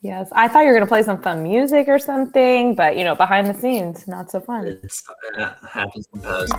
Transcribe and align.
Yes, 0.00 0.28
I 0.30 0.46
thought 0.46 0.60
you 0.60 0.68
were 0.68 0.74
gonna 0.74 0.86
play 0.86 1.02
some 1.02 1.20
fun 1.20 1.42
music 1.42 1.88
or 1.88 1.98
something, 1.98 2.76
but 2.76 2.96
you 2.96 3.02
know, 3.02 3.16
behind 3.16 3.48
the 3.48 3.54
scenes, 3.54 4.06
not 4.06 4.30
so 4.30 4.38
fun. 4.40 4.66
It's 4.66 5.02
uh, 5.36 5.54
happens 5.68 6.06
in 6.14 6.20
post. 6.20 6.52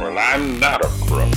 Well, 0.00 0.18
I'm 0.18 0.58
not 0.58 0.84
a 0.84 0.88
crook. 1.06 1.32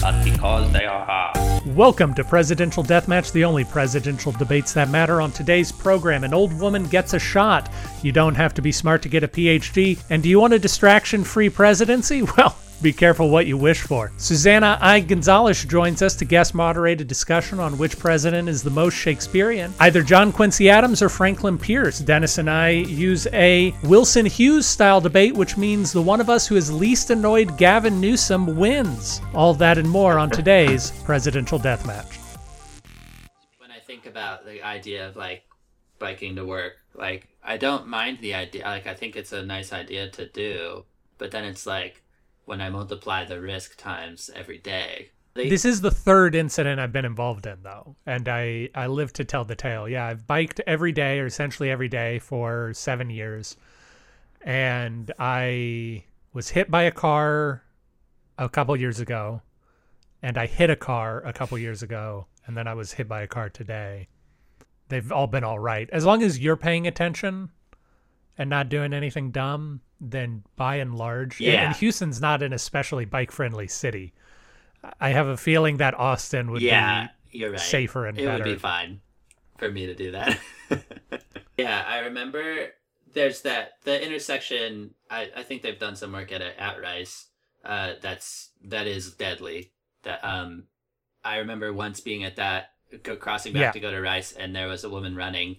But 0.00 0.24
because 0.24 0.72
they 0.72 0.84
are 0.84 1.04
hard. 1.04 1.47
Welcome 1.78 2.12
to 2.14 2.24
Presidential 2.24 2.82
Deathmatch, 2.82 3.30
the 3.30 3.44
only 3.44 3.64
presidential 3.64 4.32
debates 4.32 4.72
that 4.72 4.90
matter. 4.90 5.20
On 5.20 5.30
today's 5.30 5.70
program, 5.70 6.24
an 6.24 6.34
old 6.34 6.52
woman 6.52 6.82
gets 6.88 7.14
a 7.14 7.20
shot. 7.20 7.70
You 8.02 8.10
don't 8.10 8.34
have 8.34 8.52
to 8.54 8.62
be 8.62 8.72
smart 8.72 9.00
to 9.02 9.08
get 9.08 9.22
a 9.22 9.28
PhD. 9.28 9.96
And 10.10 10.20
do 10.20 10.28
you 10.28 10.40
want 10.40 10.54
a 10.54 10.58
distraction 10.58 11.22
free 11.22 11.48
presidency? 11.48 12.22
Well, 12.36 12.56
be 12.82 12.92
careful 12.92 13.30
what 13.30 13.46
you 13.46 13.56
wish 13.56 13.80
for. 13.80 14.12
Susannah 14.16 14.78
Eig-Gonzalez 14.80 15.64
joins 15.64 16.02
us 16.02 16.14
to 16.16 16.24
guest 16.24 16.54
moderate 16.54 17.00
a 17.00 17.04
discussion 17.04 17.58
on 17.58 17.76
which 17.76 17.98
president 17.98 18.48
is 18.48 18.62
the 18.62 18.70
most 18.70 18.94
Shakespearean. 18.94 19.72
Either 19.80 20.02
John 20.02 20.32
Quincy 20.32 20.70
Adams 20.70 21.02
or 21.02 21.08
Franklin 21.08 21.58
Pierce. 21.58 21.98
Dennis 21.98 22.38
and 22.38 22.48
I 22.48 22.70
use 22.70 23.26
a 23.32 23.74
Wilson 23.82 24.26
Hughes 24.26 24.66
style 24.66 25.00
debate, 25.00 25.34
which 25.34 25.56
means 25.56 25.92
the 25.92 26.02
one 26.02 26.20
of 26.20 26.30
us 26.30 26.46
who 26.46 26.56
is 26.56 26.70
least 26.70 27.10
annoyed 27.10 27.58
Gavin 27.58 28.00
Newsom 28.00 28.56
wins. 28.56 29.20
All 29.34 29.54
that 29.54 29.78
and 29.78 29.88
more 29.88 30.18
on 30.18 30.30
today's 30.30 30.90
Presidential 31.04 31.58
Deathmatch. 31.58 32.18
When 33.58 33.70
I 33.70 33.80
think 33.80 34.06
about 34.06 34.44
the 34.44 34.62
idea 34.62 35.08
of 35.08 35.16
like 35.16 35.44
biking 35.98 36.36
to 36.36 36.44
work, 36.44 36.76
like 36.94 37.28
I 37.42 37.56
don't 37.56 37.88
mind 37.88 38.18
the 38.20 38.34
idea. 38.34 38.64
Like 38.64 38.86
I 38.86 38.94
think 38.94 39.16
it's 39.16 39.32
a 39.32 39.44
nice 39.44 39.72
idea 39.72 40.10
to 40.10 40.28
do, 40.28 40.84
but 41.18 41.30
then 41.30 41.44
it's 41.44 41.66
like 41.66 42.02
when 42.48 42.60
I 42.62 42.70
multiply 42.70 43.24
the 43.24 43.40
risk 43.40 43.76
times 43.76 44.30
every 44.34 44.58
day. 44.58 45.10
They, 45.34 45.50
This 45.50 45.66
is 45.66 45.82
the 45.82 45.90
third 45.90 46.34
incident 46.34 46.80
I've 46.80 46.92
been 46.92 47.04
involved 47.04 47.46
in, 47.46 47.62
though, 47.62 47.94
and 48.06 48.26
I 48.28 48.70
I 48.74 48.86
live 48.86 49.12
to 49.14 49.24
tell 49.24 49.44
the 49.44 49.54
tale. 49.54 49.88
Yeah, 49.88 50.06
I've 50.06 50.26
biked 50.26 50.60
every 50.66 50.90
day, 50.90 51.20
or 51.20 51.26
essentially 51.26 51.70
every 51.70 51.88
day, 51.88 52.18
for 52.18 52.72
seven 52.72 53.10
years, 53.10 53.56
and 54.40 55.12
I 55.18 56.04
was 56.32 56.48
hit 56.48 56.70
by 56.70 56.84
a 56.84 56.90
car 56.90 57.62
a 58.38 58.48
couple 58.48 58.74
years 58.76 58.98
ago, 58.98 59.42
and 60.22 60.38
I 60.38 60.46
hit 60.46 60.70
a 60.70 60.76
car 60.76 61.22
a 61.24 61.32
couple 61.32 61.58
years 61.58 61.82
ago, 61.82 62.26
and 62.46 62.56
then 62.56 62.66
I 62.66 62.74
was 62.74 62.92
hit 62.92 63.06
by 63.06 63.22
a 63.22 63.28
car 63.28 63.50
today. 63.50 64.08
They've 64.88 65.12
all 65.12 65.26
been 65.26 65.44
all 65.44 65.58
right 65.58 65.88
as 65.92 66.06
long 66.06 66.22
as 66.22 66.38
you're 66.38 66.56
paying 66.56 66.86
attention 66.86 67.50
and 68.38 68.48
not 68.48 68.70
doing 68.70 68.94
anything 68.94 69.30
dumb. 69.30 69.82
Then 70.00 70.44
by 70.56 70.76
and 70.76 70.94
large, 70.94 71.40
Yeah. 71.40 71.66
and 71.68 71.76
Houston's 71.76 72.20
not 72.20 72.42
an 72.42 72.52
especially 72.52 73.04
bike 73.04 73.32
friendly 73.32 73.66
city. 73.68 74.12
I 75.00 75.10
have 75.10 75.26
a 75.26 75.36
feeling 75.36 75.78
that 75.78 75.94
Austin 75.98 76.50
would 76.52 76.62
yeah, 76.62 77.08
you're 77.32 77.50
be 77.50 77.52
right. 77.56 77.60
safer 77.60 78.06
and 78.06 78.16
it 78.18 78.24
better. 78.24 78.44
would 78.44 78.50
be 78.52 78.58
fine 78.58 79.00
for 79.56 79.70
me 79.70 79.86
to 79.86 79.94
do 79.94 80.12
that. 80.12 80.38
yeah, 81.58 81.84
I 81.86 81.98
remember 82.00 82.68
there's 83.12 83.42
that 83.42 83.72
the 83.84 84.04
intersection. 84.04 84.94
I, 85.10 85.30
I 85.36 85.42
think 85.42 85.62
they've 85.62 85.78
done 85.78 85.96
some 85.96 86.12
work 86.12 86.30
at 86.30 86.42
it 86.42 86.54
at 86.58 86.80
Rice. 86.80 87.26
Uh, 87.64 87.94
that's 88.00 88.50
that 88.64 88.86
is 88.86 89.12
deadly. 89.14 89.72
That 90.04 90.24
um, 90.24 90.64
I 91.24 91.38
remember 91.38 91.72
once 91.72 92.00
being 92.00 92.22
at 92.22 92.36
that 92.36 92.70
crossing 93.18 93.52
back 93.52 93.60
Yeah. 93.60 93.70
to 93.72 93.80
go 93.80 93.90
to 93.90 94.00
Rice, 94.00 94.30
and 94.32 94.54
there 94.54 94.68
was 94.68 94.84
a 94.84 94.88
woman 94.90 95.16
running 95.16 95.56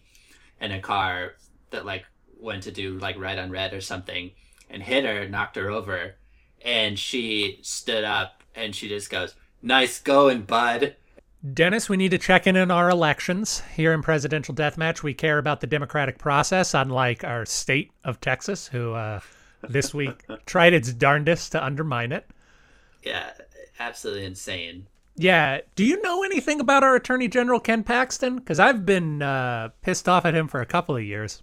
in 0.61 0.71
a 0.71 0.79
car 0.79 1.33
that 1.71 1.85
like 1.85 2.05
went 2.39 2.63
to 2.63 2.71
do 2.71 2.97
like 2.97 3.17
right 3.19 3.37
on 3.37 3.51
red 3.51 3.73
or 3.73 3.81
something, 3.81 4.31
and 4.69 4.83
hit 4.83 5.05
her, 5.05 5.27
knocked 5.27 5.55
her 5.55 5.69
over, 5.69 6.15
and 6.63 6.97
she 6.97 7.59
stood 7.61 8.03
up 8.03 8.43
and 8.55 8.75
she 8.75 8.87
just 8.87 9.09
goes, 9.09 9.35
"Nice 9.61 9.99
going, 9.99 10.41
bud." 10.41 10.95
Dennis, 11.53 11.87
we 11.87 11.95
need 11.95 12.11
to 12.11 12.17
check 12.17 12.47
in 12.47 12.57
on 12.57 12.69
our 12.69 12.89
elections. 12.89 13.61
Here 13.75 13.93
in 13.93 14.01
Presidential 14.01 14.53
Deathmatch, 14.53 15.03
we 15.03 15.13
care 15.13 15.37
about 15.37 15.61
the 15.61 15.67
democratic 15.67 16.17
process, 16.17 16.73
unlike 16.73 17.23
our 17.23 17.45
state 17.45 17.91
of 18.03 18.19
Texas, 18.19 18.67
who 18.67 18.93
uh, 18.93 19.21
this 19.61 19.93
week 19.93 20.25
tried 20.45 20.73
its 20.73 20.91
darndest 20.91 21.53
to 21.53 21.63
undermine 21.63 22.11
it. 22.11 22.29
Yeah, 23.03 23.29
absolutely 23.79 24.25
insane. 24.25 24.87
Yeah. 25.15 25.61
Do 25.75 25.85
you 25.85 26.01
know 26.01 26.23
anything 26.23 26.59
about 26.59 26.83
our 26.83 26.95
Attorney 26.95 27.27
General, 27.27 27.59
Ken 27.59 27.83
Paxton? 27.83 28.37
Because 28.37 28.59
I've 28.59 28.85
been 28.85 29.21
uh, 29.21 29.69
pissed 29.81 30.09
off 30.09 30.25
at 30.25 30.35
him 30.35 30.47
for 30.47 30.61
a 30.61 30.65
couple 30.65 30.95
of 30.95 31.03
years. 31.03 31.41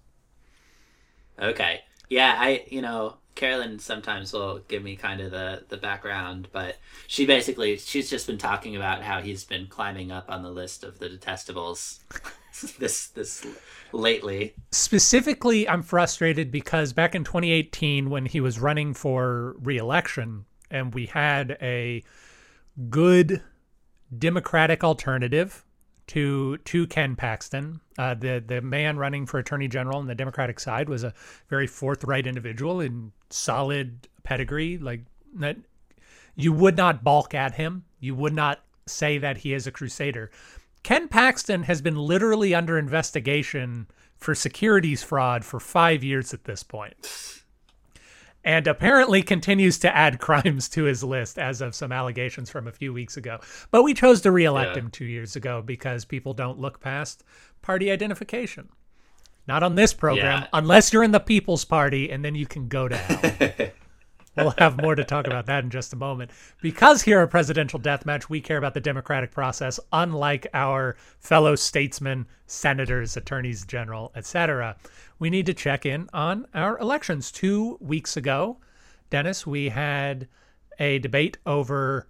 Okay. 1.40 1.80
Yeah, 2.08 2.36
I 2.38 2.64
you 2.68 2.82
know, 2.82 3.16
Carolyn 3.34 3.78
sometimes 3.78 4.32
will 4.32 4.60
give 4.68 4.82
me 4.82 4.96
kind 4.96 5.20
of 5.20 5.30
the 5.30 5.64
the 5.68 5.76
background, 5.76 6.48
but 6.52 6.78
she 7.06 7.26
basically 7.26 7.76
she's 7.76 8.08
just 8.08 8.26
been 8.26 8.38
talking 8.38 8.76
about 8.76 9.02
how 9.02 9.20
he's 9.20 9.44
been 9.44 9.66
climbing 9.66 10.10
up 10.10 10.26
on 10.28 10.42
the 10.42 10.50
list 10.50 10.82
of 10.82 10.98
the 10.98 11.08
detestables 11.08 12.00
this 12.78 13.08
this 13.08 13.46
lately. 13.92 14.54
Specifically, 14.70 15.68
I'm 15.68 15.82
frustrated 15.82 16.50
because 16.50 16.92
back 16.92 17.14
in 17.14 17.24
2018, 17.24 18.08
when 18.08 18.26
he 18.26 18.40
was 18.40 18.58
running 18.58 18.94
for 18.94 19.56
reelection, 19.60 20.46
and 20.70 20.94
we 20.94 21.06
had 21.06 21.58
a 21.60 22.02
good 22.88 23.42
Democratic 24.16 24.82
alternative 24.82 25.64
to 26.08 26.58
to 26.58 26.86
Ken 26.86 27.16
Paxton, 27.16 27.80
uh, 27.98 28.14
the 28.14 28.42
the 28.46 28.60
man 28.60 28.96
running 28.96 29.26
for 29.26 29.38
Attorney 29.38 29.68
General 29.68 29.98
on 29.98 30.06
the 30.06 30.14
Democratic 30.14 30.60
side 30.60 30.88
was 30.88 31.04
a 31.04 31.14
very 31.48 31.66
forthright 31.66 32.26
individual 32.26 32.80
in 32.80 33.12
solid 33.30 34.08
pedigree. 34.22 34.78
Like 34.78 35.02
that, 35.34 35.56
you 36.34 36.52
would 36.52 36.76
not 36.76 37.02
balk 37.02 37.34
at 37.34 37.54
him. 37.54 37.84
You 37.98 38.14
would 38.14 38.34
not 38.34 38.60
say 38.86 39.18
that 39.18 39.38
he 39.38 39.52
is 39.52 39.66
a 39.66 39.72
crusader. 39.72 40.30
Ken 40.82 41.08
Paxton 41.08 41.64
has 41.64 41.82
been 41.82 41.96
literally 41.96 42.54
under 42.54 42.78
investigation 42.78 43.88
for 44.16 44.34
securities 44.34 45.02
fraud 45.02 45.44
for 45.44 45.58
five 45.58 46.04
years 46.04 46.32
at 46.32 46.44
this 46.44 46.62
point. 46.62 47.42
And 48.46 48.66
apparently 48.68 49.22
continues 49.22 49.76
to 49.80 49.94
add 49.94 50.20
crimes 50.20 50.68
to 50.70 50.84
his 50.84 51.02
list 51.02 51.36
as 51.38 51.60
of 51.60 51.74
some 51.74 51.90
allegations 51.90 52.48
from 52.48 52.68
a 52.68 52.72
few 52.72 52.92
weeks 52.92 53.16
ago. 53.16 53.40
But 53.72 53.82
we 53.82 53.92
chose 53.92 54.20
to 54.22 54.30
reelect 54.30 54.76
Yeah. 54.76 54.82
him 54.82 54.90
two 54.90 55.04
years 55.04 55.34
ago 55.34 55.60
because 55.60 56.04
people 56.04 56.32
don't 56.32 56.58
look 56.60 56.80
past 56.80 57.24
party 57.60 57.90
identification. 57.90 58.68
Not 59.48 59.62
on 59.64 59.74
this 59.74 59.92
program, 59.92 60.42
Yeah. 60.42 60.48
unless 60.52 60.92
you're 60.92 61.02
in 61.04 61.10
the 61.10 61.20
People's 61.20 61.64
Party, 61.64 62.10
and 62.10 62.24
then 62.24 62.34
you 62.36 62.46
can 62.46 62.68
go 62.68 62.86
to 62.88 62.96
hell. 62.96 63.70
we'll 64.36 64.54
have 64.58 64.80
more 64.80 64.94
to 64.94 65.04
talk 65.04 65.26
about 65.26 65.46
that 65.46 65.64
in 65.64 65.70
just 65.70 65.92
a 65.92 65.96
moment. 65.96 66.30
Because 66.60 67.02
here 67.02 67.20
at 67.20 67.30
Presidential 67.30 67.80
Deathmatch, 67.80 68.28
we 68.28 68.40
care 68.40 68.58
about 68.58 68.74
the 68.74 68.80
democratic 68.80 69.30
process, 69.32 69.80
unlike 69.92 70.46
our 70.52 70.96
fellow 71.20 71.54
statesmen, 71.56 72.26
senators, 72.46 73.16
attorneys 73.16 73.64
general, 73.64 74.12
etc. 74.14 74.76
We 75.18 75.30
need 75.30 75.46
to 75.46 75.54
check 75.54 75.86
in 75.86 76.08
on 76.12 76.46
our 76.54 76.78
elections. 76.78 77.32
Two 77.32 77.78
weeks 77.80 78.16
ago, 78.16 78.58
Dennis, 79.10 79.46
we 79.46 79.70
had 79.70 80.28
a 80.78 80.98
debate 80.98 81.38
over 81.46 82.06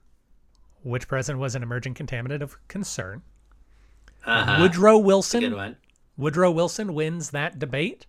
which 0.82 1.08
president 1.08 1.40
was 1.40 1.54
an 1.54 1.62
emerging 1.62 1.94
contaminant 1.94 2.42
of 2.42 2.56
concern. 2.68 3.22
Uh-huh. 4.24 4.62
Woodrow 4.62 4.98
Good 4.98 5.06
Wilson. 5.06 5.54
one. 5.54 5.76
Woodrow 6.16 6.50
Wilson 6.50 6.94
wins 6.94 7.30
that 7.30 7.58
debate. 7.58 8.06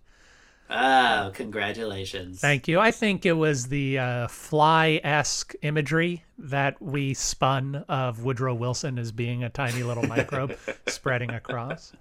Oh, 0.70 1.30
congratulations. 1.34 2.40
Thank 2.40 2.68
you. 2.68 2.78
I 2.78 2.90
think 2.90 3.24
it 3.24 3.32
was 3.32 3.68
the 3.68 3.98
uh, 3.98 4.28
fly-esque 4.28 5.54
imagery 5.62 6.24
that 6.36 6.80
we 6.82 7.14
spun 7.14 7.84
of 7.88 8.22
Woodrow 8.22 8.54
Wilson 8.54 8.98
as 8.98 9.10
being 9.10 9.44
a 9.44 9.48
tiny 9.48 9.82
little 9.82 10.06
microbe 10.06 10.56
spreading 10.86 11.30
across. 11.30 11.92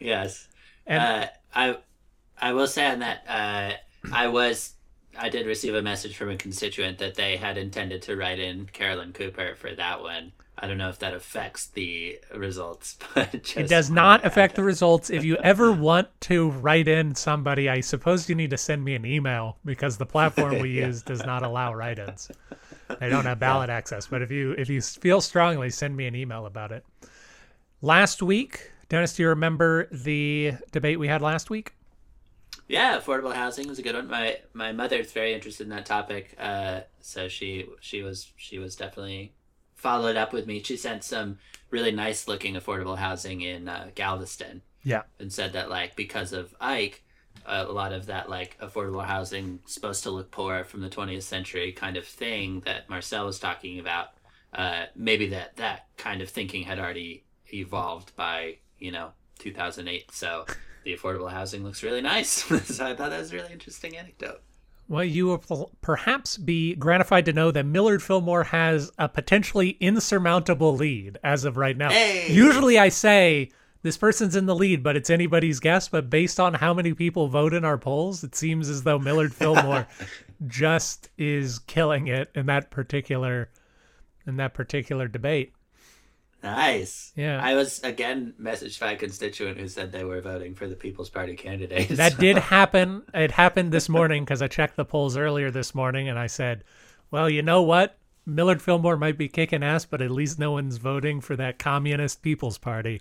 Yes. 0.00 0.48
And 0.86 1.00
uh, 1.24 1.28
I 1.54 1.76
I 2.40 2.52
will 2.52 2.66
say 2.66 2.86
on 2.86 3.00
that 3.00 3.24
uh, 3.28 3.72
I 4.12 4.28
was 4.28 4.74
I 5.18 5.28
did 5.28 5.46
receive 5.46 5.74
a 5.74 5.82
message 5.82 6.16
from 6.16 6.30
a 6.30 6.36
constituent 6.36 6.98
that 6.98 7.16
they 7.16 7.36
had 7.36 7.58
intended 7.58 8.02
to 8.02 8.16
write 8.16 8.38
in 8.38 8.66
Carolyn 8.66 9.12
Cooper 9.12 9.54
for 9.56 9.74
that 9.74 10.00
one. 10.02 10.32
I 10.60 10.66
don't 10.66 10.78
know 10.78 10.88
if 10.88 10.98
that 11.00 11.14
affects 11.14 11.66
the 11.66 12.18
results, 12.34 12.98
but 13.14 13.56
it 13.56 13.68
does 13.68 13.90
not 13.90 14.24
affect 14.24 14.56
the 14.56 14.64
results. 14.64 15.08
If 15.08 15.24
you 15.24 15.36
ever 15.42 15.70
want 15.70 16.08
to 16.22 16.50
write 16.50 16.88
in 16.88 17.14
somebody, 17.14 17.68
I 17.68 17.80
suppose 17.80 18.28
you 18.28 18.34
need 18.34 18.50
to 18.50 18.56
send 18.56 18.84
me 18.84 18.94
an 18.94 19.04
email 19.04 19.56
because 19.64 19.96
the 19.96 20.06
platform 20.06 20.58
we 20.58 20.70
use 20.84 21.02
does 21.02 21.24
not 21.24 21.44
allow 21.44 21.74
write-ins. 21.74 22.30
They 22.98 23.08
don't 23.08 23.24
have 23.24 23.38
ballot 23.38 23.70
access. 23.70 24.06
But 24.06 24.22
if 24.22 24.30
you 24.30 24.52
if 24.52 24.68
you 24.68 24.80
feel 24.80 25.20
strongly, 25.20 25.70
send 25.70 25.96
me 25.96 26.06
an 26.06 26.16
email 26.16 26.46
about 26.46 26.72
it. 26.72 26.84
Last 27.80 28.22
week, 28.22 28.72
Dennis, 28.88 29.14
do 29.14 29.22
you 29.22 29.28
remember 29.28 29.86
the 29.92 30.54
debate 30.72 30.98
we 30.98 31.06
had 31.06 31.22
last 31.22 31.50
week? 31.50 31.74
Yeah, 32.68 32.98
affordable 32.98 33.34
housing 33.34 33.70
is 33.70 33.78
a 33.78 33.82
good 33.82 33.94
one. 33.94 34.08
My 34.08 34.36
my 34.52 34.72
mother's 34.72 35.10
very 35.12 35.32
interested 35.34 35.64
in 35.64 35.70
that 35.70 35.86
topic, 35.86 36.36
uh, 36.38 36.80
so 37.00 37.26
she 37.28 37.66
she 37.80 38.02
was 38.02 38.30
she 38.36 38.58
was 38.58 38.76
definitely 38.76 39.32
followed 39.74 40.16
up 40.16 40.32
with 40.32 40.46
me. 40.46 40.62
She 40.62 40.76
sent 40.76 41.02
some 41.02 41.38
really 41.70 41.92
nice 41.92 42.28
looking 42.28 42.54
affordable 42.54 42.98
housing 42.98 43.40
in 43.40 43.68
uh, 43.68 43.90
Galveston. 43.94 44.62
Yeah. 44.84 45.02
and 45.18 45.30
said 45.32 45.52
that 45.54 45.68
like 45.68 45.96
because 45.96 46.32
of 46.32 46.54
Ike, 46.60 47.02
a 47.44 47.64
lot 47.64 47.92
of 47.92 48.06
that 48.06 48.30
like 48.30 48.56
affordable 48.60 49.04
housing 49.04 49.60
supposed 49.66 50.02
to 50.04 50.10
look 50.10 50.30
poor 50.30 50.64
from 50.64 50.80
the 50.80 50.88
20th 50.88 51.22
century 51.22 51.72
kind 51.72 51.96
of 51.96 52.06
thing 52.06 52.60
that 52.60 52.88
Marcel 52.88 53.26
was 53.26 53.38
talking 53.38 53.80
about. 53.80 54.08
Uh, 54.52 54.84
maybe 54.94 55.28
that 55.28 55.56
that 55.56 55.86
kind 55.96 56.22
of 56.22 56.28
thinking 56.30 56.62
had 56.62 56.78
already 56.78 57.24
evolved 57.52 58.14
by 58.16 58.56
you 58.78 58.90
know 58.92 59.10
2008. 59.38 60.10
So 60.12 60.46
the 60.84 60.96
affordable 60.96 61.30
housing 61.30 61.64
looks 61.64 61.82
really 61.82 62.00
nice. 62.00 62.28
so 62.44 62.86
I 62.86 62.94
thought 62.94 63.10
that 63.10 63.20
was 63.20 63.32
a 63.32 63.36
really 63.36 63.52
interesting 63.52 63.96
anecdote. 63.96 64.42
Well, 64.88 65.04
you 65.04 65.26
will 65.26 65.70
perhaps 65.82 66.38
be 66.38 66.74
gratified 66.74 67.26
to 67.26 67.32
know 67.34 67.50
that 67.50 67.66
Millard 67.66 68.02
Fillmore 68.02 68.44
has 68.44 68.90
a 68.98 69.06
potentially 69.08 69.76
insurmountable 69.80 70.74
lead 70.74 71.18
as 71.22 71.44
of 71.44 71.58
right 71.58 71.76
now. 71.76 71.90
Hey! 71.90 72.32
Usually 72.32 72.78
I 72.78 72.88
say 72.88 73.50
this 73.82 73.98
person's 73.98 74.34
in 74.34 74.46
the 74.46 74.54
lead, 74.54 74.82
but 74.82 74.96
it's 74.96 75.10
anybody's 75.10 75.60
guess. 75.60 75.88
But 75.88 76.08
based 76.08 76.40
on 76.40 76.54
how 76.54 76.72
many 76.72 76.94
people 76.94 77.28
vote 77.28 77.52
in 77.52 77.66
our 77.66 77.76
polls, 77.76 78.24
it 78.24 78.34
seems 78.34 78.70
as 78.70 78.82
though 78.82 78.98
Millard 78.98 79.34
Fillmore 79.34 79.86
just 80.46 81.10
is 81.18 81.58
killing 81.60 82.06
it 82.08 82.30
in 82.34 82.46
that 82.46 82.70
particular 82.70 83.50
in 84.26 84.36
that 84.36 84.54
particular 84.54 85.08
debate. 85.08 85.52
Nice. 86.42 87.12
Yeah. 87.16 87.40
I 87.42 87.54
was 87.54 87.80
again 87.82 88.34
messaged 88.40 88.78
by 88.78 88.92
a 88.92 88.96
constituent 88.96 89.58
who 89.58 89.66
said 89.68 89.90
they 89.90 90.04
were 90.04 90.20
voting 90.20 90.54
for 90.54 90.68
the 90.68 90.76
People's 90.76 91.10
Party 91.10 91.34
candidate. 91.34 91.88
That 91.88 92.12
so- 92.12 92.18
did 92.18 92.38
happen. 92.54 93.02
It 93.12 93.32
happened 93.32 93.72
this 93.72 93.88
morning 93.88 94.24
because 94.24 94.40
I 94.42 94.46
checked 94.48 94.76
the 94.76 94.84
polls 94.84 95.16
earlier 95.16 95.50
this 95.50 95.74
morning 95.74 96.08
and 96.08 96.18
I 96.18 96.26
said, 96.28 96.62
well, 97.10 97.28
you 97.28 97.42
know 97.42 97.62
what? 97.62 97.96
Millard 98.26 98.60
Fillmore 98.62 98.96
might 98.98 99.16
be 99.18 99.28
kicking 99.28 99.62
ass, 99.62 99.84
but 99.86 100.02
at 100.02 100.10
least 100.10 100.38
no 100.38 100.52
one's 100.52 100.76
voting 100.76 101.20
for 101.20 101.34
that 101.36 101.58
Communist 101.58 102.20
People's 102.22 102.58
Party. 102.58 103.00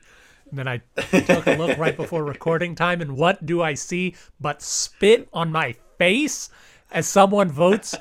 And 0.50 0.57
then 0.57 0.68
I 0.69 0.78
took 1.10 1.45
a 1.45 1.56
look 1.57 1.78
right 1.78 1.98
before 1.98 2.24
recording 2.24 2.74
time, 2.75 3.01
and 3.01 3.18
what 3.18 3.45
do 3.45 3.62
I 3.62 3.74
see 3.74 4.16
but 4.40 4.62
spit 4.62 5.28
on 5.33 5.51
my 5.51 5.75
face 5.98 6.50
as 6.90 7.06
someone 7.06 7.51
votes 7.51 7.94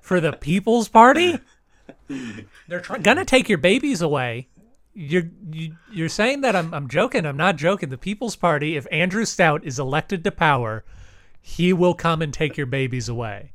for 0.00 0.20
the 0.20 0.32
People's 0.32 0.88
Party? 0.88 1.38
They're 2.68 2.80
try- 2.80 2.98
gonna 2.98 3.24
take 3.24 3.48
your 3.48 3.58
babies 3.58 4.02
away. 4.02 4.48
You're 4.94 5.30
you, 5.50 5.76
you're 5.90 6.08
saying 6.08 6.42
that 6.42 6.54
I'm 6.54 6.72
I'm 6.74 6.88
joking. 6.88 7.24
I'm 7.24 7.36
not 7.36 7.56
joking. 7.56 7.88
The 7.88 7.98
People's 7.98 8.36
Party, 8.36 8.76
if 8.76 8.86
Andrew 8.92 9.24
Stout 9.24 9.64
is 9.64 9.78
elected 9.78 10.22
to 10.24 10.30
power, 10.30 10.84
he 11.40 11.72
will 11.72 11.94
come 11.94 12.20
and 12.22 12.32
take 12.32 12.56
your 12.56 12.66
babies 12.66 13.08
away. 13.08 13.52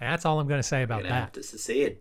That's 0.00 0.24
all 0.26 0.40
I'm 0.40 0.48
going 0.48 0.58
to 0.58 0.62
say 0.62 0.82
about 0.82 1.04
that. 1.04 1.32
to 1.34 1.42
secede. 1.42 1.98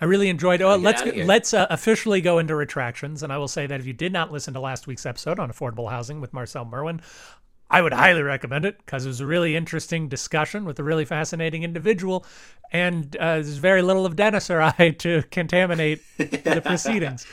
I 0.00 0.06
really 0.06 0.30
enjoyed. 0.30 0.62
Oh, 0.62 0.76
let's 0.76 1.04
let's 1.04 1.52
uh, 1.52 1.66
officially 1.68 2.22
go 2.22 2.38
into 2.38 2.54
retractions, 2.54 3.22
and 3.22 3.30
I 3.30 3.36
will 3.36 3.48
say 3.48 3.66
that 3.66 3.80
if 3.80 3.86
you 3.86 3.92
did 3.92 4.12
not 4.12 4.32
listen 4.32 4.54
to 4.54 4.60
last 4.60 4.86
week's 4.86 5.04
episode 5.04 5.38
on 5.38 5.52
affordable 5.52 5.90
housing 5.90 6.22
with 6.22 6.32
Marcel 6.32 6.64
Merwin, 6.64 7.02
I 7.70 7.82
would 7.82 7.92
highly 7.92 8.22
recommend 8.22 8.64
it 8.64 8.78
because 8.78 9.04
it 9.04 9.08
was 9.08 9.20
a 9.20 9.26
really 9.26 9.54
interesting 9.54 10.08
discussion 10.08 10.64
with 10.64 10.78
a 10.80 10.82
really 10.82 11.04
fascinating 11.04 11.62
individual, 11.62 12.26
and 12.72 13.16
uh, 13.16 13.34
there's 13.34 13.58
very 13.58 13.80
little 13.80 14.04
of 14.04 14.16
Dennis 14.16 14.50
or 14.50 14.60
I 14.78 14.90
to 14.98 15.22
contaminate 15.30 16.02
the 16.18 16.60
proceedings. 16.64 17.26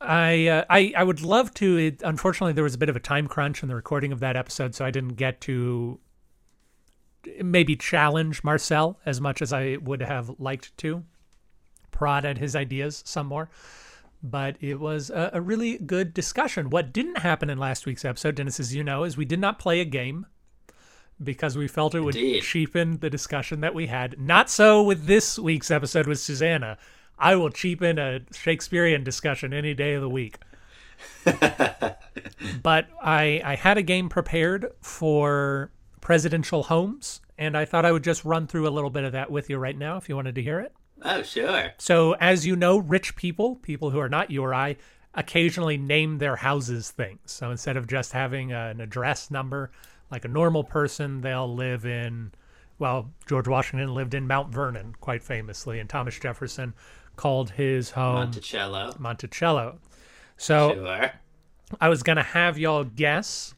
I, 0.00 0.46
uh, 0.46 0.64
I 0.68 0.92
I 0.96 1.04
would 1.04 1.22
love 1.22 1.54
to. 1.54 1.76
It, 1.76 2.02
unfortunately, 2.02 2.54
there 2.54 2.64
was 2.64 2.74
a 2.74 2.78
bit 2.78 2.88
of 2.88 2.96
a 2.96 3.00
time 3.00 3.28
crunch 3.28 3.62
in 3.62 3.68
the 3.68 3.76
recording 3.76 4.10
of 4.10 4.20
that 4.20 4.36
episode, 4.36 4.74
so 4.74 4.84
I 4.84 4.90
didn't 4.90 5.14
get 5.14 5.40
to 5.42 6.00
maybe 7.42 7.76
challenge 7.76 8.42
Marcel 8.42 8.98
as 9.06 9.20
much 9.20 9.42
as 9.42 9.52
I 9.52 9.76
would 9.80 10.02
have 10.02 10.40
liked 10.40 10.76
to, 10.78 11.04
prod 11.92 12.24
at 12.24 12.38
his 12.38 12.56
ideas 12.56 13.02
some 13.06 13.26
more. 13.26 13.48
But 14.22 14.56
it 14.60 14.80
was 14.80 15.10
a, 15.10 15.30
a 15.34 15.40
really 15.40 15.78
good 15.78 16.12
discussion. 16.12 16.70
What 16.70 16.92
didn't 16.92 17.18
happen 17.18 17.48
in 17.48 17.58
last 17.58 17.86
week's 17.86 18.04
episode, 18.04 18.34
Dennis, 18.34 18.58
as 18.58 18.74
you 18.74 18.82
know, 18.82 19.04
is 19.04 19.16
we 19.16 19.24
did 19.24 19.38
not 19.38 19.58
play 19.58 19.80
a 19.80 19.84
game 19.84 20.26
because 21.22 21.56
we 21.56 21.68
felt 21.68 21.94
it 21.94 22.00
would 22.00 22.16
Indeed. 22.16 22.42
cheapen 22.42 22.98
the 22.98 23.10
discussion 23.10 23.60
that 23.60 23.74
we 23.74 23.86
had. 23.86 24.20
Not 24.20 24.50
so 24.50 24.82
with 24.82 25.06
this 25.06 25.38
week's 25.38 25.70
episode 25.70 26.06
with 26.06 26.18
Susanna. 26.18 26.78
I 27.18 27.34
will 27.36 27.50
cheapen 27.50 27.98
a 27.98 28.20
Shakespearean 28.32 29.04
discussion 29.04 29.52
any 29.52 29.74
day 29.74 29.94
of 29.94 30.02
the 30.02 30.08
week. 30.08 30.38
but 31.24 32.88
I 33.02 33.40
I 33.44 33.56
had 33.56 33.78
a 33.78 33.82
game 33.82 34.08
prepared 34.08 34.72
for 34.80 35.70
presidential 36.00 36.64
homes, 36.64 37.20
and 37.36 37.56
I 37.56 37.64
thought 37.64 37.84
I 37.84 37.92
would 37.92 38.04
just 38.04 38.24
run 38.24 38.46
through 38.46 38.66
a 38.66 38.70
little 38.70 38.90
bit 38.90 39.04
of 39.04 39.12
that 39.12 39.30
with 39.30 39.50
you 39.50 39.58
right 39.58 39.76
now 39.76 39.96
if 39.96 40.08
you 40.08 40.16
wanted 40.16 40.34
to 40.36 40.42
hear 40.42 40.60
it. 40.60 40.72
Oh, 41.02 41.22
sure. 41.22 41.72
So, 41.78 42.12
as 42.14 42.46
you 42.46 42.56
know, 42.56 42.78
rich 42.78 43.14
people, 43.16 43.56
people 43.56 43.90
who 43.90 43.98
are 43.98 44.08
not 44.08 44.30
you 44.30 44.42
or 44.42 44.54
I, 44.54 44.76
occasionally 45.14 45.76
name 45.76 46.18
their 46.18 46.36
houses 46.36 46.90
things. 46.90 47.20
So 47.32 47.50
instead 47.50 47.76
of 47.76 47.86
just 47.86 48.12
having 48.12 48.52
an 48.52 48.80
address 48.80 49.30
number, 49.30 49.70
like 50.10 50.24
a 50.24 50.28
normal 50.28 50.64
person, 50.64 51.20
they'll 51.20 51.52
live 51.52 51.84
in, 51.84 52.32
well, 52.78 53.10
George 53.26 53.48
Washington 53.48 53.94
lived 53.94 54.14
in 54.14 54.26
Mount 54.26 54.52
Vernon, 54.52 54.94
quite 55.00 55.22
famously, 55.22 55.80
and 55.80 55.88
Thomas 55.88 56.18
Jefferson 56.18 56.74
called 57.16 57.50
his 57.50 57.90
home 57.90 58.14
Monticello. 58.14 58.94
Monticello. 58.98 59.78
So 60.36 60.74
Sure. 60.74 61.10
I 61.80 61.88
was 61.88 62.02
gonna 62.02 62.22
have 62.22 62.56
y'all 62.58 62.84
guess. 62.84 63.54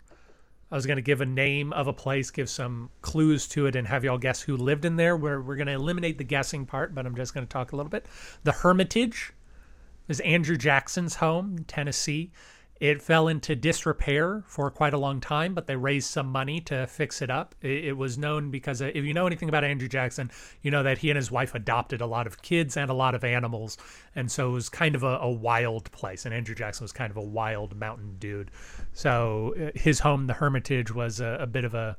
I 0.70 0.76
was 0.76 0.86
gonna 0.86 1.00
give 1.00 1.20
a 1.20 1.26
name 1.26 1.72
of 1.72 1.86
a 1.86 1.92
place, 1.92 2.30
give 2.30 2.48
some 2.48 2.90
clues 3.02 3.48
to 3.48 3.66
it, 3.66 3.74
and 3.74 3.88
have 3.88 4.04
y'all 4.04 4.18
guess 4.18 4.40
who 4.42 4.56
lived 4.56 4.84
in 4.84 4.96
there. 4.96 5.16
We're 5.16 5.40
we're 5.40 5.56
gonna 5.56 5.72
eliminate 5.72 6.18
the 6.18 6.24
guessing 6.24 6.66
part, 6.66 6.94
but 6.94 7.06
I'm 7.06 7.16
just 7.16 7.34
gonna 7.34 7.46
talk 7.46 7.72
a 7.72 7.76
little 7.76 7.90
bit. 7.90 8.06
The 8.44 8.52
Hermitage 8.52 9.32
is 10.08 10.20
Andrew 10.20 10.56
Jackson's 10.56 11.16
home 11.16 11.56
in 11.58 11.64
Tennessee. 11.64 12.30
It 12.80 13.02
fell 13.02 13.28
into 13.28 13.54
disrepair 13.54 14.42
for 14.46 14.70
quite 14.70 14.94
a 14.94 14.98
long 14.98 15.20
time, 15.20 15.52
but 15.52 15.66
they 15.66 15.76
raised 15.76 16.10
some 16.10 16.28
money 16.28 16.62
to 16.62 16.86
fix 16.86 17.20
it 17.20 17.28
up. 17.30 17.54
It, 17.60 17.94
was 17.94 18.16
known 18.16 18.50
because 18.50 18.80
uh, 18.80 18.90
if 18.94 19.04
you 19.04 19.12
know 19.12 19.26
anything 19.26 19.50
about 19.50 19.64
Andrew 19.64 19.86
Jackson, 19.86 20.30
you 20.62 20.70
know 20.70 20.82
that 20.82 20.96
he 20.96 21.10
and 21.10 21.16
his 21.16 21.30
wife 21.30 21.54
adopted 21.54 22.00
a 22.00 22.06
lot 22.06 22.26
of 22.26 22.40
kids 22.40 22.78
and 22.78 22.90
a 22.90 22.94
lot 22.94 23.14
of 23.14 23.22
animals, 23.22 23.76
and 24.16 24.30
so 24.32 24.48
it 24.48 24.52
was 24.52 24.70
kind 24.70 24.94
of 24.94 25.02
a, 25.02 25.18
a 25.18 25.30
wild 25.30 25.92
place. 25.92 26.24
And 26.24 26.32
Andrew 26.32 26.54
Jackson 26.54 26.84
was 26.84 26.92
kind 26.92 27.10
of 27.10 27.18
a 27.18 27.22
wild 27.22 27.76
mountain 27.76 28.16
dude. 28.18 28.50
So 28.94 29.54
uh, 29.60 29.78
his 29.78 30.00
home, 30.00 30.26
the 30.26 30.32
Hermitage, 30.32 30.94
was 30.94 31.20
a, 31.20 31.36
a 31.40 31.46
bit 31.46 31.64
of 31.64 31.74
a 31.74 31.98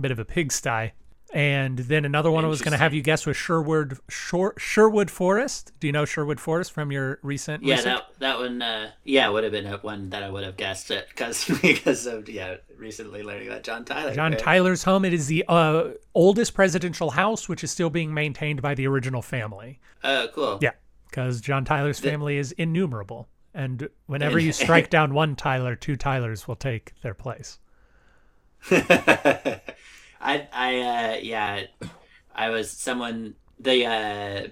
bit 0.00 0.10
of 0.10 0.18
a 0.18 0.24
pigsty. 0.24 0.92
And 1.32 1.78
then 1.78 2.06
another 2.06 2.30
one 2.30 2.44
I 2.44 2.48
was 2.48 2.62
going 2.62 2.72
to 2.72 2.78
have 2.78 2.94
you 2.94 3.02
guess 3.02 3.26
was 3.26 3.36
Sherwood 3.36 3.98
Shore, 4.08 4.54
Sherwood 4.56 5.10
Forest. 5.10 5.72
Do 5.78 5.86
you 5.86 5.92
know 5.92 6.06
Sherwood 6.06 6.40
Forest 6.40 6.72
from 6.72 6.90
your 6.90 7.18
recent? 7.22 7.62
Yeah, 7.62 7.76
recent? 7.76 8.02
that 8.18 8.18
that 8.20 8.38
one. 8.38 8.62
Uh, 8.62 8.92
yeah, 9.04 9.28
would 9.28 9.44
have 9.44 9.52
been 9.52 9.66
a 9.66 9.76
one 9.78 10.08
that 10.10 10.22
I 10.22 10.30
would 10.30 10.44
have 10.44 10.56
guessed 10.56 10.90
it 10.90 11.06
because 11.10 11.46
because 11.62 12.06
of 12.06 12.28
yeah 12.30 12.56
recently 12.78 13.22
learning 13.22 13.48
about 13.48 13.62
John 13.62 13.84
Tyler. 13.84 14.14
John 14.14 14.32
right? 14.32 14.40
Tyler's 14.40 14.84
home. 14.84 15.04
It 15.04 15.12
is 15.12 15.26
the 15.26 15.44
uh, 15.48 15.90
oldest 16.14 16.54
presidential 16.54 17.10
house, 17.10 17.46
which 17.46 17.62
is 17.62 17.70
still 17.70 17.90
being 17.90 18.14
maintained 18.14 18.62
by 18.62 18.74
the 18.74 18.86
original 18.86 19.20
family. 19.20 19.80
Oh, 20.02 20.28
cool. 20.34 20.58
Yeah, 20.62 20.72
because 21.10 21.42
John 21.42 21.66
Tyler's 21.66 21.98
family 21.98 22.38
is 22.38 22.52
innumerable, 22.52 23.28
and 23.52 23.90
whenever 24.06 24.38
you 24.38 24.52
strike 24.54 24.88
down 24.88 25.12
one 25.12 25.36
Tyler, 25.36 25.76
two 25.76 25.96
Tylers 25.96 26.48
will 26.48 26.56
take 26.56 26.94
their 27.02 27.14
place. 27.14 27.58
I 30.20 30.48
I 30.52 30.80
uh, 30.80 31.16
yeah, 31.22 31.62
I 32.34 32.50
was 32.50 32.70
someone 32.70 33.34
the 33.58 33.86
uh, 33.86 34.48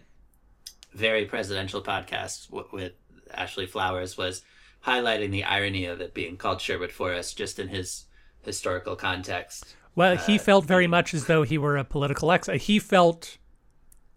very 0.92 1.24
presidential 1.26 1.82
podcast 1.82 2.48
w- 2.50 2.68
with 2.72 2.92
Ashley 3.32 3.66
Flowers 3.66 4.16
was 4.16 4.42
highlighting 4.84 5.30
the 5.30 5.44
irony 5.44 5.84
of 5.86 6.00
it 6.00 6.14
being 6.14 6.36
called 6.36 6.60
Sherwood 6.60 6.92
Forest 6.92 7.36
just 7.36 7.58
in 7.58 7.68
his 7.68 8.04
historical 8.42 8.96
context. 8.96 9.74
Well, 9.94 10.16
he 10.16 10.38
felt 10.38 10.64
very 10.66 10.86
much 10.86 11.14
as 11.14 11.26
though 11.26 11.42
he 11.42 11.58
were 11.58 11.76
a 11.76 11.84
political 11.84 12.30
ex. 12.30 12.48
He 12.48 12.78
felt 12.78 13.38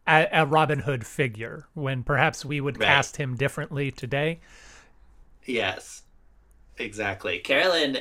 a, 0.08 0.28
a 0.32 0.46
Robin 0.46 0.80
Hood 0.80 1.06
figure 1.06 1.68
when 1.74 2.04
perhaps 2.04 2.44
we 2.46 2.60
would 2.62 2.78
Right. 2.80 2.86
cast 2.86 3.18
him 3.18 3.36
differently 3.36 3.90
today. 3.90 4.40
Yes, 5.46 6.04
exactly. 6.78 7.40
Carolyn, 7.40 8.00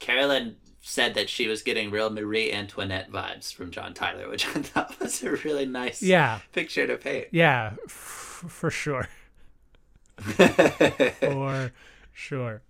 Carolyn 0.00 0.56
said 0.88 1.14
that 1.14 1.28
she 1.28 1.46
was 1.48 1.62
getting 1.62 1.90
real 1.90 2.08
Marie 2.10 2.50
Antoinette 2.52 3.10
vibes 3.12 3.52
from 3.52 3.70
John 3.70 3.92
Tyler, 3.94 4.28
which 4.28 4.46
I 4.56 4.62
thought 4.62 4.98
was 5.00 5.22
a 5.22 5.32
really 5.32 5.66
nice 5.66 6.02
Yeah, 6.02 6.40
picture 6.52 6.86
to 6.86 6.96
paint. 6.96 7.28
yeah, 7.30 7.72
f- 7.84 8.44
for 8.48 8.70
sure, 8.70 9.08
for 10.18 11.72
sure. 12.12 12.62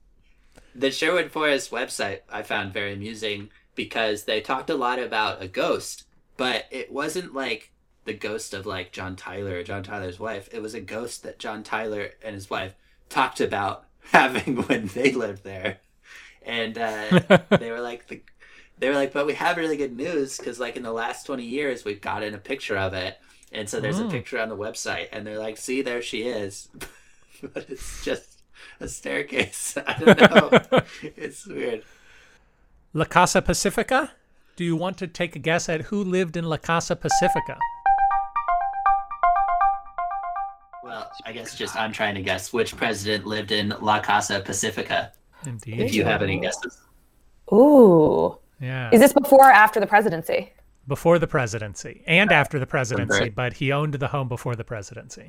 the 0.75 0.91
Sherwood 0.91 1.31
Forest 1.31 1.71
website 1.71 2.21
I 2.29 2.43
found 2.43 2.73
very 2.73 2.93
amusing 2.93 3.51
because 3.75 4.25
they 4.25 4.41
talked 4.41 4.71
a 4.71 4.75
lot 4.75 4.99
about 4.99 5.41
a 5.43 5.49
ghost, 5.49 6.05
but 6.37 6.65
it 6.71 6.93
wasn't 6.93 7.35
like 7.35 7.73
the 8.05 8.15
ghost 8.15 8.55
of 8.55 8.67
like 8.67 8.91
John 8.93 9.17
Tyler 9.17 9.57
or 9.59 9.63
John 9.63 9.83
Tyler's 9.83 10.19
wife. 10.19 10.49
It 10.53 10.63
was 10.63 10.75
a 10.75 10.81
ghost 10.81 11.23
that 11.23 11.39
John 11.39 11.63
Tyler 11.63 12.11
and 12.25 12.35
his 12.35 12.51
wife 12.51 12.75
talked 13.09 13.41
about 13.41 13.85
having 14.13 14.57
when 14.63 14.87
they 14.89 15.13
lived 15.13 15.45
there. 15.45 15.79
And 16.49 16.77
uh, 16.79 17.39
they 17.59 17.71
were 17.71 17.81
like 17.81 18.09
the 18.09 18.21
they 18.79 18.89
were 18.89 18.95
like, 18.95 19.13
but 19.13 19.27
we 19.27 19.35
have 19.35 19.57
really 19.57 19.77
good 19.77 19.97
news 19.97 20.39
because 20.39 20.59
like 20.59 20.77
in 20.77 20.83
the 20.83 20.93
last 20.93 21.27
20 21.27 21.45
years 21.45 21.85
we've 21.85 22.01
gotten 22.01 22.35
a 22.35 22.39
picture 22.39 22.77
of 22.77 22.95
it. 22.95 23.19
And 23.53 23.69
so 23.69 23.81
there's 23.81 24.01
Oh. 24.01 24.07
a 24.07 24.11
picture 24.11 24.41
on 24.41 24.49
the 24.49 24.57
website 24.57 25.09
and 25.13 25.27
they're 25.27 25.39
like, 25.39 25.57
see 25.59 25.83
there 25.83 26.01
she 26.03 26.23
is. 26.23 26.69
but 27.43 27.67
it's 27.69 28.05
just 28.05 28.41
a 28.81 28.89
staircase. 28.89 29.77
I 29.87 29.99
don't 29.99 30.19
know. 30.73 30.81
it's 31.03 31.47
weird. 31.47 31.83
La 32.95 33.05
Casa 33.05 33.43
Pacifica? 33.43 34.13
Do 34.57 34.65
you 34.65 34.75
want 34.77 34.97
to 34.99 35.07
take 35.07 35.37
a 35.37 35.39
guess 35.39 35.69
at 35.69 35.83
who 35.83 36.03
lived 36.03 36.37
in 36.37 36.45
La 36.45 36.57
Casa 36.57 36.97
Pacifica? 36.97 37.59
Well, 40.85 41.11
I 41.27 41.33
guess 41.33 41.55
just 41.57 41.77
I'm 41.77 41.93
trying 41.93 42.15
to 42.15 42.23
guess 42.23 42.53
which 42.53 42.77
president 42.77 43.27
lived 43.27 43.53
in 43.53 43.75
La 43.81 44.01
Casa 44.01 44.41
Pacifica. 44.41 45.13
Indeed. 45.47 45.81
If 45.81 45.95
you 45.95 46.05
have 46.05 46.23
any 46.23 46.39
guesses. 46.41 46.81
Ooh. 47.53 48.39
Yeah. 48.61 48.91
Is 48.93 49.01
this 49.01 49.13
before 49.13 49.49
or 49.49 49.53
after 49.53 49.81
the 49.81 49.87
presidency? 49.87 50.53
Before 50.87 51.19
the 51.19 51.27
presidency 51.27 52.03
and 52.07 52.33
after 52.33 52.59
the 52.59 52.67
presidency, 52.67 53.21
Right. 53.21 53.35
but 53.35 53.53
he 53.55 53.73
owned 53.73 53.95
the 53.95 54.09
home 54.09 54.29
before 54.29 54.57
the 54.57 54.65
presidency. 54.65 55.29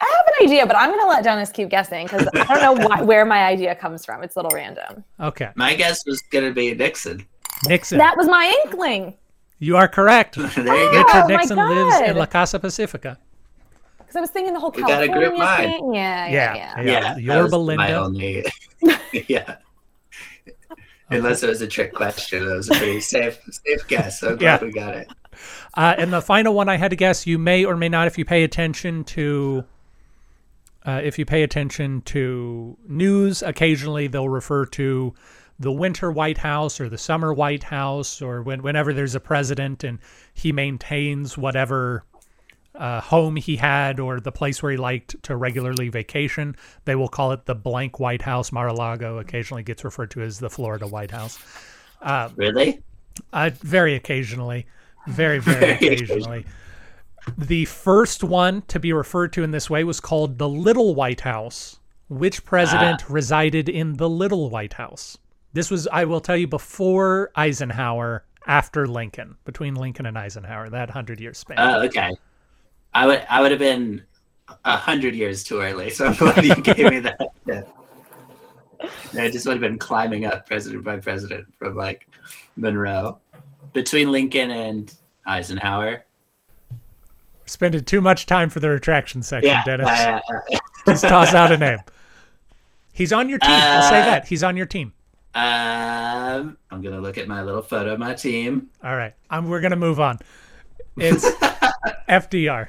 I 0.00 0.04
have 0.04 0.26
an 0.26 0.46
idea, 0.46 0.66
but 0.66 0.76
I'm 0.76 0.90
going 0.90 1.00
to 1.00 1.06
let 1.06 1.22
Dennis 1.24 1.50
keep 1.50 1.68
guessing 1.68 2.06
because 2.06 2.26
I 2.34 2.58
don't 2.58 2.78
know 2.78 2.86
why, 2.88 3.02
where 3.02 3.24
my 3.24 3.44
idea 3.44 3.74
comes 3.74 4.04
from. 4.04 4.22
It's 4.22 4.34
a 4.36 4.38
little 4.38 4.54
random. 4.56 5.04
Okay. 5.20 5.50
My 5.56 5.74
guess 5.74 6.04
was 6.06 6.22
gonna 6.30 6.52
be 6.52 6.74
Nixon. 6.74 7.26
Nixon. 7.66 7.98
That 7.98 8.16
was 8.16 8.26
my 8.26 8.52
inkling 8.64 9.14
you 9.60 9.76
are 9.76 9.86
correct. 9.86 10.36
there 10.36 10.46
you 10.46 10.54
go. 10.64 10.64
Oh, 10.66 10.96
Richard 10.96 11.20
my 11.20 11.26
Nixon 11.28 11.56
lives 11.58 12.10
in 12.10 12.16
La 12.16 12.26
Casa 12.26 12.58
Pacifica. 12.58 13.18
Because 14.10 14.16
I 14.18 14.20
was 14.22 14.30
thinking 14.30 14.52
the 14.54 14.58
whole 14.58 14.72
We 14.74 14.82
got 14.82 15.04
a 15.04 15.06
California 15.06 15.38
mind. 15.38 15.72
thing. 15.72 15.94
Yeah, 15.94 16.26
Yeah. 16.26 16.54
yeah, 16.54 16.74
yeah. 16.76 16.82
Yeah. 16.82 17.00
that 17.14 17.22
Yorba 17.22 17.58
was 17.60 17.76
My 17.76 17.92
only, 17.94 18.44
yeah. 19.28 19.56
Unless 21.10 21.44
it 21.44 21.48
was 21.48 21.60
a 21.60 21.68
trick 21.68 21.94
question, 21.94 22.44
that 22.44 22.56
was 22.56 22.68
a 22.70 22.74
pretty 22.74 23.00
safe, 23.00 23.38
safe 23.64 23.86
guess. 23.86 24.22
I'm 24.24 24.36
glad 24.36 24.60
Yeah. 24.60 24.66
we 24.66 24.72
got 24.72 24.96
it. 24.96 25.08
Uh, 25.76 25.94
and 25.96 26.12
the 26.12 26.20
final 26.20 26.54
one 26.54 26.68
I 26.68 26.76
had 26.76 26.90
to 26.90 26.96
guess, 26.96 27.24
you 27.24 27.38
may 27.38 27.64
or 27.64 27.76
may 27.76 27.88
not, 27.88 28.08
if 28.08 28.18
you 28.18 28.24
pay 28.24 28.42
attention 28.42 29.04
to, 29.04 29.64
uh, 30.84 31.00
if 31.04 31.16
you 31.18 31.24
pay 31.24 31.44
attention 31.44 32.02
to 32.02 32.76
news, 32.88 33.42
occasionally 33.42 34.08
they'll 34.08 34.28
refer 34.28 34.66
to 34.66 35.14
the 35.60 35.70
winter 35.70 36.10
White 36.10 36.38
House 36.38 36.80
or 36.80 36.88
the 36.88 36.98
summer 36.98 37.32
White 37.32 37.62
House, 37.64 38.20
or 38.20 38.42
when, 38.42 38.62
whenever 38.62 38.92
there's 38.92 39.14
a 39.14 39.20
president 39.20 39.84
and 39.84 39.98
he 40.34 40.50
maintains 40.52 41.38
whatever 41.38 42.04
uh, 42.80 43.00
home 43.00 43.36
he 43.36 43.56
had 43.56 44.00
or 44.00 44.18
the 44.18 44.32
place 44.32 44.62
where 44.62 44.72
he 44.72 44.78
liked 44.78 45.22
to 45.22 45.36
regularly 45.36 45.90
vacation, 45.90 46.56
they 46.86 46.94
will 46.94 47.08
call 47.08 47.30
it 47.32 47.44
the 47.44 47.54
blank 47.54 48.00
White 48.00 48.22
House. 48.22 48.50
Mar-a-Lago 48.50 49.18
occasionally 49.18 49.62
gets 49.62 49.84
referred 49.84 50.10
to 50.12 50.22
as 50.22 50.38
the 50.38 50.48
Florida 50.48 50.86
White 50.86 51.10
House. 51.10 51.38
Really? 52.36 52.82
Uh, 53.32 53.50
very 53.60 53.94
occasionally. 53.94 54.66
Very, 55.06 55.38
very 55.38 55.72
occasionally. 55.74 56.46
The 57.36 57.66
first 57.66 58.24
one 58.24 58.62
to 58.62 58.80
be 58.80 58.94
referred 58.94 59.34
to 59.34 59.42
in 59.42 59.50
this 59.50 59.68
way 59.68 59.84
was 59.84 60.00
called 60.00 60.38
the 60.38 60.48
Little 60.48 60.94
White 60.94 61.20
House. 61.20 61.76
Which 62.08 62.44
president 62.44 63.08
resided 63.08 63.68
in 63.68 63.98
the 63.98 64.08
Little 64.08 64.50
White 64.50 64.72
House? 64.72 65.16
This 65.52 65.70
was, 65.70 65.86
I 65.88 66.06
will 66.06 66.20
tell 66.20 66.36
you, 66.36 66.48
before 66.48 67.30
Eisenhower, 67.36 68.24
after 68.46 68.86
Lincoln, 68.88 69.36
between 69.44 69.74
Lincoln 69.76 70.06
and 70.06 70.18
Eisenhower, 70.18 70.70
that 70.70 70.90
hundred 70.90 71.20
year 71.20 71.34
span. 71.34 71.58
Oh, 71.60 71.82
okay. 71.82 72.16
I 72.94 73.06
would, 73.06 73.24
I 73.28 73.40
would 73.40 73.50
have 73.50 73.60
been 73.60 74.02
a 74.64 74.76
hundred 74.76 75.14
years 75.14 75.44
too 75.44 75.60
early, 75.60 75.90
so 75.90 76.06
I'm 76.06 76.14
glad 76.14 76.44
you 76.44 76.54
gave 76.56 76.90
me 76.90 77.00
that. 77.00 77.18
Yeah. 77.46 77.62
I 79.22 79.30
just 79.30 79.44
would 79.46 79.52
have 79.52 79.60
been 79.60 79.78
climbing 79.78 80.24
up 80.24 80.46
president 80.46 80.84
by 80.84 80.96
president 80.98 81.46
from 81.58 81.76
like 81.76 82.08
Monroe, 82.56 83.18
between 83.74 84.10
Lincoln 84.10 84.50
and 84.50 84.92
Eisenhower. 85.26 86.04
Spending 87.46 87.84
too 87.84 88.00
much 88.00 88.24
time 88.26 88.48
for 88.48 88.60
the 88.60 88.70
retraction 88.70 89.22
section, 89.22 89.50
Yeah, 89.50 89.64
Dennis. 89.64 89.88
uh, 89.88 90.20
Just 90.86 91.04
toss 91.04 91.34
out 91.34 91.52
a 91.52 91.58
name. 91.58 91.80
He's 92.92 93.12
on 93.12 93.28
your 93.28 93.38
team. 93.38 93.50
I'll 93.50 93.82
say 93.90 94.00
Uh, 94.00 94.04
that. 94.06 94.28
He's 94.28 94.42
on 94.42 94.56
your 94.56 94.66
team. 94.66 94.92
um, 95.34 96.56
I'm 96.70 96.80
gonna 96.82 97.00
look 97.00 97.18
at 97.18 97.28
my 97.28 97.42
little 97.42 97.62
photo 97.62 97.92
of 97.92 97.98
my 97.98 98.14
team. 98.14 98.70
All 98.82 98.96
right. 98.96 99.12
Um, 99.30 99.48
we're 99.48 99.60
going 99.60 99.70
to 99.72 99.76
move 99.76 100.00
on. 100.00 100.18
It's 100.96 101.26
FDR. 102.10 102.66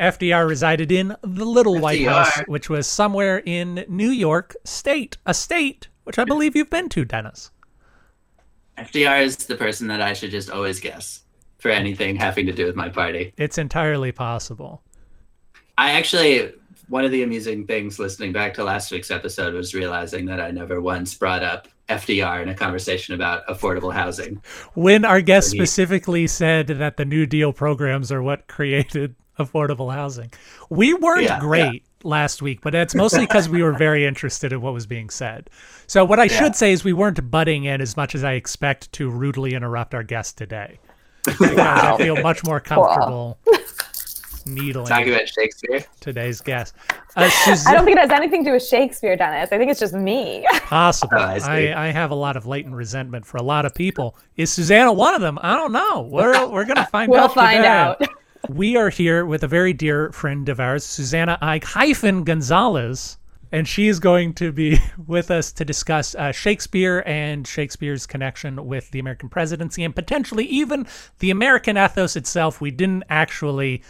FDR 0.00 0.48
resided 0.48 0.90
in 0.90 1.14
the 1.22 1.44
Little 1.44 1.78
White 1.78 2.04
House, 2.04 2.38
which 2.48 2.68
was 2.68 2.88
somewhere 2.88 3.40
in 3.46 3.84
New 3.88 4.10
York 4.10 4.56
State, 4.64 5.16
a 5.24 5.32
state 5.32 5.86
which 6.02 6.18
I 6.18 6.24
believe 6.24 6.56
you've 6.56 6.70
been 6.70 6.88
to, 6.88 7.04
Dennis. 7.04 7.52
FDR 8.76 9.22
is 9.22 9.36
the 9.36 9.54
person 9.54 9.86
that 9.86 10.02
I 10.02 10.12
should 10.12 10.32
just 10.32 10.50
always 10.50 10.80
guess 10.80 11.22
for 11.58 11.70
anything 11.70 12.16
having 12.16 12.46
to 12.46 12.52
do 12.52 12.66
with 12.66 12.74
my 12.74 12.88
party. 12.88 13.32
It's 13.36 13.58
entirely 13.58 14.10
possible. 14.10 14.82
I 15.78 15.92
actually, 15.92 16.52
one 16.88 17.04
of 17.04 17.12
the 17.12 17.22
amusing 17.22 17.64
things 17.64 18.00
listening 18.00 18.32
back 18.32 18.54
to 18.54 18.64
last 18.64 18.90
week's 18.90 19.12
episode 19.12 19.54
was 19.54 19.72
realizing 19.72 20.26
that 20.26 20.40
I 20.40 20.50
never 20.50 20.80
once 20.80 21.14
brought 21.14 21.44
up 21.44 21.68
FDR 21.88 22.42
in 22.42 22.48
a 22.48 22.54
conversation 22.54 23.14
about 23.14 23.46
affordable 23.46 23.92
housing. 23.92 24.42
When 24.74 25.04
our 25.04 25.20
guest 25.20 25.52
Maybe. 25.52 25.58
specifically 25.66 26.26
said 26.26 26.68
that 26.68 26.96
the 26.96 27.04
New 27.04 27.26
Deal 27.26 27.52
programs 27.52 28.10
are 28.10 28.22
what 28.22 28.46
created 28.46 29.14
affordable 29.38 29.92
housing, 29.92 30.32
we 30.70 30.94
weren't 30.94 31.24
Yeah, 31.24 31.38
great 31.38 31.84
last 32.02 32.40
week, 32.42 32.60
but 32.62 32.74
it's 32.74 32.94
mostly 32.94 33.20
because 33.20 33.48
we 33.48 33.62
were 33.62 33.72
very 33.72 34.06
interested 34.06 34.52
in 34.52 34.60
what 34.60 34.72
was 34.74 34.86
being 34.86 35.10
said. 35.10 35.50
So, 35.86 36.04
what 36.04 36.20
I 36.20 36.24
Yeah. 36.24 36.38
should 36.38 36.56
say 36.56 36.72
is 36.72 36.84
we 36.84 36.92
weren't 36.92 37.30
butting 37.30 37.64
in 37.64 37.80
as 37.80 37.96
much 37.96 38.14
as 38.14 38.24
I 38.24 38.32
expect 38.32 38.92
to 38.92 39.10
rudely 39.10 39.54
interrupt 39.54 39.94
our 39.94 40.02
guest 40.02 40.38
today. 40.38 40.78
Because 41.26 41.58
I 41.58 41.96
feel 41.96 42.16
much 42.18 42.44
more 42.44 42.60
comfortable 42.60 43.38
needling 44.46 44.86
Talking 44.86 45.14
about 45.14 45.28
Shakespeare. 45.28 45.84
today's 46.00 46.40
guest. 46.40 46.74
Uh, 47.16 47.30
I 47.66 47.74
don't 47.74 47.84
think 47.84 47.96
it 47.96 48.00
has 48.00 48.10
anything 48.10 48.44
to 48.44 48.50
do 48.50 48.54
with 48.54 48.64
Shakespeare, 48.64 49.16
Dennis. 49.16 49.50
I 49.52 49.58
think 49.58 49.70
it's 49.70 49.80
just 49.80 49.94
me. 49.94 50.46
possible. 50.52 51.16
Oh, 51.18 51.22
I. 51.22 51.68
I, 51.68 51.86
I 51.86 51.90
have 51.90 52.10
a 52.10 52.14
lot 52.14 52.36
of 52.36 52.46
latent 52.46 52.74
resentment 52.74 53.24
for 53.26 53.36
a 53.36 53.42
lot 53.42 53.64
of 53.64 53.74
people. 53.74 54.16
Is 54.36 54.52
Susanna 54.52 54.92
one 54.92 55.14
of 55.14 55.20
them? 55.20 55.38
I 55.42 55.54
don't 55.54 55.72
know. 55.72 56.08
We're 56.10 56.46
we're 56.48 56.64
gonna 56.64 56.86
find 56.86 57.10
out. 57.10 57.14
we'll 57.14 57.28
find 57.28 57.58
today. 57.58 57.68
out. 57.68 58.02
We 58.50 58.76
are 58.76 58.90
here 58.90 59.24
with 59.24 59.42
a 59.42 59.48
very 59.48 59.72
dear 59.72 60.12
friend 60.12 60.48
of 60.50 60.60
ours, 60.60 60.84
Susannah 60.84 61.38
Eig 61.40 61.64
hyphen 61.64 62.24
Gonzalez, 62.24 63.16
and 63.50 63.66
she 63.66 63.88
is 63.88 63.98
going 64.00 64.34
to 64.34 64.52
be 64.52 64.78
with 65.06 65.30
us 65.30 65.50
to 65.52 65.64
discuss 65.64 66.14
uh, 66.14 66.30
Shakespeare 66.32 67.02
and 67.06 67.46
Shakespeare's 67.46 68.06
connection 68.06 68.66
with 68.66 68.90
the 68.90 68.98
American 68.98 69.30
presidency 69.30 69.82
and 69.82 69.94
potentially 69.94 70.44
even 70.44 70.86
the 71.20 71.30
American 71.30 71.78
ethos 71.78 72.16
itself. 72.16 72.60
We 72.60 72.70
didn't 72.70 73.04
actually 73.08 73.82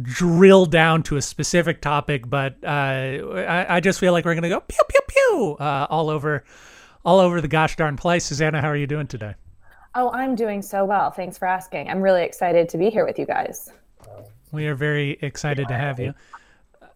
drill 0.00 0.66
down 0.66 1.02
to 1.04 1.16
a 1.16 1.22
specific 1.22 1.80
topic, 1.80 2.28
but 2.28 2.56
uh, 2.62 2.66
I, 2.66 3.76
I 3.76 3.80
just 3.80 3.98
feel 3.98 4.12
like 4.12 4.24
we're 4.24 4.34
going 4.34 4.42
to 4.42 4.48
go 4.48 4.60
pew 4.60 4.82
pew 4.88 5.00
pew 5.08 5.56
uh, 5.58 5.86
all 5.88 6.10
over, 6.10 6.44
all 7.04 7.18
over 7.18 7.40
the 7.40 7.48
gosh 7.48 7.76
darn 7.76 7.96
place. 7.96 8.24
Susanna, 8.24 8.60
how 8.60 8.68
are 8.68 8.76
you 8.76 8.86
doing 8.86 9.06
today? 9.06 9.34
Oh, 9.94 10.10
I'm 10.12 10.34
doing 10.34 10.60
so 10.60 10.84
well. 10.84 11.10
Thanks 11.10 11.38
for 11.38 11.48
asking. 11.48 11.88
I'm 11.88 12.02
really 12.02 12.22
excited 12.22 12.68
to 12.68 12.78
be 12.78 12.90
here 12.90 13.06
with 13.06 13.18
you 13.18 13.24
guys. 13.24 13.72
We 14.52 14.66
are 14.66 14.74
very 14.74 15.18
excited 15.22 15.68
to 15.68 15.74
have 15.74 15.98
you. 15.98 16.14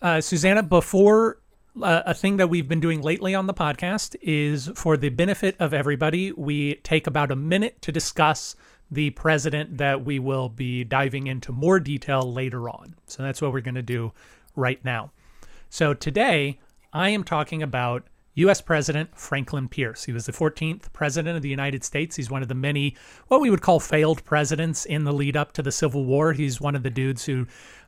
Uh, 0.02 0.20
Susanna, 0.20 0.62
before 0.62 1.38
uh, 1.82 2.02
a 2.04 2.14
thing 2.14 2.36
that 2.36 2.48
we've 2.48 2.68
been 2.68 2.80
doing 2.80 3.00
lately 3.00 3.34
on 3.34 3.46
the 3.46 3.54
podcast 3.54 4.16
is 4.22 4.70
for 4.74 4.96
the 4.96 5.08
benefit 5.08 5.56
of 5.58 5.72
everybody, 5.72 6.32
we 6.32 6.74
take 6.76 7.06
about 7.06 7.30
a 7.30 7.36
minute 7.36 7.80
to 7.82 7.92
discuss 7.92 8.56
the 8.90 9.10
president 9.10 9.78
that 9.78 10.04
we 10.04 10.18
will 10.18 10.48
be 10.48 10.84
diving 10.84 11.26
into 11.26 11.52
more 11.52 11.78
detail 11.78 12.22
later 12.22 12.68
on. 12.68 12.94
So 13.06 13.22
that's 13.22 13.40
what 13.40 13.52
we're 13.52 13.60
going 13.60 13.74
to 13.76 13.82
do 13.82 14.12
right 14.56 14.84
now. 14.84 15.12
So 15.68 15.94
today, 15.94 16.58
I 16.92 17.10
am 17.10 17.22
talking 17.22 17.62
about 17.62 18.08
U.S. 18.34 18.60
President 18.60 19.16
Franklin 19.16 19.68
Pierce. 19.68 20.04
He 20.04 20.12
was 20.12 20.26
the 20.26 20.32
14th 20.32 20.92
president 20.92 21.36
of 21.36 21.42
the 21.42 21.48
United 21.48 21.84
States. 21.84 22.16
He's 22.16 22.30
one 22.30 22.42
of 22.42 22.48
the 22.48 22.54
many, 22.54 22.96
what 23.28 23.40
we 23.40 23.50
would 23.50 23.62
call 23.62 23.80
failed 23.80 24.24
presidents 24.24 24.84
in 24.84 25.04
the 25.04 25.12
lead 25.12 25.36
up 25.36 25.52
to 25.52 25.62
the 25.62 25.72
Civil 25.72 26.04
War. 26.04 26.32
He's 26.32 26.60
one 26.60 26.74
of 26.74 26.82
the 26.82 26.90
dudes 26.90 27.24
who 27.24 27.46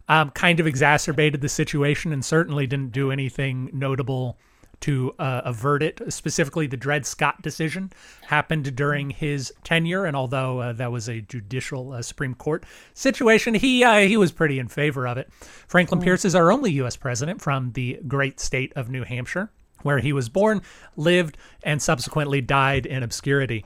um, 0.09 0.31
kind 0.31 0.61
of 0.61 0.67
exacerbated 0.67 1.41
the 1.41 1.49
situation 1.49 2.13
and 2.13 2.25
certainly 2.25 2.67
didn't 2.67 2.93
do 2.93 3.11
anything 3.11 3.71
notable 3.73 4.37
to 4.83 5.15
uh, 5.19 5.43
avert 5.45 5.83
it. 5.83 6.01
Specifically, 6.13 6.67
the 6.67 6.77
Dred 6.77 7.07
Scott 7.07 7.41
decision 7.43 7.93
happened 8.23 8.77
during 8.77 9.11
his 9.11 9.53
tenure, 9.65 10.05
and 10.05 10.17
although 10.17 10.61
uh, 10.61 10.73
that 10.75 10.93
was 10.93 11.09
a 11.09 11.21
judicial 11.21 11.93
uh, 11.93 12.03
Supreme 12.03 12.35
Court 12.35 12.65
situation, 12.95 13.55
he 13.55 13.83
uh, 13.83 14.01
he 14.01 14.17
was 14.17 14.33
pretty 14.33 14.59
in 14.59 14.69
favor 14.69 15.07
of 15.07 15.17
it. 15.17 15.31
Franklin 15.67 16.01
Pierce 16.01 16.25
is 16.25 16.35
our 16.35 16.53
only 16.53 16.73
U.S. 16.73 16.97
president 16.97 17.41
from 17.41 17.73
the 17.73 17.99
great 18.07 18.41
state 18.41 18.73
of 18.77 18.91
New 18.91 19.05
Hampshire, 19.05 19.51
where 19.83 19.99
he 19.99 20.13
was 20.13 20.29
born, 20.29 20.63
lived, 20.97 21.39
and 21.63 21.81
subsequently 21.81 22.41
died 22.41 22.85
in 22.85 23.03
obscurity. 23.03 23.65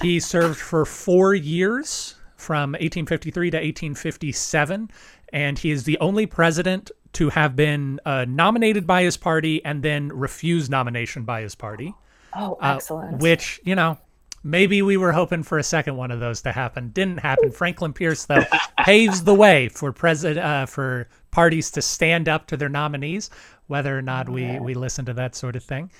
He 0.00 0.20
served 0.20 0.58
for 0.58 0.84
four 0.84 1.34
years 1.34 2.16
from 2.36 2.72
1853 2.72 3.50
to 3.50 3.56
1857, 3.56 4.90
and 5.32 5.58
he 5.58 5.70
is 5.70 5.84
the 5.84 5.98
only 5.98 6.26
president 6.26 6.90
to 7.14 7.28
have 7.30 7.54
been 7.56 8.00
uh, 8.04 8.24
nominated 8.28 8.86
by 8.86 9.02
his 9.02 9.16
party 9.16 9.64
and 9.64 9.82
then 9.82 10.08
refused 10.08 10.70
nomination 10.70 11.24
by 11.24 11.42
his 11.42 11.54
party. 11.54 11.94
Oh, 12.34 12.56
uh, 12.60 12.74
excellent. 12.76 13.18
which, 13.18 13.60
you 13.64 13.74
know, 13.74 13.98
Maybe 14.44 14.82
we 14.82 14.96
were 14.96 15.12
hoping 15.12 15.44
for 15.44 15.58
a 15.58 15.62
second 15.62 15.96
one 15.96 16.10
of 16.10 16.18
those 16.18 16.42
to 16.42 16.52
happen. 16.52 16.88
Didn't 16.88 17.18
happen. 17.18 17.52
Franklin 17.52 17.92
Pierce, 17.92 18.24
though, 18.24 18.44
paves 18.84 19.22
the 19.22 19.34
way 19.34 19.68
for 19.68 19.92
president 19.92 20.44
uh, 20.44 20.66
for 20.66 21.08
parties 21.30 21.70
to 21.72 21.82
stand 21.82 22.28
up 22.28 22.48
to 22.48 22.56
their 22.56 22.68
nominees, 22.68 23.30
whether 23.68 23.96
or 23.96 24.02
not 24.02 24.28
we 24.28 24.58
we 24.58 24.74
listen 24.74 25.04
to 25.04 25.12
that 25.14 25.36
sort 25.36 25.54
of 25.54 25.62
thing. 25.62 25.90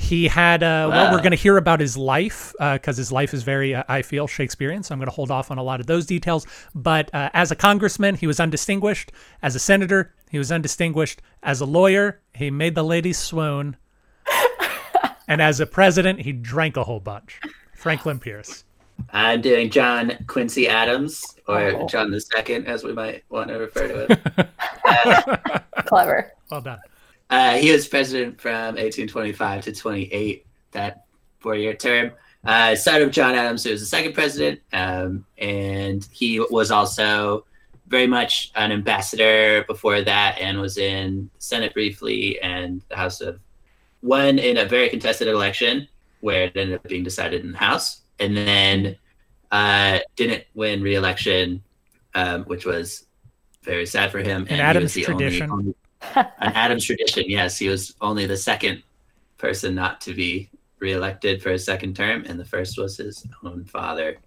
He 0.00 0.28
had, 0.28 0.62
uh, 0.62 0.86
well, 0.90 1.10
we're 1.12 1.18
going 1.18 1.32
to 1.32 1.36
hear 1.36 1.56
about 1.56 1.80
his 1.80 1.96
life 1.96 2.54
because 2.60 2.96
his 2.96 3.10
life 3.10 3.34
is 3.34 3.42
very, 3.42 3.74
uh, 3.74 3.82
I 3.88 4.02
feel, 4.02 4.28
Shakespearean. 4.28 4.84
So 4.84 4.94
I'm 4.94 5.00
going 5.00 5.08
to 5.08 5.14
hold 5.14 5.32
off 5.32 5.50
on 5.50 5.58
a 5.58 5.62
lot 5.62 5.80
of 5.80 5.86
those 5.86 6.06
details. 6.06 6.46
But 6.72 7.12
uh, 7.12 7.30
as 7.34 7.50
a 7.50 7.56
congressman, 7.56 8.14
he 8.14 8.28
was 8.28 8.38
undistinguished. 8.38 9.10
As 9.42 9.56
a 9.56 9.58
senator, 9.58 10.14
he 10.30 10.38
was 10.38 10.52
undistinguished. 10.52 11.20
As 11.42 11.60
a 11.60 11.64
lawyer, 11.66 12.20
he 12.32 12.48
made 12.48 12.76
the 12.76 12.84
ladies 12.84 13.18
swoon. 13.18 13.76
and 15.28 15.42
as 15.42 15.58
a 15.58 15.66
president, 15.66 16.20
he 16.20 16.30
drank 16.32 16.76
a 16.76 16.84
whole 16.84 17.00
bunch. 17.00 17.40
Franklin 17.74 18.20
Pierce. 18.20 18.62
I'm 19.12 19.40
doing 19.40 19.68
John 19.68 20.12
Quincy 20.28 20.68
Adams, 20.68 21.36
or 21.48 21.60
Oh. 21.60 21.86
John 21.88 22.12
the 22.12 22.20
Second, 22.20 22.66
as 22.68 22.84
we 22.84 22.92
might 22.92 23.24
want 23.30 23.48
to 23.48 23.54
refer 23.54 23.88
to 23.88 24.06
him. 24.14 25.58
Clever. 25.86 26.32
Well 26.52 26.60
done. 26.60 26.78
Uh, 27.30 27.56
he 27.58 27.70
was 27.72 27.86
president 27.86 28.40
from 28.40 28.76
1825 28.76 29.64
to 29.64 29.72
28, 29.72 30.46
that 30.72 31.04
four-year 31.40 31.74
term. 31.74 32.10
Uh, 32.44 32.74
son 32.74 33.02
of 33.02 33.10
John 33.10 33.34
Adams, 33.34 33.64
who 33.64 33.70
was 33.70 33.80
the 33.80 33.86
second 33.86 34.14
president, 34.14 34.60
um, 34.72 35.26
and 35.36 36.06
he 36.10 36.40
was 36.40 36.70
also 36.70 37.44
very 37.88 38.06
much 38.06 38.50
an 38.54 38.72
ambassador 38.72 39.64
before 39.66 40.02
that, 40.02 40.38
and 40.40 40.58
was 40.58 40.78
in 40.78 41.30
the 41.34 41.40
Senate 41.42 41.74
briefly 41.74 42.40
and 42.40 42.82
the 42.88 42.96
House 42.96 43.20
of 43.20 43.40
won 44.02 44.38
in 44.38 44.58
a 44.58 44.64
very 44.64 44.88
contested 44.88 45.26
election 45.28 45.88
where 46.20 46.44
it 46.44 46.56
ended 46.56 46.76
up 46.76 46.82
being 46.84 47.02
decided 47.04 47.44
in 47.44 47.52
the 47.52 47.58
House, 47.58 48.02
and 48.20 48.36
then 48.36 48.96
uh, 49.50 49.98
didn't 50.16 50.44
win 50.54 50.82
re-election, 50.82 51.62
um, 52.14 52.44
which 52.44 52.64
was 52.64 53.06
very 53.62 53.84
sad 53.86 54.10
for 54.10 54.18
him. 54.20 54.42
An 54.48 54.54
he 54.56 54.60
Adams 54.60 54.94
the 54.94 55.06
only- 55.06 55.24
tradition. 55.24 55.50
only- 55.50 55.74
an 56.14 56.26
Adams 56.40 56.84
tradition. 56.84 57.24
Yes, 57.26 57.58
he 57.58 57.68
was 57.68 57.94
only 58.00 58.26
the 58.26 58.36
second 58.36 58.82
person 59.36 59.74
not 59.74 60.00
to 60.02 60.14
be 60.14 60.50
reelected 60.80 61.42
for 61.42 61.50
a 61.50 61.58
second 61.58 61.96
term, 61.96 62.24
and 62.26 62.38
the 62.38 62.44
first 62.44 62.78
was 62.78 62.96
his 62.96 63.26
own 63.44 63.64
father. 63.64 64.18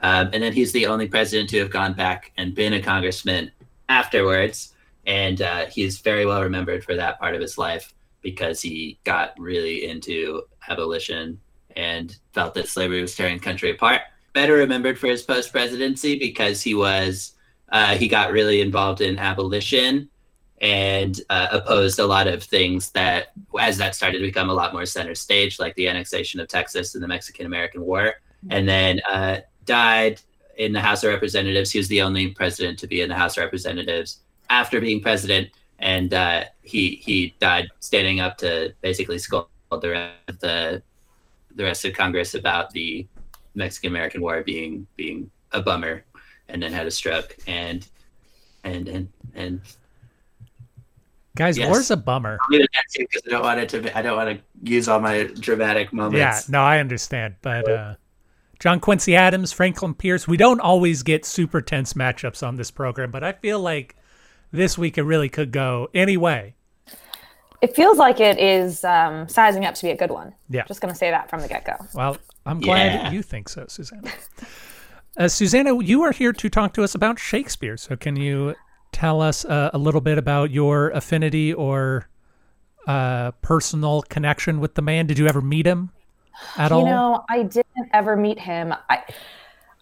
Um, 0.00 0.30
and 0.32 0.42
then 0.42 0.52
he's 0.52 0.72
the 0.72 0.86
only 0.86 1.08
president 1.08 1.50
to 1.50 1.58
have 1.58 1.70
gone 1.70 1.92
back 1.92 2.32
and 2.36 2.54
been 2.54 2.72
a 2.72 2.82
congressman 2.82 3.50
afterwards. 3.88 4.74
And 5.06 5.42
uh, 5.42 5.66
he's 5.66 5.98
very 5.98 6.26
well 6.26 6.42
remembered 6.42 6.84
for 6.84 6.94
that 6.96 7.18
part 7.18 7.34
of 7.34 7.40
his 7.40 7.58
life 7.58 7.92
because 8.22 8.60
he 8.60 8.98
got 9.04 9.38
really 9.38 9.86
into 9.86 10.42
abolition 10.68 11.40
and 11.76 12.16
felt 12.32 12.54
that 12.54 12.68
slavery 12.68 13.00
was 13.00 13.14
tearing 13.14 13.36
the 13.36 13.44
country 13.44 13.70
apart. 13.70 14.02
Better 14.32 14.54
remembered 14.54 14.98
for 14.98 15.08
his 15.08 15.22
post 15.22 15.52
presidency 15.52 16.18
because 16.18 16.62
he 16.62 16.74
was 16.74 17.34
uh, 17.72 17.94
he 17.96 18.08
got 18.08 18.32
really 18.32 18.60
involved 18.60 19.00
in 19.00 19.18
abolition 19.18 20.08
and 20.60 21.20
uh, 21.30 21.48
opposed 21.52 21.98
a 21.98 22.06
lot 22.06 22.26
of 22.26 22.42
things 22.42 22.90
that, 22.90 23.32
as 23.58 23.78
that 23.78 23.94
started 23.94 24.18
to 24.18 24.24
become 24.24 24.50
a 24.50 24.54
lot 24.54 24.72
more 24.72 24.84
center 24.84 25.14
stage, 25.14 25.58
like 25.58 25.74
the 25.74 25.88
annexation 25.88 26.38
of 26.38 26.48
Texas 26.48 26.94
and 26.94 27.02
the 27.02 27.08
Mexican 27.08 27.46
American 27.46 27.80
War, 27.82 28.14
and 28.50 28.68
then 28.68 29.00
uh, 29.08 29.38
died 29.64 30.20
in 30.58 30.72
the 30.72 30.80
House 30.80 31.02
of 31.02 31.10
Representatives. 31.10 31.70
He 31.70 31.78
was 31.78 31.88
the 31.88 32.02
only 32.02 32.28
president 32.28 32.78
to 32.80 32.86
be 32.86 33.00
in 33.00 33.08
the 33.08 33.14
House 33.14 33.38
of 33.38 33.44
Representatives 33.44 34.20
after 34.50 34.80
being 34.80 35.00
president, 35.00 35.48
and 35.78 36.12
uh, 36.12 36.44
he 36.62 36.96
he 36.96 37.34
died 37.38 37.68
standing 37.80 38.20
up 38.20 38.36
to 38.38 38.74
basically 38.82 39.18
scold 39.18 39.46
the 39.70 39.88
rest 39.88 40.12
of 40.28 40.38
the 40.40 40.82
the 41.54 41.64
rest 41.64 41.84
of 41.84 41.94
Congress 41.94 42.34
about 42.34 42.70
the 42.70 43.06
Mexican 43.54 43.90
American 43.90 44.20
War 44.20 44.42
being 44.42 44.86
being 44.96 45.30
a 45.52 45.62
bummer, 45.62 46.04
and 46.48 46.62
then 46.62 46.72
had 46.72 46.86
a 46.86 46.90
stroke 46.90 47.36
and 47.46 47.88
and 48.64 48.88
and 48.88 49.08
and 49.34 49.60
Guys, 51.36 51.56
Yes. 51.56 51.68
war's 51.68 51.90
a 51.90 51.96
bummer. 51.96 52.38
I'll 52.42 52.48
leave 52.50 52.62
it 52.62 52.70
at 52.74 52.84
two 52.92 53.06
because 53.10 53.22
I 53.26 53.30
don't 53.30 53.42
want 53.42 53.60
it 53.60 53.68
to. 53.70 53.80
Be, 53.82 53.90
I 53.92 54.02
don't 54.02 54.16
want 54.16 54.36
to 54.38 54.70
use 54.70 54.88
all 54.88 55.00
my 55.00 55.24
dramatic 55.24 55.92
moments. 55.92 56.18
Yeah, 56.18 56.40
no, 56.48 56.60
I 56.62 56.78
understand. 56.80 57.36
But 57.40 57.70
uh, 57.70 57.94
John 58.58 58.80
Quincy 58.80 59.14
Adams, 59.14 59.52
Franklin 59.52 59.94
Pierce, 59.94 60.26
we 60.26 60.36
don't 60.36 60.60
always 60.60 61.02
get 61.02 61.24
super 61.24 61.60
tense 61.60 61.92
matchups 61.94 62.46
on 62.46 62.56
this 62.56 62.70
program, 62.70 63.10
but 63.10 63.22
I 63.22 63.32
feel 63.32 63.60
like 63.60 63.94
this 64.50 64.76
week 64.76 64.98
it 64.98 65.02
really 65.04 65.28
could 65.28 65.52
go 65.52 65.88
any 65.94 66.16
way. 66.16 66.54
It 67.62 67.76
feels 67.76 67.98
like 67.98 68.20
it 68.20 68.38
is 68.38 68.84
um, 68.84 69.28
sizing 69.28 69.64
up 69.66 69.74
to 69.76 69.82
be 69.82 69.90
a 69.90 69.96
good 69.96 70.10
one. 70.10 70.34
Yeah. 70.48 70.64
Just 70.66 70.80
going 70.80 70.92
to 70.92 70.98
say 70.98 71.10
that 71.10 71.28
from 71.30 71.42
the 71.42 71.48
get 71.48 71.64
go. 71.64 71.74
Well, 71.94 72.16
I'm 72.46 72.58
glad 72.58 72.92
Yeah. 72.92 73.10
you 73.12 73.22
think 73.22 73.48
so, 73.50 73.66
Susanna. 73.68 74.10
Uh, 75.18 75.28
Susanna, 75.28 75.80
you 75.82 76.02
are 76.02 76.12
here 76.12 76.32
to 76.32 76.48
talk 76.48 76.72
to 76.74 76.82
us 76.82 76.94
about 76.94 77.18
Shakespeare. 77.18 77.76
So 77.76 77.96
can 77.96 78.16
you 78.16 78.54
tell 78.92 79.20
us 79.20 79.44
uh, 79.44 79.70
a 79.72 79.78
little 79.78 80.00
bit 80.00 80.18
about 80.18 80.50
your 80.50 80.90
affinity 80.90 81.52
or 81.52 82.08
uh, 82.86 83.30
personal 83.42 84.02
connection 84.02 84.60
with 84.60 84.74
the 84.74 84.82
man? 84.82 85.06
Did 85.06 85.18
you 85.18 85.26
ever 85.26 85.40
meet 85.40 85.66
him 85.66 85.90
at 86.56 86.72
all? 86.72 86.80
You 86.80 86.86
know, 86.86 87.24
I 87.28 87.42
didn't 87.42 87.88
ever 87.92 88.16
meet 88.16 88.38
him. 88.38 88.74
I, 88.88 89.02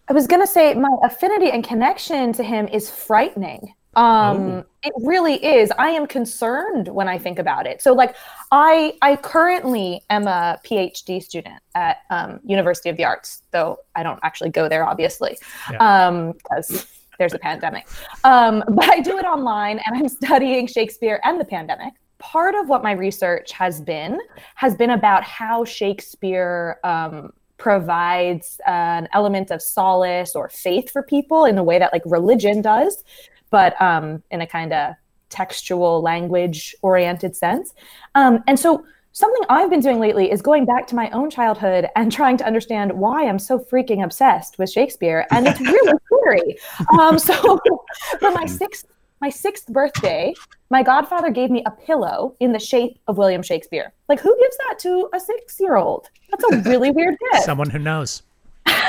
I 0.07 0.13
was 0.13 0.27
gonna 0.27 0.47
say 0.47 0.73
my 0.73 0.89
affinity 1.03 1.51
and 1.51 1.63
connection 1.63 2.33
to 2.33 2.43
him 2.43 2.67
is 2.67 2.89
frightening. 2.89 3.73
Um, 3.95 4.63
it 4.83 4.93
really 4.97 5.43
is. 5.43 5.71
I 5.77 5.89
am 5.89 6.05
concerned 6.07 6.87
when 6.89 7.07
I 7.07 7.17
think 7.17 7.39
about 7.39 7.65
it. 7.65 7.81
So, 7.81 7.93
like, 7.93 8.15
I 8.51 8.93
I 9.01 9.15
currently 9.17 10.01
am 10.09 10.27
a 10.27 10.59
PhD 10.63 11.21
student 11.21 11.61
at 11.75 11.97
um, 12.09 12.39
University 12.45 12.89
of 12.89 12.97
the 12.97 13.03
Arts, 13.03 13.41
though 13.51 13.77
I 13.95 14.03
don't 14.03 14.19
actually 14.23 14.51
go 14.51 14.69
there, 14.69 14.85
obviously, 14.85 15.37
because 15.67 16.87
there's 17.19 17.35
a 17.35 17.39
pandemic. 17.39 17.87
Um, 18.23 18.63
but 18.69 18.89
I 18.89 19.01
do 19.01 19.19
it 19.19 19.25
online, 19.25 19.79
and 19.85 19.95
I'm 19.95 20.09
studying 20.09 20.65
Shakespeare 20.65 21.19
and 21.23 21.39
the 21.39 21.45
pandemic. 21.45 21.93
Part 22.17 22.55
of 22.55 22.67
what 22.67 22.81
my 22.81 22.93
research 22.93 23.51
has 23.51 23.79
been 23.79 24.19
has 24.55 24.75
been 24.75 24.89
about 24.89 25.23
how 25.23 25.63
Shakespeare 25.63 26.79
um, 26.83 27.31
provides 27.57 28.59
an 28.65 29.07
element 29.13 29.51
of 29.51 29.61
solace 29.61 30.35
or 30.35 30.49
faith 30.49 30.89
for 30.89 31.03
people 31.03 31.45
in 31.45 31.55
the 31.55 31.63
way 31.63 31.77
that 31.77 31.93
like 31.93 32.01
religion 32.05 32.61
does, 32.61 33.03
but 33.51 33.79
um, 33.81 34.23
in 34.31 34.41
a 34.41 34.47
kind 34.47 34.73
of 34.73 34.95
textual 35.29 36.01
language 36.01 36.75
oriented 36.81 37.35
sense. 37.35 37.73
Um, 38.15 38.43
and 38.47 38.59
so 38.59 38.83
something 39.11 39.41
I've 39.49 39.69
been 39.69 39.79
doing 39.79 39.99
lately 39.99 40.31
is 40.31 40.41
going 40.41 40.65
back 40.65 40.87
to 40.87 40.95
my 40.95 41.09
own 41.11 41.29
childhood 41.29 41.87
and 41.95 42.11
trying 42.11 42.37
to 42.37 42.45
understand 42.45 42.91
why 42.93 43.27
I'm 43.27 43.39
so 43.39 43.59
freaking 43.59 44.03
obsessed 44.03 44.57
with 44.57 44.69
Shakespeare. 44.69 45.25
And 45.31 45.47
it's 45.47 45.59
really 45.61 45.93
scary. 46.05 46.57
Um, 46.99 47.19
so 47.19 47.59
for 48.19 48.31
my 48.31 48.45
sixth 48.45 48.85
my 49.21 49.29
sixth 49.29 49.67
birthday, 49.67 50.33
my 50.69 50.81
godfather 50.81 51.29
gave 51.29 51.49
me 51.49 51.61
a 51.65 51.71
pillow 51.71 52.35
in 52.39 52.53
the 52.53 52.59
shape 52.59 52.99
of 53.07 53.17
William 53.17 53.43
Shakespeare. 53.43 53.91
Like, 54.07 54.21
who 54.21 54.33
gives 54.39 54.57
that 54.57 54.79
to 54.79 55.09
a 55.13 55.19
six 55.19 55.59
year 55.59 55.75
old? 55.75 56.09
That's 56.31 56.43
a 56.53 56.69
really 56.69 56.91
weird 56.91 57.17
gift. 57.33 57.43
Someone 57.43 57.69
who 57.69 57.79
knows. 57.79 58.23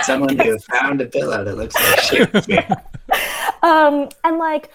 Someone 0.03 0.39
who 0.39 0.59
found 0.59 1.01
a 1.01 1.07
pillow 1.07 1.43
that 1.43 1.57
looks 1.57 1.75
like 1.75 2.01
Shakespeare. 2.01 2.77
um, 3.63 4.09
and 4.25 4.39
like 4.39 4.71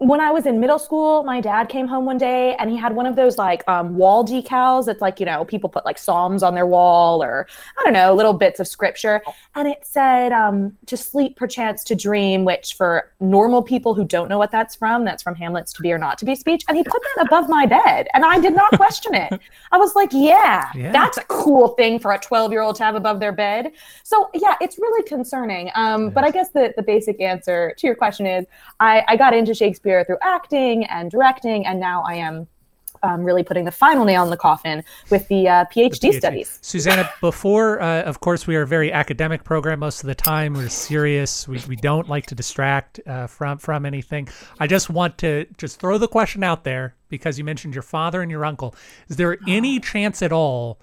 when 0.00 0.18
I 0.18 0.30
was 0.30 0.46
in 0.46 0.60
middle 0.60 0.78
school, 0.78 1.24
my 1.24 1.42
dad 1.42 1.68
came 1.68 1.86
home 1.86 2.06
one 2.06 2.16
day 2.16 2.54
and 2.58 2.70
he 2.70 2.76
had 2.78 2.96
one 2.96 3.04
of 3.04 3.16
those 3.16 3.36
like 3.36 3.62
um, 3.68 3.96
wall 3.96 4.24
decals. 4.24 4.88
It's 4.88 5.02
like, 5.02 5.20
you 5.20 5.26
know, 5.26 5.44
people 5.44 5.68
put 5.68 5.84
like 5.84 5.98
Psalms 5.98 6.42
on 6.42 6.54
their 6.54 6.64
wall 6.66 7.22
or 7.22 7.46
I 7.78 7.84
don't 7.84 7.92
know, 7.92 8.14
little 8.14 8.32
bits 8.32 8.60
of 8.60 8.66
scripture. 8.66 9.22
And 9.54 9.68
it 9.68 9.80
said, 9.82 10.32
um, 10.32 10.74
to 10.86 10.96
sleep 10.96 11.36
perchance 11.36 11.84
to 11.84 11.94
dream, 11.94 12.46
which 12.46 12.72
for 12.78 13.12
normal 13.20 13.62
people 13.62 13.92
who 13.94 14.06
don't 14.06 14.30
know 14.30 14.38
what 14.38 14.50
that's 14.50 14.74
from, 14.74 15.04
that's 15.04 15.22
from 15.22 15.34
Hamlet's 15.34 15.70
to 15.74 15.82
be 15.82 15.92
or 15.92 15.98
not 15.98 16.16
to 16.18 16.24
be 16.24 16.34
speech. 16.34 16.62
And 16.66 16.78
he 16.78 16.82
put 16.82 17.02
that 17.16 17.26
above 17.26 17.50
my 17.50 17.66
bed 17.66 18.08
and 18.14 18.24
I 18.24 18.40
did 18.40 18.54
not 18.54 18.70
question 18.78 19.14
it. 19.14 19.38
I 19.70 19.76
was 19.76 19.94
like, 19.94 20.08
yeah, 20.14 20.70
Yeah. 20.74 20.92
that's 20.92 21.18
a 21.18 21.24
cool 21.24 21.68
thing 21.68 21.98
for 21.98 22.12
a 22.12 22.18
12 22.18 22.52
year 22.52 22.62
old 22.62 22.76
to 22.76 22.84
have 22.84 22.94
above 22.94 23.20
their 23.20 23.32
bed. 23.32 23.70
So 24.04 24.30
yeah, 24.32 24.54
it's 24.62 24.78
really 24.78 25.02
concerning. 25.06 25.70
Um, 25.74 26.08
But 26.08 26.24
I 26.24 26.30
guess 26.30 26.48
the, 26.52 26.72
the 26.74 26.82
basic 26.82 27.20
answer 27.20 27.74
to 27.76 27.86
your 27.86 27.96
question 27.96 28.24
is 28.24 28.46
I, 28.80 29.04
I 29.06 29.16
got 29.18 29.34
into 29.34 29.52
Shakespeare 29.52 29.89
through 30.04 30.18
acting 30.22 30.84
and 30.84 31.10
directing, 31.10 31.66
and 31.66 31.78
now 31.80 32.02
I 32.06 32.14
am 32.14 32.46
um, 33.02 33.24
really 33.24 33.42
putting 33.42 33.64
the 33.64 33.70
final 33.70 34.04
nail 34.04 34.24
in 34.24 34.30
the 34.30 34.36
coffin 34.36 34.84
with 35.10 35.26
the 35.28 35.48
uh, 35.48 35.64
PhD, 35.66 35.98
PhD. 35.98 36.18
studies. 36.18 36.58
Susanna, 36.62 37.10
before, 37.20 37.80
uh, 37.80 38.02
of 38.02 38.20
course, 38.20 38.46
we 38.46 38.56
are 38.56 38.62
a 38.62 38.66
very 38.66 38.92
academic 38.92 39.44
program 39.44 39.78
most 39.78 40.02
of 40.02 40.06
the 40.06 40.14
time. 40.14 40.54
We're 40.54 40.68
serious. 40.68 41.48
We, 41.48 41.60
we 41.68 41.76
don't 41.76 42.08
like 42.08 42.26
to 42.26 42.34
distract 42.34 43.00
uh, 43.06 43.26
from 43.26 43.58
from 43.58 43.86
anything. 43.86 44.28
I 44.58 44.66
just 44.66 44.90
want 44.90 45.18
to 45.18 45.46
just 45.56 45.80
throw 45.80 45.98
the 45.98 46.08
question 46.08 46.44
out 46.44 46.64
there 46.64 46.94
because 47.08 47.38
you 47.38 47.44
mentioned 47.44 47.74
your 47.74 47.82
father 47.82 48.22
and 48.22 48.30
your 48.30 48.44
uncle. 48.44 48.74
Is 49.08 49.16
there 49.16 49.38
any 49.48 49.80
chance 49.80 50.22
at 50.22 50.32
all 50.32 50.80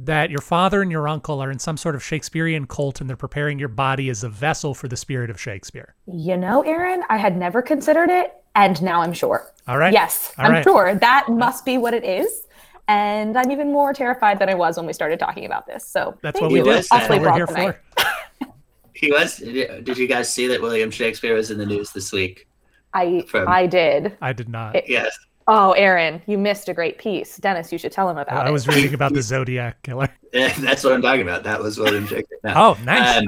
that 0.00 0.30
your 0.30 0.40
father 0.40 0.82
and 0.82 0.90
your 0.90 1.08
uncle 1.08 1.40
are 1.42 1.50
in 1.50 1.58
some 1.58 1.76
sort 1.76 1.94
of 1.94 2.02
Shakespearean 2.04 2.66
cult 2.66 3.00
and 3.00 3.08
they're 3.08 3.16
preparing 3.16 3.58
your 3.58 3.68
body 3.68 4.10
as 4.10 4.22
a 4.24 4.28
vessel 4.28 4.74
for 4.74 4.88
the 4.88 4.96
spirit 4.96 5.30
of 5.30 5.40
Shakespeare? 5.40 5.94
You 6.06 6.36
know, 6.36 6.62
Aaron, 6.62 7.02
I 7.08 7.16
had 7.16 7.36
never 7.36 7.62
considered 7.62 8.10
it, 8.10 8.34
and 8.54 8.80
now 8.82 9.00
I'm 9.00 9.12
sure. 9.14 9.50
All 9.66 9.78
right. 9.78 9.92
Yes, 9.92 10.34
All 10.38 10.46
I'm 10.46 10.52
right. 10.52 10.64
sure 10.64 10.94
that 10.94 11.24
uh, 11.28 11.32
must 11.32 11.64
be 11.64 11.78
what 11.78 11.94
it 11.94 12.04
is. 12.04 12.42
and 12.88 13.36
I'm 13.36 13.50
even 13.50 13.72
more 13.72 13.92
terrified 13.92 14.38
than 14.38 14.48
I 14.48 14.54
was 14.54 14.76
when 14.76 14.86
we 14.86 14.92
started 14.92 15.18
talking 15.18 15.44
about 15.46 15.66
this. 15.66 15.86
So 15.88 16.16
That's 16.22 16.40
what 16.40 16.50
we 16.52 16.58
you. 16.58 16.64
do. 16.64 16.72
That's 16.72 16.88
That's 16.88 17.08
what 17.08 17.20
we're 17.20 17.32
here 17.34 17.46
tonight. 17.46 17.76
for. 17.98 18.06
He 18.94 19.12
was. 19.12 19.36
Did 19.36 19.98
you 19.98 20.06
guys 20.06 20.32
see 20.32 20.46
that 20.46 20.62
William 20.62 20.90
Shakespeare 20.90 21.34
was 21.34 21.50
in 21.50 21.58
the 21.58 21.66
news 21.66 21.90
this 21.92 22.12
week? 22.12 22.48
I 22.94 23.24
From- 23.28 23.46
I 23.46 23.66
did. 23.66 24.16
I 24.22 24.32
did 24.32 24.48
not. 24.48 24.74
It- 24.74 24.84
Yes. 24.88 25.14
Oh, 25.48 25.72
Aaron, 25.72 26.20
you 26.26 26.38
missed 26.38 26.68
a 26.68 26.74
great 26.74 26.98
piece. 26.98 27.36
Dennis, 27.36 27.70
you 27.72 27.78
should 27.78 27.92
tell 27.92 28.08
him 28.10 28.18
about 28.18 28.36
I 28.36 28.46
it. 28.46 28.48
I 28.48 28.50
was 28.50 28.66
reading 28.66 28.94
about 28.94 29.14
the 29.14 29.22
Zodiac 29.32 29.80
killer. 29.82 30.08
Yeah, 30.32 30.52
that's 30.58 30.82
what 30.82 30.92
I'm 30.92 31.02
talking 31.02 31.22
about. 31.22 31.44
That 31.44 31.60
was 31.62 31.78
William 31.78 32.06
Shakespeare. 32.06 32.38
No. 32.42 32.52
Oh, 32.56 32.84
nice. 32.84 33.18
Um, 33.18 33.26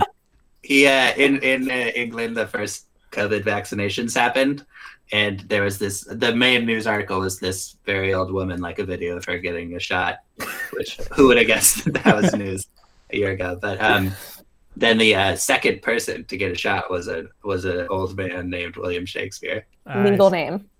he 0.62 0.86
uh, 0.86 1.12
in 1.16 1.38
in 1.42 1.70
uh, 1.70 1.74
England, 1.94 2.36
the 2.36 2.46
first 2.46 2.86
COVID 3.12 3.42
vaccinations 3.44 4.14
happened, 4.16 4.66
and 5.12 5.40
there 5.40 5.62
was 5.62 5.78
this. 5.78 6.02
The 6.10 6.34
main 6.34 6.66
news 6.66 6.86
article 6.88 7.20
was 7.20 7.38
this 7.38 7.76
very 7.86 8.12
old 8.14 8.32
woman, 8.32 8.60
like 8.60 8.80
a 8.80 8.84
video 8.84 9.16
of 9.16 9.24
her 9.26 9.38
getting 9.38 9.76
a 9.76 9.80
shot. 9.80 10.16
Which 10.72 10.96
who 11.14 11.28
would 11.28 11.36
have 11.38 11.46
guessed 11.46 11.90
that 11.92 12.16
was 12.16 12.34
news 12.34 12.66
a 13.10 13.16
year 13.16 13.30
ago? 13.30 13.56
But 13.60 13.80
um, 13.80 14.10
then 14.76 14.98
the 14.98 15.14
uh, 15.14 15.36
second 15.36 15.82
person 15.82 16.24
to 16.24 16.36
get 16.36 16.50
a 16.50 16.56
shot 16.56 16.90
was 16.90 17.06
a 17.06 17.26
was 17.44 17.64
an 17.64 17.86
old 17.90 18.16
man 18.16 18.50
named 18.50 18.76
William 18.76 19.06
Shakespeare. 19.06 19.66
Legal 19.86 20.30
Nice. 20.30 20.32
name. 20.32 20.70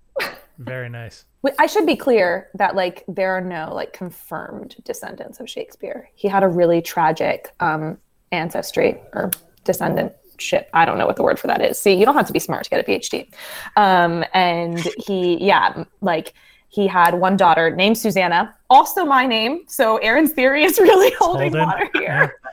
Very 0.59 0.89
nice. 0.89 1.25
I 1.57 1.67
should 1.67 1.85
be 1.85 1.95
clear 1.95 2.49
that 2.55 2.75
like 2.75 3.05
there 3.07 3.31
are 3.31 3.41
no 3.41 3.73
like 3.73 3.93
confirmed 3.93 4.75
descendants 4.83 5.39
of 5.39 5.49
Shakespeare. 5.49 6.09
He 6.15 6.27
had 6.27 6.43
a 6.43 6.49
really 6.49 6.81
tragic 6.81 7.53
um, 7.61 7.97
ancestry 8.33 9.01
or 9.13 9.31
descendantship. 9.63 10.65
I 10.73 10.83
don't 10.83 10.97
know 10.97 11.07
what 11.07 11.15
the 11.15 11.23
word 11.23 11.39
for 11.39 11.47
that 11.47 11.61
is. 11.61 11.79
See, 11.79 11.93
you 11.93 12.05
don't 12.05 12.15
have 12.15 12.27
to 12.27 12.33
be 12.33 12.39
smart 12.39 12.65
to 12.65 12.69
get 12.69 12.81
a 12.81 12.83
PhD. 12.83 13.33
Um, 13.77 14.25
and 14.33 14.79
he, 14.97 15.37
yeah, 15.43 15.85
like 16.01 16.33
he 16.67 16.87
had 16.87 17.15
one 17.15 17.37
daughter 17.37 17.73
named 17.73 17.97
Susanna, 17.97 18.53
also 18.69 19.05
my 19.05 19.25
name. 19.25 19.63
So 19.67 19.97
Aaron's 19.97 20.33
theory 20.33 20.65
is 20.65 20.77
really 20.77 21.13
holding 21.17 21.53
holding, 21.53 21.67
water 21.67 21.89
here. 21.93 22.35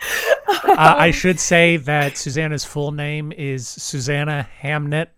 Uh, 0.49 0.95
I 0.99 1.11
should 1.11 1.41
say 1.41 1.77
that 1.79 2.17
Susanna's 2.17 2.65
full 2.65 2.93
name 2.93 3.33
is 3.33 3.67
Susanna 3.67 4.49
Hamnet 4.63 5.09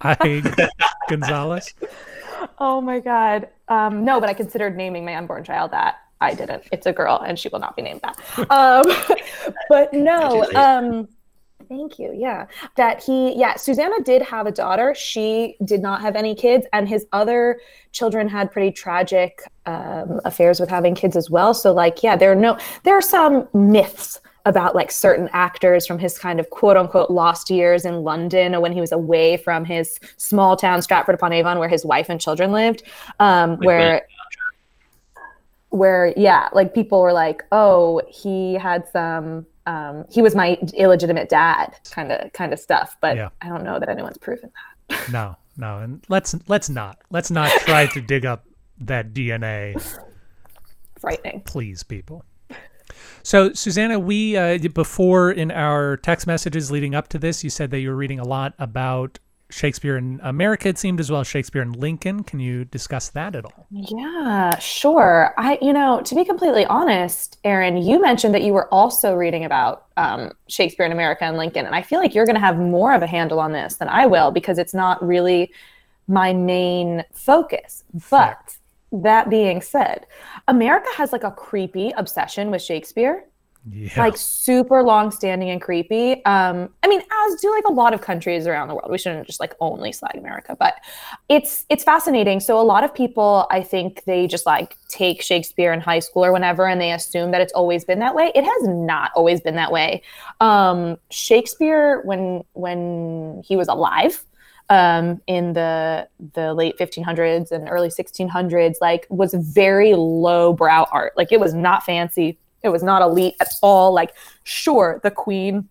I. 0.00 0.68
Gonzalez. 1.08 1.74
Oh 2.60 2.80
my 2.80 3.00
god. 3.00 3.48
Um, 3.68 4.04
no, 4.04 4.20
but 4.20 4.28
I 4.28 4.34
considered 4.34 4.76
naming 4.76 5.04
my 5.04 5.16
unborn 5.16 5.44
child 5.44 5.72
that. 5.72 5.96
I 6.20 6.34
didn't. 6.34 6.64
It's 6.70 6.84
a 6.84 6.92
girl, 6.92 7.22
and 7.26 7.38
she 7.38 7.48
will 7.48 7.60
not 7.60 7.76
be 7.76 7.82
named 7.82 8.02
that. 8.02 8.20
Um, 8.50 9.54
but 9.70 9.94
no. 9.94 10.44
Um, 10.54 11.08
thank 11.66 11.98
you. 11.98 12.12
Yeah, 12.14 12.46
that 12.76 13.02
he. 13.02 13.34
Yeah, 13.38 13.56
Susanna 13.56 13.96
did 14.04 14.20
have 14.20 14.46
a 14.46 14.52
daughter. 14.52 14.94
She 14.94 15.56
did 15.64 15.80
not 15.80 16.02
have 16.02 16.16
any 16.16 16.34
kids, 16.34 16.66
and 16.74 16.86
his 16.86 17.06
other 17.12 17.60
children 17.92 18.28
had 18.28 18.52
pretty 18.52 18.70
tragic 18.70 19.40
um, 19.64 20.20
affairs 20.26 20.60
with 20.60 20.68
having 20.68 20.94
kids 20.94 21.16
as 21.16 21.30
well. 21.30 21.54
So, 21.54 21.72
like, 21.72 22.02
yeah, 22.02 22.16
there 22.16 22.32
are 22.32 22.36
no. 22.36 22.58
There 22.82 22.94
are 22.94 23.02
some 23.02 23.48
myths 23.54 24.20
about 24.46 24.74
like 24.74 24.90
certain 24.90 25.28
actors 25.32 25.86
from 25.86 25.98
his 25.98 26.18
kind 26.18 26.40
of 26.40 26.50
quote 26.50 26.76
unquote 26.76 27.10
lost 27.10 27.50
years 27.50 27.84
in 27.84 28.02
London 28.02 28.54
or 28.54 28.60
when 28.60 28.72
he 28.72 28.80
was 28.80 28.92
away 28.92 29.36
from 29.36 29.64
his 29.64 29.98
small 30.16 30.56
town 30.56 30.82
Stratford 30.82 31.14
upon 31.14 31.32
Avon 31.32 31.58
where 31.58 31.68
his 31.68 31.84
wife 31.84 32.08
and 32.08 32.20
children 32.20 32.52
lived 32.52 32.82
um, 33.18 33.50
Like 33.50 33.60
where 33.60 34.02
where 35.70 36.14
yeah 36.16 36.48
like 36.52 36.74
people 36.74 37.00
were 37.00 37.12
like 37.12 37.44
oh 37.52 38.00
he 38.08 38.54
had 38.54 38.88
some 38.88 39.46
um, 39.66 40.04
he 40.10 40.20
was 40.20 40.34
my 40.34 40.58
illegitimate 40.74 41.28
dad 41.28 41.76
kind 41.90 42.10
of 42.10 42.32
kind 42.32 42.52
of 42.52 42.58
stuff 42.58 42.96
but 43.00 43.16
Yeah. 43.16 43.28
I 43.40 43.48
don't 43.48 43.62
know 43.62 43.78
that 43.78 43.88
anyone's 43.88 44.18
proven 44.18 44.50
that 44.54 45.08
No, 45.12 45.36
no, 45.56 45.78
and 45.78 46.04
let's 46.08 46.34
let's 46.48 46.68
not 46.68 46.98
let's 47.10 47.30
not 47.30 47.50
try 47.60 47.86
to 47.86 48.00
dig 48.00 48.24
up 48.24 48.44
that 48.80 49.12
DNA, 49.12 49.80
frightening 50.98 51.42
please, 51.42 51.82
people. 51.82 52.24
So, 53.22 53.52
Susanna, 53.52 53.98
we 53.98 54.36
uh, 54.36 54.58
before 54.72 55.30
in 55.30 55.50
our 55.50 55.96
text 55.98 56.26
messages 56.26 56.70
leading 56.70 56.94
up 56.94 57.08
to 57.08 57.18
this, 57.18 57.44
you 57.44 57.50
said 57.50 57.70
that 57.70 57.80
you 57.80 57.90
were 57.90 57.96
reading 57.96 58.18
a 58.18 58.24
lot 58.24 58.54
about 58.58 59.18
Shakespeare 59.50 59.96
in 59.96 60.20
America. 60.22 60.68
It 60.68 60.78
seemed 60.78 61.00
as 61.00 61.10
well 61.10 61.20
as 61.20 61.26
Shakespeare 61.26 61.62
in 61.62 61.72
Lincoln. 61.72 62.22
Can 62.22 62.40
you 62.40 62.64
discuss 62.64 63.08
that 63.10 63.34
at 63.34 63.44
all? 63.44 63.66
Yeah, 63.70 64.58
sure. 64.58 65.34
I, 65.36 65.58
you 65.60 65.72
know, 65.72 66.00
to 66.02 66.14
be 66.14 66.24
completely 66.24 66.64
honest, 66.66 67.38
Aaron, 67.44 67.76
you 67.76 68.00
mentioned 68.00 68.34
that 68.34 68.42
you 68.42 68.52
were 68.52 68.72
also 68.72 69.14
reading 69.14 69.44
about 69.44 69.86
um, 69.96 70.32
Shakespeare 70.48 70.86
in 70.86 70.92
America 70.92 71.24
and 71.24 71.36
Lincoln, 71.36 71.66
and 71.66 71.74
I 71.74 71.82
feel 71.82 72.00
like 72.00 72.14
you're 72.14 72.26
going 72.26 72.36
to 72.36 72.40
have 72.40 72.58
more 72.58 72.94
of 72.94 73.02
a 73.02 73.06
handle 73.06 73.40
on 73.40 73.52
this 73.52 73.76
than 73.76 73.88
I 73.88 74.06
will 74.06 74.30
because 74.30 74.58
it's 74.58 74.74
not 74.74 75.04
really 75.04 75.52
my 76.08 76.32
main 76.32 77.04
focus. 77.12 77.84
But 78.10 78.56
that 78.92 79.30
being 79.30 79.60
said, 79.62 80.06
America 80.48 80.88
has 80.96 81.12
like 81.12 81.24
a 81.24 81.30
creepy 81.30 81.92
obsession 81.96 82.50
with 82.50 82.62
Shakespeare 82.62 83.24
Yeah, 83.70 83.90
like 83.96 84.16
super 84.16 84.82
long 84.82 85.10
standing 85.10 85.50
and 85.50 85.60
creepy. 85.60 86.24
Um, 86.24 86.70
I 86.82 86.88
mean, 86.88 87.00
as 87.00 87.40
do 87.40 87.50
like 87.50 87.64
a 87.66 87.72
lot 87.72 87.92
of 87.92 88.00
countries 88.00 88.46
around 88.46 88.68
the 88.68 88.74
world. 88.74 88.90
We 88.90 88.96
shouldn't 88.98 89.26
just 89.26 89.38
like 89.38 89.54
only 89.60 89.92
slag 89.92 90.16
America, 90.16 90.56
but 90.58 90.76
it's 91.28 91.66
it's 91.68 91.84
fascinating. 91.84 92.40
So 92.40 92.58
a 92.58 92.62
lot 92.64 92.84
of 92.84 92.94
people, 92.94 93.46
I 93.50 93.62
think, 93.62 94.04
they 94.04 94.26
just 94.26 94.46
like 94.46 94.76
take 94.88 95.20
Shakespeare 95.22 95.72
in 95.72 95.80
high 95.80 95.98
school 95.98 96.24
or 96.24 96.32
whenever, 96.32 96.66
and 96.66 96.80
they 96.80 96.92
assume 96.92 97.32
that 97.32 97.42
it's 97.42 97.52
always 97.52 97.84
been 97.84 97.98
that 97.98 98.14
way. 98.14 98.32
It 98.34 98.44
has 98.44 98.68
not 98.68 99.10
always 99.14 99.40
been 99.42 99.56
that 99.56 99.70
way. 99.70 100.02
Um, 100.40 100.96
Shakespeare, 101.10 102.00
when 102.04 102.42
when 102.54 103.42
he 103.44 103.56
was 103.56 103.68
alive, 103.68 104.24
um, 104.70 105.20
in 105.26 105.52
the 105.52 106.08
the 106.32 106.54
late 106.54 106.78
1500s 106.78 107.50
and 107.50 107.68
early 107.68 107.88
1600s, 107.88 108.76
like 108.80 109.06
was 109.10 109.34
very 109.34 109.94
low 109.94 110.52
brow 110.52 110.86
art. 110.92 111.12
Like 111.16 111.32
it 111.32 111.40
was 111.40 111.52
not 111.52 111.84
fancy. 111.84 112.38
It 112.62 112.70
was 112.70 112.82
not 112.82 113.02
elite 113.02 113.34
at 113.40 113.52
all. 113.62 113.92
Like, 113.92 114.14
sure, 114.44 115.00
the 115.02 115.10
queen 115.10 115.68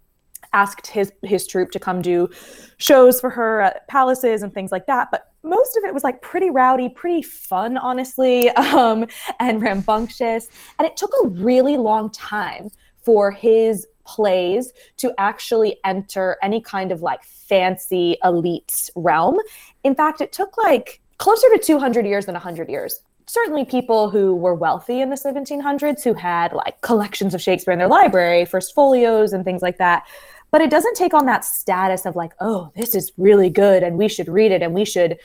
asked 0.51 0.87
his 0.87 1.11
his 1.23 1.47
troupe 1.47 1.71
to 1.71 1.79
come 1.79 2.01
do 2.01 2.29
shows 2.77 3.21
for 3.21 3.29
her 3.29 3.61
at 3.61 3.87
palaces 3.87 4.43
and 4.43 4.53
things 4.53 4.71
like 4.71 4.85
that, 4.87 5.09
but 5.11 5.31
most 5.43 5.77
of 5.77 5.83
it 5.85 5.93
was 5.93 6.03
like 6.03 6.21
pretty 6.21 6.49
rowdy, 6.49 6.89
pretty 6.89 7.21
fun, 7.21 7.77
honestly, 7.77 8.49
um, 8.51 9.05
and 9.39 9.61
rambunctious. 9.61 10.49
And 10.77 10.85
it 10.85 10.97
took 10.97 11.11
a 11.23 11.27
really 11.27 11.77
long 11.77 12.09
time 12.11 12.69
for 13.01 13.31
his 13.31 13.87
plays 14.15 14.73
to 14.97 15.13
actually 15.17 15.77
enter 15.85 16.37
any 16.41 16.61
kind 16.61 16.91
of 16.91 17.01
like 17.01 17.23
fancy 17.23 18.17
elite 18.23 18.89
realm. 18.95 19.37
In 19.83 19.93
fact, 19.93 20.21
it 20.21 20.31
took 20.31 20.57
like 20.57 21.01
closer 21.17 21.47
to 21.49 21.59
200 21.63 22.05
years 22.05 22.25
than 22.25 22.33
100 22.33 22.69
years 22.69 23.01
certainly 23.29 23.63
people 23.63 24.09
who 24.09 24.33
were 24.33 24.55
wealthy 24.55 25.01
in 25.01 25.11
the 25.11 25.15
1700s 25.15 26.03
who 26.03 26.15
had 26.15 26.51
like 26.51 26.81
collections 26.81 27.35
of 27.35 27.41
Shakespeare 27.41 27.71
in 27.71 27.77
their 27.77 27.87
library, 27.87 28.43
first 28.43 28.73
folios 28.73 29.33
and 29.33 29.45
things 29.45 29.61
like 29.61 29.77
that. 29.77 30.03
But 30.49 30.61
it 30.61 30.71
doesn't 30.71 30.95
take 30.95 31.13
on 31.13 31.27
that 31.27 31.45
status 31.45 32.07
of 32.07 32.15
like, 32.15 32.31
oh, 32.39 32.71
this 32.75 32.95
is 32.95 33.11
really 33.17 33.51
good 33.51 33.83
and 33.83 33.99
we 33.99 34.07
should 34.07 34.27
read 34.27 34.51
it 34.51 34.63
and 34.63 34.73
we 34.73 34.83
should, 34.83 35.19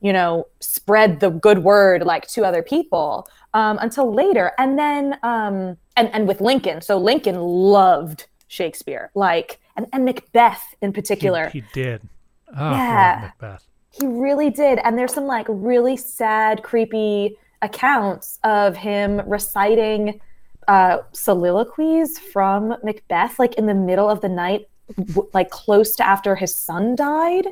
you 0.00 0.12
know, 0.12 0.48
spread 0.58 1.20
the 1.20 1.30
good 1.30 1.60
word 1.60 2.02
like 2.02 2.26
to 2.28 2.44
other 2.44 2.62
people 2.62 3.28
um, 3.54 3.78
until 3.80 4.12
later. 4.12 4.52
And 4.58 4.78
then, 4.78 5.18
um, 5.22 5.76
and, 5.96 6.10
and 6.12 6.28
with 6.28 6.40
Lincoln, 6.40 6.80
so 6.82 6.98
Lincoln 6.98 7.36
loved 7.40 8.26
Shakespeare, 8.48 9.10
like, 9.14 9.58
and, 9.76 9.86
and 9.92 10.04
Macbeth 10.04 10.62
in 10.82 10.92
particular 10.92 11.48
he 11.48 11.62
did. 11.72 12.02
Oh, 12.56 12.70
Yeah. 12.70 13.30
Macbeth. 13.40 13.64
he 13.90 14.06
really 14.06 14.50
did 14.50 14.78
and 14.84 14.96
there's 14.98 15.12
some 15.14 15.26
like 15.26 15.46
really 15.48 15.96
sad 15.96 16.62
creepy 16.62 17.36
accounts 17.62 18.38
of 18.44 18.76
him 18.76 19.20
reciting 19.26 20.20
uh 20.68 20.98
soliloquies 21.12 22.18
from 22.18 22.74
macbeth 22.84 23.38
like 23.38 23.54
in 23.54 23.66
the 23.66 23.74
middle 23.74 24.08
of 24.08 24.20
the 24.20 24.28
night 24.28 24.68
w- 24.96 25.28
like 25.32 25.50
close 25.50 25.96
to 25.96 26.06
after 26.06 26.34
his 26.36 26.54
son 26.54 26.94
died 26.94 27.46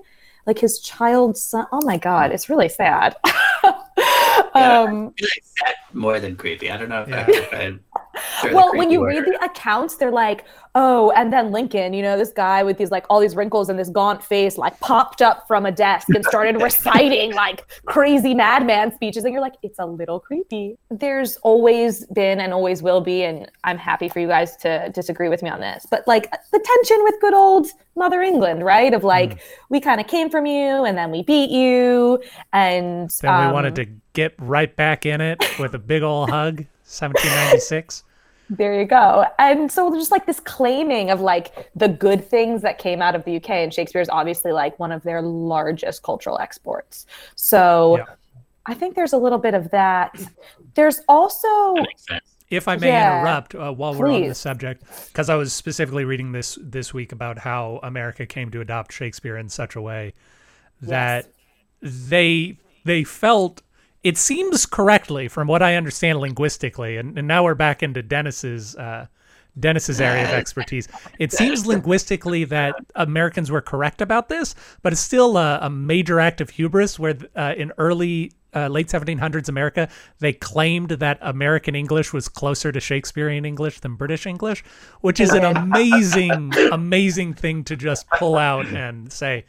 like 0.46 0.58
his 0.58 0.78
child's 0.80 1.42
son 1.42 1.66
oh 1.72 1.80
my 1.84 1.96
god 1.96 2.30
it's 2.32 2.48
really 2.48 2.68
sad 2.68 3.16
um 4.54 5.08
I 5.08 5.20
feel 5.20 5.28
like 5.34 5.44
that 5.64 5.74
more 5.94 6.20
than 6.20 6.36
creepy. 6.36 6.70
I 6.70 6.76
don't 6.76 6.88
know 6.88 7.02
if 7.02 7.08
Yeah. 7.08 7.24
I, 7.26 7.30
if 7.30 7.52
I'd 7.54 7.78
throw 7.92 8.11
the 8.11 8.11
well 8.52 8.70
when 8.76 8.90
you 8.90 9.00
word. 9.00 9.14
read 9.14 9.24
the 9.24 9.44
accounts 9.44 9.96
they're 9.96 10.10
like 10.10 10.44
oh 10.74 11.10
and 11.12 11.32
then 11.32 11.50
lincoln 11.50 11.92
you 11.92 12.02
know 12.02 12.16
this 12.16 12.32
guy 12.32 12.62
with 12.62 12.78
these 12.78 12.90
like 12.90 13.04
all 13.10 13.20
these 13.20 13.36
wrinkles 13.36 13.68
and 13.68 13.78
this 13.78 13.88
gaunt 13.88 14.22
face 14.22 14.56
like 14.56 14.78
popped 14.80 15.22
up 15.22 15.46
from 15.46 15.66
a 15.66 15.72
desk 15.72 16.08
and 16.10 16.24
started 16.24 16.60
reciting 16.62 17.32
like 17.34 17.66
crazy 17.86 18.34
madman 18.34 18.92
speeches 18.92 19.24
and 19.24 19.32
you're 19.32 19.42
like 19.42 19.54
it's 19.62 19.78
a 19.78 19.86
little 19.86 20.18
creepy 20.20 20.76
there's 20.90 21.36
always 21.38 22.06
been 22.06 22.40
and 22.40 22.52
always 22.52 22.82
will 22.82 23.00
be 23.00 23.24
and 23.24 23.50
i'm 23.64 23.78
happy 23.78 24.08
for 24.08 24.20
you 24.20 24.28
guys 24.28 24.56
to 24.56 24.90
disagree 24.94 25.28
with 25.28 25.42
me 25.42 25.50
on 25.50 25.60
this 25.60 25.86
but 25.90 26.06
like 26.06 26.30
the 26.30 26.58
tension 26.64 27.02
with 27.04 27.14
good 27.20 27.34
old 27.34 27.66
mother 27.96 28.22
england 28.22 28.64
right 28.64 28.94
of 28.94 29.04
like 29.04 29.40
we 29.68 29.80
kind 29.80 30.00
of 30.00 30.06
came 30.06 30.30
from 30.30 30.46
you 30.46 30.84
and 30.84 30.96
then 30.96 31.10
we 31.10 31.22
beat 31.22 31.50
you 31.50 32.22
and 32.52 33.10
Then 33.20 33.38
we 33.38 33.46
um, 33.46 33.52
wanted 33.52 33.76
to 33.76 33.86
get 34.12 34.34
right 34.38 34.74
back 34.74 35.06
in 35.06 35.20
it 35.20 35.38
with 35.58 35.74
a 35.74 35.78
big 35.78 36.02
old 36.02 36.30
hug. 36.30 36.64
1796. 36.92 38.04
There 38.50 38.78
you 38.78 38.84
go. 38.84 39.24
And 39.38 39.72
so 39.72 39.88
there's 39.88 40.02
just 40.02 40.10
like 40.12 40.26
this 40.26 40.40
claiming 40.40 41.08
of 41.10 41.22
like 41.22 41.70
the 41.74 41.88
good 41.88 42.22
things 42.28 42.60
that 42.62 42.78
came 42.78 43.00
out 43.00 43.14
of 43.14 43.24
the 43.24 43.36
UK 43.36 43.48
and 43.50 43.72
Shakespeare 43.72 44.02
is 44.02 44.10
obviously 44.10 44.52
like 44.52 44.78
one 44.78 44.92
of 44.92 45.02
their 45.04 45.22
largest 45.22 46.02
cultural 46.02 46.38
exports. 46.38 47.06
So 47.34 47.96
Yeah. 47.96 48.04
I 48.66 48.74
think 48.74 48.94
there's 48.94 49.14
a 49.14 49.16
little 49.16 49.38
bit 49.38 49.54
of 49.54 49.70
that. 49.70 50.14
There's 50.74 51.00
also 51.08 51.74
That. 52.10 52.22
If 52.50 52.68
I 52.68 52.76
may 52.76 52.88
Yeah, 52.88 53.20
interrupt 53.20 53.54
uh, 53.54 53.72
while 53.72 53.94
we're 53.94 54.12
on 54.12 54.28
the 54.28 54.34
subject, 54.34 54.84
because 55.08 55.30
I 55.30 55.36
was 55.36 55.54
specifically 55.54 56.04
reading 56.04 56.32
this 56.32 56.58
this 56.60 56.92
week 56.92 57.12
about 57.12 57.38
how 57.38 57.80
America 57.82 58.26
came 58.26 58.50
to 58.50 58.60
adopt 58.60 58.92
Shakespeare 58.92 59.38
in 59.38 59.48
such 59.48 59.74
a 59.76 59.80
way 59.80 60.12
that 60.82 61.28
they 61.80 62.58
they 62.84 63.04
felt 63.04 63.62
it 64.04 64.16
seems 64.18 64.66
correctly 64.66 65.28
from 65.28 65.48
what 65.48 65.62
I 65.62 65.76
understand 65.76 66.18
linguistically, 66.18 66.96
and, 66.96 67.16
and 67.18 67.28
now 67.28 67.44
we're 67.44 67.54
back 67.54 67.82
into 67.82 68.02
Dennis's 68.02 68.76
uh, 68.76 69.06
Dennis's 69.60 70.00
area 70.00 70.24
of 70.24 70.30
expertise. 70.30 70.88
It 71.18 71.32
seems 71.40 71.66
linguistically 71.66 72.44
that 72.44 72.74
Americans 72.94 73.50
were 73.50 73.60
correct 73.60 74.00
about 74.00 74.28
this, 74.28 74.54
but 74.82 74.92
it's 74.92 75.02
still 75.02 75.36
a, 75.36 75.58
a 75.62 75.70
major 75.70 76.18
act 76.20 76.40
of 76.40 76.50
hubris 76.50 76.98
where 76.98 77.16
uh, 77.36 77.52
in 77.56 77.70
early 77.76 78.32
uh, 78.54 78.68
late 78.68 78.88
1700s 78.88 79.48
America, 79.50 79.88
they 80.20 80.32
claimed 80.32 80.90
that 80.90 81.18
American 81.20 81.74
English 81.74 82.12
was 82.14 82.28
closer 82.28 82.72
to 82.72 82.80
Shakespearean 82.80 83.44
English 83.44 83.80
than 83.80 83.94
British 83.94 84.26
English, 84.26 84.64
which 85.02 85.20
is 85.20 85.32
an 85.32 85.44
amazing, 85.56 86.52
amazing 86.72 87.34
thing 87.34 87.62
to 87.64 87.76
just 87.76 88.08
pull 88.18 88.36
out 88.36 88.66
and 88.66 89.12
say, 89.12 89.44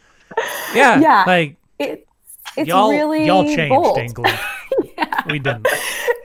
yeah, 0.73 0.99
Yeah. 0.99 1.23
like 1.25 1.55
it, 1.79 2.07
it's 2.57 2.67
y'all, 2.67 2.89
really 2.89 3.25
y'all 3.25 3.43
changed 3.43 3.69
bold. 3.69 3.97
England. 3.97 4.39
We 5.27 5.39
didn't. 5.39 5.67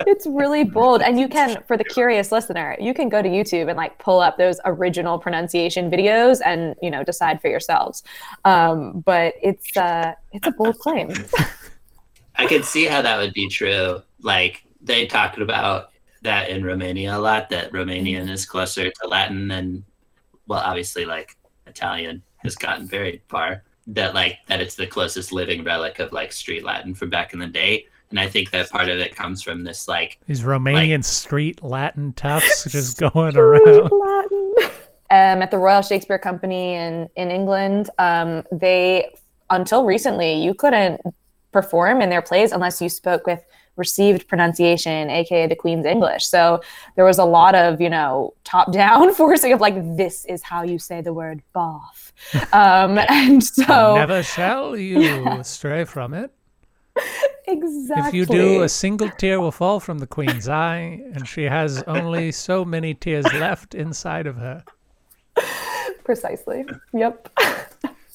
it's 0.07 0.27
really 0.27 0.65
bold 0.65 1.03
and 1.03 1.21
you 1.21 1.29
can 1.29 1.63
for 1.69 1.77
the 1.77 1.85
curious 1.85 2.33
listener 2.33 2.77
you 2.81 2.93
can 2.93 3.09
go 3.09 3.23
to 3.23 3.29
youtube 3.29 3.69
and 3.69 3.77
like 3.77 3.97
pull 3.99 4.19
up 4.21 4.39
those 4.39 4.59
original 4.65 5.19
pronunciation 5.19 5.89
videos 5.91 6.41
and 6.45 6.75
you 6.83 6.91
know 6.91 7.05
decide 7.05 7.41
for 7.41 7.49
yourselves 7.49 8.03
um, 8.45 9.01
but 9.01 9.35
it's 9.41 9.77
uh 9.77 10.15
it's 10.33 10.47
a 10.49 10.51
bold 10.51 10.79
claim 10.79 11.13
I 12.39 12.47
could 12.47 12.65
see 12.65 12.85
how 12.87 13.03
that 13.03 13.19
would 13.19 13.35
be 13.35 13.49
true. 13.49 14.01
Like 14.23 14.63
they 14.81 15.07
talked 15.07 15.39
about 15.39 15.91
that 16.23 16.49
in 16.49 16.65
Romania 16.65 17.17
a 17.17 17.19
lot. 17.19 17.51
That 17.51 17.73
Romanian 17.73 18.31
is 18.31 18.47
closer 18.47 18.91
to 18.91 19.09
Latin 19.09 19.49
than, 19.49 19.85
well, 20.47 20.61
obviously 20.61 21.05
like 21.05 21.37
Italian 21.67 22.23
has 22.39 22.55
gotten 22.55 22.87
very 22.87 23.23
far. 23.29 23.65
That 23.89 24.15
like 24.15 24.39
that 24.47 24.61
it's 24.61 24.75
the 24.75 24.87
closest 24.87 25.33
living 25.33 25.65
relic 25.65 25.99
of 25.99 26.13
like 26.13 26.33
street 26.33 26.65
Latin 26.65 26.95
from 26.95 27.11
back 27.11 27.33
in 27.33 27.39
the 27.39 27.47
day. 27.47 27.87
And 28.11 28.19
I 28.19 28.29
think 28.29 28.51
that 28.51 28.71
part 28.71 28.89
of 28.89 28.99
it 28.99 29.15
comes 29.15 29.43
from 29.43 29.65
this 29.65 29.89
like 29.89 30.19
These 30.27 30.43
Romanian 30.43 31.05
street 31.05 31.63
Latin 31.63 32.13
toughs 32.15 32.65
just 32.71 32.99
going 32.99 33.37
around. 33.37 33.91
Latin. 33.91 34.55
Um, 35.11 35.43
at 35.43 35.51
the 35.51 35.59
Royal 35.59 35.83
Shakespeare 35.83 36.19
Company 36.19 36.75
in 36.75 37.09
in 37.17 37.31
England, 37.31 37.91
um, 37.99 38.45
they 38.53 39.11
until 39.51 39.85
recently 39.85 40.43
you 40.43 40.55
couldn't 40.55 41.01
perform 41.53 42.03
in 42.03 42.11
their 42.11 42.23
plays 42.23 42.53
unless 42.53 42.81
you 42.83 42.89
spoke 42.89 43.27
with 43.27 43.43
received 43.79 44.29
pronunciation, 44.29 45.09
aka 45.09 45.47
the 45.47 45.55
Queen's 45.57 45.87
English. 45.87 46.27
So 46.27 46.61
there 46.97 47.05
was 47.05 47.19
a 47.19 47.25
lot 47.25 47.55
of 47.55 47.81
you 47.81 47.89
know 47.89 48.35
top 48.45 48.73
down 48.73 49.15
forcing 49.21 49.53
of 49.53 49.61
like 49.61 49.75
this 49.97 50.25
is 50.27 50.43
how 50.43 50.63
you 50.63 50.79
say 50.79 51.01
the 51.01 51.13
word 51.13 51.43
bath, 51.55 52.13
um, 52.53 52.99
and 53.09 53.43
so 53.43 53.95
Never 53.95 54.23
shall 54.23 54.77
you 54.77 55.43
stray 55.43 55.85
from 55.85 56.15
it. 56.15 56.31
exactly 57.47 58.09
If 58.09 58.15
you 58.15 58.27
do, 58.27 58.63
a 58.63 58.69
single 58.69 59.11
tear 59.11 59.41
will 59.41 59.53
fall 59.53 59.81
from 59.81 59.99
the 59.99 60.07
queen's 60.07 60.49
eye, 60.49 61.01
and 61.15 61.27
she 61.27 61.45
has 61.45 61.83
only 61.85 62.33
so 62.33 62.65
many 62.65 62.93
tears 62.95 63.25
left 63.35 63.75
inside 63.75 64.27
of 64.27 64.37
her. 64.37 64.65
precisely. 66.05 66.65
Yep. 66.93 67.29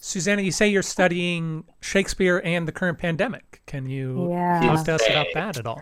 Susanna, 0.01 0.41
you 0.41 0.51
say 0.51 0.67
you're 0.67 0.81
studying 0.81 1.63
Shakespeare 1.79 2.41
and 2.43 2.67
the 2.67 2.73
current 2.73 2.97
pandemic. 2.97 3.52
Can 3.65 3.89
you 3.89 4.29
Yeah. 4.31 4.61
talk 4.61 4.85
to 4.85 4.95
us 4.95 5.09
about 5.09 5.27
that 5.33 5.57
at 5.57 5.65
all? 5.65 5.81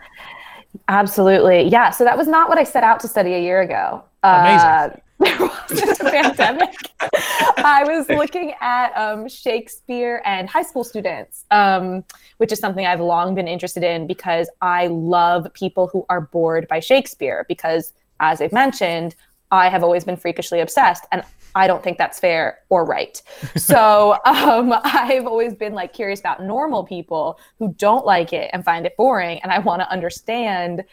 Absolutely. 0.88 1.64
Yeah. 1.68 1.90
So 1.90 2.04
that 2.04 2.18
was 2.18 2.28
not 2.28 2.48
what 2.50 2.58
I 2.58 2.64
set 2.64 2.84
out 2.84 3.00
to 3.02 3.08
study 3.08 3.34
a 3.34 3.40
year 3.40 3.62
ago. 3.62 4.04
Amazing. 4.24 4.68
Uh, 4.68 4.90
there 5.22 5.38
wasn't 5.40 6.00
a 6.00 6.04
pandemic. 6.10 6.74
I 7.58 7.84
was 7.86 8.10
looking 8.10 8.54
at 8.60 8.92
um, 8.98 9.28
Shakespeare 9.30 10.22
and 10.26 10.50
high 10.50 10.64
school 10.64 10.84
students, 10.84 11.46
um, 11.52 12.04
which 12.38 12.52
is 12.52 12.58
something 12.60 12.86
I've 12.88 13.02
long 13.02 13.36
been 13.36 13.48
interested 13.48 13.84
in 13.84 14.08
because 14.08 14.50
I 14.62 14.88
love 14.88 15.48
people 15.54 15.88
who 15.88 16.06
are 16.10 16.22
bored 16.22 16.68
by 16.68 16.80
Shakespeare. 16.80 17.46
Because, 17.48 17.94
as 18.20 18.42
I've 18.42 18.52
mentioned, 18.54 19.16
I 19.52 19.70
have 19.70 19.84
always 19.84 20.04
been 20.06 20.18
freakishly 20.18 20.60
obsessed, 20.60 21.06
and 21.12 21.24
I 21.56 21.68
don't 21.68 21.84
think 21.84 21.98
that's 21.98 22.20
fair 22.20 22.60
or 22.70 22.86
right. 22.86 23.22
So 23.56 24.18
um, 24.26 24.74
I've 24.84 25.28
always 25.28 25.54
been 25.54 25.74
like 25.74 25.94
curious 25.94 26.20
about 26.20 26.44
normal 26.44 26.84
people 26.84 27.40
who 27.60 27.74
don't 27.78 28.06
like 28.06 28.34
it 28.34 28.50
and 28.54 28.64
find 28.64 28.86
it 28.86 28.96
boring, 28.98 29.40
and 29.44 29.52
I 29.52 29.60
want 29.60 29.82
to 29.82 29.90
understand 29.90 30.84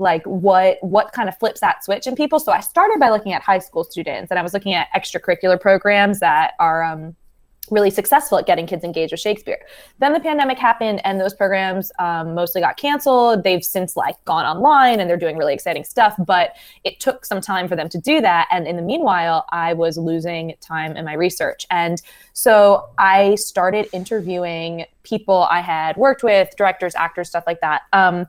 like 0.00 0.24
what 0.24 0.78
what 0.80 1.12
kind 1.12 1.28
of 1.28 1.36
flips 1.38 1.60
that 1.60 1.84
switch 1.84 2.06
in 2.06 2.14
people. 2.14 2.38
So 2.38 2.52
I 2.52 2.60
started 2.60 3.00
by 3.00 3.10
looking 3.10 3.32
at 3.32 3.42
high 3.42 3.58
school 3.58 3.84
students, 3.84 4.30
and 4.30 4.38
I 4.38 4.42
was 4.42 4.54
looking 4.54 4.74
at 4.74 4.88
extracurricular 4.96 5.60
programs 5.60 6.20
that 6.20 6.54
are 6.58 6.82
um, 6.82 7.16
really 7.70 7.90
successful 7.90 8.38
at 8.38 8.46
getting 8.46 8.66
kids 8.66 8.84
engaged 8.84 9.12
with 9.12 9.20
Shakespeare. 9.20 9.58
Then 9.98 10.12
the 10.12 10.20
pandemic 10.20 10.58
happened, 10.58 11.00
and 11.04 11.20
those 11.20 11.34
programs 11.34 11.90
um, 11.98 12.34
mostly 12.34 12.60
got 12.60 12.76
canceled. 12.76 13.44
They've 13.44 13.64
since 13.64 13.96
like 13.96 14.22
gone 14.24 14.44
online, 14.44 15.00
and 15.00 15.08
they're 15.08 15.16
doing 15.16 15.36
really 15.36 15.54
exciting 15.54 15.84
stuff. 15.84 16.14
But 16.18 16.56
it 16.84 17.00
took 17.00 17.24
some 17.24 17.40
time 17.40 17.68
for 17.68 17.76
them 17.76 17.88
to 17.90 17.98
do 17.98 18.20
that, 18.20 18.48
and 18.50 18.66
in 18.66 18.76
the 18.76 18.82
meanwhile, 18.82 19.46
I 19.50 19.74
was 19.74 19.96
losing 19.96 20.54
time 20.60 20.96
in 20.96 21.04
my 21.04 21.14
research, 21.14 21.66
and 21.70 22.00
so 22.32 22.88
I 22.98 23.34
started 23.36 23.88
interviewing 23.92 24.86
people 25.02 25.44
I 25.50 25.60
had 25.60 25.96
worked 25.96 26.22
with, 26.22 26.54
directors, 26.56 26.94
actors, 26.94 27.28
stuff 27.28 27.44
like 27.46 27.60
that. 27.60 27.82
Um, 27.92 28.26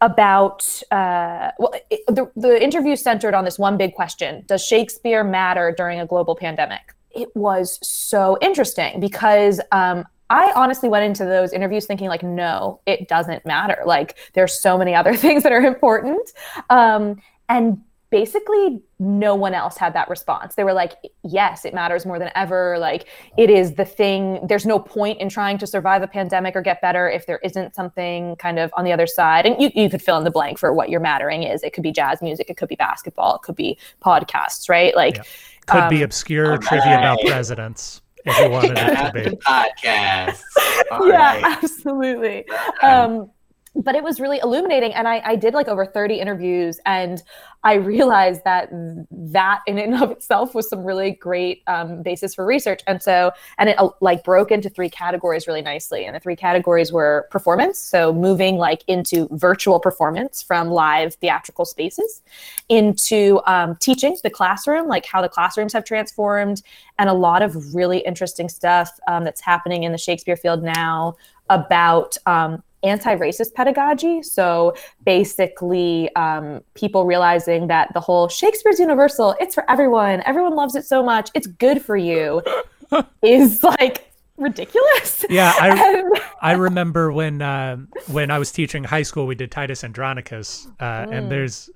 about 0.00 0.82
uh, 0.90 1.50
well, 1.58 1.74
it, 1.90 2.00
the 2.06 2.30
the 2.36 2.62
interview 2.62 2.96
centered 2.96 3.34
on 3.34 3.44
this 3.44 3.58
one 3.58 3.76
big 3.76 3.94
question: 3.94 4.44
Does 4.46 4.64
Shakespeare 4.64 5.22
matter 5.24 5.74
during 5.76 6.00
a 6.00 6.06
global 6.06 6.34
pandemic? 6.34 6.94
It 7.10 7.34
was 7.34 7.78
so 7.86 8.38
interesting 8.40 9.00
because 9.00 9.60
um, 9.72 10.04
I 10.30 10.52
honestly 10.54 10.88
went 10.88 11.04
into 11.04 11.24
those 11.24 11.52
interviews 11.52 11.86
thinking 11.86 12.08
like, 12.08 12.22
no, 12.22 12.80
it 12.86 13.08
doesn't 13.08 13.44
matter. 13.44 13.82
Like, 13.84 14.16
there's 14.34 14.58
so 14.58 14.78
many 14.78 14.94
other 14.94 15.16
things 15.24 15.42
that 15.42 15.52
are 15.52 15.62
important, 15.62 16.30
um, 16.70 17.20
and 17.48 17.82
basically 18.10 18.80
no 18.98 19.34
one 19.34 19.54
else 19.54 19.76
had 19.76 19.94
that 19.94 20.08
response. 20.08 20.56
They 20.56 20.64
were 20.64 20.72
like, 20.72 20.94
yes, 21.22 21.64
it 21.64 21.72
matters 21.72 22.04
more 22.04 22.18
than 22.18 22.30
ever. 22.34 22.76
Like 22.78 23.06
it 23.38 23.50
is 23.50 23.74
the 23.74 23.84
thing. 23.84 24.40
There's 24.48 24.66
no 24.66 24.78
point 24.78 25.20
in 25.20 25.28
trying 25.28 25.58
to 25.58 25.66
survive 25.66 26.02
a 26.02 26.08
pandemic 26.08 26.56
or 26.56 26.60
get 26.62 26.80
better 26.80 27.08
if 27.08 27.26
there 27.26 27.38
isn't 27.44 27.74
something 27.74 28.36
kind 28.36 28.58
of 28.58 28.72
on 28.76 28.84
the 28.84 28.92
other 28.92 29.06
side. 29.06 29.46
And 29.46 29.60
you, 29.62 29.70
you 29.74 29.88
could 29.88 30.02
fill 30.02 30.18
in 30.18 30.24
the 30.24 30.30
blank 30.30 30.58
for 30.58 30.72
what 30.72 30.90
your 30.90 31.00
mattering 31.00 31.44
is. 31.44 31.62
It 31.62 31.72
could 31.72 31.82
be 31.84 31.92
jazz 31.92 32.20
music, 32.20 32.50
it 32.50 32.56
could 32.56 32.68
be 32.68 32.76
basketball, 32.76 33.36
it 33.36 33.42
could 33.42 33.56
be 33.56 33.78
podcasts, 34.04 34.68
right? 34.68 34.94
Like 34.94 35.16
Yeah. 35.16 35.22
Could 35.66 35.88
be 35.90 35.98
Um, 35.98 36.02
obscure 36.04 36.52
all 36.52 36.58
trivia 36.58 36.98
about 36.98 37.20
presidents 37.24 38.02
if 38.24 38.38
you 38.40 38.50
wanted 38.50 38.72
it 38.72 38.86
to 38.86 38.92
Not 38.94 39.14
be. 39.14 39.20
Podcasts. 39.46 40.42
All 40.90 41.06
yeah, 41.06 41.34
right. 41.40 41.44
absolutely. 41.62 42.44
Um, 42.82 43.30
but 43.74 43.94
it 43.94 44.02
was 44.02 44.20
really 44.20 44.40
illuminating, 44.42 44.92
and 44.94 45.06
I, 45.06 45.22
I 45.24 45.36
did 45.36 45.54
like 45.54 45.68
over 45.68 45.86
thirty 45.86 46.18
interviews, 46.20 46.80
and 46.86 47.22
I 47.62 47.74
realized 47.74 48.42
that 48.44 48.68
that 49.10 49.60
in 49.66 49.78
and 49.78 50.02
of 50.02 50.10
itself 50.10 50.54
was 50.54 50.68
some 50.68 50.82
really 50.82 51.12
great 51.12 51.62
um, 51.66 52.02
basis 52.02 52.34
for 52.34 52.44
research. 52.44 52.80
And 52.86 53.00
so, 53.02 53.32
and 53.58 53.68
it 53.68 53.78
uh, 53.78 53.90
like 54.00 54.24
broke 54.24 54.50
into 54.50 54.70
three 54.70 54.90
categories 54.90 55.46
really 55.46 55.62
nicely. 55.62 56.04
And 56.04 56.16
the 56.16 56.20
three 56.20 56.36
categories 56.36 56.90
were 56.92 57.28
performance, 57.30 57.78
so 57.78 58.12
moving 58.12 58.56
like 58.56 58.82
into 58.88 59.28
virtual 59.32 59.78
performance 59.78 60.42
from 60.42 60.68
live 60.70 61.14
theatrical 61.14 61.64
spaces, 61.64 62.22
into 62.68 63.40
um, 63.46 63.76
teaching 63.76 64.16
the 64.22 64.30
classroom, 64.30 64.88
like 64.88 65.06
how 65.06 65.22
the 65.22 65.28
classrooms 65.28 65.72
have 65.72 65.84
transformed, 65.84 66.62
and 66.98 67.08
a 67.08 67.14
lot 67.14 67.40
of 67.40 67.74
really 67.74 67.98
interesting 67.98 68.48
stuff 68.48 68.90
um, 69.06 69.22
that's 69.22 69.40
happening 69.40 69.84
in 69.84 69.92
the 69.92 69.98
Shakespeare 69.98 70.36
field 70.36 70.62
now 70.62 71.14
about 71.50 72.16
um, 72.26 72.62
anti-racist 72.82 73.52
pedagogy 73.54 74.22
so 74.22 74.74
basically 75.04 76.14
um, 76.16 76.60
people 76.74 77.04
realizing 77.04 77.66
that 77.66 77.92
the 77.94 78.00
whole 78.00 78.28
shakespeare's 78.28 78.78
universal 78.78 79.34
it's 79.40 79.54
for 79.54 79.70
everyone 79.70 80.22
everyone 80.26 80.54
loves 80.54 80.74
it 80.74 80.84
so 80.84 81.02
much 81.02 81.30
it's 81.34 81.46
good 81.46 81.82
for 81.82 81.96
you 81.96 82.42
is 83.22 83.62
like 83.62 84.10
ridiculous 84.36 85.24
Yeah, 85.28 85.52
I 85.60 86.02
I 86.40 86.52
remember 86.52 87.12
when 87.12 87.42
uh, 87.42 87.76
when 88.08 88.30
I 88.30 88.38
was 88.38 88.50
teaching 88.50 88.84
high 88.84 89.02
school, 89.02 89.26
we 89.26 89.34
did 89.34 89.50
Titus 89.50 89.84
Andronicus, 89.84 90.66
uh, 90.80 90.84
Mm. 91.04 91.12
and 91.12 91.30
there's 91.30 91.68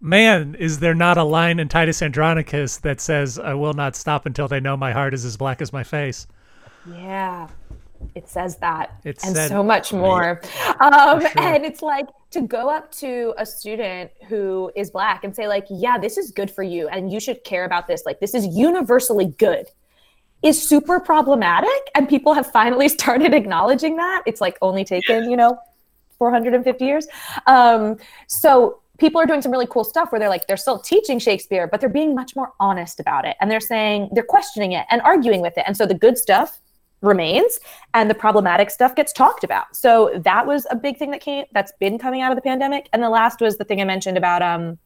man, 0.00 0.56
is 0.56 0.80
there 0.80 0.94
not 0.94 1.16
a 1.18 1.22
line 1.22 1.60
in 1.60 1.68
Titus 1.68 2.02
Andronicus 2.02 2.78
that 2.78 3.00
says, 3.00 3.38
"I 3.38 3.54
will 3.54 3.74
not 3.74 3.94
stop 3.94 4.26
until 4.26 4.48
they 4.48 4.58
know 4.58 4.76
my 4.76 4.90
heart 4.92 5.14
is 5.14 5.24
as 5.24 5.36
black 5.36 5.62
as 5.62 5.72
my 5.72 5.84
face." 5.84 6.26
Yeah, 6.84 7.46
it 8.14 8.28
says 8.28 8.56
that 8.58 8.92
It 9.04 9.18
and 9.24 9.36
so 9.36 9.62
much 9.62 9.92
more. 9.92 10.40
Um, 10.80 11.20
sure. 11.20 11.30
And 11.38 11.64
it's 11.64 11.82
like 11.82 12.06
to 12.30 12.42
go 12.42 12.68
up 12.68 12.92
to 12.92 13.34
a 13.38 13.46
student 13.46 14.10
who 14.28 14.70
is 14.76 14.90
black 14.90 15.24
and 15.24 15.34
say, 15.34 15.48
like, 15.48 15.66
yeah, 15.68 15.98
this 15.98 16.16
is 16.16 16.30
good 16.30 16.50
for 16.50 16.62
you, 16.62 16.88
and 16.88 17.12
you 17.12 17.20
should 17.20 17.44
care 17.44 17.64
about 17.64 17.86
this. 17.86 18.04
Like, 18.06 18.20
this 18.20 18.34
is 18.34 18.46
universally 18.46 19.26
good. 19.38 19.66
Is 20.42 20.60
super 20.60 21.00
problematic, 21.00 21.70
and 21.94 22.08
people 22.08 22.32
have 22.34 22.50
finally 22.50 22.88
started 22.98 23.34
acknowledging 23.34 23.96
that. 23.96 24.22
It's 24.26 24.40
like 24.40 24.56
only 24.62 24.84
taken, 24.84 25.30
you 25.30 25.36
know, 25.36 25.58
450 26.18 26.84
years. 26.84 27.06
Um, 27.46 27.96
so 28.26 28.80
people 28.98 29.20
are 29.20 29.26
doing 29.26 29.42
some 29.42 29.52
really 29.52 29.66
cool 29.66 29.84
stuff 29.84 30.12
where 30.12 30.18
they're 30.18 30.28
like 30.28 30.46
they're 30.46 30.56
still 30.56 30.78
teaching 30.78 31.18
Shakespeare, 31.18 31.66
but 31.66 31.80
they're 31.80 31.88
being 31.88 32.14
much 32.14 32.36
more 32.36 32.52
honest 32.58 33.00
about 33.00 33.24
it, 33.24 33.36
and 33.40 33.50
they're 33.50 33.60
saying 33.60 34.08
they're 34.12 34.22
questioning 34.22 34.72
it 34.72 34.86
and 34.90 35.00
arguing 35.02 35.40
with 35.40 35.56
it, 35.58 35.64
and 35.66 35.76
so 35.76 35.84
the 35.86 35.94
good 35.94 36.16
stuff 36.16 36.60
remains 37.02 37.58
and 37.94 38.10
the 38.10 38.14
problematic 38.14 38.70
stuff 38.70 38.94
gets 38.94 39.12
talked 39.12 39.44
about 39.44 39.74
so 39.74 40.10
that 40.22 40.46
was 40.46 40.66
a 40.70 40.76
big 40.76 40.96
thing 40.96 41.10
that 41.10 41.20
came 41.20 41.44
that's 41.52 41.72
been 41.80 41.98
coming 41.98 42.20
out 42.20 42.30
of 42.30 42.36
the 42.36 42.42
pandemic 42.42 42.88
and 42.92 43.02
the 43.02 43.08
last 43.08 43.40
was 43.40 43.56
the 43.56 43.64
thing 43.64 43.80
i 43.80 43.84
mentioned 43.84 44.18
about 44.18 44.42
um 44.42 44.78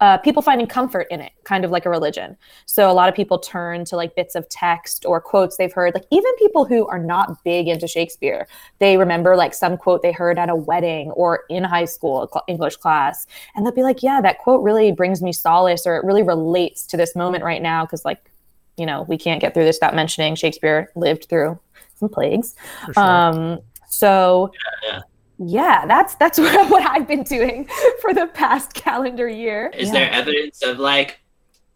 uh, 0.00 0.18
people 0.18 0.42
finding 0.42 0.66
comfort 0.66 1.06
in 1.10 1.20
it, 1.20 1.32
kind 1.44 1.64
of 1.64 1.70
like 1.70 1.86
a 1.86 1.90
religion. 1.90 2.36
So 2.66 2.90
a 2.90 2.92
lot 2.92 3.08
of 3.08 3.14
people 3.14 3.38
turn 3.38 3.84
to 3.86 3.96
like 3.96 4.16
bits 4.16 4.34
of 4.34 4.48
text 4.48 5.04
or 5.06 5.20
quotes 5.20 5.56
they've 5.56 5.72
heard. 5.72 5.94
Like 5.94 6.06
even 6.10 6.34
people 6.36 6.64
who 6.64 6.86
are 6.88 6.98
not 6.98 7.42
big 7.44 7.68
into 7.68 7.86
Shakespeare, 7.86 8.48
they 8.78 8.96
remember 8.96 9.36
like 9.36 9.54
some 9.54 9.76
quote 9.76 10.02
they 10.02 10.12
heard 10.12 10.38
at 10.38 10.50
a 10.50 10.56
wedding 10.56 11.10
or 11.12 11.44
in 11.48 11.62
high 11.64 11.84
school 11.84 12.28
English 12.48 12.76
class, 12.76 13.26
and 13.54 13.64
they'll 13.64 13.72
be 13.72 13.82
like, 13.82 14.02
"Yeah, 14.02 14.20
that 14.20 14.38
quote 14.38 14.62
really 14.62 14.92
brings 14.92 15.22
me 15.22 15.32
solace, 15.32 15.86
or 15.86 15.96
it 15.96 16.04
really 16.04 16.22
relates 16.22 16.86
to 16.88 16.96
this 16.96 17.14
moment 17.14 17.44
right 17.44 17.62
now." 17.62 17.84
Because 17.84 18.04
like, 18.04 18.31
you 18.76 18.86
know, 18.86 19.02
we 19.02 19.18
can't 19.18 19.40
get 19.40 19.54
through 19.54 19.64
this 19.64 19.76
without 19.76 19.94
mentioning 19.94 20.34
Shakespeare 20.34 20.90
lived 20.94 21.26
through 21.28 21.58
some 21.96 22.08
plagues. 22.08 22.54
Sure. 22.92 23.02
Um, 23.02 23.60
so. 23.88 24.50
Yeah, 24.84 24.90
yeah 24.92 25.00
yeah, 25.44 25.86
that's 25.86 26.14
that's 26.16 26.38
what, 26.38 26.70
what 26.70 26.88
I've 26.88 27.08
been 27.08 27.22
doing 27.22 27.68
for 28.00 28.14
the 28.14 28.26
past 28.28 28.74
calendar 28.74 29.28
year. 29.28 29.72
Is 29.74 29.88
yeah. 29.88 29.92
there 29.94 30.10
evidence 30.10 30.62
of 30.62 30.78
like 30.78 31.20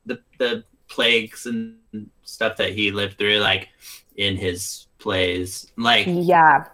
the 0.04 0.20
the 0.38 0.64
plagues 0.88 1.46
and 1.46 1.76
stuff 2.22 2.56
that 2.56 2.72
he 2.72 2.90
lived 2.90 3.18
through, 3.18 3.38
like 3.38 3.68
in 4.16 4.36
his 4.36 4.86
plays? 4.98 5.70
Like, 5.76 6.06
yeah. 6.08 6.66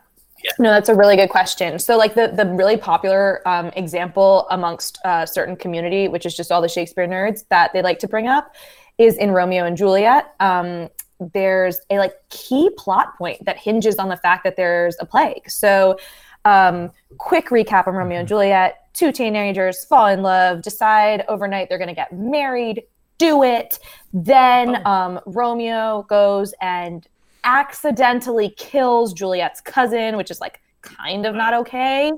Yeah. 0.44 0.50
No, 0.58 0.70
that's 0.70 0.88
a 0.88 0.94
really 0.94 1.14
good 1.14 1.30
question. 1.30 1.78
So, 1.78 1.96
like 1.96 2.14
the 2.14 2.32
the 2.35 2.44
really 2.46 2.76
popular 2.76 3.46
um, 3.46 3.68
example 3.76 4.48
amongst 4.50 4.98
a 5.04 5.08
uh, 5.08 5.26
certain 5.26 5.54
community, 5.54 6.08
which 6.08 6.26
is 6.26 6.37
just 6.37 6.50
all 6.50 6.61
the 6.61 6.68
Shakespeare 6.68 7.06
nerds 7.06 7.44
that 7.48 7.72
they 7.72 7.80
like 7.80 8.00
to 8.00 8.08
bring 8.08 8.26
up, 8.26 8.52
is 8.98 9.16
in 9.16 9.31
Romeo 9.31 9.64
and 9.64 9.76
Juliet. 9.76 10.35
Um, 10.40 10.88
there's 11.33 11.81
a 11.90 11.98
like 11.98 12.14
key 12.31 12.70
plot 12.76 13.16
point 13.16 13.44
that 13.44 13.59
hinges 13.59 13.96
on 13.96 14.09
the 14.09 14.16
fact 14.16 14.44
that 14.44 14.57
there's 14.57 14.96
a 15.00 15.07
plague. 15.07 15.48
So, 15.48 15.98
um, 16.44 16.90
quick 17.18 17.48
recap 17.48 17.87
on 17.87 17.94
Romeo 17.94 18.18
and 18.18 18.26
mm-hmm. 18.26 18.35
Juliet. 18.35 18.78
Two 18.94 19.12
teenagers 19.12 19.85
fall 19.85 20.09
in 20.09 20.22
love, 20.22 20.62
decide 20.62 21.24
overnight 21.28 21.68
they're 21.68 21.78
going 21.78 21.88
to 21.88 21.94
get 21.94 22.12
married, 22.12 22.83
do 23.18 23.42
it. 23.42 23.78
Then 24.12 24.83
oh. 24.85 24.90
um, 24.90 25.20
Romeo 25.24 26.05
goes 26.09 26.52
and 26.61 27.07
accidentally 27.44 28.50
kills 28.57 29.12
Juliet's 29.12 29.61
cousin, 29.61 30.16
which 30.16 30.31
is 30.31 30.40
like 30.40 30.61
kind 30.83 31.27
of 31.27 31.35
not 31.35 31.55
okay. 31.55 32.12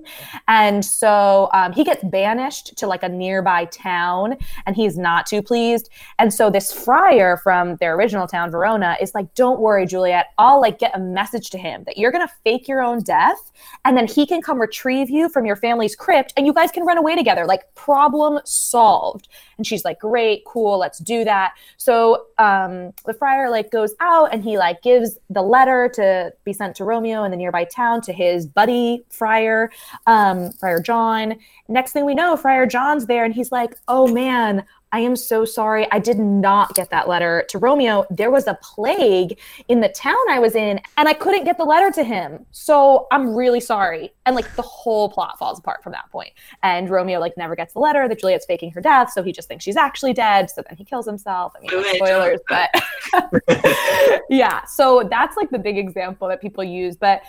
And 0.48 0.84
so 0.84 1.48
um, 1.52 1.72
he 1.72 1.84
gets 1.84 2.02
banished 2.04 2.76
to 2.78 2.86
like 2.86 3.02
a 3.02 3.08
nearby 3.08 3.66
town 3.66 4.36
and 4.66 4.74
he's 4.74 4.98
not 4.98 5.26
too 5.26 5.42
pleased. 5.42 5.90
And 6.18 6.32
so 6.32 6.50
this 6.50 6.72
friar 6.72 7.36
from 7.36 7.76
their 7.76 7.94
original 7.94 8.26
town, 8.26 8.50
Verona, 8.50 8.96
is 9.00 9.14
like, 9.14 9.32
Don't 9.34 9.60
worry, 9.60 9.86
Juliet. 9.86 10.26
I'll 10.38 10.60
like 10.60 10.78
get 10.78 10.96
a 10.96 11.00
message 11.00 11.50
to 11.50 11.58
him 11.58 11.84
that 11.84 11.98
you're 11.98 12.12
going 12.12 12.26
to 12.26 12.34
fake 12.42 12.66
your 12.66 12.82
own 12.82 13.02
death 13.02 13.52
and 13.84 13.96
then 13.96 14.06
he 14.06 14.26
can 14.26 14.42
come 14.42 14.58
retrieve 14.58 15.10
you 15.10 15.28
from 15.28 15.46
your 15.46 15.56
family's 15.56 15.94
crypt 15.94 16.32
and 16.36 16.46
you 16.46 16.52
guys 16.52 16.70
can 16.70 16.84
run 16.84 16.98
away 16.98 17.14
together. 17.14 17.46
Like, 17.46 17.72
problem 17.74 18.40
solved. 18.44 19.28
And 19.58 19.66
she's 19.66 19.84
like, 19.84 20.00
Great, 20.00 20.44
cool, 20.46 20.78
let's 20.78 20.98
do 20.98 21.24
that. 21.24 21.54
So 21.76 22.26
um, 22.38 22.92
the 23.04 23.14
friar 23.14 23.50
like 23.50 23.70
goes 23.70 23.94
out 24.00 24.32
and 24.32 24.42
he 24.42 24.58
like 24.58 24.82
gives 24.82 25.18
the 25.30 25.42
letter 25.42 25.90
to 25.94 26.32
be 26.44 26.52
sent 26.52 26.76
to 26.76 26.84
Romeo 26.84 27.24
in 27.24 27.30
the 27.30 27.36
nearby 27.36 27.64
town 27.64 28.00
to 28.02 28.12
his 28.12 28.46
buddy 28.54 29.04
Friar, 29.10 29.70
um, 30.06 30.52
Friar 30.52 30.80
John. 30.80 31.36
Next 31.68 31.92
thing 31.92 32.04
we 32.04 32.14
know, 32.14 32.36
Friar 32.36 32.66
John's 32.66 33.06
there 33.06 33.24
and 33.24 33.34
he's 33.34 33.52
like, 33.52 33.76
oh 33.88 34.06
man, 34.08 34.64
I 34.94 35.00
am 35.00 35.16
so 35.16 35.44
sorry. 35.44 35.90
I 35.90 35.98
did 35.98 36.20
not 36.20 36.72
get 36.76 36.90
that 36.90 37.08
letter 37.08 37.44
to 37.48 37.58
Romeo. 37.58 38.06
There 38.10 38.30
was 38.30 38.46
a 38.46 38.56
plague 38.62 39.40
in 39.66 39.80
the 39.80 39.88
town 39.88 40.14
I 40.30 40.38
was 40.38 40.54
in, 40.54 40.80
and 40.96 41.08
I 41.08 41.14
couldn't 41.14 41.42
get 41.42 41.58
the 41.58 41.64
letter 41.64 41.90
to 41.90 42.04
him. 42.04 42.46
So 42.52 43.08
I'm 43.10 43.34
really 43.34 43.58
sorry. 43.58 44.12
And 44.24 44.36
like 44.36 44.54
the 44.54 44.62
whole 44.62 45.08
plot 45.08 45.36
falls 45.36 45.58
apart 45.58 45.82
from 45.82 45.90
that 45.94 46.08
point. 46.12 46.30
And 46.62 46.88
Romeo 46.88 47.18
like 47.18 47.36
never 47.36 47.56
gets 47.56 47.72
the 47.72 47.80
letter 47.80 48.06
that 48.06 48.20
Juliet's 48.20 48.46
faking 48.46 48.70
her 48.70 48.80
death, 48.80 49.10
so 49.10 49.24
he 49.24 49.32
just 49.32 49.48
thinks 49.48 49.64
she's 49.64 49.76
actually 49.76 50.12
dead. 50.12 50.48
So 50.48 50.62
then 50.62 50.76
he 50.76 50.84
kills 50.84 51.06
himself. 51.06 51.54
I 51.56 51.60
mean, 51.62 51.96
spoilers, 51.96 52.38
but 52.48 52.70
yeah. 54.30 54.64
So 54.66 55.08
that's 55.10 55.36
like 55.36 55.50
the 55.50 55.58
big 55.58 55.76
example 55.76 56.28
that 56.28 56.40
people 56.40 56.62
use. 56.62 56.94
But 56.94 57.22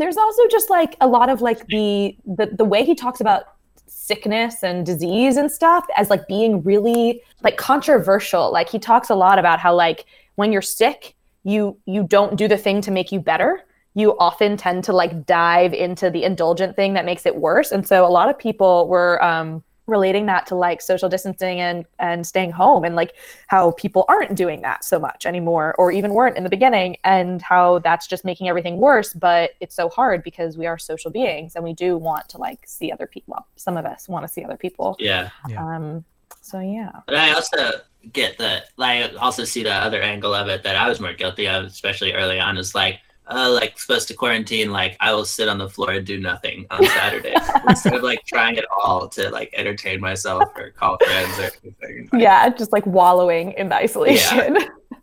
there's 0.00 0.16
also 0.16 0.42
just 0.50 0.70
like 0.70 0.96
a 1.00 1.06
lot 1.06 1.28
of 1.28 1.40
like 1.40 1.66
the 1.66 2.16
the, 2.24 2.46
the 2.46 2.64
way 2.64 2.84
he 2.84 2.94
talks 2.94 3.20
about 3.20 3.44
sickness 3.86 4.62
and 4.62 4.86
disease 4.86 5.36
and 5.36 5.50
stuff 5.50 5.86
as 5.96 6.10
like 6.10 6.26
being 6.28 6.62
really 6.62 7.20
like 7.42 7.56
controversial. 7.56 8.52
Like 8.52 8.68
he 8.68 8.78
talks 8.78 9.10
a 9.10 9.14
lot 9.14 9.38
about 9.38 9.58
how 9.58 9.74
like 9.74 10.06
when 10.36 10.52
you're 10.52 10.62
sick 10.62 11.14
you 11.44 11.76
you 11.86 12.02
don't 12.04 12.36
do 12.36 12.48
the 12.48 12.56
thing 12.56 12.80
to 12.82 12.90
make 12.90 13.12
you 13.12 13.20
better. 13.20 13.64
You 13.94 14.16
often 14.18 14.56
tend 14.56 14.84
to 14.84 14.92
like 14.92 15.26
dive 15.26 15.72
into 15.72 16.10
the 16.10 16.24
indulgent 16.24 16.76
thing 16.76 16.94
that 16.94 17.04
makes 17.04 17.26
it 17.26 17.36
worse. 17.36 17.72
And 17.72 17.86
so 17.86 18.06
a 18.06 18.08
lot 18.08 18.28
of 18.28 18.38
people 18.38 18.88
were 18.88 19.22
um 19.22 19.62
relating 19.88 20.26
that 20.26 20.46
to 20.46 20.54
like 20.54 20.82
social 20.82 21.08
distancing 21.08 21.60
and 21.60 21.84
and 21.98 22.26
staying 22.26 22.50
home 22.50 22.84
and 22.84 22.94
like 22.94 23.14
how 23.46 23.70
people 23.72 24.04
aren't 24.08 24.34
doing 24.34 24.60
that 24.62 24.84
so 24.84 24.98
much 24.98 25.24
anymore 25.24 25.74
or 25.78 25.90
even 25.90 26.12
weren't 26.12 26.36
in 26.36 26.44
the 26.44 26.50
beginning 26.50 26.96
and 27.04 27.40
how 27.40 27.78
that's 27.78 28.06
just 28.06 28.24
making 28.24 28.48
everything 28.48 28.76
worse 28.76 29.12
but 29.14 29.52
it's 29.60 29.74
so 29.74 29.88
hard 29.88 30.22
because 30.22 30.58
we 30.58 30.66
are 30.66 30.76
social 30.76 31.10
beings 31.10 31.54
and 31.54 31.64
we 31.64 31.72
do 31.72 31.96
want 31.96 32.28
to 32.28 32.36
like 32.36 32.60
see 32.66 32.92
other 32.92 33.06
people 33.06 33.28
well, 33.28 33.46
some 33.56 33.76
of 33.76 33.84
us 33.84 34.08
want 34.08 34.26
to 34.26 34.32
see 34.32 34.42
other 34.42 34.56
people. 34.56 34.96
Yeah, 34.98 35.30
yeah. 35.48 35.76
um 35.76 36.04
so 36.40 36.60
yeah. 36.60 36.90
But 37.06 37.16
i 37.16 37.32
also 37.32 37.80
get 38.12 38.38
the 38.38 38.62
like 38.76 39.12
also 39.20 39.44
see 39.44 39.62
the 39.62 39.72
other 39.72 40.00
angle 40.00 40.32
of 40.32 40.48
it 40.48 40.62
that 40.62 40.76
i 40.76 40.88
was 40.88 41.00
more 41.00 41.12
guilty 41.12 41.48
of 41.48 41.64
especially 41.64 42.12
early 42.12 42.38
on 42.38 42.56
is 42.56 42.74
like 42.74 43.00
uh, 43.30 43.50
like 43.50 43.78
supposed 43.78 44.08
to 44.08 44.14
quarantine, 44.14 44.70
like 44.70 44.96
I 45.00 45.12
will 45.12 45.24
sit 45.24 45.48
on 45.48 45.58
the 45.58 45.68
floor 45.68 45.92
and 45.92 46.06
do 46.06 46.18
nothing 46.18 46.66
on 46.70 46.84
Saturday 46.84 47.34
instead 47.68 47.94
of 47.94 48.02
like 48.02 48.24
trying 48.24 48.58
at 48.58 48.64
all 48.70 49.08
to 49.10 49.30
like 49.30 49.50
entertain 49.54 50.00
myself 50.00 50.44
or 50.56 50.70
call 50.70 50.96
friends 50.98 51.38
or 51.38 51.50
anything. 51.62 52.08
yeah, 52.18 52.48
just 52.48 52.72
like 52.72 52.86
wallowing 52.86 53.52
in 53.52 53.68
the 53.68 53.74
isolation. 53.74 54.56
Yeah, 54.56 54.98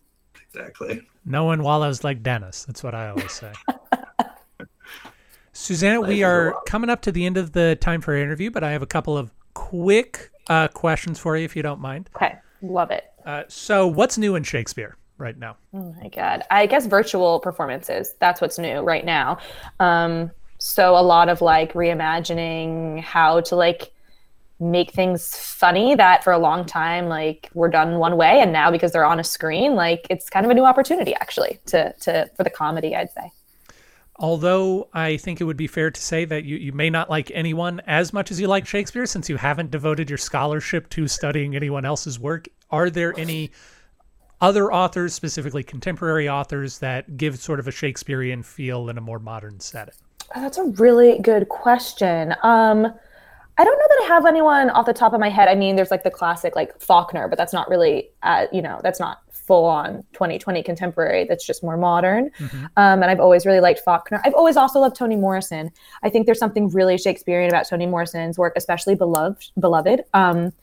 exactly. 0.53 1.01
No 1.25 1.43
one 1.45 1.63
wallows 1.63 2.03
like 2.03 2.23
Dennis. 2.23 2.65
That's 2.65 2.83
what 2.83 2.95
I 2.95 3.09
always 3.09 3.31
say. 3.31 3.51
Susannah, 5.53 6.01
we 6.01 6.21
are 6.21 6.55
coming 6.67 6.89
up 6.89 7.01
to 7.03 7.11
the 7.11 7.25
end 7.25 7.37
of 7.37 7.53
the 7.53 7.77
time 7.79 8.01
for 8.01 8.13
our 8.13 8.21
interview, 8.21 8.51
but 8.51 8.63
I 8.63 8.71
have 8.71 8.81
a 8.81 8.87
couple 8.87 9.17
of 9.17 9.31
quick 9.53 10.29
uh, 10.49 10.67
questions 10.67 11.17
for 11.17 11.37
you, 11.37 11.45
if 11.45 11.55
you 11.55 11.61
don't 11.61 11.79
mind. 11.79 12.09
Okay, 12.15 12.35
love 12.61 12.91
it. 12.91 13.05
Uh, 13.25 13.43
so, 13.47 13.87
what's 13.87 14.17
new 14.17 14.35
in 14.35 14.43
Shakespeare? 14.43 14.97
Right 15.17 15.37
now? 15.37 15.57
Oh 15.73 15.95
my 16.01 16.09
god! 16.09 16.43
I 16.51 16.65
guess 16.65 16.85
virtual 16.85 17.39
performances. 17.39 18.15
That's 18.19 18.41
what's 18.41 18.57
new 18.57 18.79
right 18.79 19.05
now. 19.05 19.37
Um, 19.79 20.31
so 20.57 20.97
a 20.97 21.01
lot 21.01 21.29
of 21.29 21.41
like 21.41 21.73
reimagining 21.73 23.01
how 23.01 23.41
to 23.41 23.55
like 23.55 23.91
make 24.59 24.91
things 24.91 25.35
funny 25.37 25.95
that 25.95 26.23
for 26.23 26.31
a 26.31 26.37
long 26.37 26.65
time 26.65 27.07
like 27.07 27.49
were 27.53 27.67
done 27.67 27.99
one 27.99 28.15
way 28.15 28.39
and 28.39 28.53
now 28.53 28.71
because 28.71 28.91
they're 28.93 29.05
on 29.05 29.19
a 29.19 29.23
screen 29.23 29.75
like 29.75 30.07
it's 30.09 30.29
kind 30.29 30.45
of 30.45 30.49
a 30.49 30.53
new 30.53 30.63
opportunity 30.63 31.13
actually 31.15 31.59
to 31.65 31.93
to 31.99 32.29
for 32.37 32.43
the 32.43 32.49
comedy 32.49 32.95
i'd 32.95 33.11
say 33.11 33.29
although 34.15 34.87
i 34.93 35.17
think 35.17 35.41
it 35.41 35.43
would 35.43 35.57
be 35.57 35.67
fair 35.67 35.91
to 35.91 35.99
say 35.99 36.23
that 36.23 36.45
you, 36.45 36.55
you 36.55 36.71
may 36.71 36.89
not 36.89 37.09
like 37.09 37.29
anyone 37.31 37.81
as 37.85 38.13
much 38.13 38.31
as 38.31 38.39
you 38.39 38.47
like 38.47 38.65
shakespeare 38.65 39.05
since 39.05 39.27
you 39.27 39.35
haven't 39.35 39.71
devoted 39.71 40.09
your 40.09 40.17
scholarship 40.17 40.87
to 40.87 41.05
studying 41.05 41.53
anyone 41.53 41.83
else's 41.83 42.17
work 42.17 42.47
are 42.71 42.89
there 42.89 43.13
any 43.19 43.51
other 44.45 44.71
authors, 44.71 45.15
specifically 45.15 45.63
contemporary 45.63 46.29
authors, 46.29 46.77
that 46.77 47.17
give 47.17 47.39
sort 47.39 47.59
of 47.59 47.67
a 47.67 47.71
Shakespearean 47.71 48.43
feel 48.43 48.89
in 48.89 48.97
a 48.99 49.01
more 49.01 49.17
modern 49.17 49.59
setting? 49.59 49.95
Oh, 50.35 50.41
that's 50.41 50.59
a 50.59 50.65
really 50.65 51.17
good 51.17 51.49
question. 51.49 52.35
Um, 52.43 52.85
I 53.57 53.63
don't 53.63 53.79
know 53.79 53.87
that 53.89 53.99
I 54.03 54.07
have 54.07 54.27
anyone 54.27 54.69
off 54.69 54.85
the 54.85 54.93
top 54.93 55.13
of 55.13 55.19
my 55.19 55.29
head. 55.29 55.47
I 55.47 55.55
mean, 55.55 55.75
there's 55.75 55.89
like 55.89 56.03
the 56.03 56.11
classic 56.11 56.55
like 56.55 56.79
Faulkner, 56.79 57.27
but 57.27 57.39
that's 57.39 57.53
not 57.53 57.67
really, 57.69 58.09
uh, 58.21 58.45
you 58.53 58.61
know, 58.61 58.79
that's 58.83 58.99
not 58.99 59.21
full 59.31 59.65
on 59.65 60.03
2020 60.13 60.61
contemporary. 60.61 61.25
That's 61.25 61.45
just 61.45 61.63
more 61.63 61.77
modern. 61.77 62.29
Mm-hmm. 62.37 62.65
Um, 62.77 63.01
and 63.01 63.05
I've 63.05 63.19
always 63.19 63.47
really 63.47 63.61
liked 63.61 63.79
Faulkner. 63.79 64.21
I've 64.25 64.35
always 64.35 64.57
also 64.57 64.79
loved 64.79 64.95
Toni 64.95 65.15
Morrison. 65.15 65.71
I 66.03 66.09
think 66.11 66.27
there's 66.27 66.39
something 66.39 66.69
really 66.69 66.99
Shakespearean 66.99 67.49
about 67.49 67.67
Toni 67.67 67.87
Morrison's 67.87 68.37
work, 68.37 68.53
especially 68.55 68.93
Beloved, 68.93 69.51
Beloved, 69.59 70.03
um, 70.13 70.53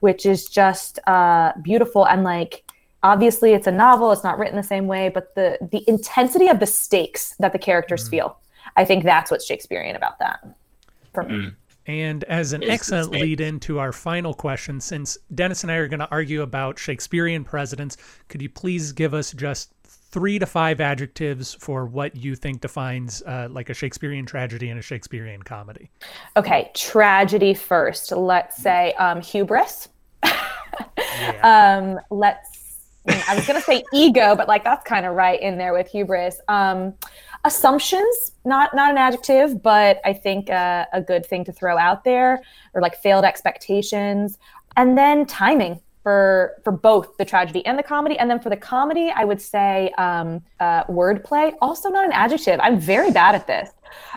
which 0.00 0.26
is 0.26 0.44
just 0.44 0.98
uh, 1.06 1.52
beautiful 1.62 2.06
and 2.06 2.22
like 2.22 2.64
obviously 3.02 3.52
it's 3.52 3.66
a 3.66 3.72
novel 3.72 4.12
it's 4.12 4.24
not 4.24 4.38
written 4.38 4.56
the 4.56 4.62
same 4.62 4.86
way 4.86 5.08
but 5.08 5.34
the 5.34 5.58
the 5.70 5.84
intensity 5.88 6.48
of 6.48 6.60
the 6.60 6.66
stakes 6.66 7.34
that 7.38 7.52
the 7.52 7.58
characters 7.58 8.06
mm. 8.06 8.10
feel 8.10 8.38
i 8.76 8.84
think 8.84 9.04
that's 9.04 9.30
what's 9.30 9.46
shakespearean 9.46 9.96
about 9.96 10.18
that 10.18 10.46
for 11.14 11.24
me 11.24 11.34
mm. 11.34 11.54
and 11.86 12.24
as 12.24 12.52
an 12.52 12.62
excellent 12.64 13.10
lead 13.10 13.40
into 13.40 13.78
our 13.78 13.92
final 13.92 14.34
question 14.34 14.80
since 14.80 15.16
dennis 15.34 15.62
and 15.62 15.72
i 15.72 15.76
are 15.76 15.88
going 15.88 16.00
to 16.00 16.10
argue 16.10 16.42
about 16.42 16.78
shakespearean 16.78 17.44
presidents 17.44 17.96
could 18.28 18.42
you 18.42 18.48
please 18.48 18.92
give 18.92 19.14
us 19.14 19.32
just 19.32 19.72
three 20.10 20.38
to 20.38 20.46
five 20.46 20.80
adjectives 20.80 21.54
for 21.54 21.86
what 21.86 22.16
you 22.16 22.34
think 22.34 22.60
defines 22.60 23.22
uh, 23.22 23.48
like 23.50 23.70
a 23.70 23.74
Shakespearean 23.74 24.26
tragedy 24.26 24.68
and 24.68 24.78
a 24.78 24.82
Shakespearean 24.82 25.42
comedy. 25.42 25.90
Okay, 26.36 26.70
tragedy 26.74 27.54
first. 27.54 28.12
Let's 28.12 28.56
say 28.56 28.92
um, 28.94 29.20
hubris. 29.20 29.88
Yeah. 31.18 31.78
um, 31.80 32.00
let's. 32.10 32.59
I 33.08 33.34
was 33.34 33.46
gonna 33.46 33.60
say 33.60 33.82
ego, 33.92 34.36
but 34.36 34.48
like 34.48 34.64
that's 34.64 34.84
kind 34.84 35.06
of 35.06 35.14
right 35.14 35.40
in 35.40 35.58
there 35.58 35.72
with 35.72 35.88
hubris. 35.88 36.40
Um, 36.48 36.94
assumptions, 37.44 38.32
not 38.44 38.74
not 38.74 38.90
an 38.90 38.98
adjective, 38.98 39.62
but 39.62 40.00
I 40.04 40.12
think 40.12 40.50
uh, 40.50 40.86
a 40.92 41.00
good 41.00 41.24
thing 41.24 41.44
to 41.44 41.52
throw 41.52 41.78
out 41.78 42.04
there, 42.04 42.42
or 42.74 42.82
like 42.82 42.96
failed 42.96 43.24
expectations, 43.24 44.38
and 44.76 44.96
then 44.96 45.26
timing 45.26 45.80
for 46.02 46.60
for 46.64 46.72
both 46.72 47.16
the 47.16 47.24
tragedy 47.24 47.64
and 47.66 47.78
the 47.78 47.82
comedy. 47.82 48.18
And 48.18 48.30
then 48.30 48.40
for 48.40 48.50
the 48.50 48.56
comedy, 48.56 49.10
I 49.14 49.24
would 49.24 49.40
say 49.40 49.90
um, 49.98 50.42
uh, 50.58 50.84
wordplay, 50.84 51.54
also 51.60 51.88
not 51.88 52.04
an 52.04 52.12
adjective. 52.12 52.60
I'm 52.62 52.78
very 52.78 53.10
bad 53.10 53.34
at 53.34 53.46
this. 53.46 53.70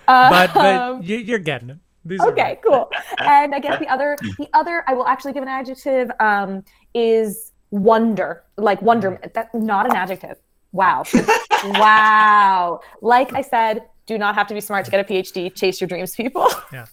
Uh, 0.08 0.30
but 0.30 0.54
but 0.54 1.04
you, 1.08 1.18
you're 1.18 1.40
getting 1.40 1.72
it. 1.72 1.78
These 2.06 2.20
okay 2.20 2.42
right. 2.42 2.62
cool 2.62 2.92
and 3.20 3.56
i 3.56 3.60
guess 3.60 3.80
the 3.80 3.88
other 3.88 4.18
the 4.38 4.50
other 4.52 4.84
i 4.90 4.94
will 4.94 5.08
actually 5.08 5.32
give 5.32 5.42
an 5.42 5.48
adjective 5.48 6.12
um 6.20 6.62
is 6.94 7.53
wonder 7.74 8.44
like 8.56 8.80
wonderment 8.84 9.24
mm-hmm. 9.24 9.32
that's 9.34 9.54
not 9.56 9.88
an 9.88 9.96
adjective 9.96 10.38
wow 10.74 11.04
wow 11.64 12.80
like 13.02 13.34
i 13.34 13.42
said 13.42 13.84
do 14.06 14.16
not 14.16 14.36
have 14.36 14.46
to 14.46 14.54
be 14.54 14.62
smart 14.62 14.86
to 14.86 14.92
get 14.92 15.00
a 15.00 15.12
phd 15.12 15.56
chase 15.56 15.82
your 15.82 15.88
dreams 15.88 16.16
people 16.16 16.48
Yeah. 16.72 16.86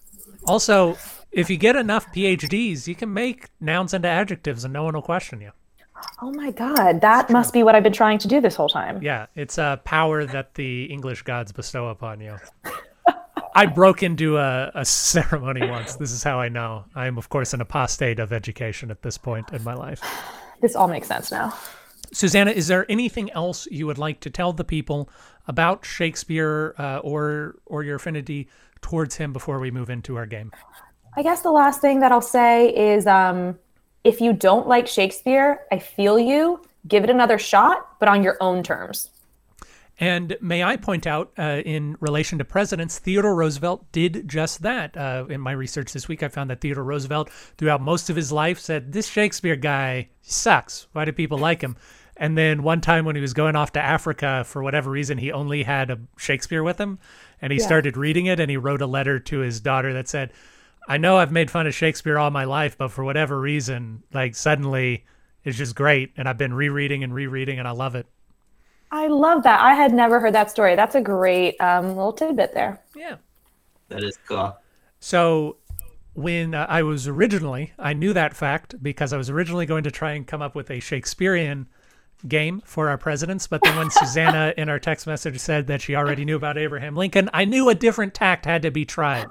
Also, 0.47 0.97
if 1.33 1.51
you 1.51 1.59
get 1.59 1.77
enough 1.77 2.11
PhDs, 2.15 2.87
you 2.87 2.95
can 2.95 3.13
make 3.13 3.49
nouns 3.61 3.93
into 3.93 4.09
adjectives 4.09 4.65
and 4.65 4.73
no 4.73 4.85
one 4.85 4.95
will 4.95 5.03
question 5.03 5.43
you. 5.43 5.51
oh 6.23 6.33
my 6.33 6.51
god 6.51 7.03
that 7.03 7.29
must 7.29 7.53
be 7.53 7.63
what 7.63 7.75
i've 7.75 7.83
been 7.83 7.93
trying 7.93 8.19
to 8.19 8.27
do 8.27 8.41
this 8.41 8.55
whole 8.55 8.69
time 8.71 9.03
Yeah, 9.03 9.27
it's 9.35 9.59
a 9.59 9.83
power 9.85 10.25
that 10.25 10.55
the 10.55 10.85
English 10.85 11.23
gods 11.23 11.53
bestow 11.53 11.89
upon 11.89 12.21
you. 12.23 12.39
I 13.55 13.67
broke 13.67 14.03
into 14.03 14.39
a, 14.39 14.71
a 14.75 14.85
ceremony 14.85 15.69
once. 15.69 15.97
This 15.97 16.13
is 16.13 16.23
how 16.23 16.41
I 16.41 16.49
know. 16.49 16.85
I 16.95 17.07
am, 17.07 17.19
of 17.19 17.29
course, 17.29 17.53
an 17.53 17.61
apostate 17.61 18.19
of 18.19 18.33
education 18.33 18.91
at 18.91 19.03
this 19.03 19.19
point 19.19 19.53
in 19.53 19.63
my 19.65 19.75
life. 19.75 20.01
This 20.61 20.77
all 20.77 20.89
makes 20.89 21.09
sense 21.09 21.31
now. 21.31 21.55
Susannah, 22.13 22.51
is 22.51 22.67
there 22.69 22.91
anything 22.91 23.31
else 23.33 23.67
you 23.71 23.87
would 23.87 23.99
like 23.99 24.21
to 24.21 24.31
tell 24.31 24.53
the 24.53 24.65
people 24.65 25.09
about 25.47 25.85
Shakespeare 25.85 26.75
uh, 26.79 26.99
or 26.99 27.57
or 27.67 27.83
your 27.83 27.97
affinity 27.97 28.49
towards 28.83 29.17
him 29.17 29.33
before 29.33 29.59
we 29.59 29.71
move 29.71 29.91
into 29.91 30.17
our 30.17 30.27
game? 30.27 30.51
i 31.17 31.23
guess 31.23 31.43
the 31.43 31.51
last 31.51 31.81
thing 31.81 32.01
that 32.01 32.13
i'll 32.13 32.21
say 32.21 32.69
is 32.75 33.07
um 33.07 33.59
if 34.05 34.21
you 34.21 34.33
don't 34.33 34.67
like 34.67 34.87
shakespeare 34.87 35.61
i 35.73 35.79
feel 35.79 36.19
you. 36.19 36.61
Give 36.89 37.05
it 37.05 37.11
another 37.11 37.39
shot 37.39 37.99
but 37.99 38.09
on 38.09 38.23
your 38.23 38.39
own 38.41 38.63
terms 38.63 39.11
And 40.01 40.35
may 40.41 40.65
I 40.65 40.79
point 40.79 41.07
out, 41.07 41.31
uh, 41.39 41.61
in 41.63 41.95
relation 42.01 42.39
to 42.39 42.45
presidents, 42.45 42.99
Theodore 42.99 43.35
Roosevelt 43.35 43.93
did 43.93 44.27
just 44.27 44.63
that. 44.63 44.97
Uh, 44.97 45.27
in 45.29 45.43
my 45.43 45.53
research 45.53 45.93
this 45.93 46.09
week, 46.09 46.23
I 46.23 46.29
found 46.29 46.49
that 46.49 46.63
Theodore 46.63 46.85
Roosevelt, 46.85 47.31
throughout 47.59 47.83
most 47.83 48.09
of 48.09 48.17
his 48.17 48.33
life, 48.33 48.59
said, 48.59 48.93
This 48.93 49.07
Shakespeare 49.07 49.57
guy 49.57 50.09
sucks. 50.23 50.87
Why 50.93 51.05
do 51.05 51.13
people 51.13 51.37
like 51.37 51.61
him? 51.61 51.77
And 52.17 52.37
then 52.37 52.63
one 52.63 52.81
time 52.81 53.05
when 53.05 53.15
he 53.15 53.21
was 53.21 53.35
going 53.35 53.57
off 53.57 53.73
to 53.73 53.85
Africa, 53.85 54.45
for 54.47 54.63
whatever 54.63 54.91
reason, 54.91 55.19
he 55.19 55.33
only 55.33 55.65
had 55.65 55.91
a 55.91 55.99
Shakespeare 56.17 56.63
with 56.63 56.79
him. 56.79 56.99
And 57.43 57.53
he 57.53 57.59
started 57.59 57.97
reading 57.97 58.27
it 58.27 58.41
and 58.41 58.51
he 58.51 58.57
wrote 58.57 58.83
a 58.83 58.87
letter 58.87 59.19
to 59.19 59.39
his 59.39 59.61
daughter 59.61 59.93
that 59.93 60.09
said, 60.09 60.33
I 60.89 60.97
know 60.97 61.19
I've 61.19 61.33
made 61.33 61.51
fun 61.51 61.67
of 61.67 61.75
Shakespeare 61.75 62.19
all 62.19 62.31
my 62.31 62.45
life, 62.45 62.77
but 62.77 62.91
for 62.91 63.05
whatever 63.05 63.41
reason, 63.41 64.03
like 64.13 64.35
suddenly 64.35 65.05
it's 65.45 65.57
just 65.57 65.75
great. 65.75 66.13
And 66.17 66.29
I've 66.29 66.39
been 66.39 66.55
rereading 66.55 67.05
and 67.05 67.15
rereading 67.15 67.59
and 67.59 67.69
I 67.69 67.73
love 67.73 67.95
it. 67.95 68.07
I 68.93 69.07
love 69.07 69.43
that. 69.45 69.61
I 69.61 69.75
had 69.75 69.93
never 69.93 70.19
heard 70.19 70.35
that 70.35 70.51
story. 70.51 70.75
That's 70.75 70.95
a 70.95 71.01
great 71.01 71.61
um, 71.61 71.89
little 71.89 72.13
tidbit 72.13 72.55
there. 72.55 72.81
Yeah. 72.97 73.17
That 73.89 74.03
is 74.03 74.19
cool. 74.27 74.57
So 74.99 75.57
when 76.15 76.55
uh, 76.55 76.67
I 76.69 76.83
was 76.83 77.07
originally, 77.07 77.73
I 77.79 77.93
knew 77.93 78.13
that 78.13 78.35
fact 78.35 78.83
because 78.83 79.13
I 79.13 79.17
was 79.17 79.31
originally 79.31 79.67
going 79.67 79.85
to 79.85 79.91
try 79.91 80.13
and 80.13 80.27
come 80.27 80.43
up 80.43 80.55
with 80.55 80.71
a 80.71 80.81
Shakespearean 80.81 81.69
game 82.27 82.63
for 82.65 82.89
our 82.89 82.99
presidents. 82.99 83.47
But 83.47 83.63
then 83.63 83.77
when 83.77 83.91
Susannah 83.91 84.55
in 84.57 84.69
our 84.69 84.79
text 84.79 85.07
message 85.07 85.39
said 85.39 85.67
that 85.69 85.81
she 85.81 85.95
already 85.95 86.25
knew 86.25 86.37
about 86.37 86.59
Abraham 86.59 86.97
Lincoln, 86.97 87.31
I 87.33 87.45
knew 87.45 87.69
a 87.69 87.75
different 87.75 88.15
tact 88.15 88.45
had 88.45 88.63
to 88.63 88.71
be 88.71 88.85
tried 88.85 89.29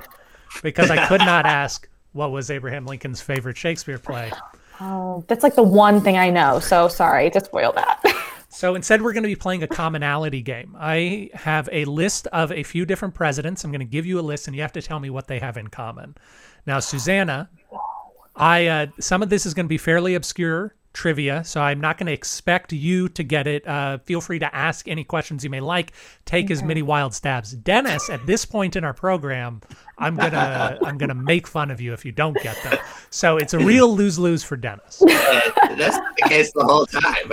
because 0.63 0.89
I 0.89 1.05
could 1.07 1.21
not 1.21 1.45
ask 1.45 1.87
what 2.13 2.31
was 2.31 2.49
Abraham 2.49 2.85
Lincoln's 2.85 3.21
favorite 3.21 3.57
Shakespeare 3.57 3.99
play. 3.99 4.31
Oh, 4.81 5.23
that's 5.27 5.43
like 5.43 5.55
the 5.55 5.63
one 5.63 6.01
thing 6.01 6.17
I 6.17 6.29
know. 6.29 6.59
So 6.59 6.87
sorry 6.87 7.29
to 7.31 7.43
spoil 7.43 7.73
that. 7.73 8.01
So 8.49 8.73
instead, 8.73 9.03
we're 9.03 9.13
going 9.13 9.23
to 9.23 9.29
be 9.29 9.35
playing 9.35 9.61
a 9.61 9.67
commonality 9.67 10.41
game. 10.41 10.75
I 10.77 11.29
have 11.35 11.69
a 11.71 11.85
list 11.85 12.25
of 12.27 12.51
a 12.51 12.63
few 12.63 12.83
different 12.83 13.13
presidents. 13.13 13.63
I'm 13.63 13.71
going 13.71 13.79
to 13.79 13.85
give 13.85 14.07
you 14.07 14.19
a 14.19 14.21
list, 14.21 14.47
and 14.47 14.55
you 14.55 14.63
have 14.63 14.73
to 14.73 14.81
tell 14.81 14.99
me 14.99 15.11
what 15.11 15.27
they 15.27 15.37
have 15.37 15.55
in 15.55 15.67
common. 15.67 16.15
Now, 16.65 16.79
Susannah, 16.79 17.49
I 18.35 18.67
uh, 18.67 18.87
some 18.99 19.21
of 19.21 19.29
this 19.29 19.45
is 19.45 19.53
going 19.53 19.65
to 19.67 19.69
be 19.69 19.77
fairly 19.77 20.15
obscure 20.15 20.75
trivia, 20.99 21.45
so 21.45 21.61
I'm 21.61 21.79
not 21.79 21.97
going 21.97 22.07
to 22.07 22.13
expect 22.13 22.73
you 22.73 23.07
to 23.07 23.23
get 23.23 23.47
it. 23.47 23.65
Uh, 23.65 23.99
feel 23.99 24.19
free 24.19 24.37
to 24.39 24.53
ask 24.53 24.85
any 24.85 25.05
questions 25.05 25.45
you 25.45 25.49
may 25.49 25.61
like. 25.61 25.93
Take 26.25 26.51
as 26.51 26.61
many 26.61 26.81
wild 26.81 27.13
stabs. 27.13 27.53
Dennis, 27.53 28.09
at 28.09 28.25
this 28.25 28.43
point 28.43 28.75
in 28.75 28.83
our 28.83 28.93
program, 28.93 29.61
I'm 29.97 30.17
gonna 30.17 30.77
I'm 30.85 30.97
gonna 30.97 31.15
make 31.15 31.47
fun 31.47 31.71
of 31.71 31.79
you 31.79 31.93
if 31.93 32.03
you 32.03 32.11
don't 32.11 32.35
get 32.43 32.61
them. 32.63 32.77
So 33.11 33.37
it's 33.37 33.53
a 33.53 33.59
real 33.59 33.95
lose 33.95 34.19
lose 34.19 34.43
for 34.43 34.57
Dennis. 34.57 35.01
Uh, 35.01 35.75
That's 35.77 35.97
the 35.97 36.27
case 36.27 36.51
the 36.51 36.65
whole 36.65 36.85
time. 36.85 37.31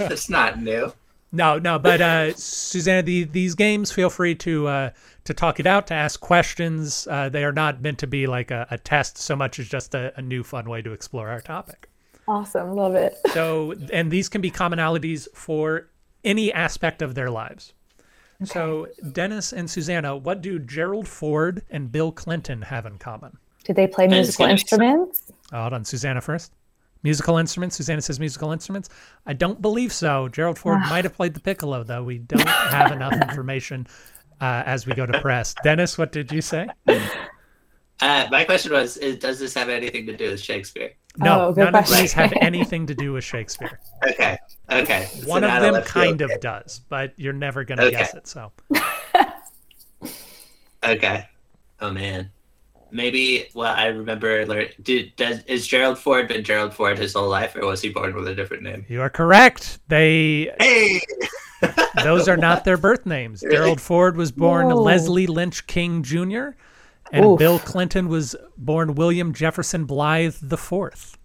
it's 0.10 0.28
not 0.28 0.60
new. 0.60 0.92
No, 1.30 1.60
no, 1.60 1.78
but 1.78 2.00
uh, 2.00 2.34
Susannah, 2.34 3.02
the, 3.02 3.24
these 3.24 3.54
games, 3.54 3.92
feel 3.92 4.10
free 4.10 4.34
to 4.36 4.66
uh, 4.66 4.90
to 5.24 5.32
talk 5.32 5.60
it 5.60 5.66
out, 5.66 5.86
to 5.88 5.94
ask 5.94 6.18
questions. 6.18 7.06
Uh, 7.08 7.28
they 7.28 7.44
are 7.44 7.52
not 7.52 7.80
meant 7.80 8.00
to 8.00 8.08
be 8.08 8.26
like 8.26 8.50
a, 8.50 8.66
a 8.72 8.78
test 8.78 9.16
so 9.16 9.36
much 9.36 9.60
as 9.60 9.68
just 9.68 9.94
a, 9.94 10.12
a 10.16 10.22
new 10.22 10.42
fun 10.42 10.68
way 10.68 10.82
to 10.82 10.90
explore 10.92 11.28
our 11.28 11.40
topic. 11.40 11.88
Awesome. 12.28 12.72
Love 12.72 12.94
it. 12.94 13.16
So, 13.32 13.74
and 13.92 14.10
these 14.10 14.28
can 14.28 14.40
be 14.40 14.50
commonalities 14.50 15.28
for 15.34 15.90
any 16.24 16.52
aspect 16.52 17.02
of 17.02 17.14
their 17.14 17.30
lives. 17.30 17.74
So, 18.44 18.88
Dennis 19.12 19.52
and 19.52 19.70
Susannah, 19.70 20.16
what 20.16 20.40
do 20.40 20.58
Gerald 20.58 21.06
Ford 21.06 21.62
and 21.70 21.92
Bill 21.92 22.12
Clinton 22.12 22.62
have 22.62 22.86
in 22.86 22.98
common? 22.98 23.36
Did 23.64 23.76
they 23.76 23.86
play 23.86 24.08
musical 24.08 24.44
gonna 24.44 24.54
be 24.54 24.60
instruments? 24.60 25.32
Oh, 25.52 25.60
hold 25.60 25.72
on, 25.74 25.84
Susannah 25.84 26.20
first. 26.20 26.52
Musical 27.02 27.36
instruments. 27.38 27.76
Susannah 27.76 28.02
says 28.02 28.18
musical 28.18 28.52
instruments. 28.52 28.88
I 29.26 29.32
don't 29.32 29.60
believe 29.60 29.92
so. 29.92 30.28
Gerald 30.28 30.58
Ford 30.58 30.80
might 30.88 31.04
have 31.04 31.14
played 31.14 31.34
the 31.34 31.40
piccolo, 31.40 31.82
though. 31.84 32.02
We 32.02 32.18
don't 32.18 32.48
have 32.48 32.92
enough 32.92 33.12
information 33.28 33.86
uh, 34.40 34.62
as 34.66 34.86
we 34.86 34.94
go 34.94 35.06
to 35.06 35.20
press. 35.20 35.54
Dennis, 35.62 35.98
what 35.98 36.12
did 36.12 36.32
you 36.32 36.40
say? 36.40 36.68
Uh, 38.00 38.26
my 38.30 38.44
question 38.44 38.72
was: 38.72 38.96
is, 38.98 39.18
Does 39.18 39.38
this 39.38 39.54
have 39.54 39.68
anything 39.68 40.06
to 40.06 40.16
do 40.16 40.30
with 40.30 40.40
Shakespeare? 40.40 40.92
No, 41.18 41.46
Oh, 41.46 41.52
good 41.52 41.64
none 41.72 41.74
of 41.76 41.88
these 41.88 42.12
have 42.12 42.32
anything 42.42 42.86
to 42.88 42.94
do 42.94 43.14
with 43.14 43.24
Shakespeare. 43.24 43.80
Okay. 44.06 44.36
Okay. 44.70 45.04
So 45.06 45.26
One 45.28 45.44
of 45.44 45.62
them 45.62 45.82
kind 45.84 46.20
of 46.20 46.28
game. 46.28 46.38
does, 46.40 46.80
but 46.90 47.14
you're 47.16 47.32
never 47.32 47.64
going 47.64 47.78
to 47.78 47.84
Okay. 47.86 47.96
guess 47.96 48.14
it. 48.14 48.26
So, 48.26 48.52
Okay. 50.84 51.26
Oh 51.80 51.90
man. 51.90 52.30
Maybe. 52.92 53.48
Well, 53.54 53.74
I 53.74 53.86
remember. 53.86 54.46
lear- 54.46 54.70
Did 54.82 55.16
does 55.16 55.42
is 55.44 55.66
Gerald 55.66 55.98
Ford 55.98 56.28
been 56.28 56.44
Gerald 56.44 56.72
Ford 56.72 56.98
his 56.98 57.14
whole 57.14 57.28
life, 57.28 57.56
or 57.56 57.66
was 57.66 57.82
he 57.82 57.88
born 57.88 58.14
with 58.14 58.28
a 58.28 58.34
different 58.34 58.62
name? 58.62 58.84
you 58.88 59.00
are 59.00 59.10
correct. 59.10 59.80
They 59.88 60.52
Hey. 60.60 61.00
those 62.04 62.28
are 62.28 62.36
not 62.36 62.64
their 62.64 62.76
birth 62.76 63.06
names. 63.06 63.42
Really? 63.42 63.56
Gerald 63.56 63.80
Ford 63.80 64.16
was 64.16 64.30
born 64.30 64.66
Whoa. 64.68 64.80
Leslie 64.82 65.26
Lynch 65.26 65.66
King 65.66 66.02
Jr., 66.02 66.50
and 67.12 67.24
Oof. 67.24 67.38
Bill 67.38 67.58
Clinton 67.58 68.08
was 68.08 68.34
born 68.56 68.94
William 68.94 69.32
Jefferson 69.32 69.84
Blythe 69.84 70.36
the 70.42 70.56
Fourth. 70.56 71.16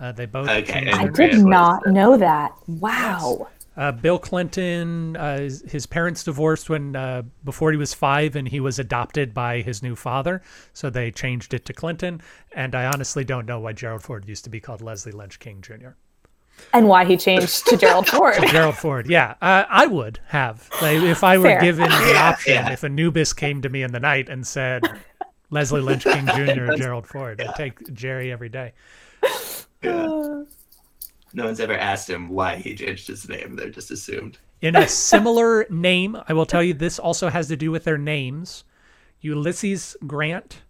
Uh, 0.00 0.12
they 0.12 0.26
both 0.26 0.48
Okay, 0.48 0.90
I 0.90 1.06
did 1.06 1.38
not 1.44 1.82
the- 1.84 1.92
know 1.92 2.16
that. 2.16 2.52
Wow. 2.66 3.48
Uh, 3.76 3.90
Bill 3.90 4.20
Clinton, 4.20 5.16
uh, 5.16 5.38
his, 5.38 5.62
his 5.62 5.86
parents 5.86 6.22
divorced 6.22 6.70
when 6.70 6.94
uh, 6.94 7.22
before 7.42 7.72
he 7.72 7.76
was 7.76 7.92
five, 7.92 8.36
and 8.36 8.46
he 8.46 8.60
was 8.60 8.78
adopted 8.78 9.34
by 9.34 9.62
his 9.62 9.82
new 9.82 9.96
father. 9.96 10.42
So 10.72 10.90
they 10.90 11.10
changed 11.10 11.54
it 11.54 11.64
to 11.64 11.72
Clinton. 11.72 12.20
And 12.52 12.74
I 12.76 12.86
honestly 12.86 13.24
don't 13.24 13.46
know 13.46 13.58
why 13.58 13.72
Gerald 13.72 14.02
Ford 14.04 14.28
used 14.28 14.44
to 14.44 14.50
be 14.50 14.60
called 14.60 14.80
Leslie 14.80 15.10
Lynch 15.10 15.40
King 15.40 15.60
Jr. 15.60 15.90
And 16.72 16.88
why 16.88 17.04
he 17.04 17.16
changed 17.16 17.66
to 17.68 17.76
Gerald 17.76 18.08
Ford. 18.10 18.34
to 18.34 18.46
Gerald 18.46 18.76
Ford, 18.76 19.08
yeah, 19.08 19.34
uh, 19.40 19.64
I 19.68 19.86
would 19.86 20.18
have 20.28 20.68
like, 20.82 21.02
if 21.02 21.22
I 21.22 21.38
were 21.38 21.44
Fair. 21.44 21.60
given 21.60 21.88
the 21.88 22.16
option. 22.16 22.54
yeah. 22.54 22.72
If 22.72 22.82
Anubis 22.84 23.32
came 23.32 23.62
to 23.62 23.68
me 23.68 23.82
in 23.82 23.92
the 23.92 24.00
night 24.00 24.28
and 24.28 24.44
said 24.46 24.82
Leslie 25.50 25.80
Lynch 25.80 26.02
King 26.04 26.26
Jr. 26.34 26.72
or 26.72 26.76
Gerald 26.76 27.06
Ford, 27.06 27.40
I'd 27.40 27.54
take 27.54 27.92
Jerry 27.94 28.32
every 28.32 28.48
day. 28.48 28.72
No 29.82 30.46
one's 31.46 31.60
ever 31.60 31.76
asked 31.76 32.08
him 32.08 32.28
why 32.28 32.56
he 32.56 32.74
changed 32.76 33.08
his 33.08 33.28
name. 33.28 33.56
They're 33.56 33.70
just 33.70 33.90
assumed. 33.90 34.38
In 34.60 34.76
a 34.76 34.86
similar 34.88 35.66
name, 35.68 36.16
I 36.28 36.32
will 36.32 36.46
tell 36.46 36.62
you 36.62 36.74
this 36.74 36.98
also 36.98 37.28
has 37.28 37.48
to 37.48 37.56
do 37.56 37.70
with 37.70 37.84
their 37.84 37.98
names. 37.98 38.64
Ulysses 39.20 39.96
Grant 40.06 40.60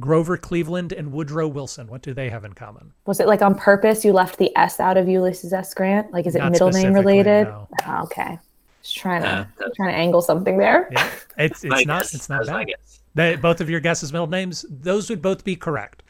Grover 0.00 0.36
Cleveland 0.36 0.92
and 0.92 1.12
Woodrow 1.12 1.46
Wilson. 1.48 1.86
What 1.86 2.02
do 2.02 2.14
they 2.14 2.30
have 2.30 2.44
in 2.44 2.54
common? 2.54 2.92
Was 3.06 3.20
it 3.20 3.26
like 3.26 3.42
on 3.42 3.54
purpose 3.54 4.04
you 4.04 4.12
left 4.12 4.38
the 4.38 4.50
S 4.56 4.80
out 4.80 4.96
of 4.96 5.08
Ulysses 5.08 5.52
S. 5.52 5.74
Grant? 5.74 6.12
Like, 6.12 6.26
is 6.26 6.34
it 6.34 6.38
Not 6.38 6.52
middle 6.52 6.70
name 6.70 6.92
related? 6.94 7.44
no. 7.44 7.68
Oh, 7.86 8.02
okay. 8.04 8.38
Just 8.82 8.96
trying 8.96 9.22
to 9.22 9.28
Yeah, 9.28 9.44
that's- 9.58 9.76
trying 9.76 9.90
to 9.90 9.96
angle 9.96 10.22
something 10.22 10.56
there. 10.58 10.88
Yeah, 10.92 11.08
it's 11.38 11.62
My 11.64 11.78
it's 11.78 11.86
not 11.86 12.02
guess. 12.02 12.14
it's 12.14 12.26
That 12.26 12.46
not 12.46 12.46
bad. 12.46 12.66
guess. 12.68 13.00
They, 13.14 13.36
both 13.36 13.60
of 13.60 13.68
your 13.68 13.80
guesses, 13.80 14.12
middle 14.12 14.26
names, 14.26 14.64
those 14.70 15.10
would 15.10 15.20
both 15.20 15.44
be 15.44 15.56
correct. 15.56 16.02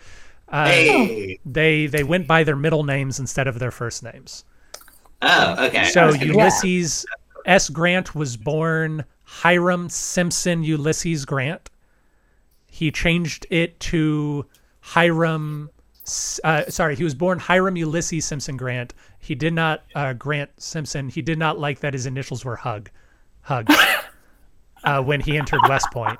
Uh, 0.48 0.66
Hey. 0.66 1.40
They 1.44 1.86
they 1.86 2.04
went 2.04 2.28
by 2.28 2.44
their 2.44 2.54
middle 2.56 2.84
names 2.84 3.18
instead 3.18 3.48
of 3.48 3.58
their 3.58 3.70
first 3.72 4.02
names. 4.04 4.44
Oh, 5.22 5.66
okay. 5.66 5.86
So 5.86 6.06
was 6.06 6.16
gonna- 6.18 6.26
Ulysses 6.32 7.04
S. 7.46 7.68
Grant 7.68 8.14
was 8.14 8.36
born 8.36 9.04
Hiram 9.24 9.88
Simpson 9.88 10.62
Ulysses 10.62 11.24
Grant. 11.24 11.68
He 12.82 12.90
changed 12.90 13.46
it 13.48 13.78
to 13.78 14.44
Hiram. 14.80 15.70
Uh, 16.42 16.64
sorry, 16.68 16.96
he 16.96 17.04
was 17.04 17.14
born 17.14 17.38
Hiram 17.38 17.76
Ulysses 17.76 18.24
Simpson 18.24 18.56
Grant. 18.56 18.92
He 19.20 19.36
did 19.36 19.52
not 19.52 19.84
uh, 19.94 20.14
Grant 20.14 20.50
Simpson. 20.60 21.08
He 21.08 21.22
did 21.22 21.38
not 21.38 21.60
like 21.60 21.78
that 21.78 21.94
his 21.94 22.06
initials 22.06 22.44
were 22.44 22.56
Hug, 22.56 22.90
Hug, 23.42 23.70
uh, 24.82 25.00
when 25.00 25.20
he 25.20 25.38
entered 25.38 25.60
West 25.68 25.92
Point, 25.92 26.18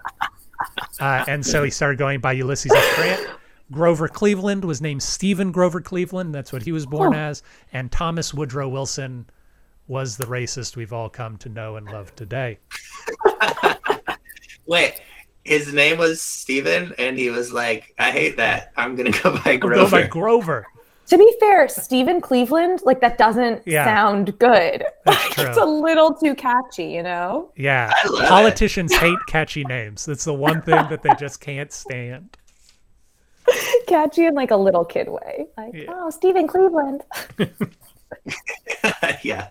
uh, 1.01 1.25
and 1.27 1.45
so 1.45 1.65
he 1.65 1.71
started 1.71 1.99
going 1.99 2.21
by 2.21 2.31
Ulysses 2.31 2.71
S. 2.71 2.95
Grant. 2.95 3.27
Grover 3.73 4.07
Cleveland 4.07 4.65
was 4.65 4.81
named 4.81 5.03
Stephen 5.03 5.51
Grover 5.51 5.81
Cleveland. 5.81 6.33
That's 6.33 6.53
what 6.53 6.63
he 6.63 6.71
was 6.71 6.87
born 6.87 7.13
as. 7.13 7.43
And 7.73 7.91
Thomas 7.91 8.33
Woodrow 8.33 8.69
Wilson 8.69 9.27
was 9.89 10.17
the 10.17 10.27
racist 10.27 10.77
we've 10.77 10.93
all 10.93 11.09
come 11.09 11.39
to 11.39 11.49
know 11.49 11.75
and 11.75 11.87
love 11.89 12.15
today. 12.15 12.61
Wait, 14.67 15.01
his 15.45 15.73
name 15.73 15.99
was 15.99 16.21
Steven, 16.23 16.95
and 16.99 17.19
he 17.19 17.31
was 17.31 17.53
like, 17.53 17.95
I 17.99 18.11
hate 18.11 18.37
that. 18.37 18.73
I'm 18.77 18.95
going 18.97 19.11
to 19.13 19.23
go 19.23 19.37
by 19.45 19.57
Go 19.57 19.69
Grover. 19.69 19.91
by 20.03 20.07
Grover. 20.07 20.67
To 21.09 21.19
be 21.19 21.31
fair, 21.41 21.69
Stephen 21.69 22.21
Cleveland, 22.21 22.81
like 22.85 23.01
that 23.01 23.19
doesn't 23.19 23.63
Yeah. 23.67 23.85
sound 23.85 24.39
good. 24.39 24.85
That's 25.05 25.39
it's 25.39 25.59
a 25.59 25.65
little 25.65 26.15
too 26.15 26.35
catchy, 26.35 26.85
you 26.87 27.03
know? 27.03 27.51
Yeah, 27.57 27.93
I 27.93 28.09
it. 28.23 28.29
politicians 28.29 28.95
hate 28.95 29.19
catchy 29.27 29.65
names. 29.65 30.07
That's 30.07 30.25
the 30.25 30.33
one 30.33 30.63
thing 30.63 30.77
that 30.89 31.03
they 31.03 31.11
just 31.19 31.41
can't 31.41 31.71
stand. 31.73 32.37
Catchy 33.89 34.25
in 34.27 34.35
like 34.35 34.53
a 34.53 34.57
little 34.57 34.85
kid 34.85 35.09
way. 35.09 35.47
Like, 35.59 35.75
Yeah. 35.75 35.87
oh, 35.89 36.09
Stephen 36.11 36.47
Cleveland. 36.47 37.03
yeah. 39.23 39.49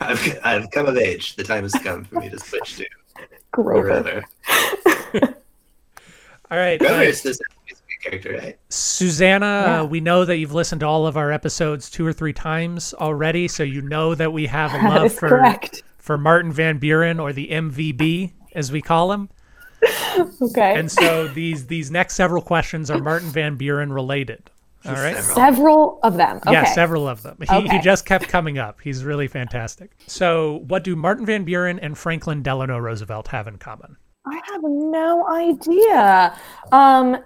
I've, 0.00 0.38
I've 0.44 0.70
come 0.70 0.86
of 0.86 0.96
age. 0.96 1.34
The 1.36 1.44
time 1.44 1.62
has 1.62 1.72
come 1.72 2.04
for 2.04 2.20
me 2.20 2.28
to 2.28 2.38
switch 2.38 2.76
to 2.76 2.84
Grover. 3.54 3.82
Grover. 3.82 4.24
All 6.50 6.58
right, 6.58 6.78
Grover 6.78 6.94
uh, 6.94 7.02
is 7.02 7.22
the 7.22 7.34
sweet 7.34 7.78
character, 8.02 8.38
right? 8.40 8.58
Susannah, 8.68 9.46
Yeah. 9.66 9.80
uh, 9.80 9.84
we 9.84 10.00
know 10.00 10.24
that 10.24 10.36
you've 10.36 10.52
listened 10.52 10.80
to 10.80 10.86
all 10.86 11.06
of 11.06 11.16
our 11.16 11.32
episodes 11.32 11.88
two 11.90 12.06
or 12.06 12.12
three 12.12 12.32
times 12.34 12.92
already, 12.94 13.48
so 13.48 13.62
you 13.62 13.80
know 13.80 14.14
that 14.14 14.32
we 14.32 14.46
have 14.46 14.72
a 14.74 14.88
love 14.88 15.12
for 15.12 15.28
correct. 15.30 15.82
for 15.98 16.18
Martin 16.18 16.52
Van 16.52 16.78
Buren 16.78 17.18
or 17.18 17.32
the 17.32 17.48
MVB 17.48 18.32
as 18.54 18.70
we 18.70 18.82
call 18.82 19.12
him. 19.12 19.28
Okay. 20.40 20.78
And 20.78 20.90
so 20.90 21.26
these 21.26 21.66
these 21.66 21.90
next 21.90 22.14
several 22.14 22.40
questions 22.40 22.88
are 22.90 22.98
Martin 23.00 23.28
Van 23.30 23.56
Buren 23.56 23.92
related. 23.92 24.48
All 24.86 24.92
right. 24.94 25.16
Several. 25.16 25.34
Several 25.34 26.00
of 26.02 26.16
them. 26.16 26.36
Okay. 26.38 26.52
Yeah, 26.52 26.64
several 26.74 27.08
of 27.08 27.22
them. 27.22 27.38
He, 27.48 27.68
he 27.68 27.78
just 27.80 28.04
kept 28.06 28.28
coming 28.28 28.58
up. 28.58 28.80
He's 28.82 29.04
really 29.04 29.28
fantastic. 29.28 29.92
So, 30.06 30.62
what 30.68 30.84
do 30.84 30.94
Martin 30.96 31.24
Van 31.26 31.44
Buren 31.44 31.78
and 31.78 31.96
Franklin 31.96 32.42
Delano 32.42 32.78
Roosevelt 32.78 33.28
have 33.28 33.46
in 33.46 33.56
common? 33.58 33.96
I 34.26 34.40
have 34.52 34.62
no 34.62 35.26
idea. 35.28 36.36
Um, 36.72 37.18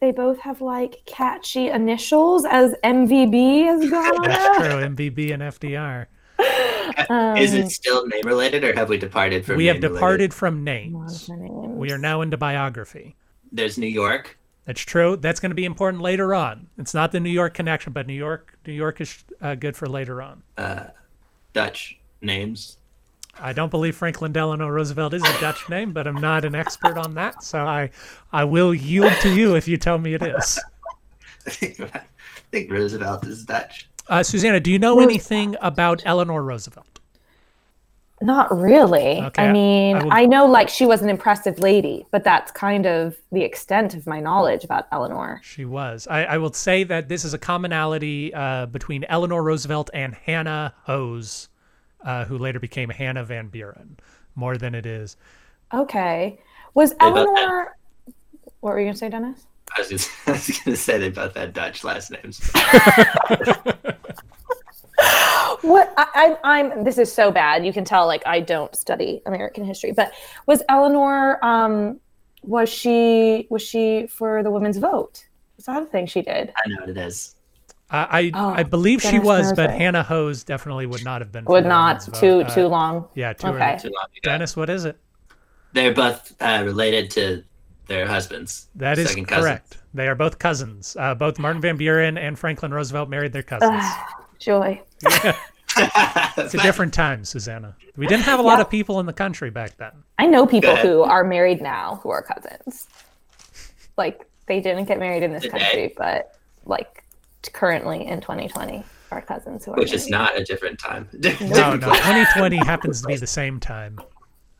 they 0.00 0.12
both 0.12 0.38
have 0.40 0.60
like 0.60 1.02
catchy 1.06 1.68
initials 1.68 2.44
as 2.48 2.74
MVB 2.84 3.64
has 3.66 3.80
gone. 3.90 4.22
That's 4.22 4.58
true. 4.58 4.80
MVB 4.88 5.32
and 5.34 5.42
FDR. 5.42 6.06
is 7.38 7.52
Um, 7.52 7.60
it 7.60 7.70
still 7.70 8.06
name 8.06 8.22
related, 8.24 8.64
or 8.64 8.72
have 8.74 8.88
we 8.88 8.96
departed 8.98 9.44
from 9.44 9.56
we 9.56 9.66
have 9.66 9.76
name 9.76 9.82
related? 9.82 9.94
departed 9.96 10.34
from 10.34 10.64
names. 10.64 11.28
names? 11.28 11.76
We 11.76 11.92
are 11.92 11.98
now 11.98 12.22
into 12.22 12.36
biography. 12.36 13.16
There's 13.52 13.76
New 13.78 13.86
York. 13.88 14.38
That's 14.66 14.80
true. 14.80 15.16
That's 15.16 15.40
going 15.40 15.50
to 15.50 15.56
be 15.56 15.64
important 15.64 16.02
later 16.02 16.34
on. 16.34 16.68
It's 16.78 16.94
not 16.94 17.12
the 17.12 17.20
New 17.20 17.30
York 17.30 17.54
connection, 17.54 17.92
but 17.92 18.06
New 18.06 18.14
York, 18.14 18.58
New 18.66 18.72
York 18.72 19.00
is 19.00 19.24
uh, 19.40 19.54
good 19.54 19.76
for 19.76 19.88
later 19.88 20.22
on. 20.22 20.42
Dutch 21.52 21.98
names. 22.20 22.76
I 23.38 23.52
don't 23.52 23.70
believe 23.70 23.96
Franklin 23.96 24.32
Delano 24.32 24.68
Roosevelt 24.68 25.14
is 25.14 25.22
a 25.22 25.40
Dutch 25.40 25.68
name, 25.68 25.92
but 25.92 26.06
I'm 26.06 26.20
not 26.20 26.44
an 26.44 26.54
expert 26.54 26.98
on 26.98 27.14
that, 27.14 27.42
so 27.42 27.60
I, 27.60 27.90
I 28.32 28.44
will 28.44 28.74
yield 28.74 29.12
to 29.22 29.34
you 29.34 29.56
if 29.56 29.66
you 29.66 29.76
tell 29.76 29.98
me 29.98 30.14
it 30.14 30.22
is. 30.22 30.58
I 31.46 31.50
think, 31.50 31.80
I 31.80 32.02
think 32.50 32.70
Roosevelt 32.70 33.26
is 33.26 33.44
Dutch. 33.44 33.88
Uh, 34.08 34.22
Susannah, 34.22 34.60
do 34.60 34.70
you 34.70 34.78
know 34.78 35.00
anything 35.00 35.56
about 35.60 36.02
Eleanor 36.04 36.42
Roosevelt? 36.42 36.99
Not 38.22 38.54
really. 38.54 39.20
Okay, 39.22 39.46
I 39.46 39.52
mean, 39.52 39.96
I 39.96 40.22
I, 40.22 40.26
know 40.26 40.46
like 40.46 40.68
she 40.68 40.84
was 40.84 41.00
an 41.00 41.08
impressive 41.08 41.58
lady, 41.58 42.04
but 42.10 42.22
that's 42.22 42.52
kind 42.52 42.86
of 42.86 43.16
the 43.32 43.42
extent 43.42 43.94
of 43.94 44.06
my 44.06 44.20
knowledge 44.20 44.62
about 44.62 44.86
Eleanor. 44.92 45.40
She 45.42 45.64
was. 45.64 46.06
I, 46.10 46.24
I 46.24 46.38
will 46.38 46.52
say 46.52 46.84
that 46.84 47.08
this 47.08 47.24
is 47.24 47.32
a 47.32 47.38
commonality 47.38 48.34
uh, 48.34 48.66
between 48.66 49.04
Eleanor 49.04 49.42
Roosevelt 49.42 49.88
and 49.94 50.14
Hannah 50.14 50.74
Hoes, 50.82 51.48
uh, 52.04 52.26
who 52.26 52.36
later 52.36 52.60
became 52.60 52.90
Hannah 52.90 53.24
Van 53.24 53.48
Buren, 53.48 53.96
more 54.34 54.58
than 54.58 54.74
it 54.74 54.84
is. 54.84 55.16
Okay. 55.72 56.38
Was 56.74 56.92
both 56.92 57.16
Eleanor 57.16 57.76
What 58.60 58.74
were 58.74 58.80
you 58.80 58.84
going 58.84 58.94
to 58.94 58.98
say, 58.98 59.08
Dennis? 59.08 59.46
I 59.76 59.80
was, 59.80 59.88
just, 59.88 60.10
I 60.26 60.32
was 60.32 60.60
gonna 60.64 60.76
say 60.76 60.98
they 60.98 61.10
both 61.10 61.36
had 61.36 61.52
Dutch 61.52 61.84
last 61.84 62.10
names. 62.10 62.50
What 65.62 65.92
I, 65.96 66.06
I'm, 66.14 66.36
I'm. 66.72 66.84
This 66.84 66.98
is 66.98 67.12
so 67.12 67.30
bad. 67.30 67.64
You 67.66 67.72
can 67.72 67.84
tell, 67.84 68.06
like, 68.06 68.22
I 68.26 68.40
don't 68.40 68.74
study 68.74 69.22
American 69.26 69.64
history. 69.64 69.92
But 69.92 70.12
was 70.46 70.62
Eleanor? 70.68 71.44
Um, 71.44 72.00
was 72.42 72.68
she? 72.68 73.46
Was 73.50 73.62
she 73.62 74.06
for 74.06 74.42
the 74.42 74.50
women's 74.50 74.78
vote? 74.78 75.26
Was 75.56 75.66
that 75.66 75.82
a 75.82 75.86
thing 75.86 76.06
she 76.06 76.22
did? 76.22 76.52
I 76.56 76.68
know 76.68 76.76
what 76.80 76.88
it 76.88 76.96
is. 76.96 77.34
Uh, 77.90 78.06
I 78.08 78.30
Oh, 78.34 78.50
I 78.50 78.62
believe 78.62 79.02
she 79.02 79.18
was, 79.18 79.48
knows 79.48 79.52
but 79.56 79.70
it. 79.70 79.76
Hannah 79.78 80.02
Hoes 80.02 80.44
definitely 80.44 80.86
would 80.86 81.04
not 81.04 81.20
have 81.20 81.32
been. 81.32 81.44
Would 81.46 81.66
not. 81.66 82.00
Too 82.14 82.38
vote. 82.38 82.46
Uh, 82.46 82.54
too 82.54 82.66
long. 82.68 83.08
Yeah, 83.14 83.32
too 83.32 83.48
Okay. 83.48 83.78
Too 83.82 83.88
long 83.88 84.04
ago. 84.04 84.20
Dennis, 84.22 84.56
what 84.56 84.70
is 84.70 84.84
it? 84.84 84.96
They're 85.72 85.92
both 85.92 86.34
uh, 86.40 86.62
related 86.64 87.10
to 87.12 87.44
their 87.88 88.06
husbands. 88.06 88.68
That 88.76 88.98
is 88.98 89.08
second 89.08 89.26
cousins. 89.26 89.44
correct. 89.44 89.78
They 89.92 90.06
are 90.06 90.14
both 90.14 90.38
cousins. 90.38 90.96
Uh, 90.98 91.14
both 91.16 91.38
Martin 91.40 91.60
Van 91.60 91.76
Buren 91.76 92.16
and 92.16 92.38
Franklin 92.38 92.72
Roosevelt 92.72 93.08
married 93.08 93.32
their 93.32 93.42
cousins. 93.42 93.84
Joy. 94.38 94.80
it's 96.36 96.54
a 96.54 96.58
different 96.58 96.92
time, 96.94 97.24
Susannah. 97.24 97.76
We 97.96 98.06
didn't 98.06 98.24
have 98.24 98.38
a 98.40 98.42
lot 98.42 98.56
Yeah. 98.58 98.62
of 98.62 98.70
people 98.70 99.00
in 99.00 99.06
the 99.06 99.12
country 99.12 99.50
back 99.50 99.76
then. 99.76 99.92
I 100.18 100.26
know 100.26 100.46
people 100.46 100.76
who 100.76 101.02
are 101.02 101.24
married 101.24 101.60
now 101.62 102.00
who 102.02 102.10
are 102.10 102.22
cousins. 102.22 102.88
Like 103.96 104.26
they 104.46 104.60
didn't 104.60 104.86
get 104.86 104.98
married 104.98 105.22
in 105.22 105.32
this 105.32 105.42
Today? 105.42 105.58
country, 105.58 105.94
but 105.96 106.34
like 106.64 107.04
currently 107.52 108.06
in 108.06 108.20
2020 108.20 108.82
are 109.10 109.22
cousins 109.22 109.64
who 109.64 109.72
are. 109.72 109.76
Which 109.76 109.92
is 109.92 110.08
not 110.08 110.38
a 110.38 110.44
different 110.44 110.78
time. 110.78 111.08
No, 111.12 111.30
no. 111.40 111.76
2020 111.78 112.56
happens 112.58 113.00
to 113.02 113.06
be 113.08 113.16
the 113.16 113.26
same 113.26 113.60
time. 113.60 113.98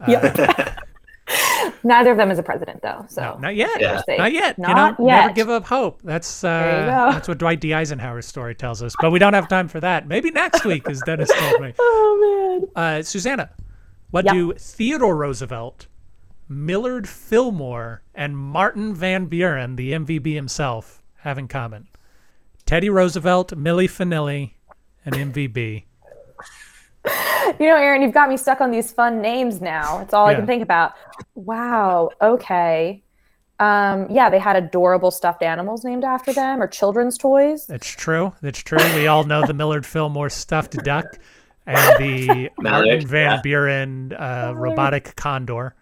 Uh, 0.00 0.72
Neither 1.82 2.10
of 2.12 2.16
them 2.18 2.30
is 2.30 2.38
a 2.38 2.42
president, 2.42 2.82
though. 2.82 3.04
So 3.08 3.22
No, 3.22 3.38
not 3.38 3.56
yet. 3.56 3.80
Yeah. 3.80 4.02
Not 4.18 4.32
yet. 4.32 4.58
Not 4.58 4.68
you 4.98 5.04
know, 5.06 5.10
yet. 5.10 5.20
never 5.22 5.32
give 5.34 5.50
up 5.50 5.64
hope. 5.66 6.00
That's 6.04 6.44
uh, 6.44 6.48
that's 7.12 7.28
what 7.28 7.38
Dwight 7.38 7.60
D. 7.60 7.72
Eisenhower's 7.74 8.26
story 8.26 8.54
tells 8.54 8.82
us. 8.82 8.94
But 9.00 9.10
we 9.10 9.18
don't 9.18 9.34
have 9.34 9.48
time 9.48 9.68
for 9.68 9.80
that. 9.80 10.06
Maybe 10.06 10.30
next 10.30 10.64
week, 10.64 10.88
as 10.88 11.00
Dennis 11.06 11.30
told 11.32 11.60
me. 11.62 11.74
Oh 11.82 12.60
man. 12.74 12.98
Uh, 12.98 13.02
Susannah, 13.02 13.50
what 14.10 14.24
Yep. 14.26 14.34
do 14.34 14.52
Theodore 14.54 15.16
Roosevelt, 15.16 15.86
Millard 16.48 17.08
Fillmore, 17.08 18.02
and 18.14 18.36
Martin 18.36 18.94
Van 18.94 19.26
Buren, 19.26 19.76
the 19.76 19.92
MVB 19.92 20.34
himself, 20.34 21.02
have 21.18 21.38
in 21.38 21.48
common? 21.48 21.88
Teddy 22.66 22.90
Roosevelt, 22.90 23.52
Milli 23.56 23.86
Vanilli, 23.88 24.52
and 25.04 25.14
MVB. 25.14 25.84
You 27.60 27.66
know, 27.66 27.76
Aaron, 27.76 28.02
you've 28.02 28.14
got 28.14 28.28
me 28.28 28.36
stuck 28.36 28.60
on 28.60 28.70
these 28.70 28.92
fun 28.92 29.20
names 29.20 29.60
now. 29.60 30.00
It's 30.00 30.14
all 30.14 30.26
I 30.26 30.34
can 30.34 30.46
think 30.46 30.62
about. 30.62 30.94
Wow. 31.34 32.10
Okay. 32.20 33.02
Um, 33.58 34.06
yeah, 34.10 34.30
they 34.30 34.38
had 34.38 34.56
adorable 34.56 35.10
stuffed 35.10 35.42
animals 35.42 35.84
named 35.84 36.04
after 36.04 36.32
them 36.32 36.62
or 36.62 36.66
children's 36.66 37.18
toys. 37.18 37.68
It's 37.68 37.88
true. 37.88 38.32
It's 38.42 38.60
true. 38.60 38.78
We 38.94 39.06
all 39.06 39.24
know 39.24 39.46
the 39.46 39.52
Millard 39.52 39.84
Fillmore 39.84 40.30
stuffed 40.30 40.82
duck 40.82 41.04
and 41.66 42.02
the 42.02 42.50
Martin 42.58 43.06
Van 43.06 43.32
yeah. 43.32 43.40
Buren 43.42 44.12
uh, 44.14 44.54
robotic 44.56 45.14
condor. 45.16 45.74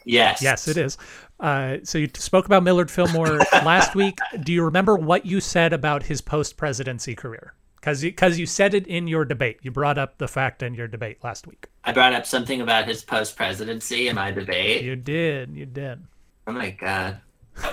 Yes. 0.07 0.41
Yes, 0.41 0.67
it 0.67 0.79
is. 0.79 0.97
Uh, 1.39 1.77
so 1.85 1.99
you 1.99 2.09
spoke 2.15 2.47
about 2.47 2.63
Millard 2.63 2.91
Fillmore 2.91 3.37
last 3.53 3.95
week. 3.95 4.17
Do 4.43 4.53
you 4.55 4.65
remember 4.65 4.97
what 4.97 5.27
you 5.27 5.41
said 5.41 5.75
about 5.75 6.05
his 6.05 6.23
post 6.23 6.57
presidency 6.57 7.15
career? 7.15 7.53
Because 7.87 8.03
because 8.03 8.37
you 8.37 8.47
said 8.47 8.75
it 8.75 8.85
in 8.89 9.07
your 9.07 9.25
debate. 9.25 9.61
You 9.63 9.71
brought 9.71 9.97
up 9.97 10.19
the 10.19 10.27
fact 10.27 10.61
in 10.61 10.75
your 10.75 10.89
debate 10.89 11.23
last 11.23 11.47
week. 11.47 11.69
I 11.85 11.93
brought 11.93 12.15
up 12.15 12.27
something 12.27 12.61
about 12.61 12.89
his 12.89 13.05
post 13.05 13.37
presidency 13.37 14.09
in 14.09 14.17
my 14.17 14.33
debate. 14.33 14.83
You 14.83 14.97
did. 14.97 15.55
You 15.55 15.67
did. 15.67 16.03
Oh 16.49 16.53
my 16.53 16.71
god. 16.71 17.21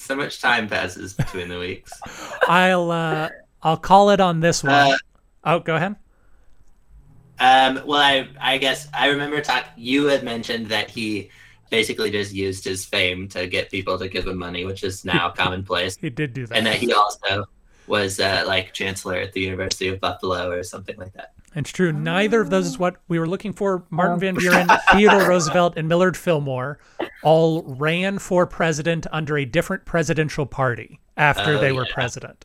So 0.00 0.14
much 0.16 0.40
time 0.40 0.68
passes 0.68 1.12
between 1.12 1.48
the 1.48 1.58
weeks. 1.58 1.92
I'll 2.48 2.90
uh, 2.90 3.28
I'll 3.62 3.76
call 3.76 4.10
it 4.10 4.20
on 4.20 4.40
this 4.40 4.62
one. 4.64 4.72
Uh, 4.72 4.96
oh, 5.44 5.58
go 5.58 5.76
ahead. 5.76 5.96
Um, 7.38 7.82
well, 7.84 8.00
I 8.00 8.28
I 8.40 8.58
guess 8.58 8.88
I 8.94 9.08
remember 9.08 9.40
talk. 9.40 9.66
You 9.76 10.06
had 10.06 10.22
mentioned 10.22 10.68
that 10.68 10.88
he 10.88 11.30
basically 11.68 12.10
just 12.10 12.32
used 12.32 12.64
his 12.64 12.86
fame 12.86 13.28
to 13.30 13.46
get 13.48 13.70
people 13.70 13.98
to 13.98 14.08
give 14.08 14.26
him 14.26 14.38
money, 14.38 14.64
which 14.64 14.82
is 14.82 15.04
now 15.04 15.30
commonplace, 15.36 15.96
He 16.00 16.10
did 16.10 16.32
do 16.32 16.46
that. 16.46 16.56
and 16.56 16.66
that 16.66 16.76
he 16.76 16.92
also 16.92 17.46
was 17.88 18.20
uh, 18.20 18.44
like 18.46 18.72
chancellor 18.72 19.16
at 19.16 19.32
the 19.32 19.40
University 19.40 19.88
of 19.88 20.00
Buffalo 20.00 20.50
or 20.50 20.62
something 20.62 20.96
like 20.96 21.12
that. 21.14 21.32
It's 21.54 21.70
true. 21.72 21.92
Neither 21.92 22.40
of 22.40 22.50
those 22.50 22.66
is 22.66 22.78
what 22.78 22.96
we 23.08 23.18
were 23.18 23.26
looking 23.26 23.52
for. 23.52 23.84
Martin 23.90 24.20
Van 24.20 24.34
Buren, 24.34 24.68
Theodore 24.92 25.26
Roosevelt, 25.28 25.74
and 25.76 25.88
Millard 25.88 26.16
Fillmore 26.16 26.78
all 27.22 27.62
ran 27.64 28.18
for 28.18 28.46
president 28.46 29.06
under 29.10 29.36
a 29.38 29.44
different 29.44 29.84
presidential 29.84 30.46
party 30.46 31.00
after 31.16 31.54
Oh, 31.54 31.58
they 31.58 31.72
were 31.72 31.86
yeah. 31.86 31.94
president. 31.94 32.44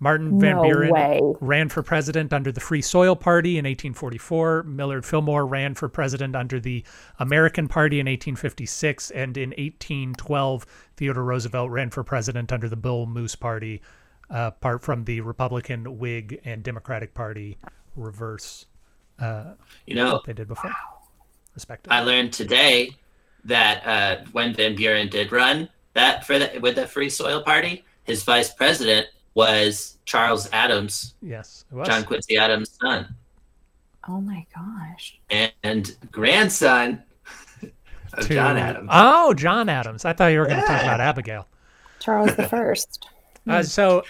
Martin 0.00 0.38
Van 0.40 0.56
No 0.56 0.62
Buren 0.62 0.90
way. 0.90 1.20
ran 1.40 1.68
for 1.68 1.82
president 1.82 2.32
under 2.32 2.52
the 2.52 2.60
Free 2.60 2.80
Soil 2.82 3.16
Party 3.16 3.58
in 3.58 3.64
1844. 3.64 4.62
Millard 4.62 5.04
Fillmore 5.04 5.44
ran 5.44 5.74
for 5.74 5.88
president 5.88 6.36
under 6.36 6.60
the 6.60 6.84
American 7.18 7.66
Party 7.68 7.98
in 7.98 8.06
1856. 8.06 9.10
And 9.10 9.36
in 9.36 9.50
1812, 9.50 10.66
Theodore 10.96 11.24
Roosevelt 11.24 11.70
ran 11.70 11.90
for 11.90 12.04
president 12.04 12.52
under 12.52 12.68
the 12.68 12.76
Bull 12.76 13.06
Moose 13.06 13.34
Party, 13.34 13.82
uh, 14.30 14.50
apart 14.54 14.82
from 14.82 15.04
the 15.04 15.20
Republican, 15.20 15.98
Whig, 15.98 16.40
and 16.44 16.62
Democratic 16.62 17.14
Party 17.14 17.58
reverse 17.96 18.66
You 19.86 19.94
know, 19.94 20.12
what 20.14 20.24
they 20.24 20.32
did 20.32 20.48
before, 20.48 20.72
respectively. 21.54 21.96
I 21.96 22.00
learned 22.02 22.32
today 22.32 22.90
that 23.44 23.86
uh, 23.86 24.24
when 24.32 24.54
Van 24.54 24.76
Buren 24.76 25.08
did 25.08 25.32
run 25.32 25.68
that 25.94 26.26
for 26.26 26.38
the 26.38 26.58
with 26.60 26.74
the 26.76 26.86
Free 26.86 27.10
Soil 27.10 27.42
Party, 27.42 27.84
his 28.04 28.22
vice 28.22 28.52
president 28.52 29.06
was 29.34 29.98
Charles 30.04 30.48
Adams, 30.52 31.14
yes, 31.22 31.64
it 31.70 31.74
was. 31.74 31.86
John 31.88 32.04
Quincy 32.04 32.36
Adams' 32.36 32.76
son, 32.80 33.14
Oh 34.08 34.20
my 34.20 34.46
gosh. 34.54 35.18
and, 35.30 35.52
and 35.62 35.96
grandson 36.10 37.02
of 38.12 38.26
to- 38.26 38.34
John 38.34 38.56
Adams. 38.56 38.88
Oh, 38.92 39.34
John 39.34 39.68
Adams. 39.68 40.04
I 40.04 40.12
thought 40.12 40.28
you 40.28 40.38
were 40.40 40.46
going 40.46 40.60
to 40.60 40.66
talk 40.66 40.82
about 40.82 41.00
Abigail. 41.00 41.46
Charles 42.00 42.34
the 42.36 42.48
First. 42.48 43.08
Uh, 43.48 43.62
so 43.62 44.04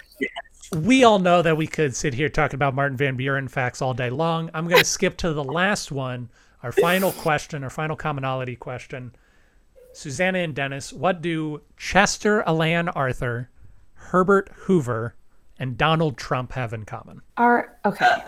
we 0.75 1.03
all 1.03 1.19
know 1.19 1.41
that 1.41 1.57
we 1.57 1.67
could 1.67 1.95
sit 1.95 2.13
here 2.13 2.29
talking 2.29 2.55
about 2.55 2.75
Martin 2.75 2.97
Van 2.97 3.15
Buren 3.15 3.47
facts 3.47 3.81
all 3.81 3.93
day 3.93 4.09
long. 4.09 4.49
I'm 4.53 4.67
going 4.67 4.79
to 4.79 4.85
skip 4.85 5.17
to 5.17 5.33
the 5.33 5.43
last 5.43 5.91
one, 5.91 6.29
our 6.63 6.71
final 6.71 7.11
question, 7.11 7.63
our 7.63 7.69
final 7.69 7.95
commonality 7.95 8.55
question. 8.55 9.13
Susannah 9.93 10.39
and 10.39 10.53
Dennis, 10.53 10.93
what 10.93 11.21
do 11.21 11.61
Chester 11.77 12.43
Alan 12.43 12.89
Arthur, 12.89 13.49
Herbert 13.93 14.49
Hoover, 14.53 15.15
and 15.57 15.77
Donald 15.77 16.17
Trump 16.17 16.51
have 16.53 16.73
in 16.73 16.85
common? 16.85 17.21
Ar- 17.37 17.77
okay. 17.85 18.23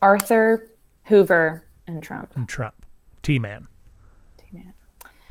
Arthur, 0.00 0.70
Hoover, 1.04 1.64
and 1.86 2.02
Trump. 2.02 2.32
And 2.36 2.48
Trump, 2.48 2.74
T-Man, 3.22 3.66
T-Man. 4.38 4.72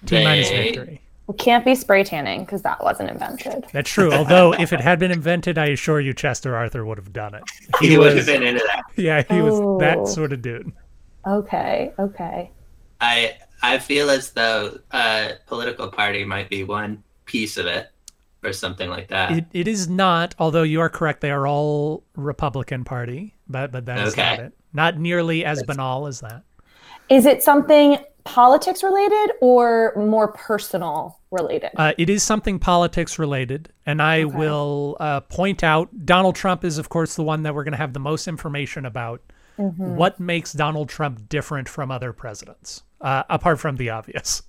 T-minus 0.05 0.49
They- 0.49 0.63
victory. 0.63 1.01
It 1.31 1.37
can't 1.37 1.63
be 1.65 1.75
spray 1.75 2.03
tanning 2.03 2.41
because 2.45 2.61
that 2.63 2.83
wasn't 2.83 3.09
invented. 3.09 3.65
That's 3.73 3.89
true. 3.89 4.11
Although 4.13 4.53
if 4.53 4.71
it 4.73 4.79
had 4.81 4.99
been 4.99 5.11
invented, 5.11 5.57
I 5.57 5.67
assure 5.67 5.99
you, 5.99 6.13
Chester 6.13 6.55
Arthur 6.55 6.85
would 6.85 6.97
have 6.97 7.13
done 7.13 7.33
it. 7.35 7.43
He, 7.79 7.97
would 7.97 8.15
have 8.17 8.25
been 8.25 8.43
into 8.43 8.63
that. 8.67 8.83
Yeah, 8.95 9.23
he 9.23 9.41
was 9.41 9.55
Oh. 9.55 9.77
that 9.79 10.07
sort 10.07 10.33
of 10.33 10.41
dude. 10.41 10.71
Okay. 11.25 11.93
Okay. 11.99 12.51
I 12.99 13.35
I 13.63 13.79
feel 13.79 14.09
as 14.09 14.31
though 14.31 14.77
a 14.91 15.33
political 15.47 15.87
party 15.89 16.23
might 16.25 16.49
be 16.49 16.63
one 16.63 17.03
piece 17.25 17.57
of 17.57 17.65
it, 17.65 17.87
or 18.43 18.53
something 18.53 18.89
like 18.89 19.07
that. 19.09 19.31
It, 19.31 19.45
it 19.53 19.67
is 19.67 19.87
not, 19.87 20.33
although 20.39 20.63
you 20.63 20.81
are 20.81 20.89
correct, 20.89 21.21
they 21.21 21.31
are 21.31 21.47
all 21.47 22.03
Republican 22.15 22.83
Party, 22.83 23.35
but 23.47 23.71
but 23.71 23.85
that 23.85 23.99
is 23.99 24.13
Okay. 24.13 24.21
not 24.21 24.39
it. 24.39 24.53
Not 24.73 24.97
nearly 24.99 25.45
as 25.45 25.61
banal 25.63 26.07
as 26.07 26.21
that. 26.21 26.43
Is 27.09 27.25
it 27.25 27.43
something 27.43 27.97
politics 28.23 28.83
related 28.83 29.33
or 29.41 29.93
more 29.95 30.29
personal 30.29 31.19
related? 31.31 31.71
Uh, 31.75 31.93
it 31.97 32.09
is 32.09 32.23
something 32.23 32.59
politics 32.59 33.17
related, 33.19 33.69
and 33.85 34.01
I 34.01 34.25
will 34.25 34.97
uh, 34.99 35.21
point 35.21 35.63
out 35.63 36.05
Donald 36.05 36.35
Trump 36.35 36.63
is, 36.63 36.77
of 36.77 36.89
course, 36.89 37.15
the 37.15 37.23
one 37.23 37.43
that 37.43 37.55
we're 37.55 37.63
going 37.63 37.73
to 37.73 37.77
have 37.77 37.93
the 37.93 37.99
most 37.99 38.27
information 38.27 38.85
about. 38.85 39.21
Mm-hmm. 39.57 39.95
What 39.95 40.19
makes 40.19 40.53
Donald 40.53 40.89
Trump 40.89 41.29
different 41.29 41.69
from 41.69 41.91
other 41.91 42.13
presidents, 42.13 42.83
uh, 43.01 43.23
apart 43.29 43.59
from 43.59 43.77
the 43.77 43.89
obvious? 43.89 44.43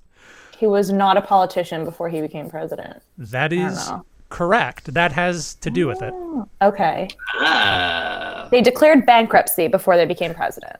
he 0.63 0.69
was 0.69 0.93
not 0.93 1.17
a 1.17 1.21
politician 1.21 1.85
before 1.85 2.09
he 2.09 2.21
became 2.21 2.49
president. 2.49 3.03
That 3.19 3.53
is 3.53 3.91
correct. 4.29 4.95
That 4.95 5.11
has 5.11 5.57
to 5.57 5.71
do 5.71 5.89
with 5.89 6.01
it. 6.03 6.15
Okay. 6.63 7.09
Ah, 7.41 8.47
They 8.53 8.61
declared 8.61 9.05
bankruptcy 9.05 9.67
before 9.67 9.97
they 9.97 10.07
became 10.07 10.33
president. 10.35 10.77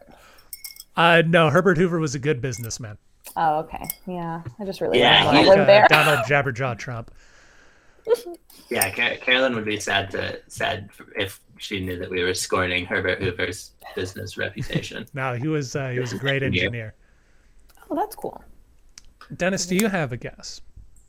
Uh, 0.97 1.23
no, 1.27 1.49
Herbert 1.51 1.79
Hoover 1.79 1.99
was 1.99 2.15
a 2.15 2.19
good 2.19 2.41
businessman. 2.41 2.99
Oh, 3.37 3.61
okay. 3.61 3.89
Yeah. 4.07 4.43
I 4.59 4.65
just 4.65 4.81
really 4.81 4.99
Yeah, 4.99 5.33
yeah, 5.33 5.43
he- 5.43 5.51
Uh, 5.51 5.65
there. 5.65 5.87
Donald 5.89 6.21
Jabberjaw 6.27 6.77
Trump. 6.79 7.11
yeah. 8.69 8.91
Car- 8.95 9.17
Carolyn 9.17 9.55
would 9.55 9.65
be 9.65 9.79
sad 9.81 10.11
to 10.11 10.41
sad 10.49 10.91
if 11.17 11.41
she 11.59 11.81
knew 11.81 11.99
that 11.99 12.11
we 12.11 12.23
were 12.23 12.35
scorning 12.35 12.85
Herbert 12.85 13.23
Hoover's 13.23 13.73
business 13.95 14.37
reputation. 14.37 15.07
No, 15.15 15.35
he 15.35 15.49
was 15.49 15.77
uh, 15.77 15.91
he 15.91 15.99
was 16.01 16.13
a 16.13 16.19
great 16.19 16.43
engineer. 16.51 16.95
Oh, 17.91 17.95
that's 17.95 18.17
cool. 18.17 18.43
Dennis, 19.37 19.65
do 19.67 19.77
you 19.77 19.89
have 19.89 20.13
a 20.13 20.17
guess? 20.17 20.61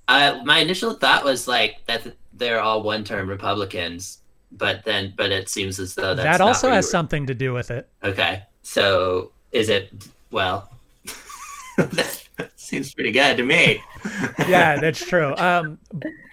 Uh, 0.08 0.40
my 0.46 0.60
initial 0.60 0.94
thought 0.94 1.24
was 1.26 1.48
like 1.48 1.78
that 1.88 2.06
they're 2.34 2.62
all 2.62 2.84
one-term 2.84 3.28
Republicans, 3.28 4.20
but 4.52 4.84
then 4.86 5.14
but 5.18 5.32
it 5.32 5.50
seems 5.50 5.80
as 5.80 5.96
though 5.96 6.14
that's 6.16 6.38
that 6.38 6.42
also 6.42 6.68
where 6.68 6.76
has 6.76 6.90
something 6.90 7.26
to 7.28 7.34
do 7.34 7.54
with 7.54 7.70
it. 7.72 7.90
Okay, 8.04 8.44
so 8.62 9.32
is 9.54 9.70
it 9.70 9.92
well? 10.32 10.70
that 11.78 12.22
seems 12.56 12.94
pretty 12.94 13.12
good 13.12 13.38
to 13.38 13.44
me. 13.44 13.82
Yeah, 14.50 14.80
that's 14.82 15.04
true. 15.06 15.34
Um, 15.38 15.80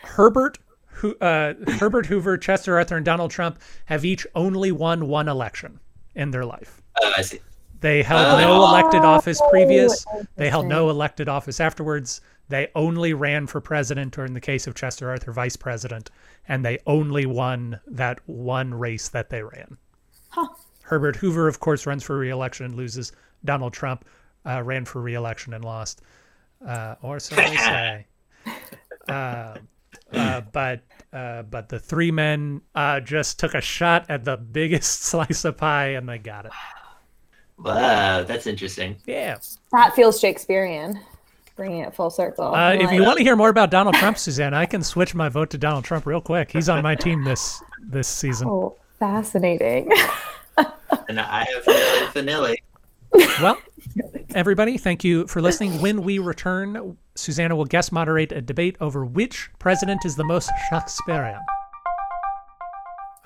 Herbert, 0.02 0.58
Ho- 0.96 1.14
uh, 1.20 1.54
Herbert 1.74 2.06
Hoover, 2.06 2.36
Chester 2.36 2.76
Arthur, 2.76 2.96
and 2.96 3.04
Donald 3.04 3.30
Trump 3.30 3.60
have 3.84 4.04
each 4.04 4.26
only 4.34 4.72
won 4.72 5.06
one 5.06 5.28
election 5.28 5.78
in 6.16 6.30
their 6.32 6.44
life. 6.44 6.82
Oh, 7.00 7.12
I 7.16 7.22
see. 7.22 7.38
They 7.80 8.02
held 8.02 8.26
Oh. 8.26 8.38
no 8.40 8.64
elected 8.64 9.02
office 9.02 9.40
previous. 9.50 10.04
They 10.36 10.50
held 10.50 10.66
no 10.66 10.90
elected 10.90 11.28
office 11.28 11.60
afterwards. 11.60 12.20
They 12.48 12.68
only 12.74 13.14
ran 13.14 13.46
for 13.46 13.60
president, 13.60 14.18
or 14.18 14.24
in 14.24 14.34
the 14.34 14.40
case 14.40 14.66
of 14.66 14.74
Chester 14.74 15.08
Arthur, 15.08 15.32
vice 15.32 15.56
president, 15.56 16.10
and 16.48 16.64
they 16.64 16.78
only 16.86 17.24
won 17.26 17.80
that 17.86 18.18
one 18.26 18.74
race 18.74 19.08
that 19.10 19.30
they 19.30 19.42
ran. 19.42 19.76
Huh. 20.30 20.48
Herbert 20.90 21.14
Hoover, 21.16 21.46
of 21.46 21.60
course, 21.60 21.86
runs 21.86 22.02
for 22.02 22.18
reelection 22.18 22.66
and 22.66 22.74
loses. 22.74 23.12
Donald 23.44 23.72
Trump 23.72 24.04
uh, 24.44 24.60
ran 24.62 24.84
for 24.84 25.00
reelection 25.00 25.54
and 25.54 25.64
lost, 25.64 26.02
uh, 26.66 26.96
or 27.00 27.20
so 27.20 27.36
they 27.36 27.56
say. 27.56 28.06
Uh, 29.08 29.56
uh, 30.12 30.40
but 30.52 30.82
uh, 31.12 31.42
but 31.42 31.68
the 31.68 31.78
three 31.80 32.10
men 32.12 32.60
uh, 32.76 33.00
just 33.00 33.40
took 33.40 33.54
a 33.54 33.60
shot 33.60 34.04
at 34.08 34.24
the 34.24 34.36
biggest 34.36 35.02
slice 35.04 35.44
of 35.44 35.56
pie 35.56 35.88
and 35.88 36.08
they 36.08 36.18
got 36.18 36.46
it. 36.46 36.52
Wow, 37.58 38.22
that's 38.22 38.46
interesting. 38.46 38.96
Yeah. 39.06 39.38
That 39.72 39.96
feels 39.96 40.20
Shakespearean, 40.20 41.00
bringing 41.56 41.80
it 41.80 41.94
full 41.94 42.10
circle. 42.10 42.54
Uh, 42.54 42.74
if 42.74 42.82
Like- 42.84 42.94
you 42.94 43.02
want 43.02 43.18
to 43.18 43.24
hear 43.24 43.34
more 43.36 43.48
about 43.48 43.70
Donald 43.70 43.96
Trump, 43.96 44.16
Suzanne, 44.16 44.54
I 44.54 44.66
can 44.66 44.82
switch 44.82 45.14
my 45.14 45.28
vote 45.28 45.50
to 45.50 45.58
Donald 45.58 45.84
Trump 45.84 46.06
real 46.06 46.20
quick. 46.20 46.52
He's 46.52 46.68
on 46.68 46.82
my 46.82 46.94
team 46.94 47.24
this 47.24 47.60
this 47.80 48.06
season. 48.06 48.46
oh, 48.48 48.76
fascinating. 48.98 49.90
And 51.08 51.20
I 51.20 51.44
have 51.44 51.64
Milli 51.64 52.06
Vanilli. 52.12 52.56
Well, 53.42 53.58
everybody, 54.34 54.78
thank 54.78 55.02
you 55.02 55.26
for 55.26 55.40
listening. 55.40 55.80
When 55.80 56.02
we 56.02 56.18
return, 56.18 56.96
Susannah 57.14 57.56
will 57.56 57.64
guest 57.64 57.90
moderate 57.92 58.32
a 58.32 58.40
debate 58.40 58.76
over 58.80 59.04
which 59.04 59.50
president 59.58 60.04
is 60.04 60.16
the 60.16 60.24
most 60.24 60.50
Shakespearean. 60.70 61.40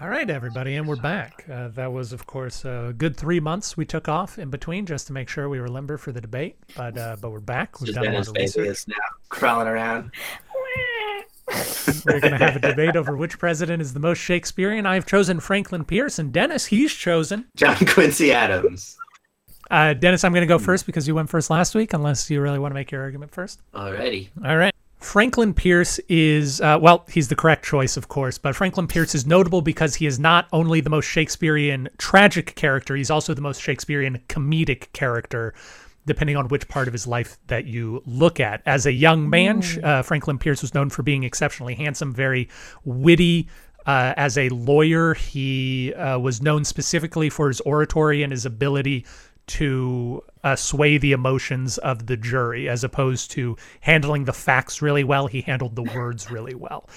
All 0.01 0.09
right, 0.09 0.29
everybody, 0.29 0.75
and 0.75 0.89
we're 0.89 0.97
back. 0.97 1.45
Uh, 1.51 1.69
that 1.69 1.93
was, 1.93 2.13
of 2.13 2.27
course, 2.27 2.65
a 2.65 2.93
good 2.97 3.17
three 3.17 3.39
months 3.41 3.77
we 3.77 3.85
took 3.87 4.09
off 4.09 4.39
in 4.39 4.51
between 4.51 4.87
just 4.87 5.07
to 5.07 5.13
make 5.13 5.29
sure 5.29 5.49
we 5.49 5.61
were 5.61 5.69
limber 5.69 5.97
for 5.97 6.11
the 6.13 6.21
debate. 6.21 6.57
But 6.77 6.99
uh, 6.99 7.17
but 7.21 7.31
we're 7.31 7.41
back. 7.41 7.81
We've 7.81 7.95
done 7.95 8.09
a 8.09 8.13
lot 8.13 8.25
Susannah's 8.27 8.57
of 8.57 8.63
research. 8.63 8.89
now 8.89 8.95
crawling 9.29 9.69
around. 9.69 10.11
We're 12.07 12.21
going 12.21 12.33
to 12.33 12.39
have 12.39 12.57
a 12.57 12.61
debate 12.61 12.97
over 12.97 13.17
which 13.17 13.39
president 13.39 13.81
is 13.81 13.93
the 13.95 14.01
most 14.01 14.19
Shakespearean. 14.19 14.87
I've 14.87 15.07
chosen 15.07 15.41
Franklin 15.41 15.85
Pierce, 15.85 16.19
and 16.19 16.33
Dennis, 16.33 16.67
he's 16.67 16.93
chosen. 16.93 17.47
John 17.57 17.77
Quincy 17.87 18.33
Adams. 18.33 18.97
Uh, 19.71 19.95
Dennis, 19.95 20.25
I'm 20.25 20.33
going 20.33 20.43
to 20.43 20.47
go 20.47 20.59
first 20.59 20.87
because 20.87 21.09
you 21.09 21.15
went 21.15 21.31
first 21.31 21.51
last 21.51 21.75
week, 21.75 21.95
unless 21.95 22.31
you 22.31 22.41
really 22.41 22.59
want 22.59 22.73
to 22.73 22.75
make 22.75 22.91
your 22.91 23.03
argument 23.03 23.33
first. 23.33 23.61
Alrighty. 23.75 24.29
All 24.45 24.57
right. 24.57 24.75
Franklin 24.99 25.53
Pierce 25.53 25.99
is, 26.09 26.63
uh, 26.63 26.79
well, 26.81 27.05
he's 27.11 27.29
the 27.29 27.37
correct 27.37 27.65
choice, 27.65 27.99
of 27.99 28.09
course, 28.09 28.39
but 28.39 28.57
Franklin 28.57 28.87
Pierce 28.87 29.15
is 29.15 29.27
notable 29.27 29.61
because 29.61 29.97
he 29.97 30.07
is 30.07 30.19
not 30.19 30.49
only 30.51 30.81
the 30.81 30.89
most 30.89 31.05
Shakespearean 31.05 31.89
tragic 31.99 32.55
character, 32.55 32.97
he's 32.97 33.11
also 33.11 33.35
the 33.35 33.43
most 33.43 33.61
Shakespearean 33.61 34.23
comedic 34.29 34.91
character, 34.95 35.53
depending 36.07 36.37
on 36.37 36.49
which 36.49 36.69
part 36.69 36.87
of 36.89 36.93
his 36.93 37.07
life 37.07 37.39
that 37.47 37.67
you 37.67 38.03
look 38.07 38.41
at. 38.41 38.63
As 38.67 38.87
a 38.87 38.93
young 38.93 39.29
man, 39.29 39.63
sh- 39.63 39.79
uh, 39.83 40.03
Franklin 40.03 40.39
Pierce 40.39 40.63
was 40.63 40.75
known 40.75 40.91
for 40.91 41.03
being 41.03 41.25
exceptionally 41.25 41.75
handsome, 41.75 42.13
very 42.13 42.49
witty. 42.85 43.49
Uh, 43.87 44.15
as 44.17 44.39
a 44.39 44.49
lawyer, 44.49 45.15
he 45.15 45.93
uh, 45.95 46.19
was 46.19 46.41
known 46.41 46.65
specifically 46.65 47.29
for 47.29 47.49
his 47.49 47.61
oratory 47.63 48.23
and 48.23 48.33
his 48.33 48.47
ability 48.47 49.05
to 49.47 50.23
uh, 50.43 50.57
sway 50.57 50.97
the 50.97 51.13
emotions 51.13 51.77
of 51.79 52.07
the 52.07 52.17
jury 52.17 52.69
as 52.69 52.83
opposed 52.83 53.31
to 53.31 53.57
handling 53.81 54.25
the 54.25 54.33
facts 54.33 54.81
really 54.81 55.05
well. 55.05 55.27
He 55.27 55.43
handled 55.43 55.77
the 55.77 55.83
words 55.83 56.31
really 56.31 56.55
well. 56.55 56.89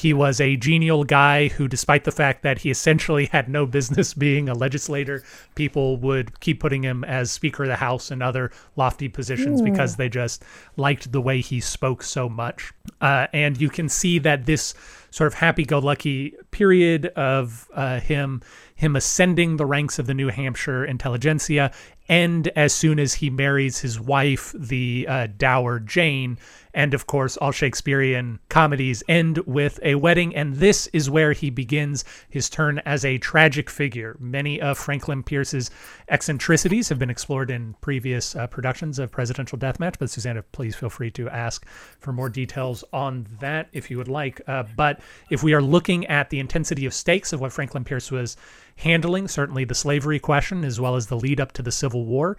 He 0.00 0.14
was 0.14 0.40
a 0.40 0.56
genial 0.56 1.04
guy 1.04 1.48
who, 1.48 1.68
despite 1.68 2.04
the 2.04 2.10
fact 2.10 2.42
that 2.42 2.60
he 2.60 2.70
essentially 2.70 3.26
had 3.26 3.50
no 3.50 3.66
business 3.66 4.14
being 4.26 4.48
a 4.48 4.54
legislator, 4.54 5.22
people 5.56 5.98
would 5.98 6.40
keep 6.40 6.58
putting 6.58 6.82
him 6.82 7.04
as 7.04 7.30
Speaker 7.30 7.64
of 7.64 7.68
the 7.68 7.76
House 7.76 8.10
and 8.10 8.22
other 8.22 8.50
lofty 8.76 9.10
positions 9.10 9.60
because 9.60 9.96
they 9.96 10.08
just 10.08 10.42
liked 10.78 11.12
the 11.12 11.20
way 11.20 11.42
he 11.42 11.60
spoke 11.60 12.02
so 12.02 12.30
much. 12.30 12.72
Uh, 13.02 13.26
and 13.34 13.60
you 13.60 13.68
can 13.68 13.90
see 13.90 14.18
that 14.18 14.46
this 14.46 14.72
sort 15.10 15.26
of 15.26 15.34
happy-go-lucky 15.34 16.34
period 16.50 17.06
of 17.08 17.68
uh, 17.74 18.00
him 18.00 18.40
him 18.74 18.96
ascending 18.96 19.58
the 19.58 19.66
ranks 19.66 19.98
of 19.98 20.06
the 20.06 20.14
New 20.14 20.28
Hampshire 20.28 20.86
intelligentsia 20.86 21.70
end 22.08 22.48
as 22.56 22.72
soon 22.72 22.98
as 22.98 23.14
he 23.14 23.28
marries 23.28 23.80
his 23.80 24.00
wife, 24.00 24.54
the 24.56 25.06
uh, 25.06 25.28
dower 25.36 25.78
Jane. 25.78 26.38
And 26.72 26.94
of 26.94 27.06
course, 27.06 27.36
all 27.36 27.52
Shakespearean 27.52 28.38
comedies 28.48 29.02
end 29.08 29.38
with 29.38 29.80
a 29.82 29.96
wedding, 29.96 30.34
and 30.34 30.54
this 30.54 30.86
is 30.88 31.10
where 31.10 31.32
he 31.32 31.50
begins 31.50 32.04
his 32.28 32.48
turn 32.48 32.78
as 32.80 33.04
a 33.04 33.18
tragic 33.18 33.68
figure. 33.68 34.16
Many 34.20 34.60
of 34.60 34.78
Franklin 34.78 35.22
Pierce's 35.22 35.70
eccentricities 36.08 36.88
have 36.88 36.98
been 36.98 37.10
explored 37.10 37.50
in 37.50 37.74
previous 37.80 38.36
uh, 38.36 38.46
productions 38.46 38.98
of 38.98 39.10
Presidential 39.10 39.58
Deathmatch, 39.58 39.96
but 39.98 40.10
Susannah, 40.10 40.42
please 40.52 40.76
feel 40.76 40.90
free 40.90 41.10
to 41.12 41.28
ask 41.28 41.66
for 41.98 42.12
more 42.12 42.28
details 42.28 42.84
on 42.92 43.26
that 43.40 43.68
if 43.72 43.90
you 43.90 43.98
would 43.98 44.08
like. 44.08 44.40
Uh, 44.46 44.64
but 44.76 45.00
if 45.30 45.42
we 45.42 45.54
are 45.54 45.62
looking 45.62 46.06
at 46.06 46.30
the 46.30 46.38
intensity 46.38 46.86
of 46.86 46.94
stakes 46.94 47.32
of 47.32 47.40
what 47.40 47.52
Franklin 47.52 47.84
Pierce 47.84 48.10
was 48.10 48.36
handling, 48.76 49.28
certainly 49.28 49.64
the 49.64 49.74
slavery 49.74 50.18
question, 50.18 50.64
as 50.64 50.80
well 50.80 50.96
as 50.96 51.06
the 51.06 51.16
lead 51.16 51.40
up 51.40 51.52
to 51.52 51.62
the 51.62 51.72
Civil 51.72 52.04
War, 52.04 52.36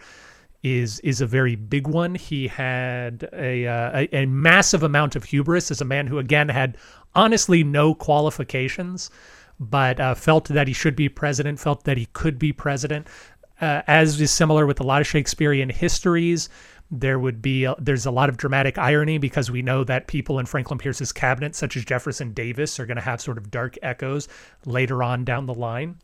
is 0.64 1.00
is 1.00 1.22
a 1.22 1.26
very 1.26 1.56
big 1.56 1.88
one. 1.88 2.16
He 2.16 2.48
had 2.48 3.28
a, 3.34 3.68
uh, 3.68 4.00
a 4.00 4.24
a 4.24 4.26
massive 4.26 4.84
amount 4.84 5.16
of 5.16 5.26
hubris 5.26 5.72
as 5.72 5.82
a 5.82 5.86
man 5.86 6.08
who 6.08 6.20
again 6.20 6.50
had 6.50 6.78
honestly 7.16 7.64
no 7.64 7.96
qualifications, 7.96 9.10
but 9.60 10.00
uh, 10.00 10.16
felt 10.16 10.48
that 10.50 10.68
he 10.68 10.74
should 10.74 10.96
be 10.96 11.10
president, 11.10 11.60
felt 11.60 11.84
that 11.86 11.98
he 11.98 12.08
could 12.14 12.38
be 12.38 12.54
president. 12.54 13.08
Uh, 13.60 13.82
as 13.88 14.20
is 14.20 14.32
similar 14.32 14.66
with 14.66 14.80
a 14.80 14.84
lot 14.84 15.02
of 15.02 15.08
Shakespearean 15.08 15.70
histories, 15.70 16.50
there 16.90 17.20
would 17.20 17.42
be 17.42 17.64
a, 17.64 17.76
there's 17.80 18.06
a 18.06 18.12
lot 18.12 18.28
of 18.28 18.38
dramatic 18.38 18.78
irony 18.78 19.18
because 19.18 19.50
we 19.50 19.62
know 19.62 19.84
that 19.84 20.08
people 20.08 20.40
in 20.40 20.46
Franklin 20.46 20.78
Pierce's 20.78 21.12
cabinet, 21.12 21.56
such 21.56 21.78
as 21.78 21.86
Jefferson 21.86 22.34
Davis, 22.34 22.80
are 22.80 22.86
going 22.86 22.98
to 22.98 23.04
have 23.04 23.22
sort 23.22 23.38
of 23.38 23.50
dark 23.50 23.78
echoes 23.82 24.28
later 24.66 25.02
on 25.02 25.24
down 25.24 25.46
the 25.46 25.54
line 25.54 25.96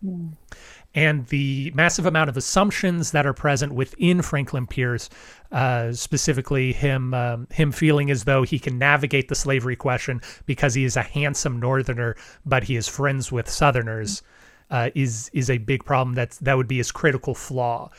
and 0.96 1.28
the 1.28 1.72
massive 1.76 2.06
amount 2.06 2.30
of 2.30 2.38
assumptions 2.38 3.12
that 3.12 3.26
are 3.26 3.34
present 3.34 3.74
within 3.74 4.22
Franklin 4.22 4.68
Pierce, 4.68 5.10
uh, 5.52 5.92
specifically 5.94 6.74
him 6.74 7.14
um, 7.14 7.48
him 7.52 7.72
feeling 7.72 8.10
as 8.10 8.24
though 8.24 8.44
he 8.44 8.60
can 8.60 8.78
navigate 8.78 9.28
the 9.28 9.36
slavery 9.36 9.76
question 9.76 10.22
because 10.46 10.74
he 10.74 10.84
is 10.84 10.98
a 10.98 11.04
handsome 11.04 11.60
Northerner, 11.60 12.16
but 12.46 12.64
he 12.64 12.76
is 12.76 12.88
friends 12.88 13.32
with 13.32 13.50
Southerners. 13.50 14.22
Uh, 14.70 14.90
is 14.96 15.30
is 15.32 15.50
a 15.50 15.60
big 15.60 15.86
problem. 15.86 16.14
That's 16.14 16.40
that 16.40 16.58
would 16.58 16.68
be 16.68 16.76
his 16.76 16.92
critical 16.92 17.34
flaw, 17.34 17.90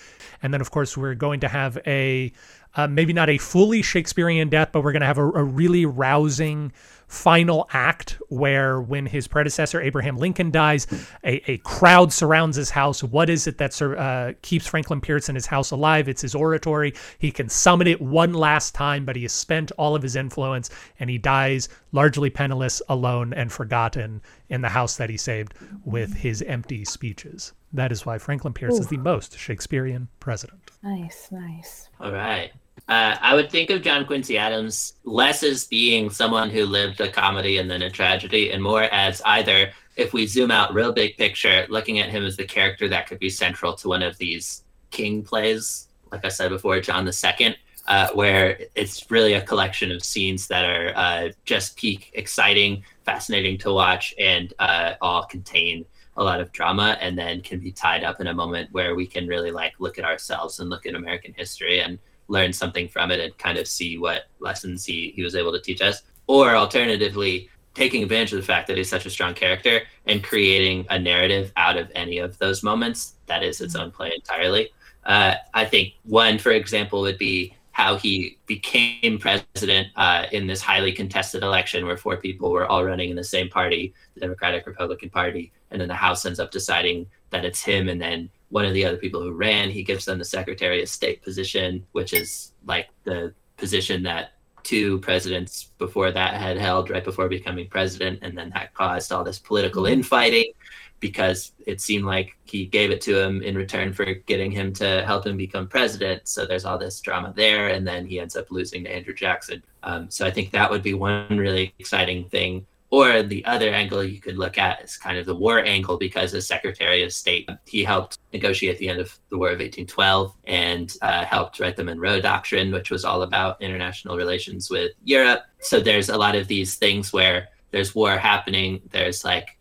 and 0.42 0.52
then 0.52 0.60
of 0.60 0.70
course 0.70 0.98
we're 0.98 1.14
going 1.14 1.40
to 1.40 1.48
have 1.48 1.78
a 1.86 2.30
uh, 2.78 2.86
maybe 2.86 3.12
not 3.12 3.28
a 3.28 3.36
fully 3.38 3.82
Shakespearean 3.82 4.48
death, 4.48 4.70
but 4.70 4.84
we're 4.84 4.92
going 4.92 5.00
to 5.00 5.06
have 5.06 5.18
a, 5.18 5.28
a 5.32 5.42
really 5.42 5.84
rousing 5.84 6.72
final 7.08 7.66
act 7.72 8.18
where 8.28 8.80
when 8.80 9.06
his 9.06 9.26
predecessor 9.26 9.80
Abraham 9.80 10.16
Lincoln 10.16 10.50
dies, 10.50 10.86
a, 11.24 11.50
a 11.50 11.58
crowd 11.58 12.12
surrounds 12.12 12.56
his 12.56 12.70
house. 12.70 13.02
What 13.02 13.30
is 13.30 13.46
it 13.46 13.58
that 13.58 13.72
sur- 13.72 13.96
uh, 13.96 14.34
keeps 14.42 14.66
Franklin 14.66 15.00
Pierce 15.00 15.28
in 15.28 15.34
his 15.34 15.46
house 15.46 15.72
alive? 15.72 16.08
It's 16.08 16.22
his 16.22 16.34
oratory. 16.34 16.94
He 17.18 17.32
can 17.32 17.48
summon 17.48 17.88
it 17.88 18.00
one 18.00 18.32
last 18.32 18.74
time, 18.74 19.04
but 19.04 19.16
he 19.16 19.22
has 19.22 19.32
spent 19.32 19.72
all 19.72 19.96
of 19.96 20.02
his 20.02 20.14
influence 20.14 20.70
and 21.00 21.10
he 21.10 21.18
dies 21.18 21.68
largely 21.90 22.30
penniless, 22.30 22.80
alone, 22.88 23.32
and 23.32 23.50
forgotten 23.50 24.20
in 24.50 24.60
the 24.60 24.68
house 24.68 24.96
that 24.98 25.10
he 25.10 25.16
saved 25.16 25.54
with 25.84 26.14
his 26.14 26.42
empty 26.42 26.84
speeches. 26.84 27.54
That 27.72 27.90
is 27.90 28.06
why 28.06 28.18
Franklin 28.18 28.52
Pierce 28.52 28.78
is 28.78 28.86
the 28.86 28.96
most 28.98 29.36
Shakespearean 29.36 30.08
president. 30.20 30.70
nice, 30.82 31.28
nice. 31.32 31.88
All 32.00 32.12
right. 32.12 32.52
Uh, 32.88 33.16
I 33.20 33.34
would 33.34 33.50
think 33.50 33.68
of 33.68 33.82
John 33.82 34.06
Quincy 34.06 34.38
Adams 34.38 34.94
less 35.04 35.42
as 35.42 35.66
being 35.66 36.08
someone 36.08 36.48
who 36.48 36.64
lived 36.64 37.00
a 37.00 37.10
comedy 37.10 37.58
and 37.58 37.70
then 37.70 37.82
a 37.82 37.90
tragedy, 37.90 38.50
and 38.50 38.62
more 38.62 38.84
as 38.84 39.20
either, 39.26 39.72
if 39.96 40.14
we 40.14 40.26
zoom 40.26 40.50
out 40.50 40.72
real 40.72 40.92
big 40.92 41.18
picture, 41.18 41.66
looking 41.68 41.98
at 41.98 42.08
him 42.08 42.24
as 42.24 42.36
the 42.36 42.46
character 42.46 42.88
that 42.88 43.06
could 43.06 43.18
be 43.18 43.28
central 43.28 43.74
to 43.74 43.88
one 43.88 44.02
of 44.02 44.16
these 44.16 44.64
king 44.90 45.22
plays, 45.22 45.88
like 46.10 46.24
I 46.24 46.28
said 46.28 46.48
before, 46.48 46.80
John 46.80 47.06
II, 47.06 47.56
uh, 47.88 48.08
where 48.14 48.58
it's 48.74 49.10
really 49.10 49.34
a 49.34 49.42
collection 49.42 49.92
of 49.92 50.02
scenes 50.02 50.46
that 50.46 50.64
are 50.64 50.92
uh, 50.96 51.28
just 51.44 51.76
peak 51.76 52.10
exciting, 52.14 52.84
fascinating 53.04 53.58
to 53.58 53.72
watch, 53.72 54.14
and 54.18 54.54
uh, 54.58 54.94
all 55.02 55.24
contain 55.24 55.84
a 56.16 56.24
lot 56.24 56.40
of 56.40 56.52
drama 56.52 56.96
and 57.00 57.16
then 57.18 57.40
can 57.42 57.60
be 57.60 57.70
tied 57.70 58.02
up 58.02 58.20
in 58.20 58.26
a 58.26 58.34
moment 58.34 58.68
where 58.72 58.94
we 58.94 59.06
can 59.06 59.26
really 59.26 59.52
like 59.52 59.74
look 59.78 59.98
at 59.98 60.04
ourselves 60.04 60.58
and 60.58 60.68
look 60.68 60.84
at 60.84 60.94
American 60.94 61.32
history 61.36 61.80
and 61.80 61.98
learn 62.28 62.52
something 62.52 62.88
from 62.88 63.10
it 63.10 63.20
and 63.20 63.36
kind 63.38 63.58
of 63.58 63.66
see 63.66 63.98
what 63.98 64.26
lessons 64.38 64.84
he, 64.84 65.12
he 65.16 65.22
was 65.22 65.34
able 65.34 65.52
to 65.52 65.60
teach 65.60 65.82
us. 65.82 66.02
Or 66.26 66.54
alternatively, 66.54 67.48
taking 67.74 68.02
advantage 68.02 68.32
of 68.32 68.38
the 68.38 68.44
fact 68.44 68.66
that 68.66 68.76
he's 68.76 68.88
such 68.88 69.06
a 69.06 69.10
strong 69.10 69.34
character 69.34 69.82
and 70.06 70.22
creating 70.22 70.86
a 70.90 70.98
narrative 70.98 71.52
out 71.56 71.76
of 71.76 71.90
any 71.94 72.18
of 72.18 72.36
those 72.38 72.62
moments 72.62 73.14
that 73.26 73.42
is 73.42 73.60
its 73.60 73.74
own 73.74 73.90
play 73.90 74.12
entirely. 74.14 74.70
Uh, 75.04 75.34
I 75.54 75.64
think 75.64 75.94
one, 76.04 76.38
for 76.38 76.50
example, 76.50 77.00
would 77.02 77.18
be 77.18 77.54
how 77.70 77.96
he 77.96 78.36
became 78.46 79.18
president 79.20 79.86
uh, 79.94 80.26
in 80.32 80.48
this 80.48 80.60
highly 80.60 80.92
contested 80.92 81.44
election 81.44 81.86
where 81.86 81.96
four 81.96 82.16
people 82.16 82.50
were 82.50 82.66
all 82.66 82.84
running 82.84 83.08
in 83.08 83.16
the 83.16 83.22
same 83.22 83.48
party, 83.48 83.94
the 84.14 84.20
Democratic 84.20 84.66
Republican 84.66 85.08
Party, 85.10 85.52
and 85.70 85.80
then 85.80 85.86
the 85.86 85.94
House 85.94 86.26
ends 86.26 86.40
up 86.40 86.50
deciding 86.50 87.06
that 87.30 87.44
it's 87.44 87.62
him, 87.62 87.88
and 87.88 88.02
then 88.02 88.28
one 88.50 88.64
of 88.64 88.72
the 88.72 88.84
other 88.84 88.96
people 88.96 89.22
who 89.22 89.32
ran, 89.32 89.70
he 89.70 89.82
gives 89.82 90.04
them 90.04 90.18
the 90.18 90.24
Secretary 90.24 90.82
of 90.82 90.88
State 90.88 91.22
position, 91.22 91.86
which 91.92 92.12
is 92.12 92.52
like 92.64 92.88
the 93.04 93.34
position 93.56 94.02
that 94.04 94.32
two 94.62 94.98
presidents 95.00 95.70
before 95.78 96.10
that 96.10 96.34
had 96.34 96.58
held 96.58 96.90
right 96.90 97.04
before 97.04 97.28
becoming 97.28 97.68
president, 97.68 98.18
and 98.22 98.36
then 98.36 98.50
that 98.54 98.74
caused 98.74 99.12
all 99.12 99.24
this 99.24 99.38
political 99.38 99.84
Mhm. 99.84 99.92
infighting 99.92 100.52
because 101.00 101.52
it 101.66 101.80
seemed 101.80 102.04
like 102.04 102.36
he 102.44 102.66
gave 102.66 102.90
it 102.90 103.00
to 103.00 103.16
him 103.18 103.40
in 103.42 103.56
return 103.56 103.92
for 103.92 104.04
getting 104.04 104.50
him 104.50 104.72
to 104.72 105.04
help 105.06 105.26
him 105.26 105.36
become 105.36 105.68
president. 105.68 106.26
So 106.26 106.44
there's 106.44 106.64
all 106.64 106.76
this 106.76 107.00
drama 107.00 107.32
there, 107.36 107.68
and 107.68 107.86
then 107.86 108.04
he 108.06 108.18
ends 108.18 108.36
up 108.36 108.50
losing 108.50 108.84
to 108.84 108.94
Andrew 108.94 109.14
Jackson. 109.14 109.62
Um, 109.84 110.10
so 110.10 110.26
I 110.26 110.30
think 110.30 110.50
that 110.50 110.70
would 110.70 110.82
be 110.82 110.94
one 110.94 111.38
really 111.38 111.72
exciting 111.78 112.28
thing. 112.28 112.66
Or 112.90 113.22
the 113.22 113.44
other 113.44 113.68
angle 113.68 114.02
you 114.02 114.18
could 114.18 114.38
look 114.38 114.56
at 114.56 114.82
is 114.82 114.96
kind 114.96 115.18
of 115.18 115.26
the 115.26 115.34
war 115.34 115.62
angle, 115.62 115.98
because 115.98 116.32
as 116.34 116.46
Secretary 116.46 117.02
of 117.02 117.12
State, 117.12 117.48
he 117.66 117.84
helped 117.84 118.18
negotiate 118.32 118.78
the 118.78 118.88
end 118.88 119.00
of 119.00 119.18
the 119.28 119.36
War 119.36 119.48
of 119.48 119.58
1812 119.58 120.34
and 120.44 120.96
uh, 121.02 121.24
helped 121.24 121.60
write 121.60 121.76
the 121.76 121.84
Monroe 121.84 122.20
Doctrine, 122.20 122.72
which 122.72 122.90
was 122.90 123.04
all 123.04 123.22
about 123.22 123.60
international 123.60 124.16
relations 124.16 124.70
with 124.70 124.92
Europe. 125.04 125.42
So 125.60 125.80
there's 125.80 126.08
a 126.08 126.16
lot 126.16 126.34
of 126.34 126.48
these 126.48 126.76
things 126.76 127.12
where 127.12 127.48
there's 127.72 127.94
war 127.94 128.16
happening, 128.16 128.80
there's 128.90 129.22
like 129.22 129.58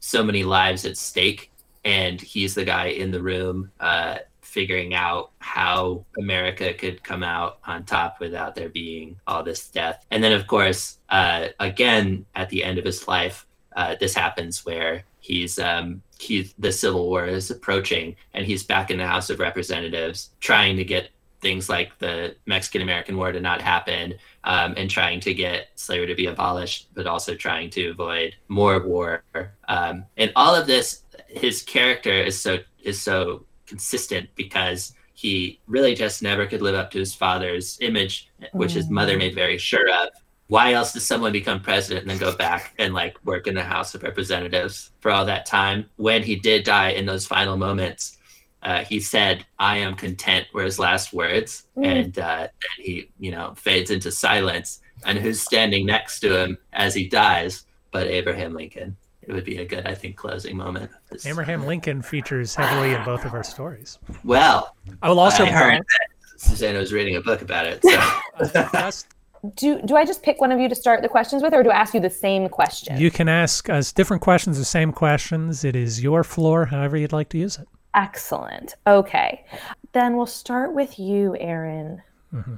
so 0.00 0.24
many 0.24 0.42
lives 0.42 0.84
at 0.84 0.96
stake, 0.96 1.52
and 1.84 2.20
he's 2.20 2.54
the 2.54 2.64
guy 2.64 2.86
in 2.86 3.10
the 3.10 3.22
room 3.22 3.70
uh, 3.78 4.18
figuring 4.54 4.94
out 4.94 5.32
how 5.40 6.04
America 6.16 6.72
could 6.72 7.02
come 7.02 7.24
out 7.24 7.58
on 7.66 7.84
top 7.84 8.20
without 8.20 8.54
there 8.54 8.68
being 8.68 9.16
all 9.26 9.42
this 9.42 9.68
death. 9.68 10.06
And 10.12 10.22
then, 10.22 10.32
of 10.32 10.46
course, 10.46 10.98
uh, 11.08 11.48
again 11.58 12.24
at 12.36 12.48
the 12.50 12.62
end 12.62 12.78
of 12.78 12.84
his 12.84 13.08
life, 13.08 13.46
uh, 13.74 13.96
this 13.98 14.14
happens 14.14 14.64
where 14.64 15.02
he's 15.18 15.58
um, 15.58 16.02
he 16.20 16.52
the 16.56 16.70
Civil 16.70 17.04
War 17.08 17.26
is 17.26 17.50
approaching, 17.50 18.14
and 18.32 18.46
he's 18.46 18.62
back 18.62 18.92
in 18.92 18.98
the 18.98 19.06
House 19.06 19.28
of 19.28 19.40
Representatives 19.40 20.30
trying 20.38 20.76
to 20.76 20.84
get 20.84 21.10
things 21.40 21.68
like 21.68 21.98
the 21.98 22.36
Mexican 22.46 22.80
American 22.80 23.16
War 23.16 23.32
to 23.32 23.40
not 23.40 23.60
happen, 23.60 24.14
um, 24.44 24.74
and 24.76 24.88
trying 24.88 25.18
to 25.20 25.34
get 25.34 25.68
slavery 25.74 26.06
to 26.06 26.14
be 26.14 26.26
abolished, 26.26 26.88
but 26.94 27.08
also 27.08 27.34
trying 27.34 27.70
to 27.70 27.88
avoid 27.90 28.36
more 28.46 28.78
war. 28.86 29.24
Um, 29.66 30.04
and 30.16 30.30
all 30.36 30.54
of 30.54 30.68
this, 30.68 31.02
his 31.26 31.60
character 31.62 32.12
is 32.12 32.40
so 32.40 32.58
is 32.84 33.02
so 33.02 33.44
consistent 33.66 34.28
because 34.34 34.94
he 35.14 35.60
really 35.66 35.94
just 35.94 36.22
never 36.22 36.46
could 36.46 36.62
live 36.62 36.74
up 36.74 36.90
to 36.90 36.98
his 36.98 37.14
father's 37.14 37.78
image, 37.80 38.30
which 38.52 38.72
his 38.72 38.90
mother 38.90 39.16
made 39.16 39.34
very 39.34 39.58
sure 39.58 39.88
of. 39.90 40.08
Why 40.48 40.72
else 40.74 40.92
does 40.92 41.06
someone 41.06 41.32
become 41.32 41.60
president 41.60 42.02
and 42.02 42.10
then 42.10 42.18
go 42.18 42.36
back 42.36 42.74
and 42.78 42.92
like 42.92 43.16
work 43.24 43.46
in 43.46 43.54
the 43.54 43.62
House 43.62 43.94
of 43.94 44.02
Representatives 44.02 44.90
for 45.00 45.10
all 45.10 45.24
that 45.24 45.46
time? 45.46 45.88
When 45.96 46.22
he 46.22 46.36
did 46.36 46.64
die 46.64 46.90
in 46.90 47.06
those 47.06 47.26
final 47.26 47.56
moments, 47.56 48.18
uh, 48.62 48.84
he 48.84 48.98
said, 49.00 49.44
"I 49.58 49.78
am 49.78 49.94
content," 49.94 50.46
were 50.52 50.64
his 50.64 50.78
last 50.78 51.12
words, 51.12 51.66
Mm. 51.76 51.86
and 51.86 52.18
uh, 52.18 52.48
he, 52.78 53.10
you 53.18 53.30
know, 53.30 53.54
fades 53.56 53.90
into 53.90 54.10
silence. 54.10 54.80
And 55.06 55.18
who's 55.18 55.40
standing 55.40 55.86
next 55.86 56.20
to 56.20 56.36
him 56.38 56.58
as 56.72 56.94
he 56.94 57.08
dies? 57.08 57.64
But 57.90 58.06
Abraham 58.06 58.54
Lincoln. 58.54 58.96
It 59.26 59.32
would 59.32 59.44
be 59.44 59.58
a 59.58 59.64
good, 59.64 59.86
I 59.86 59.94
think, 59.94 60.16
closing 60.16 60.56
moment. 60.56 60.90
This- 61.10 61.26
Abraham 61.26 61.66
Lincoln 61.66 62.02
features 62.02 62.54
heavily 62.54 62.94
in 62.94 63.04
both 63.04 63.24
of 63.24 63.34
our 63.34 63.44
stories. 63.44 63.98
Well, 64.22 64.76
I 65.02 65.08
will 65.08 65.20
also 65.20 65.44
I 65.44 65.50
heard 65.50 65.78
that 65.78 66.08
Susannah 66.36 66.78
was 66.78 66.92
reading 66.92 67.16
a 67.16 67.20
book 67.20 67.42
about 67.42 67.66
it. 67.66 67.82
So. 67.82 69.02
Do 69.56 69.78
do 69.82 69.94
I 69.94 70.06
just 70.06 70.22
pick 70.22 70.40
one 70.40 70.52
of 70.52 70.58
you 70.58 70.70
to 70.70 70.74
start 70.74 71.02
the 71.02 71.08
questions 71.08 71.42
with, 71.42 71.52
or 71.52 71.62
do 71.62 71.70
I 71.70 71.74
ask 71.74 71.92
you 71.92 72.00
the 72.00 72.08
same 72.08 72.48
question? 72.48 72.98
you 72.98 73.10
can 73.10 73.28
ask 73.28 73.68
us 73.68 73.92
different 73.92 74.22
questions, 74.22 74.56
the 74.56 74.64
same 74.64 74.90
questions. 74.90 75.64
It 75.64 75.76
is 75.76 76.02
your 76.02 76.24
floor, 76.24 76.64
however 76.64 76.96
you'd 76.96 77.12
like 77.12 77.28
to 77.30 77.38
use 77.38 77.58
it. 77.58 77.68
Excellent. 77.94 78.76
Okay. 78.86 79.44
Then 79.92 80.16
we'll 80.16 80.24
start 80.24 80.72
with 80.72 80.98
you, 80.98 81.36
Aaron. 81.38 82.02
Mm-hmm. 82.34 82.54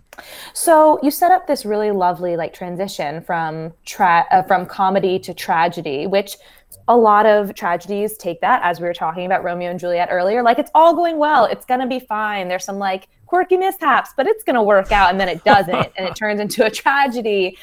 So 0.55 0.99
you 1.03 1.11
set 1.11 1.33
up 1.33 1.47
this 1.47 1.67
really 1.67 1.91
lovely 1.91 2.37
like 2.37 2.55
transition 2.55 3.21
from 3.21 3.75
tra- 3.85 4.27
uh, 4.31 4.43
from 4.43 4.64
comedy 4.64 5.19
to 5.19 5.35
tragedy, 5.35 6.07
which 6.07 6.37
a 6.89 6.97
lot 6.97 7.26
of 7.26 7.55
tragedies 7.55 8.16
take 8.16 8.41
that 8.41 8.62
as 8.62 8.80
we 8.80 8.87
were 8.87 8.95
talking 8.95 9.26
about 9.26 9.43
Romeo 9.43 9.70
and 9.70 9.80
Juliet 9.80 10.09
earlier. 10.11 10.43
Like 10.43 10.59
it's 10.59 10.70
all 10.74 10.95
going 10.95 11.18
well, 11.18 11.45
it's 11.45 11.64
gonna 11.64 11.87
be 11.87 11.99
fine. 11.99 12.49
There's 12.49 12.64
some 12.64 12.78
like 12.78 13.09
quirky 13.26 13.57
mishaps, 13.57 14.11
but 14.16 14.26
it's 14.26 14.45
gonna 14.45 14.62
work 14.62 14.93
out, 14.93 15.11
and 15.11 15.18
then 15.18 15.28
it 15.28 15.43
doesn't, 15.45 15.93
and 15.97 16.07
it 16.07 16.14
turns 16.16 16.41
into 16.41 16.64
a 16.64 16.70
tragedy. 16.70 17.59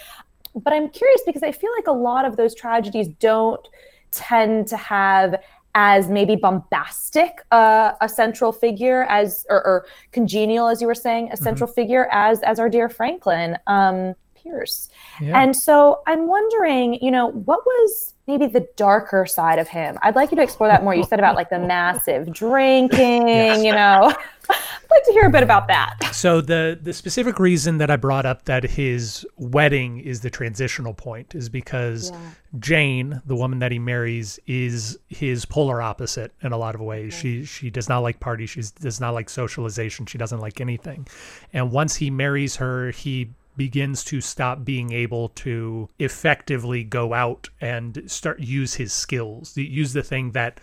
But 0.55 0.74
I'm 0.74 0.89
curious 0.89 1.21
because 1.26 1.43
I 1.43 1.51
feel 1.51 1.71
like 1.76 1.88
a 1.88 1.93
lot 1.93 2.26
of 2.26 2.36
those 2.36 2.53
tragedies 2.53 3.07
don't 3.19 3.65
tend 4.11 4.67
to 4.67 4.78
have 4.78 5.41
as 5.76 6.07
maybe 6.07 6.36
bombastic 6.36 7.39
uh, 7.51 7.93
a 7.99 8.07
central 8.07 8.51
figure 8.51 9.03
as 9.03 9.45
or, 9.49 9.65
or 9.65 9.86
congenial 10.11 10.67
as 10.67 10.82
you 10.82 10.88
were 10.88 10.93
saying 10.93 11.30
a 11.32 11.38
central 11.38 11.67
figure 11.67 12.07
as 12.11 12.43
as 12.43 12.59
our 12.59 12.69
dear 12.69 12.88
franklin 12.88 13.57
um, 13.65 14.13
pierce 14.44 14.89
Yeah. 15.22 15.41
and 15.41 15.56
so 15.56 16.02
i'm 16.08 16.28
wondering 16.28 16.96
you 17.02 17.12
know 17.12 17.28
what 17.32 17.66
was 17.66 18.14
maybe 18.28 18.48
the 18.48 18.68
darker 18.76 19.26
side 19.26 19.58
of 19.60 19.68
him 19.68 19.98
i'd 20.02 20.16
like 20.16 20.32
you 20.32 20.38
to 20.38 20.44
explore 20.44 20.70
that 20.70 20.84
more 20.84 20.94
you 20.94 21.04
said 21.04 21.20
about 21.20 21.36
like 21.36 21.50
the 21.50 21.60
massive 21.60 22.32
drinking 22.41 23.28
you 23.64 23.72
know 23.72 24.14
i'd 24.50 24.91
like 24.91 25.04
to 25.06 25.14
hear 25.14 25.24
a 25.26 25.30
bit 25.30 25.44
about 25.44 25.68
that 25.68 25.98
So 26.14 26.41
the 26.41 26.78
the 26.82 26.94
specific 26.94 27.39
reason 27.39 27.78
that 27.80 27.89
I 27.89 27.96
brought 27.96 28.26
up 28.26 28.46
that 28.46 28.64
his 28.64 29.26
wedding 29.38 30.00
is 30.00 30.22
the 30.22 30.30
transitional 30.30 30.94
point 30.94 31.34
is 31.34 31.50
because 31.50 32.12
Jane, 32.60 33.20
the 33.26 33.36
woman 33.36 33.60
that 33.60 33.72
he 33.72 33.80
marries, 33.80 34.39
is 34.46 35.00
his 35.10 35.44
polar 35.46 35.82
opposite 35.82 36.32
in 36.44 36.52
a 36.52 36.58
lot 36.58 36.76
of 36.76 36.82
ways. 36.82 37.14
She 37.14 37.46
she 37.46 37.70
does 37.72 37.89
not 37.89 38.00
like 38.00 38.20
parties. 38.20 38.52
She 38.52 38.62
does 38.80 39.00
not 39.02 39.14
like 39.16 39.28
socialization. 39.30 40.06
She 40.06 40.18
doesn't 40.20 40.39
like 40.39 40.62
anything. 40.62 41.08
And 41.52 41.72
once 41.72 41.96
he 41.96 42.12
marries 42.12 42.58
her, 42.58 42.91
he 42.91 43.32
begins 43.58 44.04
to 44.06 44.22
stop 44.22 44.64
being 44.64 44.91
able 44.91 45.30
to 45.30 45.89
effectively 45.99 46.84
go 46.84 47.14
out 47.14 47.49
and 47.62 48.04
start 48.08 48.39
use 48.39 48.76
his 48.76 48.93
skills, 48.93 49.56
use 49.58 49.93
the 49.93 50.04
thing 50.04 50.32
that 50.32 50.60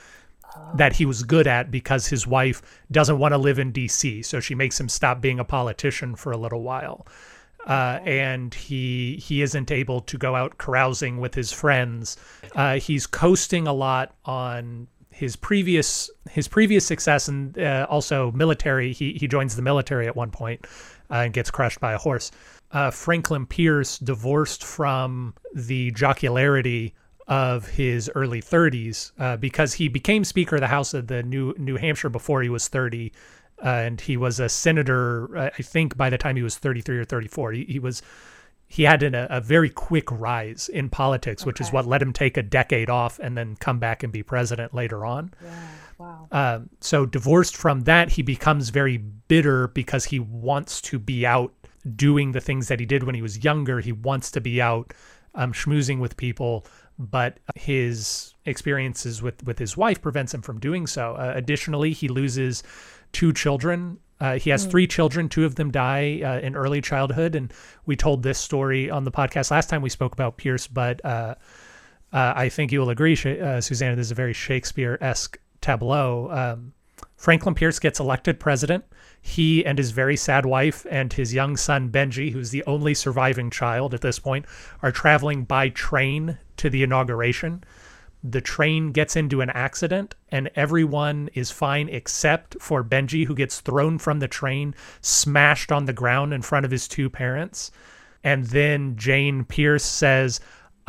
that 0.75 0.95
he 0.97 1.07
was 1.07 1.23
good 1.23 1.47
at 1.47 1.71
because 1.71 2.07
his 2.07 2.27
wife 2.27 2.63
doesn't 2.91 3.19
want 3.19 3.33
to 3.33 3.39
live 3.39 3.59
in 3.59 3.73
DC. 3.73 4.25
So 4.25 4.41
she 4.41 4.55
makes 4.55 4.79
him 4.79 4.89
stop 4.89 5.21
being 5.21 5.39
a 5.39 5.45
politician 5.45 6.17
for 6.17 6.33
a 6.33 6.37
little 6.37 6.63
while. 6.63 7.07
Uh, 7.67 8.01
and 8.05 8.55
he 8.55 9.17
he 9.23 9.43
isn't 9.43 9.71
able 9.71 10.01
to 10.01 10.17
go 10.17 10.35
out 10.35 10.57
carousing 10.59 11.19
with 11.19 11.35
his 11.35 11.53
friends. 11.53 12.17
Uh, 12.55 12.77
he's 12.77 13.07
coasting 13.07 13.67
a 13.67 13.73
lot 13.73 14.15
on 14.25 14.89
his 15.11 15.37
previous 15.37 16.11
his 16.31 16.49
previous 16.49 16.87
success 16.87 17.29
and 17.29 17.59
uh, 17.59 17.87
also 17.91 18.33
military. 18.33 18.95
He 18.95 19.13
he 19.13 19.29
joins 19.29 19.57
the 19.57 19.63
military 19.63 20.07
at 20.07 20.17
one 20.17 20.31
point 20.31 20.67
uh, 21.11 21.17
and 21.17 21.33
gets 21.33 21.51
crushed 21.51 21.81
by 21.81 21.93
a 21.93 21.99
horse. 21.99 22.31
Uh, 22.73 22.91
Franklin 22.91 23.47
Pierce 23.47 23.99
divorced 23.99 24.65
from 24.65 25.35
the 25.55 25.91
jocularity 25.93 26.95
of 27.27 27.69
his 27.69 28.11
early 28.15 28.43
30s 28.43 29.13
uh, 29.19 29.37
because 29.37 29.75
he 29.75 29.89
became 29.89 30.25
Speaker 30.25 30.57
of 30.57 30.61
the 30.61 30.67
House 30.67 30.95
of 30.95 31.07
the 31.07 31.23
New 31.23 31.55
New 31.59 31.77
Hampshire 31.77 32.09
before 32.09 32.43
he 32.43 32.49
was 32.49 32.69
30, 32.69 33.13
uh, 33.65 33.69
and 33.69 34.01
he 34.01 34.17
was 34.17 34.41
a 34.41 34.49
senator. 34.49 35.37
Uh, 35.37 35.51
I 35.57 35.63
think 35.63 35.97
by 35.97 36.11
the 36.11 36.19
time 36.19 36.37
he 36.37 36.43
was 36.43 36.59
33 36.59 36.99
or 36.99 37.05
34, 37.05 37.53
he, 37.53 37.65
he 37.65 37.79
was 37.79 38.03
he 38.73 38.85
had 38.85 39.03
an, 39.03 39.17
a, 39.17 39.41
very 39.41 39.69
quick 39.69 40.09
rise 40.13 40.69
in 40.69 40.89
politics, 40.89 41.45
which 41.45 41.61
is 41.61 41.73
what 41.73 41.89
let 41.89 42.01
him 42.01 42.13
take 42.13 42.37
a 42.37 42.43
decade 42.43 42.89
off 42.89 43.19
and 43.19 43.37
then 43.37 43.57
come 43.57 43.81
back 43.81 44.05
and 44.05 44.13
be 44.13 44.23
president 44.23 44.73
later 44.73 45.05
on. 45.05 45.35
wow 45.99 46.29
Um, 46.31 46.71
so 46.81 47.05
divorced 47.05 47.57
from 47.57 47.81
that, 47.81 48.11
he 48.11 48.23
becomes 48.23 48.69
very 48.69 48.97
bitter 48.97 49.67
because 49.67 50.05
he 50.05 50.21
wants 50.21 50.81
to 50.83 51.01
be 51.01 51.27
out 51.27 51.53
doing 51.97 52.31
the 52.31 52.41
things 52.41 52.69
that 52.69 52.79
he 52.79 52.87
did 52.87 53.03
when 53.03 53.17
he 53.17 53.23
was 53.23 53.43
younger. 53.43 53.81
He 53.81 53.91
wants 53.91 54.31
to 54.31 54.41
be 54.41 54.63
out 54.63 54.95
um, 55.35 55.53
schmoozing 55.53 55.99
with 55.99 56.17
people, 56.17 56.65
but 56.97 57.39
his 57.57 58.35
experiences 58.47 59.21
with 59.21 59.43
with 59.45 59.59
his 59.59 59.77
wife 59.77 60.01
prevents 60.01 60.33
him 60.33 60.43
from 60.43 60.61
doing 60.61 60.87
so. 60.87 61.17
Uh, 61.17 61.33
additionally, 61.35 61.93
he 61.93 62.07
loses 62.07 62.63
two 63.11 63.33
children. 63.33 63.99
Uh, 64.21 64.39
he 64.39 64.51
has 64.51 64.67
three 64.67 64.87
children. 64.87 65.29
Two 65.29 65.45
of 65.45 65.55
them 65.55 65.71
die 65.71 66.21
uh, 66.23 66.41
in 66.41 66.55
early 66.55 66.81
childhood, 66.81 67.35
and 67.35 67.53
we 67.87 67.97
told 67.97 68.23
this 68.23 68.39
story 68.39 68.91
on 68.91 69.05
the 69.05 69.11
podcast 69.11 69.51
last 69.51 69.69
time 69.71 69.83
we 69.83 69.89
spoke 69.89 70.13
about 70.13 70.37
Pierce. 70.37 70.67
But 70.67 71.05
uh, 71.05 71.35
uh, 72.13 72.33
I 72.37 72.49
think 72.49 72.73
you 72.73 72.81
will 72.81 72.91
agree, 72.91 73.15
uh, 73.15 73.61
Susannah. 73.61 73.97
This 73.97 74.09
is 74.09 74.13
a 74.13 74.17
very 74.17 74.33
Shakespeare-esque 74.33 75.39
tableau. 75.61 76.31
Um, 76.31 76.73
Franklin 77.17 77.55
Pierce 77.55 77.79
gets 77.79 78.01
elected 78.01 78.41
president. 78.41 78.85
He 79.23 79.65
and 79.65 79.79
his 79.79 79.91
very 79.91 80.17
sad 80.17 80.47
wife 80.47 80.87
and 80.91 81.13
his 81.13 81.35
young 81.35 81.57
son 81.57 81.91
Benji, 81.91 82.33
who's 82.33 82.51
the 82.51 82.65
only 82.65 82.95
surviving 82.95 83.51
child 83.51 83.93
at 83.95 84.01
this 84.01 84.19
point, 84.19 84.47
are 84.83 84.93
traveling 84.93 85.45
by 85.45 85.69
train 85.69 86.39
to 86.57 86.71
the 86.71 86.83
inauguration. 86.83 87.63
The 88.23 88.41
train 88.41 88.93
gets 88.93 89.17
into 89.17 89.41
an 89.41 89.51
accident 89.51 90.15
and 90.31 90.51
everyone 90.55 91.31
is 91.35 91.51
fine 91.51 91.89
except 91.89 92.57
for 92.61 92.85
Benji, 92.85 93.27
who 93.27 93.35
gets 93.35 93.61
thrown 93.61 93.99
from 93.99 94.19
the 94.19 94.29
train, 94.29 94.75
smashed 95.01 95.73
on 95.73 95.87
the 95.87 95.93
ground 95.93 96.35
in 96.35 96.43
front 96.43 96.65
of 96.67 96.71
his 96.71 96.87
two 96.87 97.09
parents. 97.09 97.71
And 98.23 98.47
then 98.47 98.97
Jane 98.97 99.45
Pierce 99.45 99.85
says, 99.85 100.41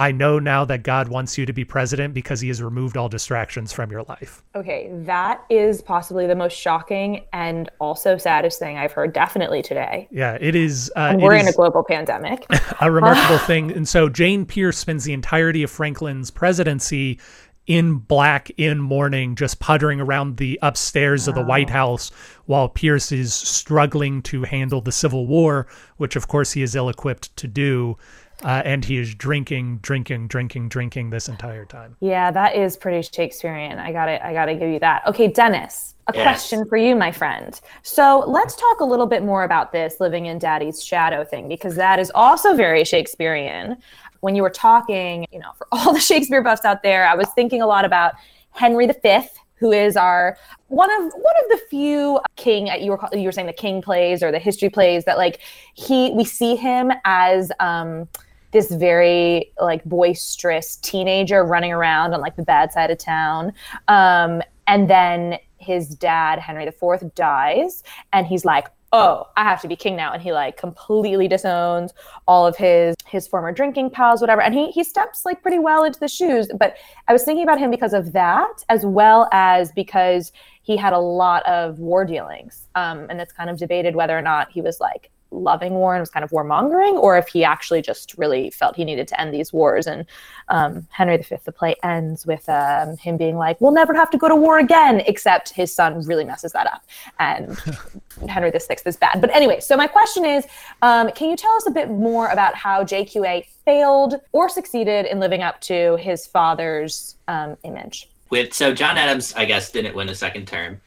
I 0.02 0.12
know 0.12 0.39
now 0.39 0.66
that 0.66 0.82
God 0.82 1.10
wants 1.10 1.38
you 1.38 1.45
to 1.45 1.54
be 1.54 1.64
president 1.64 2.16
because 2.16 2.41
he 2.41 2.47
has 2.47 2.60
removed 2.60 2.97
all 2.97 3.08
distractions 3.08 3.72
from 3.72 3.91
your 3.91 4.02
life. 4.02 4.43
Okay, 4.56 4.89
that 4.91 5.45
is 5.47 5.84
possibly 5.84 6.26
the 6.26 6.36
most 6.36 6.58
shocking 6.58 7.26
and 7.34 7.70
also 7.80 8.18
saddest 8.18 8.58
thing 8.58 8.80
I've 8.80 8.93
heard 8.93 9.14
definitely 9.14 9.62
today. 9.62 10.08
Yeah, 10.10 10.39
it 10.41 10.56
is. 10.56 10.91
Uh, 10.95 11.18
we're 11.20 11.36
it 11.36 11.41
in 11.41 11.47
is 11.47 11.54
a 11.54 11.56
global 11.56 11.84
pandemic. 11.84 12.47
a 12.82 12.91
remarkable 12.91 13.38
thing. 13.45 13.72
And 13.72 13.88
so 13.88 14.10
Jane 14.10 14.43
Pierce 14.43 14.80
spends 14.80 15.04
the 15.04 15.14
entirety 15.14 15.62
of 15.62 15.70
Franklin's 15.70 16.32
presidency 16.32 17.20
in 17.68 17.97
black, 17.97 18.49
in 18.58 18.80
mourning, 18.80 19.36
just 19.36 19.60
puttering 19.60 20.02
around 20.02 20.38
the 20.38 20.58
upstairs 20.64 21.28
of 21.28 21.36
the 21.36 21.43
White 21.43 21.70
House 21.70 22.10
while 22.45 22.68
Pierce 22.68 23.12
is 23.12 23.36
struggling 23.36 24.24
to 24.24 24.41
handle 24.43 24.82
the 24.82 24.91
Civil 24.91 25.28
War, 25.28 25.68
which 25.97 26.16
of 26.16 26.28
course 26.28 26.54
he 26.54 26.64
is 26.64 26.76
ill 26.76 26.89
equipped 26.89 27.36
to 27.38 27.47
do. 27.47 27.97
Uh, 28.44 28.62
and 28.66 28.84
he 28.84 28.98
is 28.98 29.14
drinking, 29.16 29.78
drinking, 29.82 30.28
drinking, 30.28 30.70
drinking 30.70 31.10
this 31.10 31.30
entire 31.30 31.66
time. 31.66 31.96
Yeah, 32.00 32.32
that 32.32 32.56
is 32.56 32.76
pretty 32.76 33.08
Shakespearean. 33.08 33.78
I 33.78 33.92
got 33.92 34.06
to 34.06 34.26
I 34.26 34.34
got 34.34 34.46
to 34.46 34.56
give 34.56 34.70
you 34.70 34.80
that. 34.80 35.06
Okay, 35.08 35.28
Dennis, 35.28 35.96
a 36.08 36.14
Yes. 36.16 36.24
question 36.24 36.66
for 36.66 36.78
you, 36.78 36.96
my 36.96 37.12
friend. 37.12 37.60
So, 37.84 38.24
let's 38.28 38.56
talk 38.56 38.80
a 38.80 38.86
little 38.86 39.06
bit 39.06 39.24
more 39.24 39.44
about 39.44 39.72
this 39.72 40.00
living 40.00 40.26
in 40.26 40.39
daddy's 40.39 40.84
shadow 40.84 41.24
thing 41.24 41.48
because 41.48 41.76
that 41.76 42.00
is 42.00 42.12
also 42.16 42.56
very 42.56 42.84
Shakespearean. 42.84 43.78
When 44.22 44.36
you 44.36 44.44
were 44.44 44.50
talking, 44.52 45.26
you 45.32 45.39
know, 45.39 45.52
for 45.58 45.68
all 45.72 45.94
the 45.94 46.00
Shakespeare 46.00 46.42
buffs 46.42 46.66
out 46.66 46.84
there, 46.84 47.08
I 47.08 47.16
was 47.16 47.28
thinking 47.36 47.62
a 47.62 47.68
lot 47.68 47.86
about 47.86 48.14
Henry 48.52 48.88
V, 48.88 49.20
who 49.56 49.72
is 49.72 49.96
our 49.96 50.38
one 50.68 50.89
of 50.92 51.14
one 51.14 51.36
of 51.44 51.50
the 51.52 51.62
few 51.70 52.20
king 52.36 52.68
you 52.82 52.92
were 52.92 53.00
you 53.14 53.24
were 53.24 53.32
saying 53.32 53.48
the 53.48 53.54
king 53.54 53.82
plays 53.82 54.24
or 54.24 54.32
the 54.32 54.39
history 54.39 54.70
plays 54.70 55.06
that 55.06 55.18
like 55.18 55.39
he 55.76 56.12
we 56.12 56.26
see 56.26 56.56
him 56.56 56.92
as 57.06 57.52
um 57.60 58.08
this 58.52 58.72
very 58.72 59.52
like 59.60 59.84
boisterous 59.86 60.76
teenager 60.78 61.43
running 61.43 61.72
around 61.72 62.14
on 62.14 62.22
like 62.22 62.36
the 62.36 62.43
bad 62.43 62.72
side 62.72 62.91
of 62.91 62.97
town. 62.97 63.54
Um 63.88 64.41
and 64.68 64.89
then 64.89 65.38
his 65.58 65.89
dad 65.89 66.39
henry 66.39 66.66
iv 66.66 67.16
dies 67.16 67.84
and 68.14 68.26
he's 68.26 68.43
like 68.43 68.68
oh 68.93 69.28
i 69.38 69.43
have 69.43 69.62
to 69.62 69.68
be 69.68 69.76
king 69.76 69.95
now. 69.95 70.12
And 70.12 70.22
he 70.22 70.32
like 70.34 70.58
completely 70.58 71.28
disowns 71.28 71.93
all 72.28 72.45
of 72.45 72.58
his 72.58 72.95
his 73.06 73.28
former 73.28 73.52
drinking 73.52 73.91
pals 73.91 74.22
whatever. 74.22 74.41
And 74.41 74.54
he 74.54 74.72
he 74.72 74.84
steps 74.84 75.26
like 75.26 75.41
pretty 75.41 75.60
well 75.60 75.84
into 75.84 75.99
the 75.99 76.08
shoes. 76.08 76.49
But 76.58 76.78
i 77.08 77.14
was 77.14 77.24
thinking 77.24 77.43
about 77.43 77.60
him 77.60 77.72
because 77.72 77.93
of 77.93 78.14
that 78.14 78.64
as 78.70 78.86
well 78.86 79.30
as 79.32 79.72
because 79.72 80.32
he 80.64 80.78
had 80.78 80.93
a 80.93 80.99
lot 80.99 81.43
of 81.47 81.80
war 81.80 82.06
dealings. 82.06 82.68
Um, 82.76 83.08
and 83.10 83.20
it's 83.20 83.34
kind 83.34 83.49
of 83.49 83.58
debated 83.58 83.95
whether 83.95 84.18
or 84.18 84.22
not 84.22 84.52
he 84.52 84.62
was 84.62 84.80
like 84.80 85.10
loving 85.32 85.73
war 85.73 85.95
and 85.95 86.01
was 86.01 86.09
kind 86.09 86.23
of 86.23 86.32
warmongering, 86.32 86.93
or 86.93 87.17
if 87.17 87.27
he 87.27 87.43
actually 87.43 87.82
just 87.82 88.17
really 88.17 88.49
felt 88.49 88.75
he 88.75 88.86
needed 88.86 89.07
to 89.07 89.19
end 89.19 89.34
these 89.34 89.51
wars. 89.51 89.88
And 89.88 90.05
um, 90.49 90.88
Henry 90.91 91.17
V, 91.17 91.36
the 91.43 91.51
play 91.51 91.75
ends 91.84 92.25
with 92.25 92.47
um, 92.49 92.97
him 92.97 93.17
being 93.17 93.38
like, 93.38 93.59
"We'll 93.61 93.71
never 93.71 93.93
have 93.93 94.09
to 94.11 94.17
go 94.17 94.27
to 94.27 94.36
war 94.36 94.59
again," 94.59 95.01
except 95.01 95.49
his 95.49 95.73
son 95.73 96.05
really 96.05 96.25
messes 96.25 96.51
that 96.51 96.67
up, 96.67 96.84
and 97.19 97.57
Henry 98.29 98.51
VI 98.51 98.77
is 98.86 98.97
bad. 98.97 99.21
But 99.21 99.34
anyway, 99.36 99.59
so 99.59 99.75
my 99.75 99.88
question 99.88 100.25
is, 100.25 100.45
um, 100.82 101.11
can 101.11 101.29
you 101.29 101.36
tell 101.36 101.53
us 101.53 101.67
a 101.67 101.71
bit 101.71 101.89
more 101.89 102.27
about 102.29 102.55
how 102.55 102.84
JQA 102.84 103.45
failed 103.65 104.15
or 104.32 104.49
succeeded 104.49 105.05
in 105.05 105.19
living 105.19 105.41
up 105.41 105.61
to 105.61 105.97
his 105.97 106.25
father's 106.25 107.15
um, 107.27 107.57
image? 107.63 108.09
with 108.32 108.53
so 108.53 108.73
John 108.73 108.97
Adams, 108.97 109.36
I 109.36 109.45
guess, 109.45 109.71
didn't 109.71 109.93
win 109.93 110.09
a 110.09 110.15
second 110.15 110.47
term. 110.47 110.82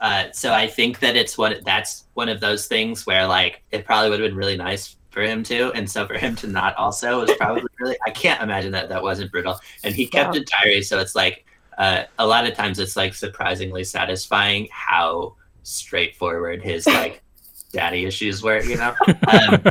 Uh, 0.00 0.24
so 0.32 0.52
I 0.52 0.66
think 0.68 1.00
that 1.00 1.16
it's 1.16 1.36
what 1.36 1.64
that's 1.64 2.04
one 2.14 2.28
of 2.28 2.40
those 2.40 2.66
things 2.66 3.04
where 3.06 3.26
like 3.26 3.62
it 3.72 3.84
probably 3.84 4.10
would 4.10 4.20
have 4.20 4.28
been 4.30 4.36
really 4.38 4.56
nice 4.56 4.96
for 5.10 5.22
him 5.22 5.42
to, 5.44 5.72
and 5.72 5.90
so 5.90 6.06
for 6.06 6.14
him 6.18 6.36
to 6.36 6.46
not 6.46 6.76
also 6.76 7.20
was 7.20 7.32
probably 7.38 7.64
really. 7.80 7.96
I 8.06 8.10
can't 8.10 8.40
imagine 8.42 8.70
that 8.72 8.88
that 8.90 9.02
wasn't 9.02 9.32
brutal. 9.32 9.58
And 9.82 9.94
he 9.94 10.06
kept 10.06 10.34
Wow. 10.34 10.40
a 10.40 10.44
diary, 10.44 10.82
so 10.82 10.98
it's 11.00 11.14
like 11.16 11.44
uh, 11.78 12.04
a 12.18 12.26
lot 12.26 12.46
of 12.46 12.54
times 12.54 12.78
it's 12.78 12.96
like 12.96 13.14
surprisingly 13.14 13.82
satisfying 13.84 14.68
how 14.70 15.34
straightforward 15.64 16.62
his 16.62 16.86
like 17.00 17.22
daddy 17.72 18.04
issues 18.04 18.42
were. 18.42 18.60
You 18.62 18.76
know, 18.76 18.94
um, 19.28 19.62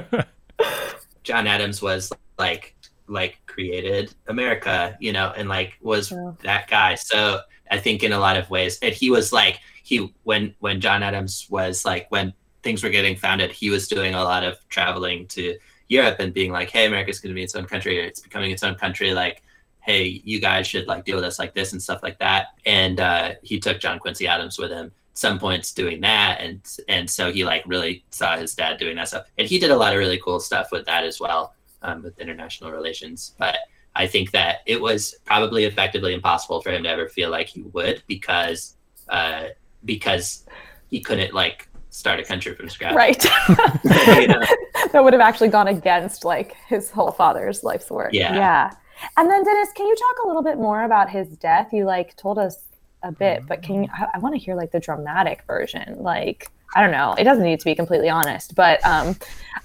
John 1.24 1.48
Adams 1.48 1.82
was 1.82 2.12
like 2.38 2.76
like 3.08 3.38
created 3.46 4.14
America, 4.28 4.98
you 5.00 5.14
know, 5.14 5.32
and 5.38 5.48
like 5.48 5.74
was 5.82 6.12
Yeah. 6.12 6.32
that 6.44 6.68
guy. 6.70 6.96
So 6.96 7.40
I 7.72 7.78
think 7.80 8.04
in 8.04 8.12
a 8.12 8.20
lot 8.20 8.38
of 8.38 8.50
ways, 8.50 8.78
and 8.82 8.94
he 8.94 9.10
was 9.10 9.32
like 9.32 9.60
he 9.88 10.14
when 10.24 10.54
when 10.60 10.82
John 10.82 11.02
Adams 11.02 11.48
was 11.50 11.86
like 11.86 12.08
when 12.10 12.34
things 12.62 12.84
were 12.84 12.90
getting 12.90 13.16
founded, 13.16 13.52
he 13.54 13.70
was 13.70 13.88
doing 13.88 14.16
a 14.16 14.24
lot 14.24 14.44
of 14.44 14.58
traveling 14.68 15.26
to 15.28 15.58
Europe 15.88 16.18
and 16.20 16.34
being 16.34 16.52
like, 16.52 16.70
hey, 16.70 16.88
America's 16.88 17.20
going 17.22 17.30
to 17.30 17.36
be 17.36 17.44
its 17.44 17.56
own 17.56 17.66
country. 17.66 17.98
It's 17.98 18.20
becoming 18.20 18.52
its 18.52 18.64
own 18.64 18.76
country. 18.76 19.14
Like, 19.14 19.44
hey, 19.80 20.22
you 20.26 20.42
guys 20.42 20.68
should 20.68 20.88
like 20.88 21.06
deal 21.06 21.16
with 21.16 21.24
us 21.24 21.40
like 21.40 21.54
this 21.54 21.72
and 21.72 21.82
stuff 21.82 22.04
like 22.04 22.20
that. 22.20 22.48
And 22.66 23.00
uh, 23.00 23.36
he 23.44 23.62
took 23.62 23.80
John 23.80 23.98
Quincy 23.98 24.28
Adams 24.28 24.60
with 24.60 24.72
him. 24.72 24.92
Some 25.14 25.40
points 25.40 25.74
doing 25.74 26.02
that, 26.02 26.42
and 26.42 26.62
and 26.88 27.10
so 27.10 27.32
he 27.32 27.44
like 27.44 27.64
really 27.66 28.04
saw 28.12 28.38
his 28.38 28.54
dad 28.54 28.78
doing 28.78 28.98
that 28.98 29.08
stuff, 29.08 29.26
and 29.40 29.48
he 29.48 29.58
did 29.58 29.72
a 29.72 29.76
lot 29.76 29.94
of 29.94 29.98
really 29.98 30.20
cool 30.24 30.40
stuff 30.40 30.68
with 30.72 30.86
that 30.86 31.06
as 31.06 31.20
well, 31.20 31.56
um, 31.82 32.04
with 32.04 32.20
international 32.20 32.72
relations. 32.72 33.34
But 33.40 33.58
I 33.96 34.06
think 34.06 34.30
that 34.32 34.58
it 34.68 34.80
was 34.80 35.16
probably 35.26 35.64
effectively 35.64 36.14
impossible 36.14 36.62
for 36.62 36.70
him 36.70 36.84
to 36.84 36.90
ever 36.90 37.10
feel 37.10 37.32
like 37.32 37.48
he 37.48 37.64
would 37.64 38.04
because 38.06 38.78
uh, 39.10 39.46
because 39.86 40.46
he 40.90 41.00
couldn't 41.02 41.34
like 41.34 41.68
start 41.90 42.20
a 42.20 42.24
country 42.24 42.54
from 42.56 42.70
scratch. 42.70 42.94
Right. 42.96 43.26
You 43.84 44.28
know? 44.28 44.44
that 44.92 45.04
would 45.04 45.14
have 45.14 45.22
actually 45.22 45.50
gone 45.50 45.68
against 45.68 46.24
like 46.26 46.56
his 46.68 46.92
whole 46.92 47.12
father's 47.12 47.64
life's 47.64 47.90
work. 47.90 48.12
Yeah. 48.14 48.36
Yeah. 48.36 48.72
And 49.18 49.30
then 49.30 49.44
Dennis, 49.44 49.70
can 49.76 49.86
you 49.88 49.96
talk 49.96 50.26
a 50.26 50.28
little 50.28 50.42
bit 50.44 50.58
more 50.58 50.84
about 50.84 51.10
his 51.10 51.28
death? 51.38 51.72
You 51.72 51.86
like 51.86 52.16
told 52.16 52.38
us 52.40 52.64
a 53.04 53.12
bit, 53.12 53.46
but 53.48 53.62
can 53.62 53.84
you 53.84 53.90
I, 53.94 54.08
I 54.16 54.20
want 54.20 54.34
to 54.36 54.40
hear 54.40 54.56
like 54.56 54.72
the 54.72 54.80
dramatic 54.80 55.44
version. 55.48 55.98
Like 56.00 56.50
I 56.76 56.82
don't 56.82 56.92
know. 56.92 57.16
It 57.18 57.24
doesn't 57.24 57.44
need 57.44 57.60
to 57.60 57.66
be 57.66 57.76
completely 57.76 58.10
honest, 58.10 58.56
but 58.56 58.84
um 58.86 59.16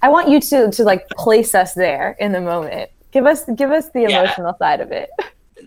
I 0.03 0.09
want 0.09 0.29
you 0.29 0.41
to 0.41 0.71
to 0.71 0.85
like 0.85 1.09
place 1.11 1.55
us 1.55 1.75
there 1.75 2.17
in 2.21 2.33
the 2.33 2.41
moment. 2.41 2.91
Give 3.11 3.27
us 3.27 3.45
give 3.57 3.71
us 3.71 3.91
the 3.91 4.03
Yeah. 4.03 4.23
emotional 4.23 4.55
side 4.59 4.81
of 4.81 4.91
it. 4.93 5.11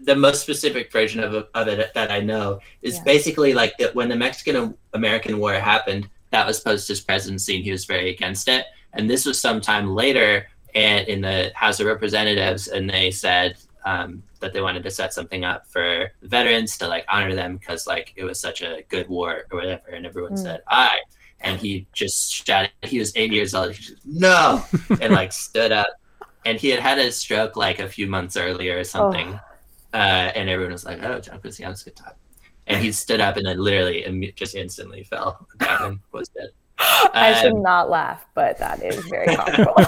the 0.06 0.16
most 0.16 0.42
specific 0.42 0.92
version 0.92 1.24
of, 1.24 1.48
of 1.54 1.68
it 1.68 1.94
that 1.94 2.12
I 2.12 2.20
know 2.20 2.60
is 2.82 2.96
Yeah. 2.98 3.04
basically 3.04 3.54
like 3.54 3.78
that 3.80 3.94
when 3.96 4.08
the 4.10 4.16
Mexican 4.16 4.76
American 4.94 5.40
War 5.40 5.54
happened, 5.54 6.08
that 6.32 6.46
was 6.48 6.60
post 6.60 6.88
his 6.88 7.02
presidency, 7.02 7.56
and 7.56 7.64
he 7.64 7.72
was 7.72 7.86
very 7.86 8.10
against 8.10 8.48
it. 8.48 8.66
And 8.94 9.10
this 9.10 9.26
was 9.26 9.40
sometime 9.40 9.88
later, 10.04 10.48
and 10.74 11.08
in 11.08 11.22
the 11.22 11.52
House 11.56 11.80
of 11.80 11.88
Representatives, 11.88 12.68
and 12.68 12.90
they 12.90 13.12
said 13.12 13.58
um, 13.86 14.24
that 14.40 14.52
they 14.54 14.62
wanted 14.62 14.84
to 14.84 14.92
set 14.92 15.14
something 15.14 15.44
up 15.46 15.68
for 15.68 16.12
veterans 16.24 16.78
to 16.80 16.88
like 16.88 17.06
honor 17.08 17.36
them 17.36 17.58
because 17.58 17.86
like 17.88 18.14
it 18.16 18.24
was 18.24 18.40
such 18.40 18.62
a 18.62 18.84
good 18.90 19.08
war 19.10 19.46
or 19.52 19.60
whatever, 19.60 19.90
and 19.94 20.06
everyone 20.06 20.34
Mm. 20.34 20.40
said 20.44 20.62
aye. 20.68 21.00
And 21.42 21.60
he 21.60 21.86
just 21.94 22.34
shouted. 22.34 22.72
He 22.82 22.98
was 22.98 23.12
80 23.16 23.36
years 23.36 23.54
old. 23.54 23.74
He 23.74 23.82
just, 23.84 24.06
no, 24.06 24.64
and 25.02 25.14
like 25.14 25.32
stood 25.34 25.72
up. 25.72 25.88
And 26.46 26.60
he 26.60 26.70
had 26.70 26.80
had 26.80 26.98
a 27.00 27.12
stroke 27.12 27.56
like 27.56 27.80
a 27.80 27.88
few 27.90 28.08
months 28.08 28.38
earlier 28.38 28.78
or 28.80 28.84
something 28.84 29.40
uh, 29.96 30.32
and 30.36 30.50
everyone 30.50 30.74
was 30.74 30.86
like, 30.86 31.02
"Oh, 31.02 31.20
John 31.20 31.40
Quincy 31.40 31.64
Adams 31.64 31.84
could 31.84 31.96
talk." 31.96 32.18
And 32.68 32.84
he 32.84 32.92
stood 32.92 33.22
up 33.22 33.38
and 33.38 33.46
then 33.46 33.58
literally 33.60 34.34
just 34.36 34.56
instantly 34.56 35.04
fell 35.04 35.48
down 35.60 35.84
and 35.84 36.00
was 36.12 36.28
dead. 36.30 36.50
I 36.78 37.40
should 37.42 37.54
Um, 37.54 37.62
not 37.62 37.90
laugh, 37.90 38.26
but 38.34 38.58
that 38.58 38.84
is 38.84 38.98
very 39.06 39.34
comical. 39.36 39.76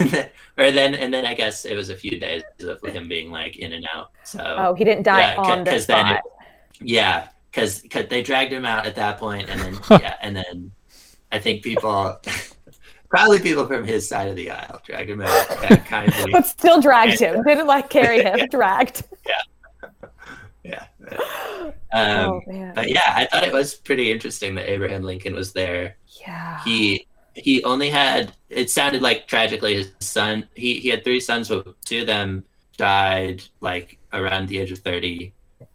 or 0.58 0.70
then 0.70 0.94
and 0.94 1.12
then 1.14 1.24
I 1.26 1.34
guess 1.34 1.64
it 1.64 1.74
was 1.76 1.88
a 1.90 1.96
few 1.96 2.18
days 2.18 2.42
of 2.60 2.82
him 2.82 3.08
being 3.08 3.30
like 3.30 3.56
in 3.58 3.72
and 3.72 3.86
out. 3.94 4.10
So 4.24 4.40
oh, 4.58 4.74
he 4.74 4.84
didn't 4.84 5.04
die 5.04 5.32
Yeah, 5.34 5.40
on 5.40 5.64
the 5.64 5.78
spot. 5.78 6.16
it- 6.16 6.22
yeah, 6.82 7.28
because 7.50 7.82
they 7.82 8.22
dragged 8.22 8.52
him 8.52 8.64
out 8.64 8.86
at 8.86 8.94
that 8.96 9.18
point, 9.18 9.48
and 9.50 9.60
then 9.60 9.78
yeah, 10.00 10.16
and 10.22 10.34
then 10.36 10.72
I 11.30 11.38
think 11.38 11.62
people. 11.62 12.18
Probably 13.10 13.40
people 13.40 13.66
from 13.66 13.84
his 13.84 14.08
side 14.08 14.28
of 14.28 14.36
the 14.36 14.50
aisle 14.50 14.80
dragged 14.86 15.10
him 15.10 15.20
out 15.20 15.48
kindly. 15.86 16.30
but 16.32 16.46
still 16.46 16.80
dragged 16.80 17.18
him. 17.20 17.42
Didn't 17.42 17.66
like 17.66 17.90
carry 17.90 18.22
him, 18.22 18.46
dragged. 18.50 19.02
Yeah. 20.64 20.84
Um, 21.92 22.40
oh. 22.48 22.72
But 22.76 22.88
yeah, 22.88 23.02
I 23.16 23.24
thought 23.26 23.42
it 23.42 23.52
was 23.52 23.74
pretty 23.74 24.12
interesting 24.12 24.54
that 24.54 24.70
Abraham 24.70 25.02
Lincoln 25.02 25.34
was 25.34 25.52
there. 25.52 25.96
yeah. 26.20 26.62
He 26.62 27.08
he 27.34 27.64
only 27.64 27.90
had 27.90 28.32
it 28.48 28.70
sounded 28.70 29.02
like 29.02 29.26
tragically 29.26 29.74
his 29.74 29.92
son 30.00 30.46
he, 30.54 30.74
he 30.78 30.88
had 30.88 31.02
three 31.04 31.18
sons 31.20 31.48
but 31.48 31.66
two 31.84 32.00
of 32.02 32.06
them 32.06 32.44
died 32.76 33.42
like 33.60 33.98
around 34.12 34.48
the 34.48 34.58
age 34.58 34.70
of 34.72 34.78
30 34.80 35.32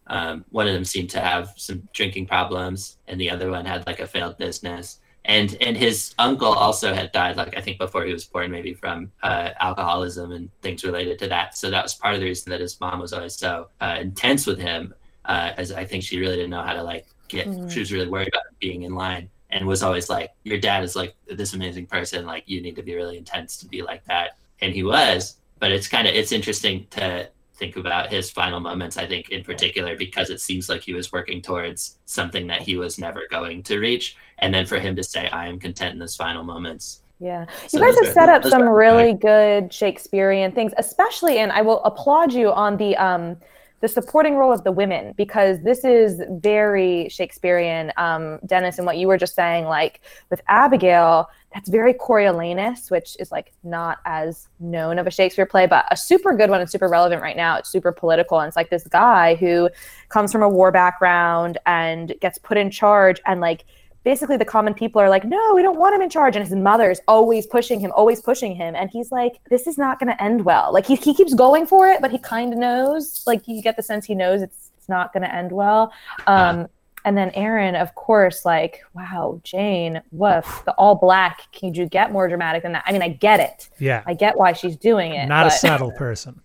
um, 0.08 0.44
one 0.52 0.68
of 0.68 0.74
them 0.74 0.84
seemed 0.86 1.10
to 1.10 1.20
have 1.20 1.54
some 1.56 1.88
drinking 1.94 2.26
problems 2.28 2.98
and 3.08 3.20
the 3.20 3.30
other 3.30 3.50
one 3.50 3.66
had 3.66 3.86
like 3.88 4.00
a 4.00 4.08
failed 4.08 4.38
business 4.38 5.00
and 5.28 5.58
and 5.62 5.76
his 5.76 6.14
uncle 6.20 6.54
also 6.54 6.94
had 6.94 7.12
died 7.12 7.36
like 7.36 7.56
i 7.58 7.62
think 7.62 7.78
before 7.80 8.06
he 8.06 8.14
was 8.14 8.26
born 8.26 8.50
maybe 8.52 8.74
from 8.74 9.12
uh, 9.24 9.50
alcoholism 9.60 10.32
and 10.32 10.50
things 10.62 10.84
related 10.84 11.18
to 11.20 11.28
that 11.28 11.58
so 11.58 11.70
that 11.70 11.84
was 11.84 11.94
part 11.96 12.14
of 12.14 12.20
the 12.20 12.26
reason 12.26 12.50
that 12.52 12.62
his 12.62 12.80
mom 12.80 13.00
was 13.00 13.12
always 13.14 13.36
so 13.36 13.68
uh, 13.82 13.98
intense 14.00 14.46
with 14.46 14.60
him 14.60 14.94
uh, 15.26 15.52
as 15.58 15.72
i 15.72 15.84
think 15.84 16.04
she 16.04 16.20
really 16.20 16.36
didn't 16.36 16.52
know 16.52 16.62
how 16.62 16.74
to 16.74 16.84
like 16.84 17.08
get 17.28 17.48
Mhm. 17.48 17.72
she 17.72 17.80
was 17.80 17.92
really 17.92 18.08
worried 18.08 18.28
about 18.28 18.44
being 18.60 18.84
in 18.84 18.94
line 18.94 19.30
and 19.50 19.66
was 19.66 19.82
always 19.82 20.10
like 20.10 20.30
your 20.44 20.60
dad 20.60 20.84
is 20.84 20.96
like 20.96 21.16
this 21.28 21.54
amazing 21.54 21.88
person 21.88 22.26
like 22.26 22.44
you 22.46 22.62
need 22.62 22.76
to 22.76 22.84
be 22.84 22.96
really 22.96 23.18
intense 23.18 23.58
to 23.58 23.66
be 23.68 23.82
like 23.82 24.04
that 24.06 24.38
and 24.62 24.74
he 24.74 24.84
was 24.84 25.38
but 25.60 25.72
it's 25.72 25.88
kind 25.88 26.08
of 26.08 26.14
it's 26.14 26.32
interesting 26.32 26.86
to 26.92 27.28
think 27.56 27.78
about 27.78 28.12
his 28.12 28.30
final 28.32 28.60
moments. 28.60 28.98
I 28.98 29.08
think 29.08 29.30
in 29.30 29.44
particular 29.44 29.96
because 29.98 30.30
it 30.30 30.42
seems 30.42 30.70
like 30.70 30.82
he 30.82 30.94
was 30.94 31.12
working 31.12 31.42
towards 31.42 31.98
something 32.06 32.48
that 32.48 32.62
he 32.62 32.78
was 32.78 32.98
never 32.98 33.24
going 33.30 33.64
to 33.64 33.80
reach, 33.80 34.18
and 34.40 34.54
then 34.54 34.66
for 34.66 34.80
him 34.80 34.96
to 34.96 35.04
say, 35.04 35.28
"I 35.30 35.48
am 35.48 35.60
content 35.60 35.94
in 35.94 36.00
those 36.00 36.16
final 36.16 36.44
moments." 36.44 37.02
Yeah. 37.20 37.46
You 37.64 37.70
so 37.70 37.80
guys 37.80 37.96
have 38.04 38.14
set 38.14 38.30
up 38.30 38.44
some 38.44 38.64
are, 38.64 38.76
really 38.76 39.14
good 39.14 39.72
Shakespearean 39.74 40.52
things, 40.52 40.74
especially, 40.78 41.38
and 41.38 41.52
I 41.52 41.62
will 41.62 41.82
applaud 41.84 42.34
you 42.34 42.52
on 42.52 42.78
the 42.78 42.96
um, 42.98 43.38
the 43.82 43.88
supporting 43.88 44.36
role 44.36 44.52
of 44.52 44.64
the 44.64 44.72
women 44.72 45.14
because 45.16 45.62
this 45.62 45.84
is 45.84 46.22
very 46.30 47.08
Shakespearean, 47.10 47.92
um, 47.98 48.40
Dennis, 48.46 48.78
and 48.78 48.86
what 48.86 48.98
you 48.98 49.08
were 49.08 49.18
just 49.18 49.36
saying, 49.36 49.66
like 49.66 50.02
with 50.30 50.42
Abigail, 50.48 51.30
that's 51.56 51.70
very 51.70 51.94
Coriolanus, 51.94 52.92
which 52.92 53.16
is 53.18 53.32
like 53.32 53.54
not 53.64 54.00
as 54.06 54.50
known 54.60 55.00
of 55.00 55.08
a 55.08 55.12
Shakespeare 55.12 55.46
play, 55.46 55.66
but 55.66 55.86
a 55.90 55.96
super 55.96 56.36
good 56.36 56.50
one 56.50 56.60
and 56.60 56.70
super 56.70 56.90
relevant 56.90 57.22
right 57.22 57.38
now. 57.38 57.56
It's 57.56 57.70
super 57.70 57.94
political. 57.94 58.42
And 58.42 58.48
it's 58.50 58.58
like 58.58 58.70
this 58.70 58.86
guy 58.88 59.36
who 59.36 59.70
comes 60.10 60.34
from 60.34 60.44
a 60.44 60.50
war 60.50 60.70
background 60.74 61.58
and 61.66 62.14
gets 62.20 62.38
put 62.38 62.58
in 62.58 62.70
charge 62.70 63.22
and 63.26 63.40
like 63.40 63.64
basically 64.04 64.36
the 64.36 64.44
common 64.44 64.74
people 64.74 65.02
are 65.02 65.08
like, 65.08 65.24
no, 65.24 65.54
we 65.56 65.62
don't 65.62 65.80
want 65.80 65.96
him 65.96 66.02
in 66.02 66.10
charge. 66.10 66.36
And 66.36 66.46
his 66.46 66.54
mother's 66.54 67.00
always 67.08 67.48
pushing 67.48 67.80
him, 67.80 67.94
always 67.96 68.22
pushing 68.22 68.54
him. 68.54 68.76
And 68.76 68.90
he's 68.90 69.10
like, 69.10 69.40
this 69.50 69.66
is 69.66 69.78
not 69.78 69.98
going 69.98 70.10
to 70.10 70.22
end 70.22 70.44
well. 70.44 70.74
Like 70.74 70.86
he, 70.86 70.96
he 70.96 71.14
keeps 71.14 71.34
going 71.34 71.66
for 71.66 71.88
it, 71.88 72.02
but 72.02 72.12
he 72.12 72.20
kind 72.20 72.52
of 72.52 72.60
knows, 72.60 73.24
like 73.26 73.48
you 73.48 73.62
get 73.62 73.78
the 73.78 73.84
sense 73.84 74.06
he 74.06 74.14
knows 74.14 74.42
it's, 74.42 74.72
it's 74.78 74.90
not 74.90 75.14
going 75.14 75.24
to 75.24 75.34
end 75.34 75.54
well. 75.54 75.94
Um, 76.28 76.68
and 77.06 77.16
then 77.16 77.30
Aaron, 77.36 77.76
of 77.76 77.94
course, 77.94 78.44
like, 78.46 78.82
wow, 78.96 79.40
Jane, 79.44 80.02
woof, 80.12 80.64
the 80.66 80.74
all 80.74 80.96
black. 80.96 81.52
Can 81.52 81.74
you 81.74 81.86
get 81.86 82.12
more 82.12 82.28
dramatic 82.28 82.64
than 82.64 82.72
that? 82.72 82.84
I 82.88 82.92
mean, 82.92 83.04
I 83.04 83.10
get 83.10 83.40
it. 83.40 83.70
Yeah. 83.78 84.02
I 84.08 84.16
get 84.16 84.36
why 84.38 84.54
she's 84.54 84.76
doing 84.76 85.14
it. 85.14 85.28
Not 85.28 85.46
but... 85.46 85.54
a 85.54 85.58
subtle 85.58 85.92
person. 85.98 86.42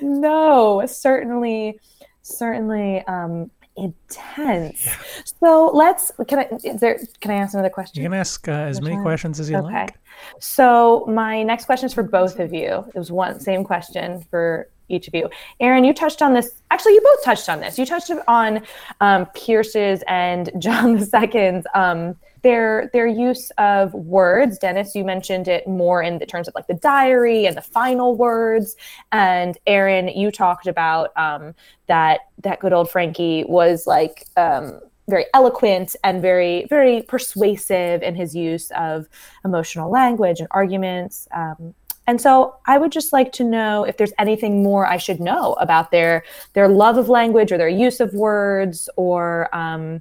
no, 0.00 0.84
certainly, 0.86 1.78
certainly 2.22 3.04
um, 3.06 3.50
intense. 3.76 4.86
Yeah. 4.86 4.96
So 5.42 5.70
let's 5.74 6.10
can 6.26 6.38
I 6.38 6.48
is 6.64 6.80
there 6.80 6.98
can 7.20 7.30
I 7.30 7.34
ask 7.34 7.52
another 7.52 7.68
question? 7.68 8.02
You 8.02 8.08
can 8.08 8.18
ask 8.18 8.48
uh, 8.48 8.52
as 8.52 8.80
many 8.80 9.00
questions 9.02 9.38
as 9.38 9.50
you 9.50 9.58
like. 9.58 9.66
okay. 9.66 9.74
like. 9.74 9.98
So 10.40 11.04
my 11.06 11.42
next 11.42 11.66
question 11.66 11.86
is 11.86 11.92
for 11.92 12.02
both 12.02 12.40
of 12.40 12.54
you. 12.54 12.84
It 12.94 12.98
was 12.98 13.12
one 13.12 13.40
same 13.40 13.62
question 13.62 14.24
for 14.30 14.70
each 14.88 15.08
of 15.08 15.14
you. 15.14 15.28
Aaron, 15.60 15.84
you 15.84 15.92
touched 15.92 16.22
on 16.22 16.34
this. 16.34 16.62
Actually, 16.70 16.94
you 16.94 17.00
both 17.00 17.24
touched 17.24 17.48
on 17.48 17.60
this. 17.60 17.78
You 17.78 17.86
touched 17.86 18.10
on 18.26 18.62
um, 19.00 19.26
Pierce's 19.34 20.02
and 20.06 20.50
John 20.58 20.98
II's 20.98 21.64
um, 21.74 22.16
their 22.42 22.90
their 22.92 23.06
use 23.06 23.50
of 23.58 23.92
words. 23.94 24.58
Dennis, 24.58 24.94
you 24.94 25.04
mentioned 25.04 25.48
it 25.48 25.66
more 25.66 26.02
in 26.02 26.18
the 26.18 26.26
terms 26.26 26.48
of 26.48 26.54
like 26.54 26.66
the 26.66 26.74
diary 26.74 27.46
and 27.46 27.56
the 27.56 27.62
final 27.62 28.16
words. 28.16 28.76
And 29.12 29.58
Aaron, 29.66 30.08
you 30.08 30.30
talked 30.30 30.66
about 30.66 31.10
um, 31.16 31.54
that 31.86 32.20
that 32.42 32.60
good 32.60 32.72
old 32.72 32.90
Frankie 32.90 33.44
was 33.44 33.86
like 33.86 34.24
um, 34.36 34.80
very 35.08 35.26
eloquent 35.34 35.96
and 36.04 36.22
very 36.22 36.66
very 36.68 37.02
persuasive 37.02 38.02
in 38.02 38.14
his 38.14 38.34
use 38.34 38.70
of 38.72 39.08
emotional 39.44 39.90
language 39.90 40.40
and 40.40 40.48
arguments. 40.50 41.28
Um, 41.34 41.74
and 42.08 42.18
so 42.18 42.56
I 42.66 42.78
would 42.78 42.90
just 42.90 43.12
like 43.12 43.32
to 43.32 43.44
know 43.44 43.84
if 43.84 43.98
there's 43.98 44.14
anything 44.18 44.62
more 44.62 44.86
I 44.86 44.96
should 44.96 45.20
know 45.20 45.52
about 45.60 45.90
their 45.90 46.24
their 46.54 46.66
love 46.66 46.96
of 46.96 47.10
language 47.10 47.52
or 47.52 47.58
their 47.58 47.68
use 47.68 48.00
of 48.00 48.14
words 48.14 48.88
or 48.96 49.54
um, 49.54 50.00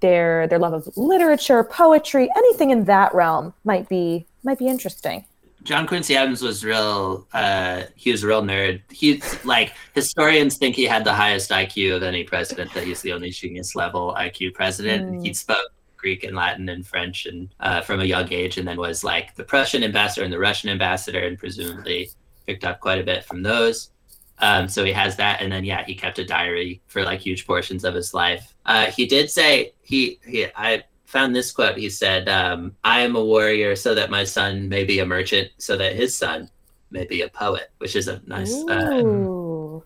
their 0.00 0.48
their 0.48 0.58
love 0.58 0.72
of 0.72 0.88
literature, 0.96 1.62
poetry, 1.62 2.30
anything 2.34 2.70
in 2.70 2.84
that 2.84 3.14
realm 3.14 3.52
might 3.64 3.90
be 3.90 4.26
might 4.42 4.58
be 4.58 4.68
interesting. 4.68 5.26
John 5.64 5.86
Quincy 5.86 6.16
Adams 6.16 6.40
was 6.40 6.64
real. 6.64 7.26
Uh, 7.34 7.82
he 7.94 8.10
was 8.10 8.22
a 8.22 8.26
real 8.26 8.42
nerd. 8.42 8.80
He's 8.90 9.44
like 9.44 9.74
historians 9.94 10.56
think 10.56 10.74
he 10.74 10.84
had 10.84 11.04
the 11.04 11.12
highest 11.12 11.50
IQ 11.50 11.96
of 11.96 12.02
any 12.02 12.24
president. 12.24 12.72
That 12.72 12.84
he's 12.84 13.02
the 13.02 13.12
only 13.12 13.28
genius 13.28 13.76
level 13.76 14.14
IQ 14.16 14.54
president. 14.54 15.12
Mm. 15.12 15.26
He 15.26 15.34
spoke 15.34 15.73
Greek 16.04 16.22
and 16.22 16.36
Latin 16.36 16.68
and 16.68 16.86
French 16.86 17.24
and 17.24 17.48
uh, 17.60 17.80
from 17.80 17.98
a 17.98 18.04
young 18.04 18.30
age, 18.30 18.58
and 18.58 18.68
then 18.68 18.76
was 18.76 19.02
like 19.02 19.34
the 19.36 19.42
Prussian 19.42 19.82
ambassador 19.82 20.22
and 20.22 20.30
the 20.30 20.38
Russian 20.38 20.68
ambassador, 20.68 21.20
and 21.20 21.38
presumably 21.38 22.10
picked 22.46 22.62
up 22.62 22.78
quite 22.78 23.00
a 23.00 23.02
bit 23.02 23.24
from 23.24 23.42
those. 23.42 23.88
Um, 24.38 24.68
so 24.68 24.84
he 24.84 24.92
has 24.92 25.16
that, 25.16 25.40
and 25.40 25.50
then 25.50 25.64
yeah, 25.64 25.82
he 25.82 25.94
kept 25.94 26.18
a 26.18 26.24
diary 26.26 26.82
for 26.88 27.02
like 27.04 27.20
huge 27.20 27.46
portions 27.46 27.84
of 27.84 27.94
his 27.94 28.12
life. 28.12 28.54
Uh, 28.66 28.86
he 28.90 29.06
did 29.06 29.30
say 29.30 29.72
he 29.80 30.20
he 30.26 30.46
I 30.54 30.84
found 31.06 31.34
this 31.34 31.50
quote. 31.50 31.78
He 31.78 31.88
said, 31.88 32.28
um, 32.28 32.76
"I 32.84 33.00
am 33.00 33.16
a 33.16 33.24
warrior 33.24 33.74
so 33.74 33.94
that 33.94 34.10
my 34.10 34.24
son 34.24 34.68
may 34.68 34.84
be 34.84 34.98
a 34.98 35.06
merchant, 35.06 35.52
so 35.56 35.74
that 35.78 35.96
his 35.96 36.14
son 36.14 36.50
may 36.90 37.06
be 37.06 37.22
a 37.22 37.30
poet," 37.30 37.70
which 37.78 37.96
is 37.96 38.08
a 38.08 38.20
nice. 38.26 38.52
Uh, 38.68 39.80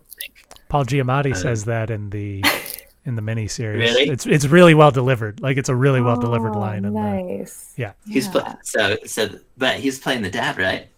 Paul 0.69 0.85
Giamatti 0.85 1.35
um, 1.35 1.41
says 1.41 1.65
that 1.67 1.91
in 1.91 2.11
the 2.11 2.43
in 3.09 3.17
the 3.17 3.23
miniseries. 3.23 3.79
Really? 3.79 4.09
It's 4.09 4.27
it's 4.27 4.45
really 4.47 4.75
well 4.75 4.91
delivered. 4.91 5.41
Like 5.41 5.57
it's 5.57 5.71
a 5.71 5.75
really 5.75 6.01
well 6.01 6.21
delivered 6.21 6.55
oh, 6.55 6.61
line. 6.61 6.83
Nice. 6.83 7.73
The, 7.75 7.83
yeah. 7.83 7.93
He's 8.07 8.33
yeah. 8.33 8.55
so 8.63 8.97
so, 9.07 9.29
but 9.57 9.77
he's 9.77 9.99
playing 9.99 10.23
the 10.23 10.31
dad, 10.31 10.59
right? 10.59 10.89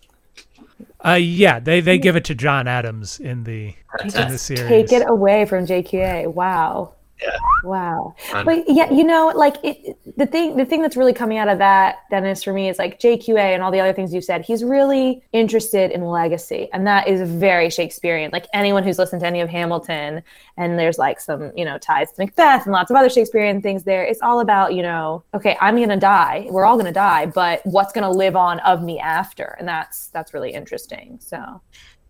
Uh, 1.03 1.13
yeah, 1.13 1.61
they 1.61 1.81
they 1.81 1.97
give 1.97 2.17
it 2.17 2.25
to 2.25 2.35
John 2.35 2.69
Adams 2.69 3.21
in 3.21 3.45
the 3.45 3.75
in 4.03 4.09
the 4.11 4.37
series. 4.37 4.69
Take 4.69 4.93
it 4.93 5.09
away 5.09 5.47
from 5.47 5.67
JQA. 5.67 6.35
Wow. 6.35 6.95
Yeah. 7.23 7.37
Wow. 7.65 8.15
But 8.33 8.69
yeah, 8.69 8.91
you 8.91 9.05
know, 9.05 9.33
like 9.35 9.57
it, 9.63 9.99
the 10.17 10.27
thing, 10.27 10.57
the 10.57 10.65
thing 10.65 10.83
that's 10.83 10.97
really 10.97 11.13
coming 11.13 11.39
out 11.39 11.49
of 11.49 11.59
that, 11.59 11.99
Dennis, 12.11 12.43
for 12.43 12.53
me 12.53 12.69
is 12.69 12.79
like 12.79 12.99
JQA 12.99 13.55
and 13.55 13.63
all 13.63 13.71
the 13.71 13.81
other 13.81 13.93
things 13.93 14.15
you 14.15 14.21
said. 14.21 14.43
He's 14.43 14.65
really 14.65 15.23
interested 15.33 15.91
in 15.91 16.05
legacy, 16.05 16.69
and 16.73 16.87
that 16.87 17.09
is 17.09 17.29
very 17.29 17.69
Shakespearean. 17.69 18.31
Like 18.33 18.47
anyone 18.55 18.83
who's 18.83 18.99
listened 18.99 19.21
to 19.21 19.27
any 19.27 19.41
of 19.41 19.51
Hamilton, 19.51 20.23
and 20.57 20.79
there's 20.79 20.99
like 20.99 21.21
some, 21.21 21.53
you 21.57 21.65
know, 21.65 21.79
ties 21.79 22.13
to 22.13 22.23
Macbeth 22.23 22.65
and 22.65 22.73
lots 22.73 22.91
of 22.91 22.97
other 22.97 23.11
Shakespearean 23.11 23.61
things 23.61 23.85
there. 23.85 24.05
It's 24.05 24.23
all 24.23 24.41
about, 24.41 24.75
you 24.75 24.83
know, 24.83 25.23
okay, 25.35 25.57
I'm 25.61 25.79
gonna 25.79 25.97
die. 25.99 26.47
We're 26.51 26.65
all 26.65 26.77
gonna 26.77 26.93
die, 26.93 27.27
but 27.27 27.61
what's 27.65 27.93
gonna 27.93 28.11
live 28.11 28.37
on 28.37 28.61
of 28.61 28.83
me 28.83 28.99
after? 28.99 29.57
And 29.59 29.69
that's 29.69 30.09
that's 30.09 30.33
really 30.33 30.53
interesting. 30.53 31.19
So 31.21 31.61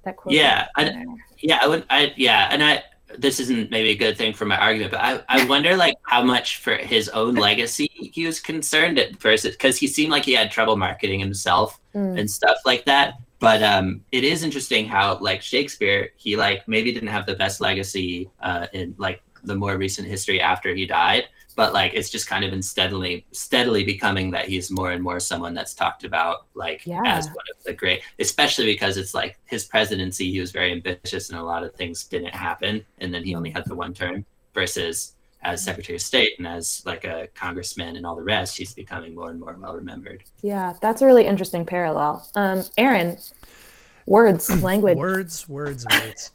that 0.04 0.16
quote. 0.16 0.34
Yeah, 0.34 0.68
I, 0.76 1.04
yeah, 1.38 1.58
I 1.62 1.66
would. 1.66 1.84
I 1.90 2.12
yeah, 2.16 2.48
and 2.50 2.62
I 2.62 2.82
this 3.18 3.40
isn't 3.40 3.70
maybe 3.70 3.90
a 3.90 3.96
good 3.96 4.16
thing 4.16 4.32
for 4.32 4.44
my 4.44 4.56
argument, 4.56 4.92
but 4.92 5.00
I, 5.00 5.22
I 5.28 5.44
wonder 5.48 5.76
like 5.76 5.96
how 6.02 6.22
much 6.22 6.58
for 6.58 6.74
his 6.76 7.08
own 7.10 7.34
legacy 7.48 7.90
he 7.94 8.26
was 8.26 8.40
concerned 8.40 8.98
at 8.98 9.20
first 9.20 9.44
because 9.44 9.76
he 9.76 9.86
seemed 9.86 10.10
like 10.10 10.24
he 10.24 10.32
had 10.32 10.50
trouble 10.50 10.76
marketing 10.76 11.20
himself 11.20 11.80
mm. 11.94 12.18
and 12.18 12.30
stuff 12.30 12.58
like 12.64 12.84
that. 12.86 13.14
But 13.38 13.62
um, 13.62 14.02
it 14.12 14.22
is 14.22 14.42
interesting 14.42 14.86
how 14.86 15.18
like 15.18 15.40
Shakespeare, 15.40 16.10
he 16.16 16.36
like 16.36 16.68
maybe 16.68 16.92
didn't 16.92 17.08
have 17.08 17.26
the 17.26 17.34
best 17.34 17.60
legacy 17.60 18.30
uh, 18.40 18.66
in 18.72 18.94
like 18.98 19.22
the 19.42 19.54
more 19.54 19.76
recent 19.78 20.06
history 20.06 20.40
after 20.40 20.74
he 20.74 20.84
died 20.84 21.24
but 21.56 21.72
like 21.72 21.92
it's 21.94 22.10
just 22.10 22.26
kind 22.26 22.44
of 22.44 22.50
been 22.50 22.62
steadily 22.62 23.26
steadily 23.32 23.84
becoming 23.84 24.30
that 24.30 24.48
he's 24.48 24.70
more 24.70 24.92
and 24.92 25.02
more 25.02 25.20
someone 25.20 25.54
that's 25.54 25.74
talked 25.74 26.04
about 26.04 26.46
like 26.54 26.86
yeah. 26.86 27.02
as 27.04 27.26
one 27.26 27.44
of 27.56 27.62
the 27.64 27.72
great 27.72 28.02
especially 28.18 28.66
because 28.66 28.96
it's 28.96 29.14
like 29.14 29.38
his 29.46 29.64
presidency 29.64 30.30
he 30.30 30.40
was 30.40 30.52
very 30.52 30.72
ambitious 30.72 31.30
and 31.30 31.38
a 31.38 31.42
lot 31.42 31.62
of 31.62 31.74
things 31.74 32.04
didn't 32.04 32.34
happen 32.34 32.84
and 32.98 33.12
then 33.12 33.24
he 33.24 33.34
only 33.34 33.50
had 33.50 33.64
the 33.66 33.74
one 33.74 33.92
term 33.94 34.24
versus 34.54 35.14
as 35.42 35.64
secretary 35.64 35.96
of 35.96 36.02
state 36.02 36.32
and 36.38 36.46
as 36.46 36.82
like 36.84 37.04
a 37.04 37.26
congressman 37.34 37.96
and 37.96 38.04
all 38.04 38.14
the 38.14 38.22
rest 38.22 38.58
he's 38.58 38.74
becoming 38.74 39.14
more 39.14 39.30
and 39.30 39.40
more 39.40 39.56
well 39.58 39.74
remembered 39.74 40.22
yeah 40.42 40.74
that's 40.80 41.02
a 41.02 41.06
really 41.06 41.26
interesting 41.26 41.64
parallel. 41.64 42.28
Um 42.34 42.62
aaron 42.76 43.16
words 44.06 44.50
language. 44.62 44.98
Words 44.98 45.48
words 45.48 45.86
words 45.90 46.32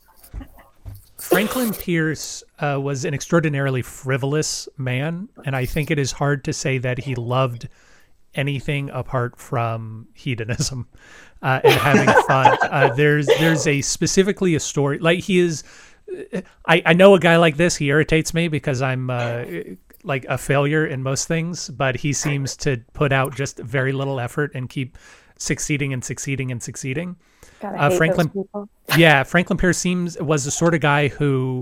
Franklin 1.30 1.74
Pierce 1.74 2.44
uh, 2.60 2.80
was 2.82 3.04
an 3.04 3.14
extraordinarily 3.14 3.82
frivolous 3.82 4.70
man, 4.78 5.28
and 5.44 5.56
I 5.56 5.66
think 5.66 5.90
it 5.90 6.00
is 6.00 6.12
hard 6.12 6.44
to 6.46 6.54
say 6.54 6.78
that 6.78 7.00
he 7.00 7.16
loved 7.16 7.68
anything 8.36 8.90
apart 8.92 9.38
from 9.38 10.08
hedonism 10.14 10.88
uh, 11.42 11.62
and 11.64 11.74
having 11.74 12.24
fun. 12.28 12.58
Uh, 12.62 12.94
there's 12.94 13.26
there's 13.26 13.66
a 13.66 13.82
specifically 13.82 14.56
a 14.56 14.60
story 14.60 15.00
like 15.00 15.20
he 15.20 15.40
is. 15.40 15.64
I, 16.68 16.84
I 16.86 16.94
know 16.94 17.16
a 17.16 17.20
guy 17.20 17.38
like 17.38 17.58
this. 17.58 17.76
He 17.76 17.88
irritates 17.88 18.34
me 18.34 18.48
because 18.48 18.82
I'm 18.84 19.10
uh, 19.10 19.46
like 20.04 20.26
a 20.30 20.38
failure 20.38 20.86
in 20.86 21.02
most 21.02 21.28
things, 21.28 21.70
but 21.70 21.96
he 21.96 22.14
seems 22.14 22.56
to 22.58 22.78
put 22.94 23.12
out 23.12 23.36
just 23.36 23.58
very 23.58 23.92
little 23.92 24.20
effort 24.20 24.52
and 24.54 24.70
keep 24.70 24.98
succeeding 25.38 25.92
and 25.92 26.04
succeeding 26.04 26.52
and 26.52 26.62
succeeding. 26.62 27.16
Uh, 27.72 27.90
Franklin, 27.92 28.32
yeah, 28.98 29.24
Franklin 29.24 29.58
Pierce 29.58 29.78
seems 29.78 30.20
was 30.20 30.46
the 30.46 30.52
sort 30.52 30.74
of 30.74 30.82
guy 30.82 31.08
who 31.08 31.62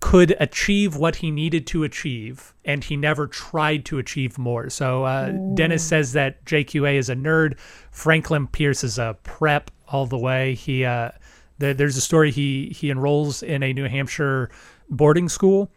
could 0.00 0.36
achieve 0.38 0.96
what 0.96 1.16
he 1.16 1.30
needed 1.30 1.66
to 1.68 1.84
achieve, 1.84 2.54
and 2.64 2.84
he 2.84 2.96
never 2.96 3.26
tried 3.26 3.84
to 3.86 3.98
achieve 3.98 4.38
more. 4.38 4.70
So 4.70 5.04
uh, 5.04 5.28
mm. 5.30 5.54
Dennis 5.56 5.82
says 5.84 6.12
that 6.12 6.44
JQA 6.44 6.94
is 6.94 7.08
a 7.08 7.16
nerd. 7.16 7.58
Franklin 7.90 8.46
Pierce 8.46 8.84
is 8.84 8.98
a 8.98 9.16
prep 9.24 9.70
all 9.88 10.06
the 10.06 10.18
way. 10.18 10.54
He 10.54 10.84
uh, 10.84 11.10
the, 11.58 11.72
there's 11.72 11.96
a 11.96 12.00
story 12.00 12.30
he 12.30 12.68
he 12.68 12.90
enrolls 12.90 13.42
in 13.42 13.62
a 13.62 13.72
New 13.72 13.88
Hampshire 13.88 14.50
boarding 14.88 15.28
school 15.28 15.70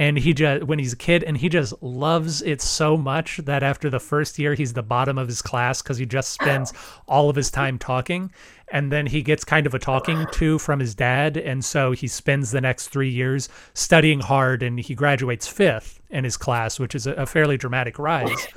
and 0.00 0.18
he 0.18 0.32
just 0.32 0.64
when 0.64 0.78
he's 0.78 0.94
a 0.94 0.96
kid 0.96 1.22
and 1.22 1.36
he 1.36 1.50
just 1.50 1.74
loves 1.82 2.40
it 2.40 2.62
so 2.62 2.96
much 2.96 3.36
that 3.44 3.62
after 3.62 3.90
the 3.90 4.00
first 4.00 4.38
year 4.38 4.54
he's 4.54 4.72
the 4.72 4.82
bottom 4.82 5.18
of 5.18 5.28
his 5.28 5.42
class 5.42 5.82
because 5.82 5.98
he 5.98 6.06
just 6.06 6.32
spends 6.32 6.72
all 7.06 7.28
of 7.28 7.36
his 7.36 7.50
time 7.50 7.78
talking. 7.78 8.32
And 8.72 8.90
then 8.90 9.06
he 9.06 9.20
gets 9.20 9.44
kind 9.44 9.66
of 9.66 9.74
a 9.74 9.78
talking 9.78 10.26
to 10.32 10.58
from 10.58 10.80
his 10.80 10.94
dad. 10.94 11.36
And 11.36 11.62
so 11.62 11.92
he 11.92 12.06
spends 12.08 12.50
the 12.50 12.62
next 12.62 12.88
three 12.88 13.10
years 13.10 13.50
studying 13.74 14.20
hard 14.20 14.62
and 14.62 14.80
he 14.80 14.94
graduates 14.94 15.46
fifth 15.46 16.00
in 16.08 16.24
his 16.24 16.38
class 16.38 16.80
which 16.80 16.94
is 16.94 17.06
a, 17.06 17.12
a 17.12 17.26
fairly 17.26 17.58
dramatic 17.58 17.98
rise. 17.98 18.48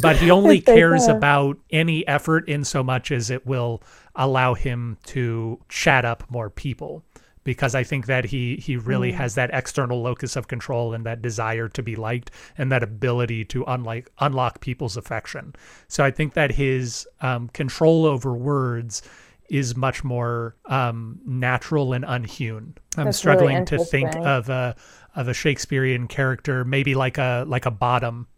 But 0.00 0.16
he 0.16 0.30
only 0.30 0.62
cares 0.62 1.06
about 1.06 1.58
any 1.70 2.08
effort 2.08 2.48
in 2.48 2.64
so 2.64 2.82
much 2.82 3.12
as 3.12 3.28
it 3.28 3.46
will 3.46 3.82
allow 4.14 4.54
him 4.54 4.96
to 5.08 5.60
chat 5.68 6.06
up 6.06 6.24
more 6.30 6.48
people 6.48 7.04
because 7.44 7.74
I 7.74 7.82
think 7.82 8.06
that 8.06 8.26
he 8.26 8.56
he 8.56 8.76
really 8.76 9.12
Mm. 9.12 9.16
has 9.16 9.34
that 9.34 9.50
external 9.52 10.00
locus 10.02 10.36
of 10.36 10.48
control 10.48 10.94
and 10.94 11.04
that 11.06 11.22
desire 11.22 11.68
to 11.70 11.82
be 11.82 11.96
liked 11.96 12.30
and 12.56 12.70
that 12.70 12.82
ability 12.82 13.44
to 13.46 13.64
unlike 13.66 14.10
unlock 14.20 14.60
people's 14.60 14.96
affection. 14.96 15.54
So 15.88 16.04
I 16.04 16.10
think 16.10 16.34
that 16.34 16.52
his 16.52 17.06
um, 17.20 17.48
control 17.48 18.06
over 18.06 18.32
words 18.34 19.02
is 19.48 19.76
much 19.76 20.02
more 20.02 20.56
um, 20.66 21.20
natural 21.26 21.92
and 21.92 22.04
unhewn. 22.08 22.74
I'm 22.96 23.04
That's 23.06 23.24
really 23.24 23.36
struggling 23.36 23.64
to 23.66 23.78
think 23.84 24.14
of 24.16 24.48
a 24.48 24.76
of 25.14 25.28
a 25.28 25.34
Shakespearean 25.34 26.06
character, 26.08 26.64
maybe 26.64 26.94
like 26.94 27.18
a 27.18 27.44
like 27.46 27.66
a 27.66 27.70
bottom. 27.70 28.28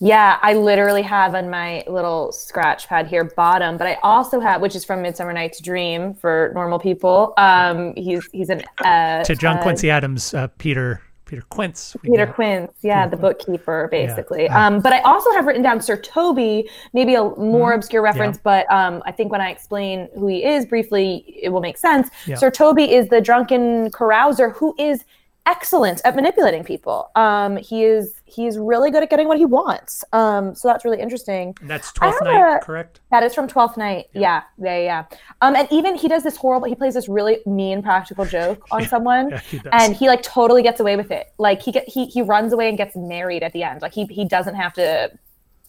Yeah, 0.00 0.38
I 0.42 0.54
literally 0.54 1.02
have 1.02 1.34
on 1.34 1.50
my 1.50 1.84
little 1.86 2.32
scratch 2.32 2.88
pad 2.88 3.06
here 3.06 3.24
bottom, 3.24 3.76
but 3.76 3.86
I 3.86 3.98
also 4.02 4.40
have, 4.40 4.60
which 4.60 4.74
is 4.74 4.84
from 4.84 5.02
Midsummer 5.02 5.32
Night's 5.32 5.60
Dream 5.60 6.14
for 6.14 6.52
normal 6.54 6.78
people. 6.78 7.34
Um, 7.36 7.94
he's 7.96 8.28
he's 8.32 8.48
an 8.48 8.62
uh, 8.84 9.24
To 9.24 9.34
John 9.34 9.58
uh, 9.58 9.62
Quincy 9.62 9.90
Adams, 9.90 10.32
uh, 10.34 10.48
Peter 10.58 11.02
Peter 11.30 11.42
Quince. 11.48 11.96
Peter 12.02 12.26
know. 12.26 12.32
Quince, 12.32 12.72
yeah, 12.82 13.06
the 13.06 13.16
bookkeeper, 13.16 13.88
basically. 13.92 14.48
Uh, 14.48 14.58
Um, 14.58 14.80
but 14.80 14.92
I 14.92 14.98
also 15.02 15.30
have 15.30 15.46
written 15.46 15.62
down 15.62 15.80
Sir 15.80 15.96
Toby, 15.96 16.68
maybe 16.92 17.14
a 17.14 17.22
more 17.22 17.72
obscure 17.72 18.02
reference, 18.02 18.36
but 18.36 18.68
um, 18.68 19.00
I 19.06 19.12
think 19.12 19.30
when 19.30 19.40
I 19.40 19.50
explain 19.50 20.08
who 20.18 20.26
he 20.26 20.44
is 20.44 20.66
briefly, 20.66 21.38
it 21.40 21.50
will 21.50 21.60
make 21.60 21.78
sense. 21.78 22.10
Yeah. 22.26 22.34
Sir 22.34 22.50
Toby 22.50 22.92
is 22.92 23.08
the 23.08 23.20
drunken 23.20 23.92
carouser 23.92 24.52
who 24.56 24.74
is 24.76 25.04
excellent 25.46 26.00
at 26.04 26.14
manipulating 26.14 26.64
people. 26.64 27.10
Um, 27.16 27.56
he 27.56 27.84
is 27.84 28.14
he 28.24 28.46
is 28.46 28.56
really 28.58 28.90
good 28.90 29.02
at 29.02 29.10
getting 29.10 29.26
what 29.26 29.38
he 29.38 29.44
wants. 29.44 30.04
Um, 30.12 30.54
so 30.54 30.68
that's 30.68 30.84
really 30.84 31.00
interesting. 31.00 31.56
That's 31.62 31.92
Twelfth 31.92 32.22
Night, 32.22 32.56
a- 32.56 32.64
correct? 32.64 33.00
That 33.10 33.22
is 33.22 33.34
from 33.34 33.48
Twelfth 33.48 33.76
Night. 33.76 34.06
Yeah, 34.12 34.42
yeah, 34.58 34.78
yeah. 34.78 35.04
Um, 35.40 35.56
and 35.56 35.66
even 35.70 35.94
he 35.96 36.08
does 36.08 36.22
this 36.22 36.36
horrible. 36.36 36.68
He 36.68 36.74
plays 36.74 36.94
this 36.94 37.08
really 37.08 37.38
mean 37.46 37.82
practical 37.82 38.24
joke 38.24 38.64
on 38.70 38.86
someone, 38.88 39.30
Yeah, 39.30 39.40
he 39.40 39.58
does. 39.58 39.72
and 39.72 39.96
he 39.96 40.06
like 40.08 40.22
totally 40.22 40.62
gets 40.62 40.80
away 40.80 40.96
with 40.96 41.10
it. 41.10 41.32
Like 41.38 41.60
he 41.62 41.72
get 41.72 41.88
he 41.88 42.06
he 42.06 42.22
runs 42.22 42.52
away 42.52 42.68
and 42.68 42.78
gets 42.78 42.94
married 42.96 43.42
at 43.42 43.52
the 43.52 43.62
end. 43.62 43.82
Like 43.82 43.92
he 43.92 44.04
he 44.06 44.24
doesn't 44.24 44.54
have 44.54 44.72
to. 44.74 45.10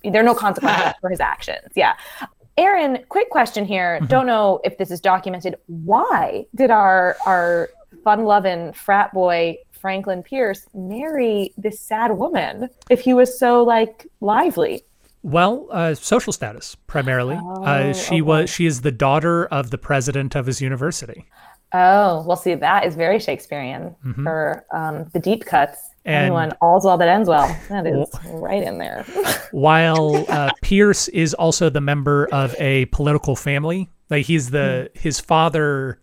There 0.03 0.19
are 0.21 0.25
no 0.25 0.35
consequences 0.35 0.93
for 1.01 1.09
his 1.09 1.19
actions. 1.19 1.67
Yeah. 1.75 1.93
Aaron, 2.57 2.99
quick 3.09 3.29
question 3.29 3.65
here. 3.65 3.95
Mm-hmm. 3.97 4.07
Don't 4.07 4.25
know 4.27 4.59
if 4.63 4.77
this 4.77 4.91
is 4.91 4.99
documented. 4.99 5.55
Why 5.67 6.45
did 6.53 6.69
our 6.69 7.15
our 7.25 7.69
fun-loving 8.03 8.73
frat 8.73 9.13
boy 9.13 9.57
Franklin 9.71 10.21
Pierce 10.23 10.67
marry 10.73 11.53
this 11.57 11.79
sad 11.79 12.11
woman 12.17 12.69
if 12.89 12.99
he 13.01 13.13
was 13.13 13.37
so 13.39 13.63
like 13.63 14.05
lively? 14.19 14.83
Well, 15.23 15.67
uh, 15.71 15.93
social 15.95 16.33
status 16.33 16.75
primarily. 16.87 17.35
uh, 17.35 17.39
Oh, 17.65 17.93
she 17.93 18.21
was 18.21 18.49
she 18.49 18.65
is 18.65 18.81
the 18.81 18.91
daughter 18.91 19.45
of 19.45 19.69
the 19.71 19.77
president 19.77 20.35
of 20.35 20.45
his 20.47 20.61
university. 20.61 21.25
Oh, 21.73 22.23
well, 22.27 22.35
see, 22.35 22.53
that 22.55 22.85
is 22.85 22.95
very 22.95 23.17
Shakespearean 23.17 23.95
for 24.23 24.65
um, 24.73 25.05
the 25.13 25.19
deep 25.19 25.45
cuts. 25.45 25.79
And- 26.03 26.25
Anyone, 26.25 26.51
all's 26.61 26.83
well 26.83 26.97
that 26.97 27.07
ends 27.07 27.29
well. 27.29 27.47
That 27.69 27.87
is 27.87 28.09
right 28.25 28.61
in 28.63 28.77
there. 28.77 29.03
While 29.51 30.25
uh, 30.29 30.49
Pierce 30.61 31.07
is 31.09 31.33
also 31.33 31.69
the 31.69 31.79
member 31.81 32.27
of 32.33 32.55
a 32.59 32.85
political 32.87 33.35
family, 33.35 33.89
like 34.09 34.25
he's 34.25 34.49
the 34.49 34.89
his 34.95 35.19
father 35.19 35.99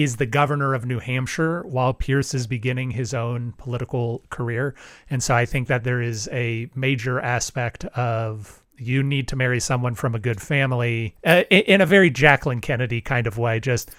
is 0.00 0.16
the 0.16 0.24
governor 0.24 0.72
of 0.72 0.86
New 0.86 0.98
Hampshire, 0.98 1.62
while 1.66 1.92
Pierce 1.92 2.32
is 2.32 2.46
beginning 2.46 2.92
his 2.92 3.12
own 3.12 3.52
political 3.58 4.22
career, 4.30 4.74
and 5.10 5.22
so 5.22 5.34
I 5.34 5.44
think 5.44 5.68
that 5.68 5.84
there 5.84 6.00
is 6.00 6.26
a 6.32 6.70
major 6.74 7.20
aspect 7.20 7.84
of 7.84 8.62
you 8.78 9.02
need 9.02 9.28
to 9.28 9.36
marry 9.36 9.60
someone 9.60 9.94
from 9.94 10.14
a 10.14 10.18
good 10.18 10.40
family 10.40 11.14
uh, 11.26 11.42
in, 11.50 11.60
in 11.64 11.80
a 11.82 11.86
very 11.86 12.08
Jacqueline 12.08 12.62
Kennedy 12.62 13.02
kind 13.02 13.26
of 13.26 13.36
way. 13.36 13.60
Just 13.60 13.90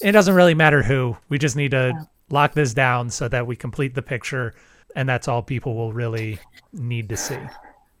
it 0.00 0.12
doesn't 0.12 0.34
really 0.34 0.54
matter 0.54 0.82
who. 0.82 1.18
We 1.28 1.38
just 1.38 1.56
need 1.56 1.72
to 1.72 2.08
lock 2.30 2.54
this 2.54 2.72
down 2.72 3.10
so 3.10 3.28
that 3.28 3.46
we 3.46 3.54
complete 3.54 3.94
the 3.94 4.00
picture, 4.00 4.54
and 4.96 5.06
that's 5.06 5.28
all 5.28 5.42
people 5.42 5.74
will 5.76 5.92
really 5.92 6.38
need 6.72 7.10
to 7.10 7.18
see. 7.18 7.36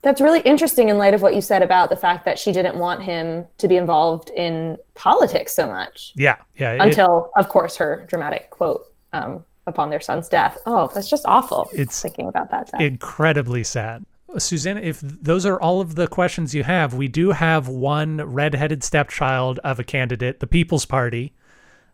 That's 0.02 0.20
really 0.20 0.40
interesting 0.40 0.88
in 0.88 0.96
light 0.96 1.12
of 1.14 1.20
what 1.22 1.34
you 1.34 1.40
said 1.42 1.62
about 1.62 1.90
the 1.90 1.96
fact 1.96 2.24
that 2.24 2.38
she 2.38 2.52
didn't 2.52 2.76
want 2.76 3.02
him 3.02 3.46
to 3.58 3.68
be 3.68 3.76
involved 3.76 4.30
in 4.30 4.78
politics 4.94 5.54
so 5.54 5.66
much 5.66 6.12
Yeah, 6.16 6.36
yeah. 6.56 6.72
it- 6.72 6.80
until, 6.80 7.30
of 7.36 7.48
course, 7.50 7.76
her 7.76 8.06
dramatic 8.08 8.48
quote 8.50 8.86
um, 9.12 9.44
upon 9.66 9.90
their 9.90 10.00
son's 10.00 10.28
death. 10.28 10.56
Oh, 10.64 10.90
that's 10.94 11.10
just 11.10 11.24
awful. 11.26 11.68
It's- 11.74 12.00
thinking 12.00 12.28
about 12.28 12.50
that. 12.50 12.70
Death. 12.70 12.80
incredibly 12.80 13.62
sad. 13.64 14.04
Susannah, 14.38 14.80
if 14.80 15.00
those 15.00 15.44
are 15.44 15.60
all 15.60 15.80
of 15.80 15.96
the 15.96 16.06
questions 16.06 16.54
you 16.54 16.62
have, 16.62 16.94
we 16.94 17.08
do 17.08 17.32
have 17.32 17.66
one 17.66 18.18
redheaded 18.18 18.84
stepchild 18.84 19.58
of 19.64 19.80
a 19.80 19.84
candidate, 19.84 20.38
the 20.40 20.46
People's 20.46 20.86
Party. 20.86 21.32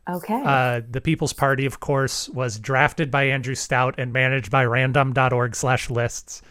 okay. 0.09 0.43
Uh, 0.45 0.83
the 0.89 1.01
People's 1.01 1.33
Party, 1.33 1.65
of 1.67 1.81
course, 1.81 2.29
was 2.29 2.59
drafted 2.61 3.11
by 3.11 3.25
Andrew 3.25 3.55
Stout 3.55 3.95
and 3.99 4.13
managed 4.13 4.51
by 4.51 4.65
random.org 4.67 5.57
slash 5.57 5.89
lists. 5.91 6.43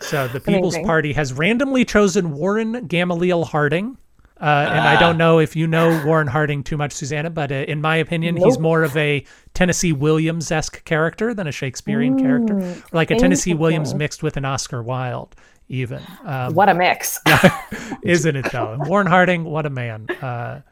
So 0.00 0.28
the 0.28 0.40
People's 0.40 0.74
Amazing. 0.74 0.86
Party 0.86 1.12
has 1.12 1.32
randomly 1.32 1.84
chosen 1.84 2.32
Warren 2.32 2.86
Gamaliel 2.86 3.44
Harding. 3.44 3.96
Uh, 4.40 4.66
and 4.68 4.80
I 4.80 4.98
don't 4.98 5.16
know 5.16 5.38
if 5.38 5.54
you 5.54 5.66
know 5.66 6.02
Warren 6.04 6.26
Harding 6.26 6.64
too 6.64 6.76
much, 6.76 6.92
Susannah, 6.92 7.30
but 7.30 7.52
uh, 7.52 7.54
in 7.54 7.80
my 7.80 7.96
opinion, 7.96 8.36
he's 8.36 8.58
more 8.58 8.82
of 8.82 8.94
a 8.96 9.24
Tennessee 9.54 9.92
Williams 9.92 10.50
esque 10.50 10.84
character 10.84 11.32
than 11.32 11.46
a 11.46 11.52
Shakespearean 11.52 12.18
character, 12.18 12.58
or 12.58 12.76
like 12.92 13.12
a 13.12 13.16
Tennessee 13.16 13.54
Williams 13.54 13.94
mixed 13.94 14.22
with 14.24 14.36
an 14.36 14.44
Oscar 14.44 14.82
Wilde, 14.82 15.34
even. 15.68 16.02
Um, 16.24 16.52
what 16.52 16.68
a 16.68 16.74
mix. 16.74 17.20
isn't 18.02 18.36
it 18.36 18.50
though? 18.50 18.76
Warren 18.80 19.06
Harding, 19.06 19.44
what 19.44 19.66
a 19.66 19.70
man. 19.70 20.10
Uh, 20.10 20.62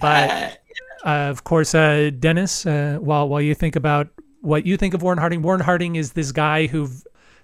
but 0.00 0.60
uh, 1.04 1.08
of 1.30 1.44
course, 1.44 1.74
uh, 1.74 2.10
Dennis, 2.18 2.66
uh, 2.66 2.98
while 3.00 3.28
while 3.28 3.40
you 3.40 3.54
think 3.54 3.76
about 3.76 4.08
what 4.40 4.64
you 4.64 4.76
think 4.76 4.94
of 4.94 5.02
Warren 5.02 5.18
Harding, 5.18 5.42
Warren 5.42 5.60
Harding 5.60 5.96
is 5.96 6.12
this 6.12 6.32
guy 6.32 6.66
who 6.66 6.88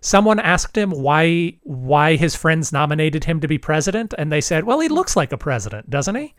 someone 0.02 0.38
asked 0.38 0.76
him 0.76 0.90
why 0.90 1.54
why 1.62 2.16
his 2.16 2.34
friends 2.36 2.72
nominated 2.72 3.24
him 3.24 3.40
to 3.40 3.48
be 3.48 3.56
president, 3.56 4.12
and 4.18 4.30
they 4.30 4.42
said, 4.42 4.64
"Well, 4.64 4.80
he 4.80 4.88
looks 4.88 5.16
like 5.16 5.32
a 5.32 5.38
president, 5.38 5.88
doesn't 5.88 6.14
he?" 6.16 6.34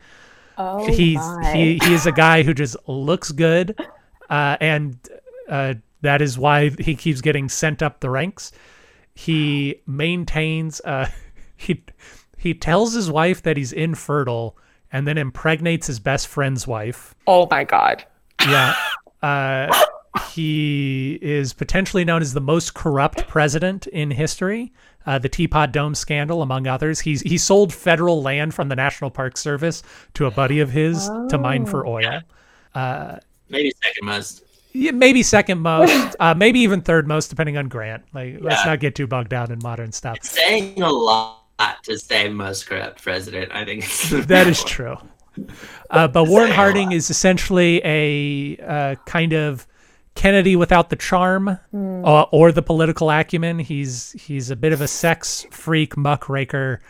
Oh, 0.55 0.85
He's 0.87 1.17
my. 1.17 1.51
he 1.51 1.79
he 1.83 1.93
is 1.95 2.05
a 2.05 2.11
guy 2.11 2.43
who 2.43 2.53
just 2.53 2.77
looks 2.87 3.31
good, 3.31 3.75
uh, 4.29 4.57
and 4.61 4.95
uh, 5.49 5.73
that 6.01 6.21
is 6.21 6.37
why 6.37 6.69
he 6.69 6.93
keeps 6.95 7.21
getting 7.21 7.49
sent 7.49 7.81
up 7.81 7.99
the 8.01 8.09
ranks. 8.11 8.51
He 9.15 9.81
maintains. 9.87 10.79
Uh, 10.81 11.07
he 11.57 11.83
he 12.37 12.53
tells 12.53 12.93
his 12.93 13.09
wife 13.09 13.41
that 13.43 13.57
he's 13.57 13.71
infertile, 13.73 14.55
and 14.91 15.07
then 15.07 15.17
impregnates 15.17 15.87
his 15.87 15.99
best 15.99 16.27
friend's 16.27 16.67
wife. 16.67 17.15
oh 17.25 17.47
my 17.49 17.63
God. 17.63 18.05
Yeah. 18.47 18.75
Uh, 19.23 19.73
he 20.31 21.17
is 21.21 21.53
potentially 21.53 22.05
known 22.05 22.21
as 22.21 22.33
the 22.33 22.41
most 22.41 22.73
corrupt 22.73 23.27
president 23.27 23.87
in 23.87 24.11
history. 24.11 24.73
Uh, 25.05 25.19
the 25.19 25.27
Teapot 25.27 25.71
Dome 25.71 25.95
scandal, 25.95 26.41
among 26.41 26.65
others. 26.65 27.01
He's 27.01 27.21
he 27.21 27.37
sold 27.37 27.73
federal 27.73 28.21
land 28.21 28.53
from 28.53 28.69
the 28.69 28.75
National 28.75 29.09
Park 29.09 29.37
Service 29.37 29.83
to 30.13 30.25
a 30.27 30.31
buddy 30.31 30.59
of 30.59 30.71
his 30.71 31.09
to 31.29 31.37
mine 31.37 31.65
for 31.65 31.85
oil. 31.85 32.21
Maybe 33.49 33.71
second 33.83 34.05
most. 34.05 34.43
Yeah, 34.71 34.91
maybe 34.91 35.21
second 35.21 35.59
most, 35.59 36.15
uh, 36.19 36.33
maybe 36.33 36.59
even 36.61 36.81
third 36.81 37.07
most, 37.07 37.29
depending 37.29 37.57
on 37.57 37.67
Grant. 37.67 38.03
Like, 38.13 38.37
let's 38.41 38.65
not 38.65 38.79
get 38.79 38.95
too 38.95 39.05
bogged 39.05 39.29
down 39.29 39.51
in 39.51 39.59
modern 39.61 39.91
stuff. 39.91 40.17
Saying 40.23 40.81
a 40.81 40.91
lot 40.91 41.43
to 41.83 41.99
say 41.99 42.27
most 42.29 42.65
corrupt 42.65 43.01
president. 43.01 43.51
I 43.53 43.65
think 43.65 43.85
That 44.27 44.47
is 44.47 44.63
true. 44.63 44.97
Uh, 45.89 46.07
but 46.07 46.27
Warren 46.27 46.51
Harding 46.51 46.91
is 46.91 47.11
essentially 47.11 47.81
a 47.83 48.57
uh, 48.57 48.95
kind 49.05 49.33
of 49.33 49.67
Kennedy 50.15 50.55
without 50.55 50.89
the 50.89 50.95
charm 50.95 51.59
uh, 51.73 52.21
or 52.31 52.51
the 52.51 52.61
political 52.61 53.09
acumen. 53.09 53.59
He's 53.59 54.11
he's 54.13 54.49
a 54.49 54.55
bit 54.55 54.73
of 54.73 54.81
a 54.81 54.87
sex 54.87 55.45
freak 55.51 55.97
muckraker 55.97 56.81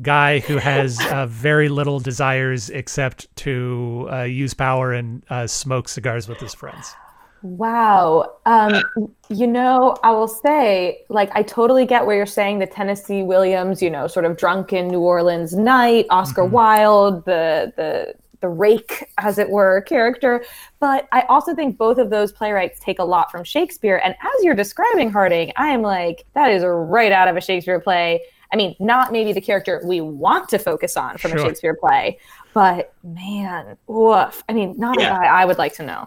guy 0.00 0.38
who 0.40 0.56
has 0.56 0.98
uh, 1.06 1.26
very 1.26 1.68
little 1.68 2.00
desires 2.00 2.70
except 2.70 3.34
to 3.36 4.08
uh, 4.10 4.22
use 4.22 4.54
power 4.54 4.92
and 4.92 5.22
uh, 5.28 5.46
smoke 5.46 5.88
cigars 5.88 6.28
with 6.28 6.38
his 6.38 6.54
friends. 6.54 6.94
Wow. 7.42 8.36
Um, 8.46 8.82
you 9.28 9.48
know, 9.48 9.96
I 10.04 10.12
will 10.12 10.28
say, 10.28 11.04
like, 11.08 11.30
I 11.34 11.42
totally 11.42 11.84
get 11.84 12.06
where 12.06 12.16
you're 12.16 12.24
saying 12.24 12.60
the 12.60 12.66
Tennessee 12.66 13.22
Williams, 13.24 13.82
you 13.82 13.90
know, 13.90 14.06
sort 14.06 14.24
of 14.24 14.36
drunken 14.36 14.88
New 14.88 15.00
Orleans 15.00 15.52
night, 15.52 16.06
Oscar 16.08 16.44
Wilde, 16.44 17.24
the 17.24 17.72
the 17.76 18.14
the 18.42 18.48
rake, 18.50 19.08
as 19.18 19.38
it 19.38 19.48
were, 19.48 19.80
character. 19.82 20.44
But 20.80 21.08
I 21.12 21.22
also 21.22 21.54
think 21.54 21.78
both 21.78 21.96
of 21.96 22.10
those 22.10 22.30
playwrights 22.32 22.78
take 22.80 22.98
a 22.98 23.04
lot 23.04 23.30
from 23.30 23.44
Shakespeare. 23.44 24.02
And 24.04 24.14
as 24.14 24.44
you're 24.44 24.54
describing 24.54 25.10
Harding, 25.10 25.52
I 25.56 25.68
am 25.68 25.80
like, 25.80 26.26
that 26.34 26.50
is 26.50 26.62
right 26.64 27.10
out 27.12 27.28
of 27.28 27.36
a 27.36 27.40
Shakespeare 27.40 27.80
play. 27.80 28.20
I 28.52 28.56
mean, 28.56 28.76
not 28.78 29.12
maybe 29.12 29.32
the 29.32 29.40
character 29.40 29.80
we 29.82 30.02
want 30.02 30.50
to 30.50 30.58
focus 30.58 30.98
on 30.98 31.16
from 31.16 31.30
Sure. 31.30 31.40
a 31.40 31.42
Shakespeare 31.44 31.74
play, 31.74 32.18
but 32.52 32.92
man, 33.02 33.78
woof. 33.86 34.44
I 34.46 34.52
mean, 34.52 34.74
not 34.76 35.00
Yeah. 35.00 35.16
a 35.16 35.20
guy 35.20 35.24
I 35.24 35.46
would 35.46 35.56
like 35.56 35.74
to 35.76 35.84
know. 35.84 36.06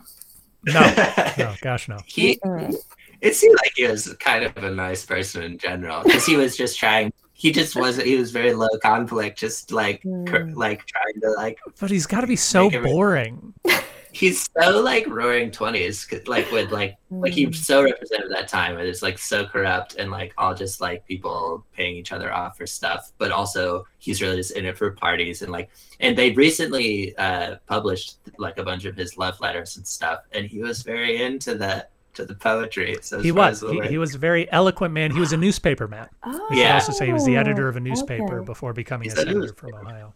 No, 0.66 0.80
no, 1.40 1.54
gosh, 1.62 1.88
no. 1.90 1.98
he 2.06 2.38
Mm. 2.46 2.76
it 3.22 3.36
seemed 3.36 3.56
like 3.64 3.72
he 3.76 3.88
was 3.88 4.14
kind 4.20 4.44
of 4.46 4.56
a 4.64 4.70
nice 4.70 5.04
person 5.06 5.42
in 5.42 5.58
general 5.58 6.04
because 6.04 6.26
he 6.26 6.38
was 6.38 6.56
just 6.56 6.78
trying 6.78 7.12
he 7.38 7.52
just 7.52 7.76
wasn't 7.76 8.08
he 8.08 8.16
was 8.16 8.32
very 8.32 8.54
low 8.54 8.70
conflict 8.82 9.38
just 9.38 9.72
like 9.72 10.02
cur- 10.26 10.46
Mm. 10.46 10.56
like 10.56 10.86
trying 10.86 11.20
to 11.22 11.30
like 11.32 11.60
But 11.80 11.92
he's 11.92 12.06
got 12.08 12.22
to 12.22 12.28
be 12.28 12.38
so 12.38 12.70
boring. 12.70 13.54
he's 14.14 14.48
so 14.58 14.80
like 14.82 15.06
roaring 15.08 15.52
twenties, 15.52 16.08
like 16.28 16.50
with 16.50 16.72
like 16.72 16.96
like 17.12 17.34
he 17.34 17.52
so 17.52 17.84
represented 17.84 18.32
that 18.32 18.48
time 18.48 18.78
and 18.78 18.88
it's 18.88 19.02
like 19.02 19.18
so 19.18 19.46
corrupt 19.46 19.96
and 19.96 20.10
like 20.12 20.34
all 20.38 20.56
just 20.56 20.80
like 20.80 21.06
people 21.06 21.66
paying 21.74 21.98
each 21.98 22.14
other 22.14 22.34
off 22.34 22.56
for 22.58 22.66
stuff 22.66 23.12
but 23.18 23.32
also 23.32 23.86
he's 24.00 24.22
really 24.22 24.38
just 24.38 24.52
in 24.52 24.66
it 24.66 24.78
for 24.78 24.92
parties 24.92 25.42
and 25.42 25.52
like 25.52 25.70
and 26.00 26.18
they 26.18 26.32
recently 26.32 27.14
uh 27.18 27.56
published 27.68 28.16
like 28.38 28.58
a 28.58 28.64
bunch 28.64 28.86
of 28.86 28.96
his 28.96 29.18
love 29.18 29.38
letters 29.42 29.76
and 29.76 29.86
stuff 29.86 30.22
and 30.32 30.46
he 30.46 30.60
was 30.60 30.82
very 30.84 31.22
into 31.22 31.56
the 31.56 31.86
to 32.16 32.26
the 32.26 32.36
poetry 32.36 32.98
so 33.02 33.20
He 33.22 33.32
was. 33.32 33.62
He, 33.62 33.82
he 33.88 33.98
was 33.98 34.16
a 34.16 34.18
very 34.18 34.52
eloquent 34.52 34.94
man. 34.94 35.12
He 35.12 35.20
was 35.20 35.34
a 35.34 35.38
newspaper 35.38 35.88
man. 35.88 36.08
Oh, 36.24 36.48
We 36.50 36.58
should 36.58 36.64
Yeah. 36.64 36.74
also 36.76 36.92
say 36.92 37.06
he 37.06 37.14
was 37.14 37.26
the 37.26 37.38
editor 37.38 37.68
of 37.68 37.76
a 37.76 37.80
newspaper 37.80 38.40
okay. 38.40 38.46
before 38.46 38.74
becoming 38.74 39.08
a 39.08 39.12
He's 39.12 39.20
a 39.20 39.24
senator 39.26 39.54
from 39.54 39.74
Ohio. 39.76 40.14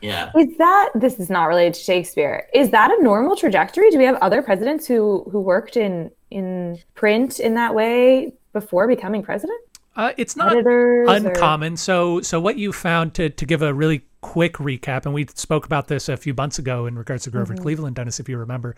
yeah 0.00 0.30
Is 0.36 0.56
that 0.58 0.90
this 0.94 1.18
is 1.20 1.28
not 1.30 1.44
related 1.44 1.74
to 1.74 1.80
Shakespeare? 1.80 2.46
Is 2.54 2.70
that 2.70 2.90
a 2.90 3.02
normal 3.02 3.36
trajectory? 3.36 3.90
Do 3.90 3.98
we 3.98 4.04
have 4.04 4.16
other 4.16 4.42
presidents 4.42 4.86
who 4.86 5.24
who 5.30 5.40
worked 5.40 5.76
in 5.76 6.10
in 6.30 6.78
print 6.94 7.40
in 7.40 7.54
that 7.54 7.74
way 7.74 8.32
before 8.52 8.86
becoming 8.88 9.22
president? 9.22 9.60
Uh, 9.96 10.12
it's 10.16 10.36
not 10.36 10.52
Editors 10.52 11.08
or- 11.08 11.14
uncommon. 11.16 11.76
So, 11.76 12.20
so 12.20 12.40
what 12.40 12.56
you 12.56 12.72
found 12.72 13.12
to 13.14 13.28
to 13.28 13.44
give 13.44 13.60
a 13.62 13.74
really 13.74 14.06
quick 14.20 14.54
recap, 14.54 15.04
and 15.04 15.14
we 15.14 15.26
spoke 15.34 15.64
about 15.64 15.88
this 15.88 16.08
a 16.08 16.16
few 16.16 16.34
months 16.34 16.58
ago 16.58 16.86
in 16.86 16.98
regards 16.98 17.24
to 17.24 17.30
Grover 17.30 17.54
Cleveland, 17.54 17.96
Dennis, 17.96 18.20
if 18.20 18.28
you 18.28 18.38
remember, 18.38 18.76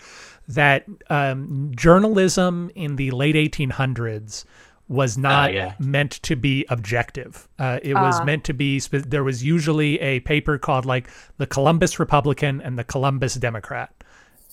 that 0.49 0.87
um, 1.11 1.73
journalism 1.75 2.71
in 2.75 2.97
the 2.97 3.11
late 3.11 3.35
1800s 3.35 4.45
was 4.89 5.17
not 5.17 5.55
yeah. 5.55 5.75
meant 5.79 6.13
to 6.23 6.37
be 6.37 6.67
objective. 6.69 7.49
Uh, 7.59 7.79
it 7.83 7.95
was 7.95 8.21
Ah. 8.21 8.25
meant 8.25 8.45
to 8.45 8.53
be. 8.53 8.79
There 8.79 9.25
was 9.25 9.43
usually 9.43 9.99
a 10.01 10.21
paper 10.21 10.59
called 10.59 10.85
like 10.85 11.09
the 11.39 11.47
Columbus 11.47 11.99
Republican 11.99 12.61
and 12.61 12.79
the 12.79 12.85
Columbus 12.85 13.35
Democrat. 13.37 13.93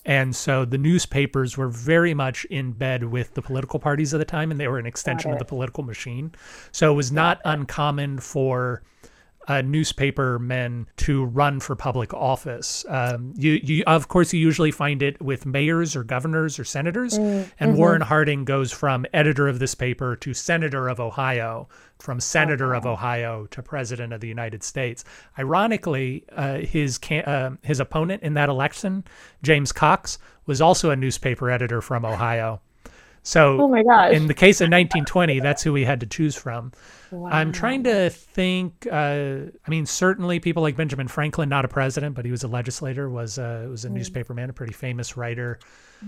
And 0.05 0.33
so 0.35 0.63
the 0.65 0.77
newspapers 0.77 1.57
were 1.57 1.67
very 1.67 2.13
much 2.13 2.45
in 2.45 2.71
bed 2.71 3.03
with 3.03 3.33
the 3.33 3.41
political 3.41 3.79
parties 3.79 4.13
of 4.13 4.19
the 4.19 4.25
time, 4.25 4.49
and 4.49 4.59
they 4.59 4.67
were 4.67 4.79
an 4.79 4.85
extension 4.85 5.31
of 5.31 5.39
the 5.39 5.45
political 5.45 5.83
machine. 5.83 6.31
So 6.71 6.91
it 6.93 6.95
was 6.95 7.11
not 7.11 7.41
uncommon 7.43 8.19
for 8.19 8.81
uh, 9.49 9.61
newspaper 9.61 10.37
men 10.39 10.87
to 10.97 11.25
run 11.25 11.59
for 11.59 11.75
public 11.75 12.13
office. 12.13 12.85
Um, 12.87 13.33
you, 13.35 13.53
you, 13.63 13.83
of 13.87 14.07
course, 14.07 14.31
you 14.31 14.39
usually 14.39 14.71
find 14.71 15.01
it 15.01 15.19
with 15.21 15.45
mayors 15.45 15.95
or 15.95 16.03
governors 16.03 16.59
or 16.59 16.63
senators. 16.63 17.17
And 17.17 17.75
Warren 17.77 18.01
Harding 18.01 18.45
goes 18.45 18.71
from 18.71 19.05
editor 19.11 19.47
of 19.47 19.57
this 19.59 19.73
paper 19.75 20.15
to 20.17 20.33
senator 20.33 20.87
of 20.87 20.99
Ohio, 20.99 21.67
from 21.97 22.19
senator 22.19 22.73
of 22.75 22.85
Ohio 22.85 23.47
to 23.47 23.61
president 23.63 24.13
of 24.13 24.21
the 24.21 24.27
United 24.27 24.63
States. 24.63 25.03
Ironically, 25.37 26.23
uh, 26.35 26.59
his 26.59 26.99
uh, 27.11 27.51
his 27.63 27.79
opponent 27.79 28.21
in 28.23 28.35
that 28.35 28.49
election, 28.49 29.03
James 29.41 29.71
Cox, 29.71 30.19
was 30.45 30.61
also 30.61 30.91
a 30.91 30.95
newspaper 30.95 31.49
editor 31.49 31.81
from 31.81 32.05
Ohio. 32.05 32.61
So 33.23 33.61
Oh 33.61 33.67
my 33.67 33.83
gosh. 33.83 34.13
in 34.13 34.27
the 34.27 34.33
case 34.33 34.61
of 34.61 34.65
1920, 34.65 35.39
that's 35.41 35.63
who 35.63 35.73
we 35.73 35.83
had 35.85 35.99
to 35.99 36.05
choose 36.05 36.35
from. 36.35 36.71
I'm 37.11 37.51
trying 37.51 37.83
to 37.83 38.09
think. 38.09 38.87
Uh, 38.89 39.37
I 39.65 39.69
mean, 39.69 39.85
certainly 39.85 40.39
people 40.39 40.63
like 40.63 40.75
Benjamin 40.75 41.07
Franklin, 41.07 41.49
not 41.49 41.65
a 41.65 41.67
president, 41.67 42.15
but 42.15 42.25
he 42.25 42.31
was 42.31 42.43
a 42.43 42.47
legislator, 42.47 43.09
was 43.09 43.37
uh, 43.37 43.67
was 43.69 43.85
a 43.85 43.89
newspaper 43.89 44.33
man, 44.33 44.49
a 44.49 44.53
pretty 44.53 44.73
famous 44.73 45.17
writer. 45.17 45.59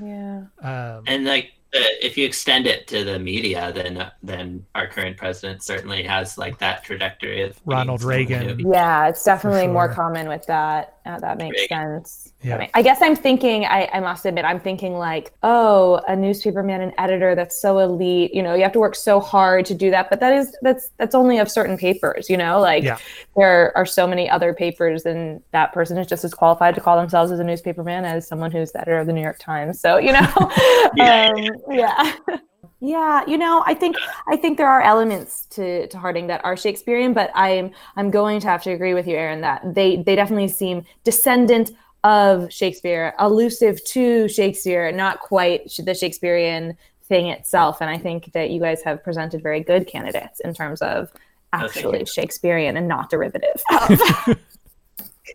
yeah. 0.02 0.44
Um, 0.62 1.04
and 1.08 1.26
like 1.26 1.52
if 1.74 2.18
you 2.18 2.26
extend 2.26 2.68
it 2.68 2.86
to 2.88 3.04
the 3.06 3.18
media 3.18 3.72
then 3.74 4.12
then 4.22 4.66
our 4.76 4.88
current 4.88 5.16
president 5.18 5.64
certainly 5.64 6.04
has 6.04 6.38
like 6.38 6.58
that 6.60 6.84
trajectory 6.84 7.44
of 7.44 7.60
Ronald 7.66 8.04
Reagan. 8.04 8.60
Yeah, 8.60 9.08
it's 9.08 9.24
definitely 9.24 9.68
more 9.68 9.88
common 9.94 10.28
with 10.28 10.46
that. 10.48 10.96
Uh, 11.04 11.20
that 11.20 11.38
makes 11.40 11.60
Reagan. 11.62 12.04
sense. 12.06 12.34
Yeah. 12.44 12.56
I, 12.56 12.60
mean, 12.60 12.70
I 12.76 12.82
guess 12.84 13.00
I'm 13.02 13.16
thinking, 13.16 13.66
I, 13.66 13.90
I 13.92 14.00
must 14.02 14.24
admit, 14.26 14.46
I'm 14.46 14.60
thinking 14.60 14.94
like, 14.94 15.34
oh, 15.42 16.00
a 16.08 16.16
newspaper 16.16 16.62
man, 16.62 16.82
an 16.82 16.92
editor 17.00 17.34
that's 17.34 17.60
so 17.60 17.80
elite, 17.80 18.36
you 18.36 18.44
know, 18.44 18.54
you 18.54 18.62
have 18.62 18.72
to 18.74 18.80
work 18.80 18.96
so 18.96 19.20
hard 19.20 19.66
to 19.66 19.74
do 19.74 19.90
that. 19.90 20.12
But 20.12 20.20
that 20.20 20.32
is, 20.34 20.56
that's, 20.62 20.90
that's 20.98 21.16
only 21.16 21.40
of 21.40 21.50
certain 21.50 21.76
papers, 21.76 22.30
you 22.30 22.38
know, 22.38 22.60
like 22.60 22.84
Yeah. 22.84 23.00
there 23.36 23.76
are 23.76 23.86
so 23.86 24.06
many 24.06 24.30
other 24.30 24.54
papers 24.54 25.04
and 25.08 25.42
that 25.54 25.74
person 25.74 25.98
is 25.98 26.06
just 26.06 26.24
as 26.24 26.36
qualified 26.36 26.76
to 26.76 26.82
call 26.82 26.98
themselves 26.98 27.32
as 27.32 27.40
a 27.40 27.44
newspaper 27.44 27.84
man 27.84 28.06
as 28.06 28.28
someone 28.28 28.52
who's 28.52 28.72
the 28.72 28.82
editor 28.82 29.00
of 29.00 29.08
the 29.08 29.14
New 29.14 29.22
York 29.24 29.40
Times. 29.40 29.80
So, 29.80 29.98
you 29.98 30.12
know, 30.12 30.28
Yeah. 30.96 31.32
um, 31.36 31.48
yeah. 31.70 32.14
Yeah, 32.84 33.24
you 33.28 33.38
know, 33.38 33.64
I 33.68 33.76
think 33.76 33.96
I 34.28 34.36
think 34.36 34.58
there 34.58 34.68
are 34.68 34.82
elements 34.82 35.46
to, 35.52 35.86
to 35.86 36.00
Harding 36.00 36.26
that 36.28 36.44
are 36.44 36.58
Shakespearean, 36.58 37.14
but 37.14 37.30
I'm 37.36 37.72
I'm 37.96 38.10
going 38.10 38.40
to 38.40 38.48
have 38.48 38.64
to 38.64 38.72
agree 38.72 38.96
with 38.96 39.08
you, 39.08 39.16
Aaron, 39.16 39.42
that 39.42 39.76
they 39.76 39.98
they 39.98 40.16
definitely 40.16 40.48
seem 40.48 40.84
descendant 41.04 41.72
of 42.04 42.52
Shakespeare, 42.52 43.14
elusive 43.20 43.84
to 43.86 44.28
Shakespeare, 44.28 44.92
not 44.92 45.20
quite 45.20 45.72
the 45.78 45.94
Shakespearean 45.94 46.76
thing 47.04 47.28
itself. 47.28 47.82
And 47.82 47.90
I 47.90 48.00
think 48.00 48.34
that 48.34 48.50
you 48.50 48.60
guys 48.60 48.82
have 48.82 49.04
presented 49.04 49.44
very 49.44 49.60
good 49.60 49.86
candidates 49.86 50.40
in 50.40 50.56
terms 50.56 50.82
of 50.82 51.12
actually 51.54 52.00
you. 52.00 52.06
Shakespearean 52.08 52.78
and 52.78 52.88
not 52.88 53.12
derivative. 53.12 53.62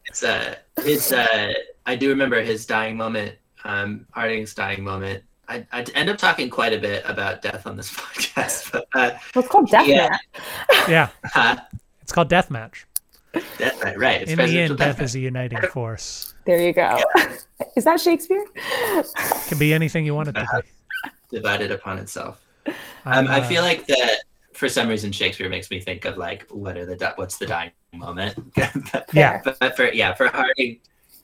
it's 0.04 0.22
uh 0.22 0.54
his 0.82 1.12
uh 1.12 1.52
i 1.86 1.96
do 1.96 2.08
remember 2.08 2.42
his 2.42 2.66
dying 2.66 2.96
moment 2.96 3.34
um 3.64 4.04
harding's 4.10 4.54
dying 4.54 4.82
moment 4.84 5.22
I, 5.48 5.66
I 5.72 5.82
end 5.94 6.08
up 6.10 6.18
talking 6.18 6.50
quite 6.50 6.72
a 6.72 6.78
bit 6.78 7.02
about 7.06 7.42
death 7.42 7.66
on 7.66 7.76
this 7.76 7.92
podcast, 7.94 8.72
but 8.72 8.86
uh, 8.94 9.10
well, 9.34 9.44
it's 9.44 9.48
called 9.48 9.68
Death 9.68 9.86
Yeah. 9.86 10.08
Match. 10.08 10.88
yeah, 10.88 11.08
uh, 11.34 11.56
it's 12.02 12.12
called 12.12 12.30
Deathmatch. 12.30 12.84
death, 13.58 13.82
right, 13.82 13.98
right. 13.98 14.22
It's 14.22 14.30
In 14.30 14.38
the 14.38 14.58
end, 14.58 14.78
death 14.78 14.96
death 14.96 15.02
is 15.02 15.14
a 15.14 15.20
uniting 15.20 15.60
force. 15.72 16.34
There 16.44 16.60
you 16.62 16.72
go. 16.72 16.98
Is 17.76 17.84
that 17.84 18.00
Shakespeare? 18.00 18.44
Can 19.48 19.58
be 19.58 19.74
anything 19.74 20.06
you 20.06 20.14
want 20.14 20.28
it 20.28 20.32
to 20.34 20.62
be. 20.62 21.10
divided 21.36 21.72
upon 21.72 21.98
itself. 21.98 22.40
Um, 22.66 22.74
I'm, 23.04 23.28
I 23.28 23.40
uh, 23.40 23.48
feel 23.48 23.62
like 23.62 23.86
that 23.86 24.20
for 24.52 24.68
some 24.68 24.88
reason 24.88 25.12
Shakespeare 25.12 25.48
makes 25.48 25.70
me 25.70 25.80
think 25.80 26.04
of 26.04 26.16
like 26.16 26.46
what 26.50 26.76
are 26.76 26.86
the 26.86 27.12
what's 27.16 27.36
the 27.38 27.46
dying 27.46 27.72
moment? 27.92 28.38
Yeah. 29.12 29.40
but, 29.44 29.58
but 29.58 29.76
for 29.76 29.92
yeah 29.92 30.14
for 30.14 30.28
Harding, 30.28 30.78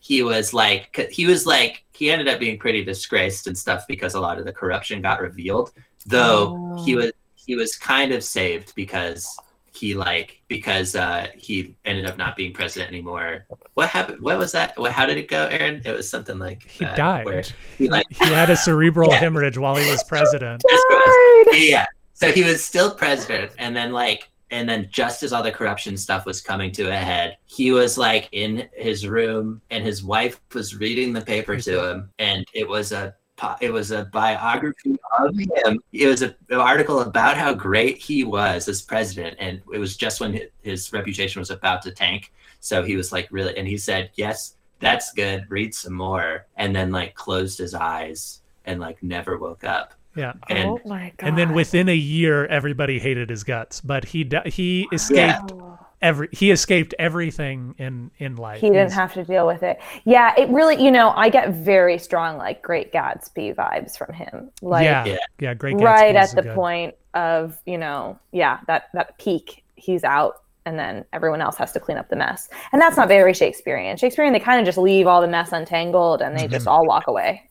he 0.05 0.23
was 0.25 0.53
like 0.53 1.09
he 1.13 1.27
was 1.27 1.47
like 1.47 1.85
he 1.95 2.11
ended 2.11 2.27
up 2.27 2.41
being 2.41 2.59
pretty 2.59 2.85
disgraced 2.85 3.47
and 3.47 3.57
stuff 3.57 3.85
because 3.87 4.15
a 4.15 4.21
lot 4.21 4.37
of 4.39 4.45
the 4.45 4.53
corruption 4.53 5.01
got 5.01 5.21
revealed. 5.21 5.71
Though 6.07 6.77
he 6.85 6.95
Oh. 6.97 6.99
was 6.99 7.13
he 7.37 7.55
was 7.57 7.77
kind 7.77 8.11
of 8.13 8.23
saved 8.25 8.75
because 8.75 9.27
he 9.75 9.95
like 9.95 10.43
because 10.49 10.97
uh 10.97 11.29
he 11.37 11.77
ended 11.85 12.07
up 12.07 12.19
not 12.19 12.35
being 12.37 12.53
president 12.53 12.91
anymore. 12.91 13.47
What 13.75 13.89
happened? 13.91 14.21
What 14.21 14.39
was 14.39 14.51
that? 14.53 14.77
What, 14.77 14.91
how 14.93 15.07
did 15.07 15.19
it 15.19 15.29
go, 15.29 15.47
Aaron? 15.47 15.81
It 15.85 15.93
was 15.97 16.11
something 16.11 16.39
like 16.39 16.63
he 16.69 16.85
uh, 16.85 16.95
died. 16.97 17.25
Where 17.25 17.45
he 17.79 17.89
like 17.89 18.07
He 18.11 18.25
had 18.27 18.51
a 18.51 18.57
cerebral 18.57 19.09
Yeah. 19.13 19.19
hemorrhage 19.19 19.57
while 19.57 19.77
he 19.77 19.89
was 19.89 20.03
president. 20.05 20.63
Died. 20.69 21.45
yeah. 21.53 21.87
So 22.15 22.31
he 22.33 22.43
was 22.45 22.63
still 22.65 22.95
president, 22.95 23.53
and 23.59 23.75
then 23.75 23.91
like, 23.93 24.29
and 24.53 24.69
then 24.69 24.87
just 24.93 25.23
as 25.23 25.33
all 25.33 25.43
the 25.43 25.51
corruption 25.51 25.97
stuff 25.97 26.27
was 26.27 26.43
coming 26.43 26.71
to 26.73 26.91
a 26.91 26.95
head, 26.95 27.39
he 27.47 27.73
was 27.73 27.97
like 27.97 28.29
in 28.33 28.69
his 28.75 29.09
room, 29.09 29.63
and 29.71 29.83
his 29.83 30.05
wife 30.05 30.41
was 30.53 30.77
reading 30.77 31.13
the 31.13 31.23
paper 31.23 31.57
to 31.57 31.91
him, 31.91 32.11
and 32.19 32.47
it 32.55 32.69
was 32.69 32.93
a 32.93 33.17
it 33.61 33.73
was 33.73 33.91
a 33.91 34.05
biography 34.13 34.97
of 35.19 35.37
him. 35.37 35.81
It 35.93 36.07
was 36.07 36.23
a, 36.23 36.37
an 36.51 36.61
article 36.61 37.01
about 37.01 37.37
how 37.37 37.53
great 37.53 37.97
he 37.97 38.23
was 38.23 38.69
as 38.69 38.83
president, 38.83 39.37
and 39.41 39.61
it 39.73 39.79
was 39.79 39.97
just 39.97 40.21
when 40.21 40.35
hi- 40.35 40.49
his 40.63 40.93
reputation 40.93 41.41
was 41.41 41.51
about 41.51 41.83
to 41.83 41.91
tank. 41.91 42.31
So 42.61 42.85
he 42.85 42.95
was 42.95 43.11
like 43.11 43.29
really, 43.33 43.57
and 43.57 43.67
he 43.67 43.79
said, 43.79 44.11
"Yes, 44.15 44.57
that's 44.81 45.13
good. 45.15 45.47
Read 45.49 45.75
some 45.75 45.95
more," 45.95 46.47
and 46.57 46.77
then 46.77 46.93
like 46.93 47.15
closed 47.15 47.59
his 47.59 47.75
eyes 47.75 48.43
and 48.67 48.79
like 48.81 49.03
never 49.03 49.39
woke 49.39 49.65
up. 49.65 49.95
Yeah. 50.15 50.33
And 50.49 50.69
oh 50.69 50.81
my 50.85 51.13
god. 51.17 51.27
And 51.29 51.39
then 51.39 51.55
within 51.55 51.89
a 51.89 51.95
year, 51.95 52.47
everybody 52.47 52.99
hated 52.99 53.31
his 53.31 53.45
guts, 53.45 53.81
but 53.81 54.05
he 54.05 54.29
he 54.47 54.89
escaped 54.93 55.53
Yeah. 55.55 55.77
every 56.01 56.29
he 56.33 56.51
escaped 56.51 56.95
everything 56.99 57.75
in 57.79 58.11
in 58.19 58.37
life. 58.37 58.61
he 58.61 58.69
didn't 58.69 58.89
He's- 58.89 58.95
have 58.95 59.15
to 59.15 59.25
deal 59.25 59.47
with 59.47 59.63
it. 59.63 59.81
Yeah, 60.05 60.35
it 60.37 60.49
really, 60.51 60.83
you 60.83 60.91
know, 60.91 61.13
I 61.17 61.29
get 61.29 61.51
very 61.51 61.99
strong 61.99 62.37
like 62.37 62.63
Great 62.63 62.93
Gatsby 62.93 63.55
vibes 63.55 63.97
from 63.97 64.13
him. 64.15 64.51
Like 64.61 64.85
yeah, 64.85 65.05
Yeah. 65.05 65.17
yeah, 65.39 65.55
great. 65.55 65.81
right 65.81 66.15
at 66.15 66.35
the 66.35 66.43
good. 66.43 66.55
point 66.55 66.95
of, 67.15 67.59
you 67.67 67.79
know, 67.79 68.19
yeah, 68.33 68.59
that 68.67 68.89
that 68.95 69.19
peak, 69.19 69.65
he's 69.77 70.05
out 70.05 70.43
and 70.65 70.79
then 70.79 71.05
everyone 71.13 71.41
else 71.41 71.57
has 71.57 71.73
to 71.73 71.81
clean 71.81 71.99
up 71.99 72.09
the 72.09 72.17
mess. 72.17 72.49
And 72.73 72.81
that's 72.81 72.97
not 72.97 73.09
very 73.09 73.35
Shakespearean. 73.35 73.97
Shakespearean, 73.97 74.33
they 74.33 74.41
kind 74.41 74.61
of 74.61 74.67
just 74.67 74.79
leave 74.79 75.07
all 75.07 75.21
the 75.21 75.29
mess 75.29 75.53
untangled 75.53 76.23
and 76.23 76.37
they 76.37 76.45
mm-hmm. 76.45 76.53
just 76.53 76.67
all 76.67 76.87
walk 76.87 77.09
away. 77.09 77.43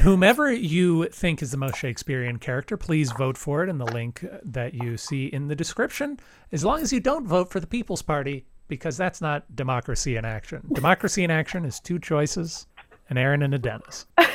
Whomever 0.00 0.52
you 0.52 1.06
think 1.06 1.42
is 1.42 1.50
the 1.50 1.56
most 1.56 1.78
Shakespearean 1.78 2.38
character, 2.38 2.76
please 2.76 3.12
vote 3.12 3.38
for 3.38 3.62
it 3.62 3.68
in 3.68 3.78
the 3.78 3.86
link 3.86 4.24
that 4.42 4.74
you 4.74 4.96
see 4.96 5.26
in 5.26 5.48
the 5.48 5.54
description. 5.54 6.18
As 6.50 6.64
long 6.64 6.80
as 6.80 6.92
you 6.92 7.00
don't 7.00 7.26
vote 7.26 7.50
for 7.50 7.60
the 7.60 7.66
People's 7.66 8.02
Party, 8.02 8.44
because 8.66 8.96
that's 8.96 9.20
not 9.20 9.54
democracy 9.54 10.16
in 10.16 10.24
action. 10.24 10.62
Democracy 10.72 11.22
in 11.24 11.30
action 11.30 11.64
is 11.64 11.80
two 11.80 11.98
choices 11.98 12.66
an 13.10 13.16
Aaron 13.16 13.42
and 13.42 13.54
a 13.54 13.58
Dennis. 13.58 14.04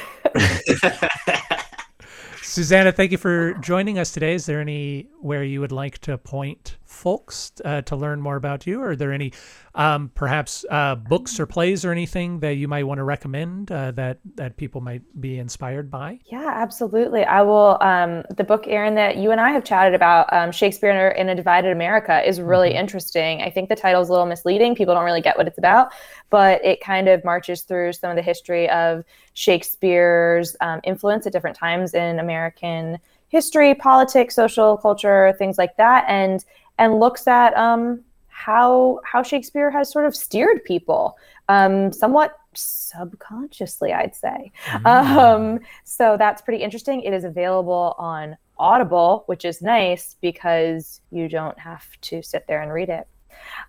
Susannah, 2.41 2.91
thank 2.91 3.11
you 3.11 3.17
for 3.17 3.53
joining 3.55 3.99
us 3.99 4.11
today. 4.11 4.33
Is 4.33 4.47
there 4.47 4.59
anywhere 4.59 5.43
you 5.43 5.59
would 5.59 5.71
like 5.71 5.99
to 5.99 6.17
point 6.17 6.77
folks 6.93 7.51
uh, 7.65 7.81
to 7.81 7.95
learn 7.95 8.21
more 8.21 8.35
about 8.35 8.65
you? 8.67 8.81
Are 8.81 8.95
there 8.95 9.11
any 9.11 9.33
um, 9.75 10.11
perhaps 10.13 10.63
uh, 10.69 10.95
books 10.95 11.39
or 11.39 11.45
plays 11.45 11.83
or 11.83 11.91
anything 11.91 12.39
that 12.41 12.57
you 12.57 12.67
might 12.67 12.83
want 12.83 12.99
to 12.99 13.03
recommend 13.03 13.71
uh, 13.71 13.91
that 13.91 14.19
that 14.35 14.55
people 14.55 14.79
might 14.79 15.01
be 15.19 15.39
inspired 15.39 15.89
by? 15.89 16.19
Yeah, 16.25 16.49
absolutely. 16.53 17.23
I 17.25 17.41
will. 17.41 17.77
Um, 17.81 18.23
the 18.37 18.43
book, 18.43 18.65
Aaron, 18.67 18.95
that 18.95 19.17
you 19.17 19.31
and 19.31 19.41
I 19.41 19.49
have 19.51 19.63
chatted 19.63 19.95
about, 19.95 20.31
um, 20.31 20.51
Shakespeare 20.51 21.09
in 21.09 21.29
a 21.29 21.35
Divided 21.35 21.71
America, 21.71 22.25
is 22.25 22.39
really 22.39 22.69
mm 22.69 22.75
-hmm. 22.75 22.79
interesting. 22.79 23.41
I 23.41 23.49
think 23.49 23.69
the 23.69 23.75
title 23.75 24.01
is 24.01 24.09
a 24.09 24.11
little 24.11 24.27
misleading. 24.27 24.75
People 24.75 24.93
don't 24.93 25.05
really 25.05 25.21
get 25.21 25.35
what 25.37 25.47
it's 25.47 25.57
about, 25.57 25.87
but 26.29 26.63
it 26.63 26.79
kind 26.85 27.07
of 27.09 27.23
marches 27.23 27.63
through 27.63 27.93
some 27.93 28.11
of 28.11 28.17
the 28.17 28.29
history 28.31 28.69
of 28.69 29.03
Shakespeare's 29.33 30.55
um, 30.61 30.79
influence 30.83 31.25
at 31.27 31.33
different 31.33 31.57
times 31.57 31.93
in 31.93 32.19
American 32.19 32.99
history, 33.33 33.73
politics, 33.73 34.35
social 34.35 34.77
culture, 34.77 35.33
things 35.39 35.57
like 35.57 35.75
that, 35.77 36.05
and 36.07 36.45
and 36.77 36.99
looks 36.99 37.27
at 37.27 37.55
um, 37.55 38.01
how 38.27 38.99
how 39.05 39.23
Shakespeare 39.23 39.71
has 39.71 39.91
sort 39.91 40.05
of 40.05 40.15
steered 40.15 40.63
people, 40.63 41.17
um, 41.49 41.91
somewhat 41.93 42.37
subconsciously, 42.53 43.93
I'd 43.93 44.15
say. 44.15 44.51
Mm. 44.67 44.85
Um, 44.85 45.59
so 45.83 46.17
that's 46.17 46.41
pretty 46.41 46.63
interesting. 46.63 47.01
It 47.01 47.13
is 47.13 47.23
available 47.23 47.95
on 47.97 48.37
Audible, 48.57 49.23
which 49.27 49.45
is 49.45 49.61
nice 49.61 50.15
because 50.21 51.01
you 51.11 51.27
don't 51.27 51.57
have 51.59 51.85
to 52.01 52.21
sit 52.21 52.45
there 52.47 52.61
and 52.61 52.71
read 52.71 52.89
it. 52.89 53.07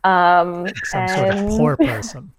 Um, 0.03 0.67
Some 0.85 1.01
and... 1.03 1.11
sort 1.11 1.35
of 1.35 1.59
poor 1.59 1.77
person. 1.79 2.33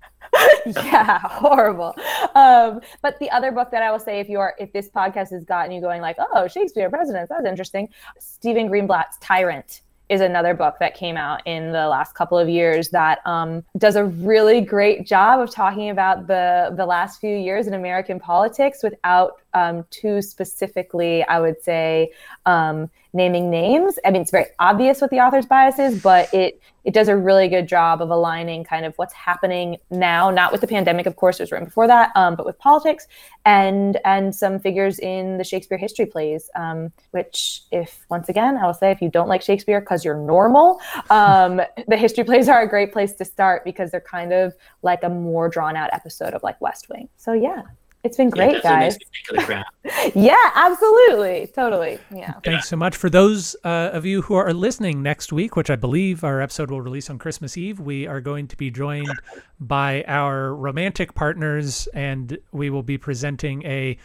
yeah, 0.66 1.20
horrible. 1.20 1.96
Um, 2.34 2.82
but 3.02 3.18
the 3.20 3.30
other 3.32 3.52
book 3.52 3.72
that 3.72 3.82
I 3.82 3.92
will 3.92 4.00
say, 4.00 4.20
if 4.20 4.28
you 4.28 4.40
are, 4.40 4.56
if 4.60 4.74
this 4.74 4.90
podcast 4.90 5.32
has 5.32 5.46
gotten 5.46 5.72
you 5.72 5.82
going, 5.82 6.02
like, 6.02 6.18
oh, 6.20 6.48
Shakespeare 6.48 6.90
presidents, 6.90 7.30
that's 7.30 7.46
interesting. 7.46 7.90
Stephen 8.20 8.68
Greenblatt's 8.68 9.18
Tyrant 9.22 9.82
is 10.10 10.22
another 10.22 10.54
book 10.54 10.76
that 10.80 10.94
came 10.94 11.18
out 11.18 11.42
in 11.46 11.72
the 11.72 11.88
last 11.88 12.14
couple 12.14 12.38
of 12.38 12.48
years 12.48 12.90
that 12.90 13.20
um, 13.26 13.64
does 13.78 13.96
a 13.96 14.06
really 14.06 14.62
great 14.62 15.06
job 15.06 15.40
of 15.40 15.50
talking 15.50 15.90
about 15.90 16.28
the 16.28 16.74
the 16.76 16.86
last 16.86 17.20
few 17.20 17.36
years 17.36 17.68
in 17.68 17.74
American 17.74 18.20
politics 18.20 18.84
without 18.84 19.40
um, 19.56 19.86
too 19.90 20.22
specifically, 20.22 21.24
I 21.24 21.40
would 21.40 21.64
say, 21.64 22.12
um, 22.46 22.92
naming 23.14 23.50
names. 23.50 23.98
I 24.06 24.12
mean, 24.12 24.22
it's 24.22 24.32
very 24.32 24.48
obvious 24.60 25.00
what 25.00 25.10
the 25.10 25.22
author's 25.22 25.46
bias 25.46 25.80
is, 25.80 26.02
but 26.02 26.32
it 26.34 26.62
it 26.84 26.94
does 26.94 27.08
a 27.08 27.18
really 27.18 27.48
good 27.48 27.68
job 27.68 28.00
of 28.00 28.12
aligning 28.12 28.64
kind 28.64 28.86
of 28.86 28.94
what's 28.98 29.14
happening 29.14 29.78
now, 29.90 30.30
not 30.30 30.52
with 30.52 30.62
the 30.62 30.68
pandemic, 30.68 31.08
of 31.08 31.16
course, 31.16 31.40
it 31.40 31.44
was 31.44 31.52
written 31.52 31.66
before 31.66 31.88
that, 31.88 32.12
um, 32.16 32.36
but 32.36 32.46
with 32.46 32.60
politics 32.60 33.08
and 33.46 33.98
and 34.06 34.36
some 34.36 34.60
figures 34.60 35.00
in 35.00 35.38
the 35.38 35.44
Shakespeare 35.44 35.78
history 35.78 36.06
plays. 36.06 36.50
Um, 36.56 36.92
which, 37.12 37.64
if 37.72 38.06
once 38.10 38.28
again, 38.28 38.58
I 38.58 38.68
will 38.68 38.74
say, 38.74 38.92
if 38.92 39.02
you 39.02 39.10
don't 39.10 39.30
like 39.30 39.42
Shakespeare 39.42 39.80
because 39.80 40.04
you're 40.04 40.20
normal, 40.20 40.82
um, 41.10 41.62
the 41.88 41.98
history 41.98 42.26
plays 42.26 42.50
are 42.50 42.62
a 42.62 42.68
great 42.68 42.92
place 42.92 43.14
to 43.14 43.26
start 43.26 43.64
because 43.64 43.90
they're 43.90 44.02
kind 44.02 44.34
of 44.34 44.54
like 44.82 45.04
a 45.04 45.10
more 45.10 45.48
drawn 45.48 45.78
out 45.78 45.90
episode 45.94 46.34
of 46.34 46.44
like 46.44 46.60
West 46.60 46.90
Wing. 46.90 47.08
So 47.16 47.32
yeah. 47.32 47.62
It's 48.06 48.18
been 48.18 48.30
great, 48.30 48.62
yeah, 48.64 48.90
guys. 48.92 48.98
yeah, 50.14 50.36
absolutely. 50.54 51.48
Totally. 51.56 51.98
Yeah. 52.14 52.34
Thanks 52.44 52.70
so 52.70 52.76
much. 52.76 52.96
For 52.96 53.10
those 53.10 53.56
uh, 53.64 53.90
of 53.94 54.06
you 54.06 54.22
who 54.22 54.36
are 54.36 54.54
listening 54.54 55.02
next 55.02 55.34
week, 55.34 55.56
which 55.56 55.72
I 55.72 55.76
believe 55.76 56.24
our 56.24 56.40
episode 56.40 56.70
will 56.70 56.82
release 56.82 57.10
on 57.10 57.18
Christmas 57.18 57.58
Eve, 57.58 57.80
we 57.80 58.06
are 58.06 58.22
going 58.22 58.48
to 58.50 58.56
be 58.56 58.70
joined 58.70 59.12
by 59.60 60.04
our 60.08 60.54
romantic 60.54 61.16
partners, 61.16 61.88
and 61.96 62.38
we 62.52 62.70
will 62.70 62.84
be 62.84 63.00
presenting 63.00 63.66
a 63.66 63.98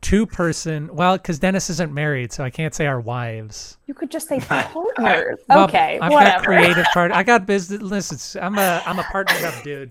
two 0.00 0.26
person 0.26 0.92
well 0.94 1.16
because 1.16 1.38
dennis 1.38 1.70
isn't 1.70 1.92
married 1.92 2.32
so 2.32 2.44
i 2.44 2.50
can't 2.50 2.74
say 2.74 2.86
our 2.86 3.00
wives 3.00 3.78
you 3.86 3.94
could 3.94 4.10
just 4.10 4.28
say 4.28 4.38
partners 4.48 5.38
well, 5.48 5.64
okay 5.64 5.98
i've 6.02 6.12
whatever. 6.12 6.36
got 6.36 6.44
creative 6.44 6.84
part 6.92 7.12
i 7.12 7.22
got 7.22 7.46
business 7.46 8.12
it's, 8.12 8.36
i'm 8.36 8.58
a 8.58 8.82
i'm 8.84 8.98
a 8.98 9.04
partnered 9.04 9.42
up 9.44 9.62
dude 9.62 9.90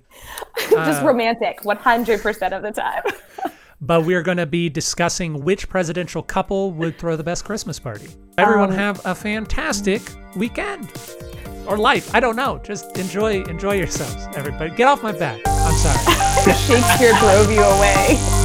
just 0.70 1.02
uh, 1.02 1.06
romantic 1.06 1.62
100% 1.62 2.52
of 2.52 2.62
the 2.62 2.72
time 2.72 3.04
but 3.82 4.06
we're 4.06 4.22
going 4.22 4.38
to 4.38 4.46
be 4.46 4.70
discussing 4.70 5.44
which 5.44 5.70
presidential 5.70 6.22
couple 6.24 6.72
would 6.72 6.98
throw 6.98 7.16
the 7.16 7.24
best 7.24 7.46
Christmas 7.46 7.80
party. 7.80 8.08
Everyone 8.38 8.70
um, 8.72 8.76
have 8.76 9.06
a 9.06 9.16
fantastic 9.16 10.02
weekend 10.36 10.92
or 11.68 11.78
life. 11.78 12.14
I 12.14 12.20
don't 12.20 12.36
know. 12.36 12.60
Just 12.64 12.98
enjoy 12.98 13.44
enjoy 13.44 13.76
yourselves, 13.76 14.28
everybody. 14.36 14.76
Get 14.76 14.88
off 14.88 15.02
my 15.04 15.12
back. 15.12 15.42
I'm 15.46 15.76
sorry. 15.76 16.54
Shakespeare 16.68 17.14
drove 17.20 17.52
you 17.52 17.62
away. 17.62 18.45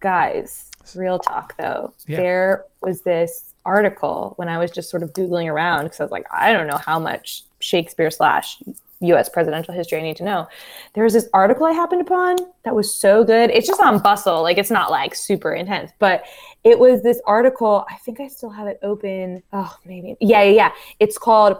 guys, 0.00 0.70
real 0.94 1.18
talk 1.18 1.56
though, 1.56 1.92
yeah. 2.06 2.16
there 2.16 2.64
was 2.80 3.02
this 3.02 3.54
article 3.64 4.34
when 4.36 4.48
I 4.48 4.58
was 4.58 4.70
just 4.70 4.90
sort 4.90 5.02
of 5.02 5.12
Googling 5.12 5.50
around 5.50 5.84
because 5.84 6.00
I 6.00 6.04
was 6.04 6.12
like, 6.12 6.26
I 6.32 6.52
don't 6.52 6.66
know 6.66 6.78
how 6.78 6.98
much 6.98 7.42
Shakespeare 7.58 8.10
slash 8.10 8.62
US 9.00 9.28
presidential 9.28 9.74
history 9.74 9.98
I 9.98 10.02
need 10.02 10.16
to 10.18 10.24
know. 10.24 10.48
There 10.94 11.04
was 11.04 11.12
this 11.12 11.28
article 11.34 11.66
I 11.66 11.72
happened 11.72 12.00
upon 12.00 12.36
that 12.64 12.74
was 12.74 12.92
so 12.92 13.24
good. 13.24 13.50
It's 13.50 13.66
just 13.66 13.80
on 13.80 13.98
Bustle, 13.98 14.42
like 14.42 14.58
it's 14.58 14.70
not 14.70 14.90
like 14.90 15.14
super 15.14 15.52
intense, 15.52 15.90
but 15.98 16.24
it 16.64 16.78
was 16.78 17.02
this 17.02 17.20
article. 17.26 17.84
I 17.90 17.96
think 17.96 18.20
I 18.20 18.28
still 18.28 18.50
have 18.50 18.66
it 18.66 18.78
open. 18.82 19.42
Oh, 19.52 19.76
maybe. 19.84 20.16
Yeah, 20.20 20.42
yeah, 20.42 20.52
yeah. 20.52 20.72
It's 20.98 21.18
called 21.18 21.58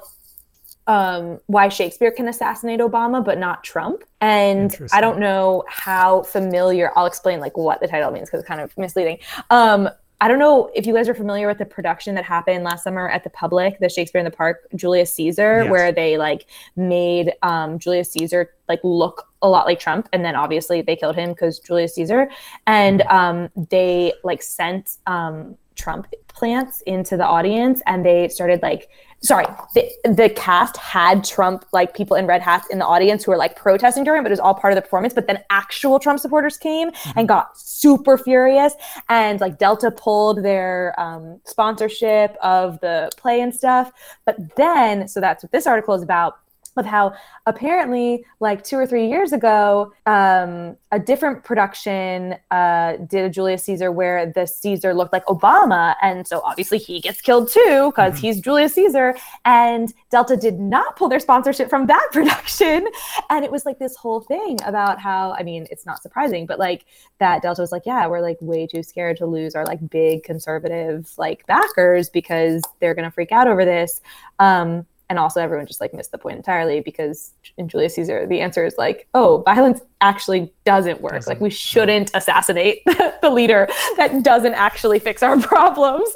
um, 0.87 1.41
why 1.47 1.69
Shakespeare 1.69 2.11
can 2.11 2.29
assassinate 2.29 2.81
Obama 2.81 3.25
but 3.25 3.39
not 3.39 3.65
Trump. 3.65 4.05
And 4.21 4.77
I 4.93 5.01
don't 5.01 5.19
know 5.19 5.65
how 5.69 6.23
familiar. 6.23 6.93
I'll 6.97 7.07
explain 7.07 7.41
like 7.41 7.57
what 7.57 7.81
the 7.81 7.89
title 7.89 8.11
means 8.11 8.29
because 8.29 8.41
it's 8.41 8.49
kind 8.49 8.61
of 8.61 8.77
misleading. 8.79 9.19
Um, 9.51 9.89
I 10.19 10.29
don't 10.29 10.39
know 10.39 10.71
if 10.75 10.87
you 10.87 10.95
guys 10.95 11.11
are 11.11 11.15
familiar 11.15 11.47
with 11.47 11.59
the 11.59 11.67
production 11.67 12.15
that 12.15 12.25
happened 12.25 12.65
last 12.65 12.85
summer 12.85 13.09
at 13.09 13.23
the 13.23 13.29
Public, 13.31 13.79
the 13.81 13.89
Shakespeare 13.89 14.19
in 14.19 14.25
the 14.25 14.31
Park, 14.31 14.67
Julius 14.75 15.13
Caesar, 15.13 15.63
yes. 15.63 15.71
where 15.71 15.93
they 15.93 16.17
like 16.17 16.47
made 16.75 17.35
um, 17.43 17.79
Julius 17.79 18.13
Caesar 18.13 18.55
like 18.67 18.81
look 18.83 19.29
a 19.43 19.49
lot 19.49 19.67
like 19.67 19.79
Trump, 19.79 20.09
and 20.15 20.25
then 20.25 20.35
obviously 20.35 20.81
they 20.81 20.97
killed 20.97 21.17
him 21.17 21.31
because 21.31 21.59
Julius 21.59 21.95
Caesar, 21.97 22.31
and 22.67 23.01
mm-hmm. 23.01 23.17
um, 23.17 23.67
they 23.69 24.15
like 24.25 24.43
sent 24.43 24.97
um, 25.07 25.55
Trump 25.75 26.07
plants 26.29 26.81
into 26.87 27.19
the 27.19 27.27
audience, 27.27 27.83
and 27.87 28.05
they 28.05 28.29
started 28.29 28.63
like 28.63 28.89
sorry, 29.23 29.47
the, 29.75 29.91
the 30.05 30.29
cast 30.31 30.77
had 30.77 31.25
Trump 31.25 31.65
like 31.73 31.95
people 31.95 32.17
in 32.17 32.27
red 32.27 32.43
hats 32.43 32.69
in 32.71 32.79
the 32.79 32.87
audience 32.87 33.25
who 33.25 33.33
were 33.33 33.37
like 33.37 33.57
protesting 33.57 34.05
during, 34.05 34.23
but 34.23 34.31
it 34.31 34.33
was 34.33 34.41
all 34.41 34.55
part 34.55 34.73
of 34.73 34.77
the 34.77 34.83
performance. 34.83 35.15
But 35.15 35.27
then 35.27 35.43
actual 35.51 35.99
Trump 35.99 36.21
supporters 36.21 36.57
came 36.57 36.91
mm-hmm. 36.91 37.19
and 37.19 37.29
got 37.29 37.59
super 37.59 38.17
furious, 38.19 38.75
and 39.09 39.41
like 39.41 39.59
Delta 39.59 39.91
pulled 39.91 40.43
their 40.43 40.99
um, 40.99 41.41
sponsorship 41.45 42.37
of 42.43 42.81
the 42.81 43.11
play 43.17 43.41
and 43.41 43.55
stuff. 43.55 43.91
But 44.25 44.57
then, 44.57 45.09
so 45.09 45.21
that's 45.21 45.43
what 45.43 45.53
this 45.53 45.67
article 45.67 45.95
is 45.95 46.03
about 46.03 46.39
of 46.77 46.87
how 46.87 47.15
apparently 47.47 48.25
like 48.41 48.63
two 48.65 48.77
or 48.77 48.87
three 48.87 49.09
years 49.09 49.33
ago 49.33 49.93
um, 50.07 50.77
a 50.93 50.99
different 50.99 51.45
production 51.45 52.37
uh, 52.51 52.97
did 53.09 53.25
a 53.25 53.31
julius 53.31 53.65
caesar 53.65 53.91
where 53.91 54.33
the 54.33 54.47
caesar 54.47 54.95
looked 54.95 55.13
like 55.13 55.25
obama 55.27 55.95
and 56.03 56.27
so 56.27 56.41
obviously 56.45 56.79
he 56.79 57.01
gets 57.01 57.21
killed 57.21 57.49
too 57.49 57.91
because 57.91 58.15
mm-hmm. 58.15 58.27
he's 58.27 58.41
julius 58.41 58.75
caesar 58.75 59.15
and 59.45 59.93
delta 60.11 60.37
did 60.37 60.59
not 60.59 60.97
pull 60.97 61.09
their 61.09 61.21
sponsorship 61.21 61.69
from 61.69 61.87
that 61.87 62.09
production 62.13 62.87
and 63.31 63.45
it 63.45 63.51
was 63.51 63.65
like 63.65 63.79
this 63.79 63.97
whole 63.97 64.21
thing 64.21 64.59
about 64.65 64.99
how 64.99 65.33
i 65.39 65.43
mean 65.43 65.67
it's 65.71 65.87
not 65.87 66.03
surprising 66.03 66.47
but 66.47 66.59
like 66.59 66.85
that 67.19 67.43
delta 67.43 67.61
was 67.61 67.73
like 67.73 67.87
yeah 67.87 68.07
we're 68.07 68.21
like 68.21 68.37
way 68.41 68.67
too 68.67 68.83
scared 68.83 69.17
to 69.17 69.27
lose 69.27 69.55
our 69.55 69.65
like 69.65 69.89
big 69.91 70.23
conservative 70.23 71.11
like 71.17 71.47
backers 71.47 72.09
because 72.11 72.63
they're 72.81 72.95
gonna 72.95 73.11
freak 73.11 73.33
out 73.33 73.49
over 73.49 73.65
this 73.65 74.01
um, 74.39 74.87
and 75.09 75.19
also 75.19 75.41
everyone 75.41 75.67
just 75.67 75.81
like 75.81 75.95
missed 75.95 76.11
the 76.11 76.19
point 76.19 76.37
entirely 76.37 76.81
because 76.81 77.33
in 77.57 77.69
Julius 77.69 77.95
Caesar 77.95 78.27
the 78.27 78.41
answer 78.41 78.65
is 78.65 78.75
like, 78.77 79.09
oh, 79.15 79.43
violence 79.45 79.81
actually 80.01 80.53
doesn't 80.65 81.01
work. 81.01 81.13
Doesn't. 81.13 81.35
Like 81.35 81.41
we 81.41 81.51
shouldn't 81.51 82.11
assassinate 82.15 82.83
the 82.87 83.31
leader 83.31 83.69
that 83.97 84.23
doesn't 84.23 84.55
actually 84.55 84.99
fix 84.99 85.23
our 85.23 85.39
problems. 85.41 86.09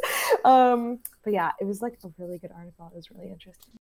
Um, 0.45 0.99
but 1.23 1.33
yeah, 1.33 1.53
it 1.61 1.65
was 1.65 1.83
like 1.83 1.99
a 2.05 2.09
really 2.19 2.39
good 2.39 2.51
article. 2.55 2.91
It 2.93 2.97
was 2.97 3.11
really 3.11 3.31
interesting. 3.31 3.80